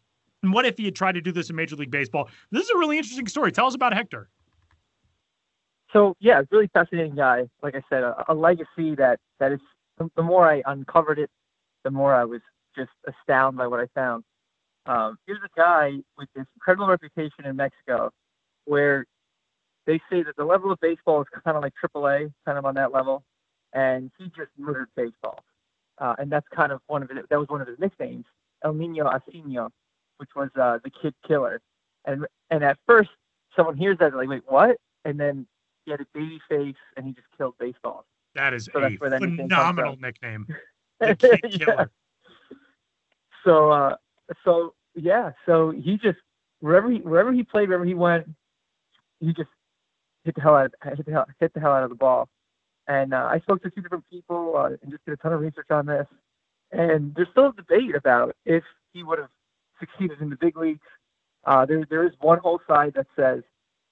And 0.42 0.52
what 0.52 0.66
if 0.66 0.76
he 0.76 0.84
had 0.84 0.96
tried 0.96 1.12
to 1.12 1.20
do 1.20 1.30
this 1.30 1.48
in 1.48 1.54
Major 1.54 1.76
League 1.76 1.92
Baseball? 1.92 2.28
This 2.50 2.64
is 2.64 2.70
a 2.70 2.76
really 2.76 2.98
interesting 2.98 3.28
story. 3.28 3.52
Tell 3.52 3.66
us 3.66 3.76
about 3.76 3.94
Hector. 3.94 4.28
So 5.94 6.16
yeah, 6.20 6.42
really 6.50 6.68
fascinating 6.74 7.14
guy. 7.14 7.48
Like 7.62 7.76
I 7.76 7.82
said, 7.88 8.02
a, 8.02 8.24
a 8.28 8.34
legacy 8.34 8.94
that 8.96 9.18
that 9.40 9.52
is. 9.52 9.60
The, 10.16 10.22
more 10.22 10.50
I 10.50 10.60
uncovered 10.66 11.20
it, 11.20 11.30
the 11.84 11.90
more 11.92 12.12
I 12.12 12.24
was 12.24 12.40
just 12.76 12.90
astounded 13.06 13.58
by 13.58 13.68
what 13.68 13.78
I 13.78 13.86
found. 13.94 14.24
Um, 14.86 15.18
here's 15.24 15.38
a 15.38 15.56
guy 15.56 15.92
with 16.18 16.28
this 16.34 16.46
incredible 16.56 16.88
reputation 16.88 17.46
in 17.46 17.54
Mexico, 17.54 18.10
where 18.64 19.06
they 19.86 20.00
say 20.10 20.24
that 20.24 20.34
the 20.36 20.44
level 20.44 20.72
of 20.72 20.80
baseball 20.80 21.22
is 21.22 21.28
kind 21.44 21.56
of 21.56 21.62
like 21.62 21.74
AAA, 21.80 22.32
kind 22.44 22.58
of 22.58 22.64
on 22.64 22.74
that 22.74 22.92
level, 22.92 23.22
and 23.72 24.10
he 24.18 24.24
just 24.36 24.50
murdered 24.58 24.88
baseball, 24.96 25.38
uh, 25.98 26.16
and 26.18 26.30
that's 26.30 26.46
kind 26.48 26.72
of 26.72 26.80
one 26.88 27.04
of 27.04 27.08
his, 27.08 27.18
that 27.30 27.38
was 27.38 27.48
one 27.48 27.60
of 27.60 27.68
his 27.68 27.78
nicknames, 27.78 28.24
El 28.64 28.74
Niño 28.74 29.04
Asesino, 29.04 29.70
which 30.16 30.30
was 30.34 30.50
uh, 30.60 30.78
the 30.82 30.90
kid 30.90 31.14
killer, 31.24 31.60
and 32.04 32.26
and 32.50 32.64
at 32.64 32.78
first 32.84 33.10
someone 33.54 33.76
hears 33.76 33.96
that 33.98 34.10
they're 34.10 34.18
like 34.18 34.28
wait 34.28 34.42
what, 34.48 34.76
and 35.04 35.20
then 35.20 35.46
he 35.84 35.90
had 35.90 36.00
a 36.00 36.06
baby 36.14 36.40
face 36.48 36.76
and 36.96 37.06
he 37.06 37.12
just 37.12 37.26
killed 37.36 37.54
baseball. 37.58 38.06
That 38.34 38.54
is 38.54 38.68
so 38.72 38.82
a 38.82 38.96
phenomenal 38.96 39.96
nickname. 40.00 40.46
The 41.00 41.14
kid 41.16 41.60
killer. 41.60 41.90
So 43.44 43.70
uh, 43.70 43.96
so 44.44 44.74
yeah, 44.94 45.32
so 45.46 45.70
he 45.70 45.98
just 45.98 46.18
wherever 46.60 46.90
he 46.90 46.98
wherever 46.98 47.32
he 47.32 47.42
played, 47.42 47.68
wherever 47.68 47.84
he 47.84 47.94
went, 47.94 48.26
he 49.20 49.32
just 49.32 49.50
hit 50.24 50.34
the 50.34 50.40
hell 50.40 50.56
out 50.56 50.66
of, 50.66 50.96
hit 50.96 51.06
the 51.06 51.12
hell, 51.12 51.26
hit 51.38 51.52
the 51.54 51.60
hell 51.60 51.72
out 51.72 51.84
of 51.84 51.90
the 51.90 51.96
ball. 51.96 52.28
And 52.86 53.14
uh, 53.14 53.28
I 53.30 53.40
spoke 53.40 53.62
to 53.62 53.70
two 53.70 53.82
different 53.82 54.04
people 54.10 54.54
uh, 54.56 54.70
and 54.82 54.90
just 54.90 55.04
did 55.04 55.12
a 55.12 55.16
ton 55.16 55.32
of 55.32 55.40
research 55.40 55.70
on 55.70 55.86
this. 55.86 56.06
And 56.72 57.14
there's 57.14 57.28
still 57.30 57.48
a 57.48 57.52
debate 57.52 57.94
about 57.94 58.34
if 58.44 58.64
he 58.92 59.02
would 59.02 59.18
have 59.18 59.30
succeeded 59.78 60.20
in 60.20 60.30
the 60.30 60.36
big 60.36 60.56
leagues. 60.56 60.80
Uh, 61.44 61.66
there 61.66 61.84
there 61.88 62.06
is 62.06 62.12
one 62.20 62.38
whole 62.38 62.60
side 62.66 62.94
that 62.94 63.06
says, 63.14 63.42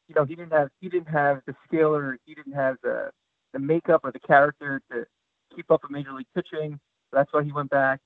you 0.08 0.14
know, 0.14 0.24
he 0.24 0.34
didn't 0.34 0.52
have 0.52 0.68
he 0.80 0.88
didn't 0.88 1.08
have 1.08 1.40
the 1.46 1.54
skill 1.66 1.94
or 1.94 2.18
he 2.24 2.34
didn't 2.34 2.52
have 2.54 2.76
the 2.82 3.10
the 3.52 3.58
makeup 3.58 4.00
or 4.04 4.12
the 4.12 4.20
character 4.20 4.80
to 4.90 5.04
keep 5.54 5.70
up 5.70 5.82
with 5.82 5.90
major 5.90 6.12
league 6.12 6.26
pitching. 6.34 6.78
So 7.10 7.16
that's 7.18 7.32
why 7.32 7.44
he 7.44 7.52
went 7.52 7.70
back. 7.70 8.00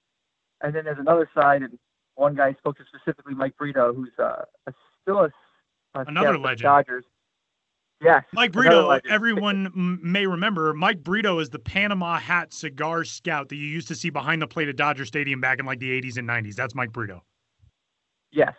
And 0.63 0.75
then 0.75 0.85
there's 0.85 0.99
another 0.99 1.29
side, 1.35 1.63
and 1.63 1.79
one 2.15 2.35
guy 2.35 2.55
spoke 2.55 2.77
to 2.79 2.85
specifically 2.85 3.35
Mike 3.35 3.57
Brito, 3.57 3.93
who's 3.93 4.13
uh, 4.19 4.43
a, 4.67 4.73
still 5.03 5.19
a, 5.19 5.31
a 5.95 6.05
another 6.07 6.39
legend. 6.39 6.63
Dodgers. 6.63 7.05
Yes, 8.03 8.25
Mike 8.33 8.53
Brito. 8.53 8.91
Everyone 9.09 9.99
may 10.03 10.27
remember 10.27 10.75
Mike 10.75 11.03
Brito 11.03 11.39
is 11.39 11.49
the 11.49 11.59
Panama 11.59 12.19
Hat 12.19 12.53
cigar 12.53 13.05
scout 13.05 13.49
that 13.49 13.57
you 13.57 13.67
used 13.67 13.89
to 13.89 13.95
see 13.95 14.11
behind 14.11 14.43
the 14.43 14.47
plate 14.47 14.69
at 14.69 14.77
Dodger 14.77 15.07
Stadium 15.07 15.41
back 15.41 15.59
in 15.59 15.67
like 15.67 15.79
the 15.79 16.03
80s 16.03 16.19
and 16.19 16.29
90s. 16.29 16.55
That's 16.55 16.75
Mike 16.75 16.93
Brito. 16.93 17.23
Yes, 18.33 18.55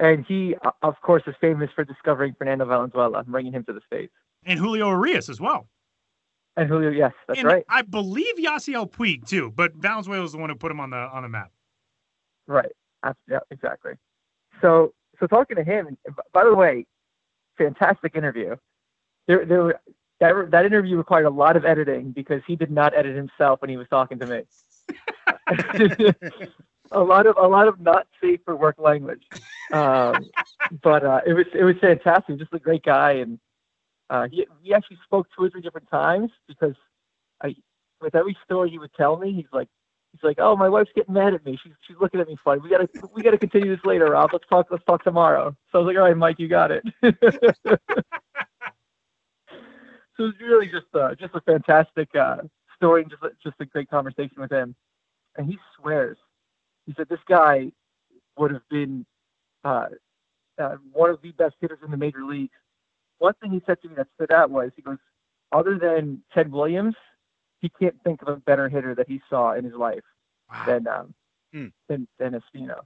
and 0.00 0.24
he, 0.26 0.56
uh, 0.64 0.70
of 0.82 1.00
course, 1.02 1.22
is 1.26 1.34
famous 1.40 1.70
for 1.74 1.84
discovering 1.84 2.34
Fernando 2.36 2.64
Valenzuela 2.64 3.18
and 3.18 3.28
bringing 3.28 3.52
him 3.52 3.64
to 3.64 3.72
the 3.72 3.80
states. 3.86 4.12
And 4.44 4.58
Julio 4.58 4.88
Urias 4.88 5.28
as 5.28 5.40
well. 5.40 5.68
And 6.56 6.68
Julio, 6.68 6.90
yes, 6.90 7.12
that's 7.28 7.38
and 7.38 7.46
right. 7.46 7.64
I 7.68 7.82
believe 7.82 8.36
Yasiel 8.36 8.90
Puig 8.90 9.26
too, 9.28 9.52
but 9.54 9.74
Valenzuela 9.74 10.24
is 10.24 10.32
the 10.32 10.38
one 10.38 10.50
who 10.50 10.56
put 10.56 10.72
him 10.72 10.80
on 10.80 10.90
the 10.90 10.96
on 10.96 11.22
the 11.22 11.28
map. 11.28 11.52
Right. 12.46 12.72
Yeah, 13.28 13.38
exactly. 13.50 13.92
So, 14.60 14.92
so 15.20 15.26
talking 15.26 15.56
to 15.56 15.64
him. 15.64 15.96
By 16.32 16.44
the 16.44 16.54
way, 16.54 16.86
fantastic 17.56 18.16
interview. 18.16 18.56
There, 19.26 19.46
there 19.46 19.62
were 19.62 19.80
that 20.20 20.50
that 20.50 20.66
interview 20.66 20.96
required 20.96 21.26
a 21.26 21.30
lot 21.30 21.56
of 21.56 21.64
editing 21.64 22.10
because 22.10 22.42
he 22.46 22.56
did 22.56 22.70
not 22.70 22.94
edit 22.96 23.16
himself 23.16 23.60
when 23.62 23.70
he 23.70 23.76
was 23.76 23.86
talking 23.88 24.18
to 24.18 24.26
me. 24.26 24.42
a 26.90 27.00
lot 27.00 27.26
of 27.26 27.36
a 27.36 27.46
lot 27.46 27.68
of 27.68 27.80
not 27.80 28.06
safe 28.22 28.40
for 28.44 28.56
work 28.56 28.76
language, 28.78 29.22
um, 29.72 30.28
but 30.82 31.04
uh, 31.04 31.20
it 31.26 31.34
was 31.34 31.46
it 31.54 31.64
was 31.64 31.76
fantastic. 31.80 32.38
Just 32.38 32.52
a 32.52 32.58
great 32.58 32.82
guy, 32.82 33.12
and 33.12 33.38
uh, 34.08 34.28
he 34.28 34.46
he 34.62 34.74
actually 34.74 34.98
spoke 35.04 35.26
two 35.36 35.44
or 35.44 35.50
three 35.50 35.62
different 35.62 35.88
times 35.90 36.30
because 36.48 36.74
I 37.42 37.54
with 38.00 38.14
every 38.14 38.36
story 38.44 38.70
he 38.70 38.78
would 38.78 38.94
tell 38.94 39.16
me, 39.16 39.32
he's 39.32 39.52
like, 39.52 39.68
He's 40.12 40.22
like, 40.24 40.38
"Oh, 40.40 40.56
my 40.56 40.68
wife's 40.68 40.90
getting 40.94 41.14
mad 41.14 41.34
at 41.34 41.44
me. 41.44 41.58
She's 41.62 41.72
she's 41.86 41.96
looking 42.00 42.20
at 42.20 42.26
me 42.26 42.36
funny. 42.44 42.60
We 42.60 42.68
gotta 42.68 42.88
we 43.14 43.22
gotta 43.22 43.38
continue 43.38 43.74
this 43.74 43.84
later, 43.84 44.10
Rob. 44.10 44.30
Let's 44.32 44.46
talk. 44.48 44.66
Let's 44.70 44.84
talk 44.84 45.04
tomorrow." 45.04 45.54
So 45.70 45.78
I 45.78 45.82
was 45.82 45.86
like, 45.86 45.96
"All 45.96 46.08
right, 46.08 46.16
Mike, 46.16 46.38
you 46.38 46.48
got 46.48 46.72
it." 46.72 46.82
so 47.02 47.08
it 50.18 50.18
was 50.18 50.34
really 50.40 50.66
just 50.66 50.92
uh, 50.94 51.14
just 51.14 51.34
a 51.34 51.40
fantastic 51.42 52.08
uh, 52.16 52.38
story 52.76 53.02
and 53.02 53.10
just 53.10 53.22
just 53.42 53.56
a 53.60 53.64
great 53.64 53.88
conversation 53.88 54.40
with 54.40 54.50
him. 54.50 54.74
And 55.36 55.46
he 55.46 55.58
swears, 55.76 56.18
he 56.86 56.94
said 56.96 57.08
this 57.08 57.20
guy 57.28 57.72
would 58.36 58.50
have 58.50 58.68
been 58.68 59.06
uh, 59.64 59.86
uh, 60.58 60.76
one 60.92 61.10
of 61.10 61.20
the 61.22 61.32
best 61.32 61.54
hitters 61.60 61.78
in 61.84 61.90
the 61.90 61.96
major 61.96 62.24
leagues. 62.24 62.54
One 63.18 63.34
thing 63.34 63.50
he 63.50 63.62
said 63.66 63.80
to 63.82 63.88
me 63.88 63.94
that 63.96 64.08
stood 64.14 64.32
out 64.32 64.50
was 64.50 64.70
he 64.76 64.82
goes, 64.82 64.98
other 65.52 65.78
than 65.78 66.22
Ted 66.32 66.50
Williams, 66.50 66.94
he 67.60 67.70
can't 67.80 67.96
think 68.04 68.22
of 68.22 68.28
a 68.28 68.36
better 68.36 68.68
hitter 68.68 68.94
that 68.94 69.08
he 69.08 69.20
saw 69.28 69.52
in 69.52 69.64
his 69.64 69.74
life 69.74 70.02
wow. 70.50 70.64
than 70.66 70.86
um, 70.86 71.14
hmm. 71.52 71.66
than 71.88 72.08
than 72.18 72.32
Espino. 72.32 72.80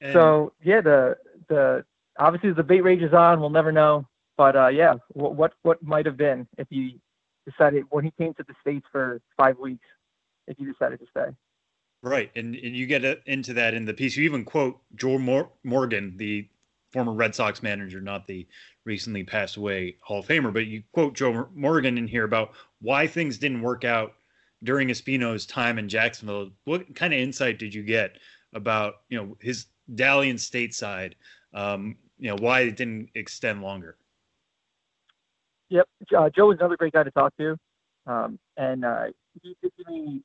And 0.00 0.12
so 0.12 0.52
yeah, 0.62 0.80
the 0.80 1.16
the 1.48 1.84
obviously 2.18 2.50
the 2.50 2.56
debate 2.56 2.84
rages 2.84 3.12
on. 3.12 3.40
We'll 3.40 3.50
never 3.50 3.72
know, 3.72 4.06
but 4.36 4.56
uh, 4.56 4.68
yeah, 4.68 4.94
what 5.08 5.34
what, 5.34 5.54
what 5.62 5.82
might 5.82 6.06
have 6.06 6.16
been 6.16 6.46
if 6.58 6.68
he 6.70 7.00
decided 7.48 7.84
when 7.90 8.04
he 8.04 8.12
came 8.12 8.34
to 8.34 8.44
the 8.46 8.54
states 8.60 8.86
for 8.92 9.20
five 9.36 9.58
weeks, 9.58 9.86
if 10.46 10.56
he 10.58 10.64
decided 10.64 11.00
to 11.00 11.06
stay. 11.10 11.34
Right, 12.02 12.30
and, 12.36 12.54
and 12.54 12.76
you 12.76 12.86
get 12.86 13.04
into 13.26 13.52
that 13.54 13.74
in 13.74 13.84
the 13.84 13.94
piece. 13.94 14.16
You 14.16 14.24
even 14.24 14.44
quote 14.44 14.80
Joe 14.94 15.18
Mor- 15.18 15.50
Morgan, 15.64 16.16
the 16.16 16.48
former 16.92 17.12
Red 17.12 17.34
Sox 17.34 17.62
manager, 17.62 18.00
not 18.00 18.26
the 18.26 18.46
recently 18.84 19.24
passed 19.24 19.56
away 19.56 19.96
Hall 20.02 20.20
of 20.20 20.26
Famer, 20.26 20.52
but 20.52 20.66
you 20.66 20.82
quote 20.92 21.14
Joe 21.14 21.48
Morgan 21.54 21.98
in 21.98 22.06
here 22.06 22.24
about 22.24 22.52
why 22.80 23.06
things 23.06 23.38
didn't 23.38 23.62
work 23.62 23.84
out 23.84 24.14
during 24.62 24.88
Espino's 24.88 25.46
time 25.46 25.78
in 25.78 25.88
Jacksonville. 25.88 26.50
What 26.64 26.94
kind 26.94 27.12
of 27.12 27.20
insight 27.20 27.58
did 27.58 27.74
you 27.74 27.82
get 27.82 28.18
about 28.54 28.94
you 29.08 29.18
know 29.18 29.36
his 29.40 29.66
dalliance 29.94 30.48
stateside? 30.48 31.14
Um, 31.52 31.96
you 32.18 32.28
know 32.28 32.36
why 32.36 32.60
it 32.60 32.76
didn't 32.76 33.10
extend 33.14 33.62
longer. 33.62 33.96
Yep, 35.68 35.88
uh, 36.16 36.30
Joe 36.30 36.46
was 36.46 36.58
another 36.58 36.76
great 36.76 36.92
guy 36.92 37.02
to 37.02 37.10
talk 37.10 37.36
to, 37.38 37.56
um, 38.06 38.38
and 38.56 38.84
uh, 38.84 39.06
he 39.42 39.56
give 39.60 39.72
me 39.88 40.22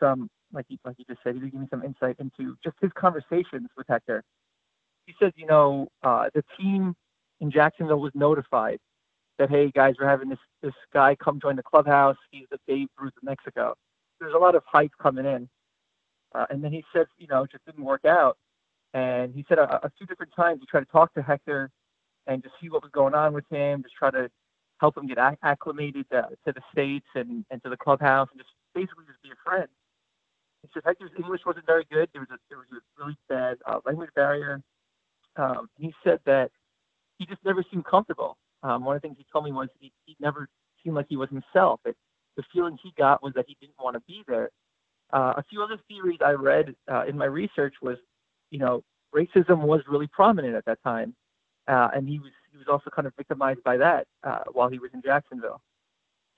some, 0.00 0.28
like 0.52 0.66
he 0.68 0.78
like 0.84 0.96
he 0.98 1.04
just 1.04 1.20
said, 1.24 1.34
he 1.34 1.40
give 1.40 1.54
me 1.54 1.66
some 1.70 1.82
insight 1.82 2.16
into 2.18 2.56
just 2.62 2.76
his 2.80 2.90
conversations 2.94 3.68
with 3.76 3.86
Hector. 3.88 4.22
He 5.06 5.14
said, 5.18 5.32
you 5.36 5.46
know, 5.46 5.88
uh, 6.02 6.28
the 6.34 6.44
team 6.58 6.94
in 7.40 7.50
Jacksonville 7.50 8.00
was 8.00 8.12
notified 8.14 8.78
that 9.38 9.50
hey 9.50 9.70
guys, 9.70 9.94
we're 9.98 10.08
having 10.08 10.28
this 10.28 10.38
this 10.62 10.74
guy 10.92 11.16
come 11.16 11.40
join 11.40 11.56
the 11.56 11.62
clubhouse. 11.62 12.16
He's 12.30 12.46
the 12.50 12.58
Babe 12.66 12.88
Ruth 12.98 13.12
of 13.16 13.22
Mexico. 13.22 13.74
There's 14.20 14.34
a 14.34 14.38
lot 14.38 14.54
of 14.54 14.62
hype 14.66 14.92
coming 15.00 15.26
in, 15.26 15.48
uh, 16.34 16.46
and 16.50 16.62
then 16.62 16.72
he 16.72 16.84
said, 16.92 17.06
you 17.18 17.26
know, 17.26 17.42
it 17.44 17.50
just 17.50 17.64
didn't 17.66 17.84
work 17.84 18.04
out. 18.04 18.36
And 18.94 19.34
he 19.34 19.44
said 19.48 19.58
a, 19.58 19.86
a 19.86 19.90
few 19.96 20.06
different 20.06 20.32
times 20.36 20.60
he 20.60 20.66
tried 20.66 20.80
to 20.80 20.92
talk 20.92 21.14
to 21.14 21.22
Hector 21.22 21.70
and 22.26 22.42
just 22.42 22.54
see 22.60 22.68
what 22.68 22.82
was 22.82 22.92
going 22.92 23.14
on 23.14 23.32
with 23.32 23.44
him, 23.50 23.82
just 23.82 23.94
try 23.96 24.10
to 24.10 24.30
help 24.80 24.96
him 24.96 25.06
get 25.06 25.18
acclimated 25.42 26.06
to, 26.10 26.28
to 26.44 26.52
the 26.52 26.60
states 26.72 27.06
and, 27.14 27.44
and 27.50 27.62
to 27.62 27.70
the 27.70 27.76
clubhouse, 27.76 28.28
and 28.32 28.40
just 28.40 28.50
basically 28.74 29.04
just 29.06 29.22
be 29.22 29.30
a 29.30 29.48
friend. 29.48 29.68
Hector's 30.84 31.10
English 31.18 31.42
wasn't 31.44 31.66
very 31.66 31.86
good. 31.90 32.08
There 32.12 32.22
was 32.22 32.30
a 32.30 32.38
there 32.48 32.58
was 32.58 32.66
a 32.72 33.02
really 33.02 33.16
bad 33.28 33.58
uh, 33.66 33.80
language 33.84 34.10
barrier. 34.14 34.62
Um, 35.36 35.68
he 35.78 35.92
said 36.04 36.20
that 36.26 36.50
he 37.18 37.26
just 37.26 37.44
never 37.44 37.64
seemed 37.70 37.84
comfortable. 37.84 38.36
Um, 38.62 38.84
one 38.84 38.96
of 38.96 39.02
the 39.02 39.08
things 39.08 39.18
he 39.18 39.26
told 39.32 39.44
me 39.44 39.52
was 39.52 39.68
he, 39.80 39.92
he 40.06 40.16
never 40.20 40.48
seemed 40.82 40.94
like 40.94 41.06
he 41.08 41.16
was 41.16 41.28
himself. 41.30 41.80
It, 41.84 41.96
the 42.36 42.42
feeling 42.52 42.78
he 42.82 42.92
got 42.96 43.22
was 43.22 43.32
that 43.34 43.44
he 43.48 43.56
didn't 43.60 43.76
want 43.82 43.94
to 43.94 44.00
be 44.06 44.22
there. 44.26 44.50
Uh, 45.12 45.34
a 45.36 45.44
few 45.50 45.62
other 45.62 45.78
theories 45.88 46.18
I 46.24 46.32
read 46.32 46.74
uh, 46.90 47.04
in 47.06 47.18
my 47.18 47.26
research 47.26 47.74
was, 47.82 47.98
you 48.50 48.58
know, 48.58 48.82
racism 49.14 49.60
was 49.60 49.82
really 49.88 50.06
prominent 50.06 50.54
at 50.54 50.64
that 50.64 50.82
time, 50.82 51.14
uh, 51.68 51.88
and 51.94 52.08
he 52.08 52.18
was 52.18 52.30
he 52.50 52.58
was 52.58 52.66
also 52.70 52.90
kind 52.90 53.06
of 53.06 53.14
victimized 53.16 53.62
by 53.62 53.76
that 53.76 54.06
uh, 54.24 54.44
while 54.52 54.68
he 54.68 54.78
was 54.78 54.90
in 54.94 55.02
Jacksonville. 55.02 55.60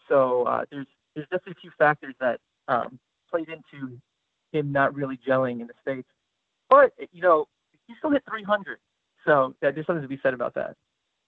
So 0.09 0.45
uh, 0.45 0.65
there's 0.71 0.87
there's 1.15 1.29
definitely 1.29 1.55
a 1.59 1.61
few 1.61 1.71
factors 1.79 2.15
that 2.21 2.41
um, 2.69 2.99
played 3.31 3.49
into 3.49 3.99
him 4.55 4.73
not 4.73 4.95
really 4.95 5.19
gelling 5.27 5.61
in 5.61 5.67
the 5.67 5.75
states. 5.83 6.09
But 6.71 6.93
you 7.13 7.23
know, 7.23 7.47
he 7.87 7.95
still 7.99 8.11
hit 8.11 8.23
300, 8.29 8.79
so 9.27 9.55
yeah, 9.63 9.71
there's 9.71 9.87
something 9.87 10.03
to 10.03 10.09
be 10.09 10.21
said 10.23 10.35
about 10.35 10.55
that. 10.55 10.77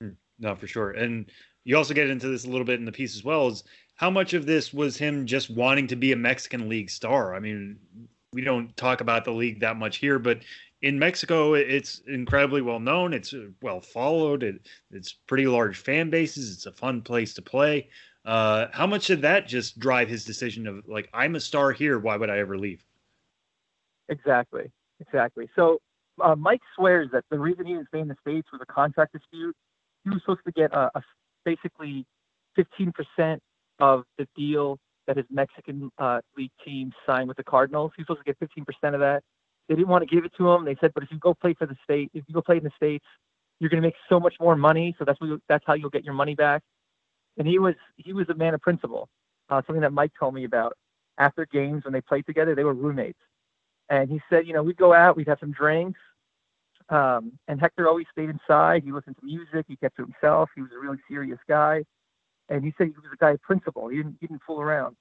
Hmm. 0.01 0.11
No, 0.39 0.55
for 0.55 0.67
sure. 0.67 0.93
And 0.93 1.27
you 1.65 1.77
also 1.77 1.95
get 1.95 2.09
into 2.09 2.29
this 2.29 2.45
a 2.45 2.49
little 2.49 2.65
bit 2.65 2.79
in 2.79 2.85
the 2.85 2.93
piece 2.93 3.17
as 3.17 3.25
well. 3.25 3.49
Is 3.49 3.65
how 3.97 4.11
much 4.11 4.35
of 4.35 4.47
this 4.47 4.73
was 4.73 4.97
him 4.97 5.27
just 5.27 5.51
wanting 5.51 5.87
to 5.89 5.97
be 5.97 6.13
a 6.13 6.17
Mexican 6.17 6.69
league 6.69 6.91
star? 6.91 7.35
I 7.35 7.41
mean, 7.41 7.79
we 8.33 8.43
don't 8.43 8.75
talk 8.77 9.01
about 9.01 9.25
the 9.25 9.33
league 9.33 9.61
that 9.61 9.77
much 9.77 9.97
here, 9.97 10.19
but 10.19 10.41
in 10.83 10.99
Mexico, 10.99 11.55
it's 11.55 12.03
incredibly 12.07 12.61
well 12.61 12.81
known. 12.81 13.15
It's 13.15 13.33
uh, 13.33 13.47
well 13.63 13.81
followed. 13.81 14.43
It, 14.43 14.69
it's 14.91 15.13
pretty 15.13 15.47
large 15.47 15.79
fan 15.79 16.11
bases. 16.11 16.53
It's 16.53 16.67
a 16.67 16.73
fun 16.73 17.03
place 17.03 17.35
to 17.35 17.43
play. 17.43 17.89
Uh, 18.25 18.67
how 18.73 18.87
much 18.87 19.07
did 19.07 19.23
that 19.23 19.47
just 19.47 19.79
drive 19.79 20.09
his 20.09 20.25
decision 20.25 20.67
of 20.67 20.87
like, 20.87 21.09
I'm 21.15 21.37
a 21.37 21.41
star 21.41 21.73
here. 21.73 21.99
Why 21.99 22.17
would 22.17 22.29
I 22.31 22.39
ever 22.39 22.59
leave? 22.59 22.85
Exactly. 24.09 24.71
Exactly. 25.01 25.49
So 25.57 25.79
uh, 26.23 26.35
Mike 26.37 26.63
swears 26.77 27.09
that 27.13 27.25
the 27.31 27.39
reason 27.39 27.67
he 27.67 27.75
didn't 27.75 27.89
stay 27.89 28.01
in 28.01 28.09
the 28.09 28.17
States 28.21 28.49
was 28.53 28.61
a 28.63 28.73
contract 28.73 29.13
dispute. 29.13 29.55
He 30.05 30.11
was 30.11 30.21
supposed 30.21 30.41
to 30.47 30.53
get 30.53 30.73
a, 30.73 30.91
a 30.95 31.03
basically 31.45 32.07
15% 32.59 33.39
of 33.81 34.05
the 34.19 34.27
deal 34.37 34.79
that 35.07 35.17
his 35.17 35.27
Mexican 35.31 35.91
uh, 35.99 36.21
league 36.37 36.51
team 36.65 36.93
signed 37.07 37.29
with 37.29 37.37
the 37.37 37.45
Cardinals. 37.45 37.93
He 37.97 38.03
was 38.03 38.07
supposed 38.19 38.27
to 38.27 38.49
get 38.49 38.85
15% 38.85 38.95
of 38.95 39.01
that. 39.01 39.23
They 39.69 39.75
didn't 39.75 39.89
want 39.89 40.09
to 40.09 40.15
give 40.15 40.25
it 40.25 40.33
to 40.39 40.49
him. 40.51 40.65
They 40.65 40.77
said, 40.81 40.93
but 40.95 41.03
if 41.03 41.11
you 41.11 41.19
go 41.19 41.35
play 41.35 41.55
for 41.55 41.67
the 41.67 41.77
state, 41.85 42.11
if 42.15 42.25
you 42.29 42.35
go 42.35 42.41
play 42.43 42.59
in 42.59 42.65
the 42.65 42.71
states, 42.77 43.05
you're 43.61 43.71
going 43.71 43.83
to 43.83 43.87
make 43.87 43.95
so 44.09 44.21
much 44.21 44.35
more 44.41 44.57
money. 44.57 44.95
So 44.99 45.05
that's 45.05 45.21
what 45.21 45.41
that's 45.49 45.65
how 45.67 45.75
you'll 45.75 45.91
get 45.91 46.05
your 46.05 46.15
money 46.15 46.35
back. 46.35 46.63
And 47.39 47.47
he 47.47 47.59
was 47.59 47.75
he 47.97 48.13
was 48.13 48.29
a 48.29 48.35
man 48.35 48.55
of 48.55 48.61
principle. 48.61 49.09
Uh, 49.49 49.63
something 49.67 49.83
that 49.83 49.93
Mike 49.93 50.13
told 50.19 50.35
me 50.35 50.45
about 50.45 50.75
after 51.19 51.47
games 51.47 51.85
when 51.85 51.93
they 51.93 52.01
played 52.01 52.27
together. 52.27 52.55
They 52.55 52.65
were 52.65 52.75
roommates, 52.75 53.19
and 53.89 54.11
he 54.11 54.21
said, 54.29 54.47
you 54.47 54.53
know, 54.53 54.63
we'd 54.63 54.77
go 54.77 54.93
out, 54.93 55.17
we'd 55.17 55.29
have 55.29 55.39
some 55.41 55.53
drinks, 55.53 56.01
um, 56.89 57.33
and 57.49 57.61
Hector 57.61 57.89
always 57.89 58.07
stayed 58.13 58.31
inside. 58.31 58.85
He 58.85 58.93
listened 58.93 59.17
to 59.19 59.27
music. 59.27 59.67
He 59.69 59.77
kept 59.77 59.97
to 59.97 60.03
himself. 60.03 60.51
He 60.55 60.63
was 60.63 60.71
a 60.77 60.79
really 60.79 60.99
serious 61.09 61.39
guy, 61.49 61.85
and 62.49 62.65
he 62.65 62.73
said 62.79 62.89
he 62.89 62.93
was 62.93 63.11
a 63.13 63.17
guy 63.17 63.33
of 63.33 63.43
principle. 63.43 63.89
He 63.89 63.97
didn't 63.99 64.17
he 64.21 64.27
didn't 64.27 64.43
fool 64.47 64.61
around. 64.61 64.97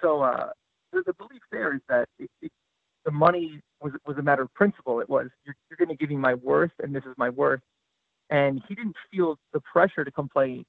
So 0.00 0.22
uh, 0.22 0.50
the, 0.92 1.02
the 1.06 1.14
belief 1.14 1.42
there 1.50 1.74
is 1.74 1.80
that 1.88 2.08
it, 2.18 2.30
it, 2.42 2.52
the 3.04 3.10
money 3.10 3.60
was 3.80 3.92
was 4.06 4.18
a 4.18 4.22
matter 4.22 4.42
of 4.42 4.54
principle. 4.54 5.00
It 5.00 5.08
was 5.08 5.28
you're, 5.44 5.56
you're 5.68 5.76
going 5.76 5.88
to 5.88 5.96
give 5.96 6.10
me 6.10 6.16
my 6.16 6.34
worth, 6.34 6.72
and 6.80 6.94
this 6.94 7.04
is 7.04 7.14
my 7.16 7.30
worth. 7.30 7.60
And 8.30 8.62
he 8.68 8.74
didn't 8.74 8.96
feel 9.10 9.38
the 9.52 9.60
pressure 9.60 10.04
to 10.04 10.10
come 10.10 10.28
play 10.28 10.64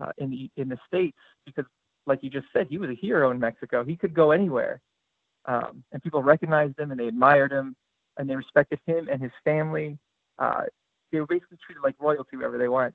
uh, 0.00 0.12
in 0.18 0.30
the 0.30 0.50
in 0.56 0.68
the 0.68 0.78
states 0.86 1.18
because, 1.44 1.64
like 2.06 2.22
you 2.22 2.30
just 2.30 2.46
said, 2.52 2.68
he 2.70 2.78
was 2.78 2.90
a 2.90 2.94
hero 2.94 3.30
in 3.32 3.40
Mexico. 3.40 3.84
He 3.84 3.96
could 3.96 4.14
go 4.14 4.30
anywhere, 4.30 4.80
um, 5.46 5.84
and 5.92 6.02
people 6.02 6.22
recognized 6.22 6.78
him 6.78 6.90
and 6.90 7.00
they 7.00 7.08
admired 7.08 7.52
him 7.52 7.76
and 8.16 8.28
they 8.28 8.36
respected 8.36 8.80
him 8.86 9.08
and 9.10 9.22
his 9.22 9.32
family. 9.44 9.98
Uh, 10.38 10.62
they 11.12 11.20
were 11.20 11.26
basically 11.26 11.58
treated 11.64 11.82
like 11.82 11.94
royalty 11.98 12.36
wherever 12.36 12.58
they 12.58 12.68
went. 12.68 12.94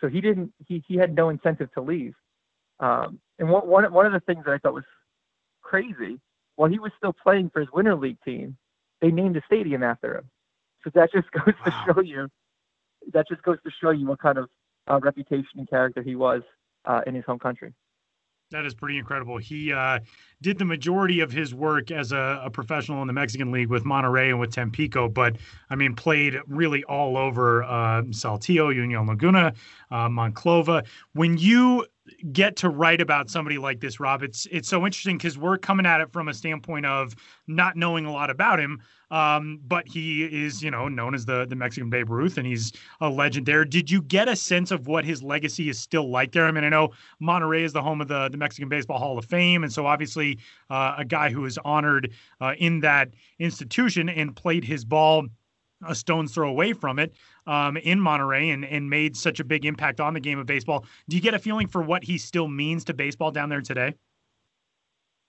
So 0.00 0.08
he 0.08 0.20
didn't. 0.20 0.52
He 0.66 0.82
he 0.88 0.96
had 0.96 1.14
no 1.14 1.28
incentive 1.28 1.70
to 1.74 1.82
leave. 1.82 2.14
Um, 2.78 3.20
and 3.38 3.50
one 3.50 3.68
one 3.68 3.92
one 3.92 4.06
of 4.06 4.12
the 4.12 4.20
things 4.20 4.44
that 4.46 4.52
I 4.52 4.58
thought 4.58 4.72
was 4.74 4.84
crazy 5.62 6.18
while 6.60 6.68
he 6.68 6.78
was 6.78 6.92
still 6.98 7.14
playing 7.14 7.48
for 7.48 7.60
his 7.60 7.70
winter 7.72 7.96
league 7.96 8.18
team, 8.22 8.54
they 9.00 9.10
named 9.10 9.34
a 9.34 9.42
stadium 9.46 9.82
after 9.82 10.18
him. 10.18 10.24
So 10.84 10.90
that 10.94 11.10
just 11.10 11.30
goes 11.32 11.54
wow. 11.64 11.64
to 11.64 11.94
show 11.94 12.00
you, 12.02 12.28
that 13.14 13.26
just 13.28 13.42
goes 13.42 13.56
to 13.64 13.70
show 13.80 13.90
you 13.92 14.06
what 14.06 14.18
kind 14.18 14.36
of 14.36 14.50
uh, 14.86 15.00
reputation 15.00 15.58
and 15.58 15.70
character 15.70 16.02
he 16.02 16.16
was 16.16 16.42
uh, 16.84 17.00
in 17.06 17.14
his 17.14 17.24
home 17.24 17.38
country. 17.38 17.72
That 18.50 18.66
is 18.66 18.74
pretty 18.74 18.98
incredible. 18.98 19.38
He 19.38 19.72
uh, 19.72 20.00
did 20.42 20.58
the 20.58 20.64
majority 20.64 21.20
of 21.20 21.30
his 21.30 21.54
work 21.54 21.92
as 21.92 22.10
a, 22.10 22.42
a, 22.44 22.50
professional 22.50 23.00
in 23.00 23.06
the 23.06 23.12
Mexican 23.12 23.52
League 23.52 23.68
with 23.68 23.84
Monterrey 23.84 24.30
and 24.30 24.40
with 24.40 24.52
Tampico, 24.52 25.08
but 25.08 25.36
I 25.70 25.76
mean, 25.76 25.94
played 25.94 26.34
really 26.48 26.82
all 26.84 27.16
over 27.16 27.62
uh, 27.62 28.02
Saltillo, 28.10 28.74
Union 28.74 29.06
Laguna, 29.06 29.54
uh, 29.92 30.08
Monclova. 30.08 30.84
When 31.12 31.38
you 31.38 31.86
get 32.32 32.56
to 32.56 32.68
write 32.68 33.00
about 33.00 33.30
somebody 33.30 33.58
like 33.58 33.80
this, 33.80 34.00
Rob, 34.00 34.22
it's 34.22 34.46
it's 34.50 34.68
so 34.68 34.84
interesting 34.84 35.16
because 35.16 35.38
we're 35.38 35.58
coming 35.58 35.86
at 35.86 36.00
it 36.00 36.12
from 36.12 36.28
a 36.28 36.34
standpoint 36.34 36.86
of 36.86 37.14
not 37.46 37.76
knowing 37.76 38.06
a 38.06 38.12
lot 38.12 38.30
about 38.30 38.58
him. 38.60 38.80
Um, 39.10 39.58
but 39.66 39.88
he 39.88 40.22
is, 40.22 40.62
you 40.62 40.70
know, 40.70 40.88
known 40.88 41.14
as 41.14 41.26
the 41.26 41.46
the 41.46 41.56
Mexican 41.56 41.90
Babe 41.90 42.10
Ruth, 42.10 42.38
and 42.38 42.46
he's 42.46 42.72
a 43.00 43.08
legend 43.08 43.46
there. 43.46 43.64
Did 43.64 43.90
you 43.90 44.02
get 44.02 44.28
a 44.28 44.36
sense 44.36 44.70
of 44.70 44.86
what 44.86 45.04
his 45.04 45.22
legacy 45.22 45.68
is 45.68 45.78
still 45.78 46.08
like 46.10 46.32
there? 46.32 46.46
I 46.46 46.52
mean, 46.52 46.64
I 46.64 46.68
know 46.68 46.90
Monterrey 47.20 47.62
is 47.62 47.72
the 47.72 47.82
home 47.82 48.00
of 48.00 48.08
the 48.08 48.28
the 48.28 48.36
Mexican 48.36 48.68
Baseball 48.68 48.98
Hall 48.98 49.18
of 49.18 49.24
Fame, 49.24 49.64
and 49.64 49.72
so 49.72 49.86
obviously 49.86 50.38
uh, 50.70 50.94
a 50.98 51.04
guy 51.04 51.30
who 51.30 51.44
is 51.44 51.58
honored 51.64 52.12
uh, 52.40 52.54
in 52.58 52.80
that 52.80 53.14
institution 53.38 54.08
and 54.08 54.34
played 54.34 54.64
his 54.64 54.84
ball 54.84 55.26
a 55.86 55.94
stone's 55.94 56.32
throw 56.32 56.48
away 56.48 56.72
from 56.72 56.98
it 56.98 57.14
um, 57.50 57.76
in 57.78 57.98
Monterrey 57.98 58.54
and, 58.54 58.64
and 58.64 58.88
made 58.88 59.16
such 59.16 59.40
a 59.40 59.44
big 59.44 59.66
impact 59.66 60.00
on 60.00 60.14
the 60.14 60.20
game 60.20 60.38
of 60.38 60.46
baseball. 60.46 60.84
Do 61.08 61.16
you 61.16 61.22
get 61.22 61.34
a 61.34 61.38
feeling 61.38 61.66
for 61.66 61.82
what 61.82 62.04
he 62.04 62.16
still 62.16 62.46
means 62.46 62.84
to 62.84 62.94
baseball 62.94 63.32
down 63.32 63.48
there 63.48 63.60
today? 63.60 63.94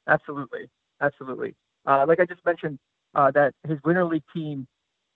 Absolutely. 0.08 0.70
Absolutely. 1.02 1.56
Uh, 1.88 2.06
like 2.08 2.20
I 2.20 2.26
just 2.26 2.46
mentioned, 2.46 2.78
uh, 3.16 3.32
that 3.32 3.56
his 3.68 3.80
winter 3.84 4.06
league 4.06 4.24
team 4.34 4.68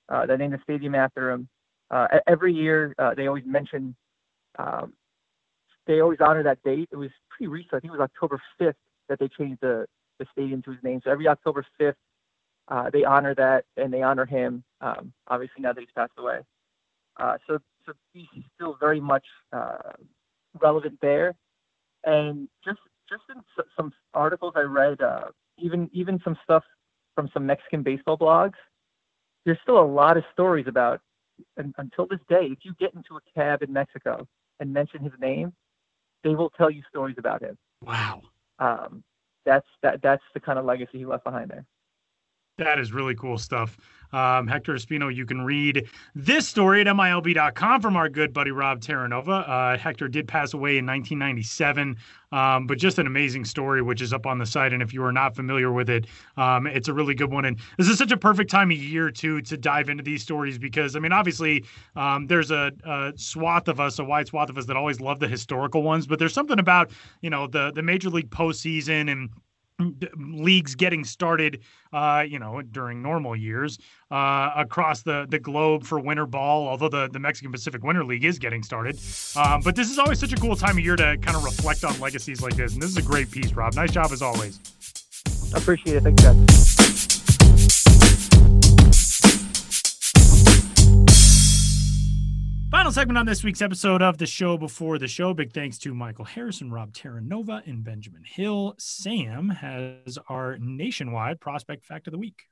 uh, 0.10 0.26
that 0.26 0.40
named 0.40 0.53
the 0.53 0.60
stadium 0.64 0.95
after 0.95 1.30
him, 1.30 1.48
uh, 1.91 2.07
every 2.26 2.52
year 2.52 2.95
uh, 2.98 3.14
they 3.14 3.27
always 3.27 3.45
mention, 3.45 3.95
um, 4.57 4.94
they 5.86 6.02
always 6.02 6.18
honor 6.19 6.41
that 6.41 6.64
date. 6.64 6.90
It 6.91 6.95
was 6.95 7.11
pretty 7.30 7.48
recent. 7.48 7.76
I 7.76 7.80
think 7.82 7.94
it 7.94 7.98
was 7.98 8.10
October 8.10 8.41
5th 8.60 8.73
that 9.10 9.19
they 9.19 9.27
changed 9.27 9.61
the, 9.61 9.86
the 10.18 10.26
stadium 10.32 10.64
to 10.64 10.72
his 10.72 10.84
name. 10.84 11.02
So 11.03 11.11
every 11.11 11.27
October 11.27 11.64
5th, 11.80 11.94
uh, 12.68 12.90
they 12.90 13.03
honor 13.03 13.36
that 13.36 13.65
and 13.77 13.94
they 13.94 14.02
honor 14.02 14.26
him. 14.26 14.64
Um, 14.82 15.14
obviously, 15.27 15.61
now 15.61 15.73
that 15.73 15.80
he's 15.80 15.90
passed 15.95 16.14
away, 16.18 16.40
uh, 17.20 17.38
so 17.48 17.60
so 17.86 17.94
he's 18.14 18.44
still 18.56 18.78
very 18.80 19.00
much 19.00 19.26
uh, 19.54 19.94
relevant 20.62 20.98
there. 21.02 21.36
And 22.04 22.48
just 22.64 22.80
just 23.10 23.24
in 23.34 23.42
some 23.78 23.92
articles 24.14 24.54
I 24.56 24.62
read, 24.62 25.02
uh, 25.02 25.26
even 25.58 25.90
even 25.94 26.20
some 26.24 26.38
stuff 26.44 26.64
from 27.16 27.30
some 27.34 27.46
Mexican 27.46 27.84
baseball 27.84 28.18
blogs, 28.18 28.56
there's 29.46 29.60
still 29.64 29.80
a 29.80 29.86
lot 29.86 30.18
of 30.18 30.24
stories 30.34 30.66
about. 30.68 31.02
And 31.58 31.74
until 31.78 32.08
this 32.08 32.20
day, 32.30 32.48
if 32.52 32.60
you 32.64 32.74
get 32.80 32.94
into 32.94 33.18
a 33.18 33.20
cab 33.34 33.62
in 33.62 33.74
Mexico 33.74 34.26
and 34.60 34.74
mention 34.74 35.04
his 35.04 35.12
name, 35.20 35.54
they 36.24 36.34
will 36.34 36.50
tell 36.52 36.70
you 36.70 36.82
stories 36.90 37.16
about 37.18 37.42
him. 37.42 37.58
Wow. 37.82 38.22
Um, 38.60 39.04
that's 39.46 39.68
that 39.84 40.02
that's 40.02 40.24
the 40.34 40.40
kind 40.40 40.58
of 40.58 40.66
legacy 40.66 41.00
he 41.00 41.06
left 41.06 41.24
behind 41.24 41.52
there. 41.52 41.66
That 42.57 42.80
is 42.80 42.94
really 42.94 43.15
cool 43.15 43.38
stuff. 43.38 43.77
Um, 44.14 44.48
Hector 44.48 44.73
Espino, 44.76 45.14
you 45.14 45.26
can 45.26 45.41
read 45.41 45.90
this 46.14 46.48
story 46.48 46.80
at 46.80 46.88
MILB.com 46.88 47.82
from 47.82 47.98
our 47.98 48.07
good 48.07 48.32
buddy 48.32 48.52
Rob 48.52 48.80
Terranova. 48.80 49.49
Uh, 49.49 49.77
Hector 49.77 50.07
did 50.07 50.26
pass 50.26 50.53
away 50.53 50.77
in 50.77 50.86
1997, 50.86 51.98
um, 52.32 52.65
but 52.65 52.77
just 52.77 52.98
an 52.98 53.07
amazing 53.07 53.44
story, 53.44 53.82
which 53.82 54.02
is 54.02 54.14
up 54.14 54.26
on 54.26 54.38
the 54.38 54.45
site. 54.45 54.72
And 54.72 54.82
if 54.82 54.94
you 54.94 55.03
are 55.03 55.11
not 55.11 55.36
familiar 55.36 55.73
with 55.73 55.90
it, 55.90 56.06
um, 56.38 56.65
it's 56.65 56.88
a 56.88 56.94
really 56.94 57.14
good 57.14 57.30
one. 57.30 57.44
And 57.44 57.60
this 57.77 57.90
is 57.90 57.98
such 57.98 58.11
a 58.11 58.18
perfect 58.18 58.49
time 58.49 58.72
of 58.72 58.77
year, 58.77 59.11
too, 59.11 59.41
to 59.41 59.57
dive 59.57 59.90
into 59.90 60.03
these 60.03 60.23
stories 60.23 60.57
because, 60.57 60.95
I 60.95 60.99
mean, 60.99 61.11
obviously, 61.11 61.65
um, 61.98 62.27
there's 62.27 62.52
a, 62.52 62.72
a, 62.86 63.11
swath 63.18 63.68
of 63.68 63.82
us, 63.82 63.99
a 63.99 64.03
wide 64.06 64.27
swath 64.27 64.49
of 64.49 64.57
us 64.57 64.65
that 64.68 64.77
always 64.77 65.02
love 65.02 65.19
the 65.19 65.27
historical 65.27 65.84
ones, 65.84 66.07
but 66.07 66.19
there's 66.19 66.34
something 66.34 66.60
about, 66.60 66.90
you 67.22 67.30
know, 67.30 67.48
the, 67.48 67.72
the 67.72 67.82
Major 67.82 68.10
League 68.10 68.30
postseason 68.30 69.11
and 69.11 69.30
leagues 70.18 70.76
getting 70.76 71.04
started, 71.04 71.62
uh, 71.92 72.24
you 72.28 72.40
know, 72.40 72.62
during 72.62 73.02
normal 73.02 73.36
years 73.36 73.78
uh, 74.12 74.52
across 74.56 75.02
the 75.02 75.26
the 75.30 75.40
globe 75.40 75.84
for 75.84 76.00
winter 76.00 76.26
ball. 76.26 76.68
Although 76.68 76.90
the 76.90 77.10
the 77.10 77.20
Mexican 77.20 77.52
Pacific 77.52 77.84
Winter 77.84 78.04
League 78.04 78.24
is 78.24 78.40
getting 78.40 78.64
started, 78.64 79.00
um, 79.36 79.62
but 79.62 79.76
this 79.76 79.90
is 79.90 80.00
always 80.00 80.20
such 80.20 80.34
a 80.34 80.38
cool 80.38 80.56
time 80.56 80.78
of 80.78 80.84
year 80.84 80.96
to 80.96 81.18
kind 81.22 81.36
of 81.36 81.44
reflect 81.44 81.84
on 81.84 82.00
legacies 82.00 82.42
like 82.42 82.56
this. 82.56 82.74
And 82.74 82.82
this 82.82 82.90
is 82.90 82.98
a 82.98 83.04
great 83.04 83.30
piece, 83.32 83.54
Rob. 83.54 83.74
Nice 83.74 83.92
job 83.92 84.12
as 84.12 84.22
always. 84.22 84.60
Appreciate 85.54 85.98
it. 85.98 86.04
Thanks, 86.04 86.24
guys. 86.24 87.15
Final 92.76 92.92
segment 92.92 93.18
on 93.18 93.26
this 93.26 93.42
week's 93.42 93.62
episode 93.62 94.02
of 94.02 94.18
the 94.18 94.26
show 94.26 94.58
before 94.58 95.00
the 95.00 95.08
show. 95.08 95.34
Big 95.34 95.54
thanks 95.54 95.78
to 95.78 95.94
Michael 95.94 96.26
Harris, 96.26 96.62
Rob 96.62 96.92
Terranova, 96.92 97.66
and 97.66 97.86
Benjamin 97.86 98.26
Hill. 98.26 98.76
Sam 98.78 99.48
has 99.48 100.18
our 100.28 100.58
nationwide 100.58 101.40
prospect 101.40 101.86
fact 101.86 102.06
of 102.08 102.12
the 102.12 102.18
week. 102.18 102.50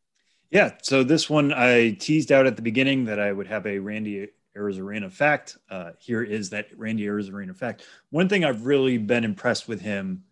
Yeah. 0.50 0.76
So 0.82 1.04
this 1.04 1.30
one 1.30 1.52
I 1.52 1.92
teased 2.00 2.32
out 2.32 2.48
at 2.48 2.56
the 2.56 2.62
beginning 2.62 3.04
that 3.04 3.20
I 3.20 3.34
would 3.34 3.48
have 3.48 3.68
a 3.68 3.80
Randy 3.80 4.30
Arozarena 4.58 5.12
fact. 5.12 5.58
Uh, 5.70 5.92
here 6.00 6.24
is 6.24 6.52
that 6.52 6.68
Randy 6.78 7.04
Arozarena 7.04 7.54
fact. 7.54 7.84
One 8.10 8.30
thing 8.30 8.46
I've 8.46 8.66
really 8.66 8.98
been 8.98 9.26
impressed 9.26 9.68
with 9.68 9.82
him 9.82 10.24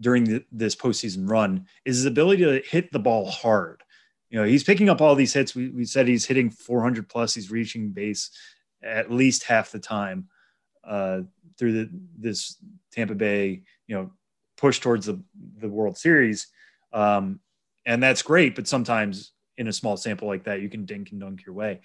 during 0.00 0.24
the, 0.24 0.44
this 0.50 0.74
postseason 0.74 1.30
run 1.30 1.66
is 1.84 1.98
his 1.98 2.06
ability 2.06 2.42
to 2.42 2.68
hit 2.68 2.90
the 2.90 2.98
ball 2.98 3.30
hard. 3.30 3.84
You 4.28 4.40
know, 4.40 4.44
he's 4.44 4.64
picking 4.64 4.88
up 4.88 5.00
all 5.00 5.14
these 5.14 5.32
hits. 5.32 5.54
We, 5.54 5.68
we 5.68 5.84
said 5.84 6.08
he's 6.08 6.24
hitting 6.24 6.50
400 6.50 7.08
plus. 7.08 7.36
He's 7.36 7.52
reaching 7.52 7.90
base 7.90 8.30
at 8.84 9.10
least 9.10 9.44
half 9.44 9.72
the 9.72 9.78
time 9.78 10.28
uh, 10.84 11.20
through 11.58 11.72
the, 11.72 11.90
this 12.18 12.56
Tampa 12.92 13.14
Bay, 13.14 13.62
you 13.86 13.96
know, 13.96 14.10
push 14.56 14.80
towards 14.80 15.06
the, 15.06 15.20
the 15.58 15.68
World 15.68 15.96
Series. 15.96 16.48
Um, 16.92 17.40
and 17.86 18.02
that's 18.02 18.22
great, 18.22 18.54
but 18.54 18.68
sometimes 18.68 19.32
in 19.56 19.68
a 19.68 19.72
small 19.72 19.96
sample 19.96 20.28
like 20.28 20.44
that, 20.44 20.60
you 20.60 20.68
can 20.68 20.84
dink 20.84 21.10
and 21.10 21.20
dunk 21.20 21.44
your 21.44 21.54
way. 21.54 21.80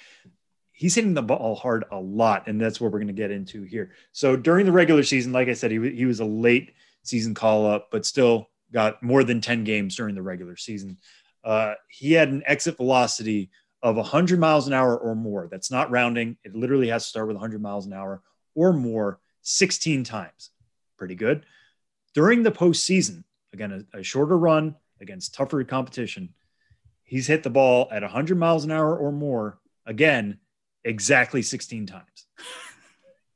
He's 0.71 0.95
hitting 0.95 1.13
the 1.13 1.21
ball 1.21 1.55
hard 1.55 1.85
a 1.91 1.99
lot, 1.99 2.47
and 2.47 2.59
that's 2.59 2.79
what 2.79 2.91
we're 2.91 2.99
going 2.99 3.07
to 3.07 3.13
get 3.13 3.31
into 3.31 3.63
here. 3.63 3.91
So 4.13 4.35
during 4.35 4.65
the 4.65 4.71
regular 4.71 5.03
season, 5.03 5.33
like 5.33 5.49
I 5.49 5.53
said, 5.53 5.71
he, 5.71 5.89
he 5.91 6.05
was 6.05 6.21
a 6.21 6.25
late 6.25 6.73
season 7.03 7.33
call 7.33 7.65
up, 7.65 7.89
but 7.91 8.05
still 8.05 8.49
got 8.71 9.01
more 9.03 9.23
than 9.23 9.41
10 9.41 9.63
games 9.63 9.95
during 9.95 10.15
the 10.15 10.21
regular 10.21 10.55
season. 10.55 10.97
Uh, 11.43 11.73
he 11.89 12.13
had 12.13 12.29
an 12.29 12.43
exit 12.45 12.77
velocity 12.77 13.49
of 13.81 13.95
100 13.95 14.39
miles 14.39 14.67
an 14.67 14.73
hour 14.73 14.97
or 14.97 15.15
more. 15.15 15.47
That's 15.49 15.71
not 15.71 15.91
rounding. 15.91 16.37
It 16.43 16.55
literally 16.55 16.89
has 16.89 17.03
to 17.03 17.09
start 17.09 17.27
with 17.27 17.35
100 17.35 17.61
miles 17.61 17.85
an 17.85 17.93
hour 17.93 18.21
or 18.55 18.73
more 18.73 19.19
16 19.41 20.03
times. 20.03 20.51
Pretty 20.97 21.15
good. 21.15 21.45
During 22.13 22.43
the 22.43 22.51
postseason, 22.51 23.23
again, 23.53 23.85
a, 23.93 23.99
a 23.99 24.03
shorter 24.03 24.37
run 24.37 24.75
against 24.99 25.33
tougher 25.33 25.63
competition, 25.63 26.33
he's 27.03 27.27
hit 27.27 27.43
the 27.43 27.49
ball 27.49 27.87
at 27.91 28.01
100 28.01 28.37
miles 28.37 28.65
an 28.65 28.71
hour 28.71 28.97
or 28.97 29.11
more, 29.11 29.59
again, 29.85 30.39
exactly 30.83 31.41
16 31.41 31.85
times. 31.85 32.03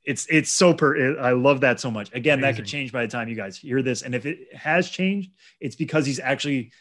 It's 0.05 0.27
it's 0.29 0.51
so 0.51 0.73
per. 0.73 1.17
I 1.17 1.31
love 1.31 1.61
that 1.61 1.79
so 1.79 1.89
much. 1.89 2.09
Again, 2.13 2.39
Amazing. 2.39 2.41
that 2.41 2.55
could 2.57 2.67
change 2.69 2.91
by 2.91 3.05
the 3.05 3.11
time 3.11 3.29
you 3.29 3.35
guys 3.35 3.57
hear 3.57 3.81
this, 3.81 4.01
and 4.01 4.13
if 4.13 4.25
it 4.25 4.53
has 4.53 4.89
changed, 4.89 5.31
it's 5.61 5.77
because 5.77 6.05
he's 6.05 6.19
actually 6.19 6.71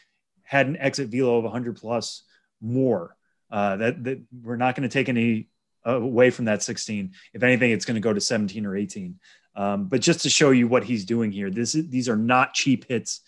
had 0.41 0.67
an 0.67 0.75
exit 0.75 1.07
velo 1.07 1.37
of 1.37 1.45
100 1.45 1.77
plus 1.77 2.23
more. 2.59 3.15
Uh, 3.53 3.77
that 3.77 4.03
that 4.03 4.19
we're 4.41 4.55
not 4.55 4.75
going 4.75 4.89
to 4.89 4.91
take 4.91 5.09
any 5.09 5.47
away 5.85 6.31
from 6.31 6.45
that 6.45 6.63
16. 6.63 7.11
If 7.33 7.43
anything, 7.43 7.69
it's 7.69 7.85
going 7.85 7.95
to 7.95 8.01
go 8.01 8.11
to 8.11 8.19
17 8.19 8.65
or 8.65 8.75
18. 8.75 9.19
Um, 9.55 9.85
but 9.85 10.01
just 10.01 10.21
to 10.21 10.29
show 10.29 10.49
you 10.49 10.67
what 10.67 10.83
he's 10.83 11.05
doing 11.05 11.31
here, 11.31 11.51
this 11.51 11.75
is, 11.75 11.87
these 11.87 12.09
are 12.09 12.15
not 12.15 12.55
cheap 12.55 12.87
hits. 12.89 13.21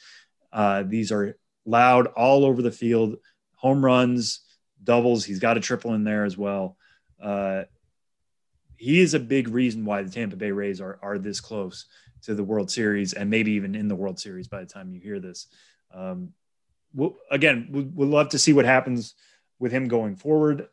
Uh, 0.52 0.82
these 0.82 1.12
are 1.12 1.38
loud 1.64 2.08
all 2.08 2.44
over 2.44 2.64
the 2.64 2.72
field, 2.72 3.18
home 3.54 3.86
runs, 3.86 4.40
doubles. 4.84 5.26
He's 5.26 5.38
got 5.38 5.58
a 5.58 5.60
triple 5.60 5.94
in 5.94 6.04
there 6.04 6.26
as 6.26 6.36
well. 6.36 6.76
Uh, 7.22 7.66
he 8.78 9.02
is 9.02 9.14
a 9.14 9.20
big 9.20 9.50
reason 9.50 9.86
why 9.86 10.02
the 10.02 10.10
Tampa 10.10 10.38
Bay 10.38 10.52
Rays 10.52 10.82
are 10.82 10.98
are 11.04 11.20
this 11.20 11.40
close 11.40 11.86
to 12.24 12.34
the 12.34 12.44
World 12.44 12.72
Series 12.72 13.14
and 13.14 13.30
maybe 13.30 13.52
even 13.52 13.76
in 13.76 13.88
the 13.88 13.96
World 13.96 14.20
Series 14.20 14.48
by 14.48 14.62
the 14.62 14.66
time 14.66 14.92
you 14.92 15.00
hear 15.00 15.20
this. 15.20 15.48
Um, 15.94 16.34
we'll, 16.96 17.16
again, 17.30 17.68
we, 17.70 17.84
we'll 17.84 18.10
love 18.10 18.30
to 18.30 18.40
see 18.40 18.54
what 18.54 18.66
happens 18.66 19.14
with 19.60 19.72
him 19.72 19.88
going 19.88 20.16
forward. 20.16 20.68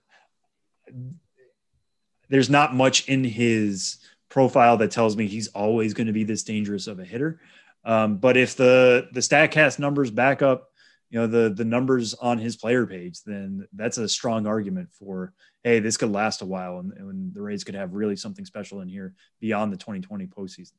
There's 2.28 2.50
not 2.50 2.74
much 2.74 3.08
in 3.08 3.24
his 3.24 3.98
profile 4.28 4.78
that 4.78 4.90
tells 4.90 5.16
me 5.16 5.26
he's 5.26 5.48
always 5.48 5.94
going 5.94 6.06
to 6.06 6.12
be 6.12 6.24
this 6.24 6.42
dangerous 6.42 6.86
of 6.86 6.98
a 6.98 7.04
hitter. 7.04 7.40
Um, 7.84 8.16
but 8.16 8.36
if 8.36 8.56
the 8.56 9.08
the 9.12 9.20
Statcast 9.20 9.78
numbers 9.78 10.10
back 10.10 10.40
up, 10.40 10.70
you 11.10 11.18
know 11.18 11.26
the 11.26 11.50
the 11.50 11.64
numbers 11.64 12.14
on 12.14 12.38
his 12.38 12.56
player 12.56 12.86
page, 12.86 13.22
then 13.24 13.66
that's 13.72 13.98
a 13.98 14.08
strong 14.08 14.46
argument 14.46 14.90
for 14.92 15.34
hey, 15.64 15.78
this 15.78 15.96
could 15.96 16.10
last 16.10 16.42
a 16.42 16.46
while, 16.46 16.78
and, 16.78 16.92
and 16.94 17.34
the 17.34 17.40
Rays 17.40 17.64
could 17.64 17.74
have 17.74 17.94
really 17.94 18.16
something 18.16 18.44
special 18.44 18.80
in 18.80 18.88
here 18.88 19.14
beyond 19.40 19.72
the 19.72 19.76
2020 19.76 20.26
postseason. 20.26 20.72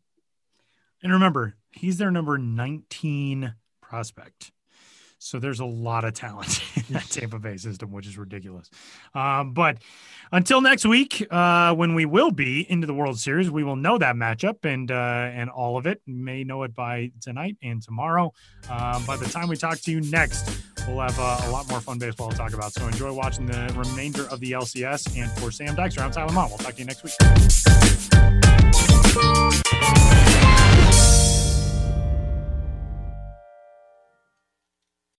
And 1.01 1.11
remember, 1.11 1.55
he's 1.71 1.97
their 1.97 2.11
number 2.11 2.37
19 2.37 3.53
prospect. 3.81 4.51
So 5.23 5.39
there's 5.39 5.61
a 5.61 5.65
lot 5.65 6.03
of 6.03 6.13
talent 6.13 6.61
in 6.75 6.83
that 6.93 7.05
Tampa 7.09 7.39
Bay 7.39 7.55
system, 7.57 7.91
which 7.91 8.05
is 8.05 8.17
ridiculous. 8.17 8.69
Um, 9.15 9.53
but 9.53 9.77
until 10.31 10.59
next 10.59 10.85
week, 10.85 11.25
uh, 11.31 11.73
when 11.73 11.95
we 11.95 12.05
will 12.05 12.31
be 12.31 12.69
into 12.69 12.85
the 12.87 12.93
World 12.93 13.17
Series, 13.17 13.49
we 13.49 13.63
will 13.63 13.77
know 13.77 13.97
that 13.97 14.15
matchup 14.15 14.65
and 14.65 14.91
uh, 14.91 15.31
and 15.33 15.49
all 15.49 15.77
of 15.77 15.87
it. 15.87 16.01
may 16.05 16.43
know 16.43 16.63
it 16.63 16.75
by 16.75 17.11
tonight 17.21 17.55
and 17.63 17.81
tomorrow. 17.81 18.33
Um, 18.69 19.05
by 19.05 19.15
the 19.15 19.25
time 19.25 19.47
we 19.47 19.55
talk 19.55 19.79
to 19.79 19.91
you 19.91 20.01
next, 20.01 20.61
we'll 20.87 20.99
have 20.99 21.17
uh, 21.17 21.41
a 21.45 21.49
lot 21.51 21.69
more 21.69 21.79
fun 21.79 21.99
baseball 21.99 22.29
to 22.29 22.35
talk 22.35 22.53
about. 22.53 22.73
So 22.73 22.85
enjoy 22.85 23.13
watching 23.13 23.45
the 23.45 23.73
remainder 23.77 24.27
of 24.27 24.41
the 24.41 24.51
LCS. 24.51 25.17
And 25.17 25.31
for 25.39 25.51
Sam 25.51 25.75
Dykstra, 25.75 26.01
I'm 26.01 26.11
Tyler 26.11 26.33
Maun. 26.33 26.49
We'll 26.49 26.57
talk 26.57 26.73
to 26.73 26.79
you 26.79 26.85
next 26.85 27.03
week. 27.03 27.13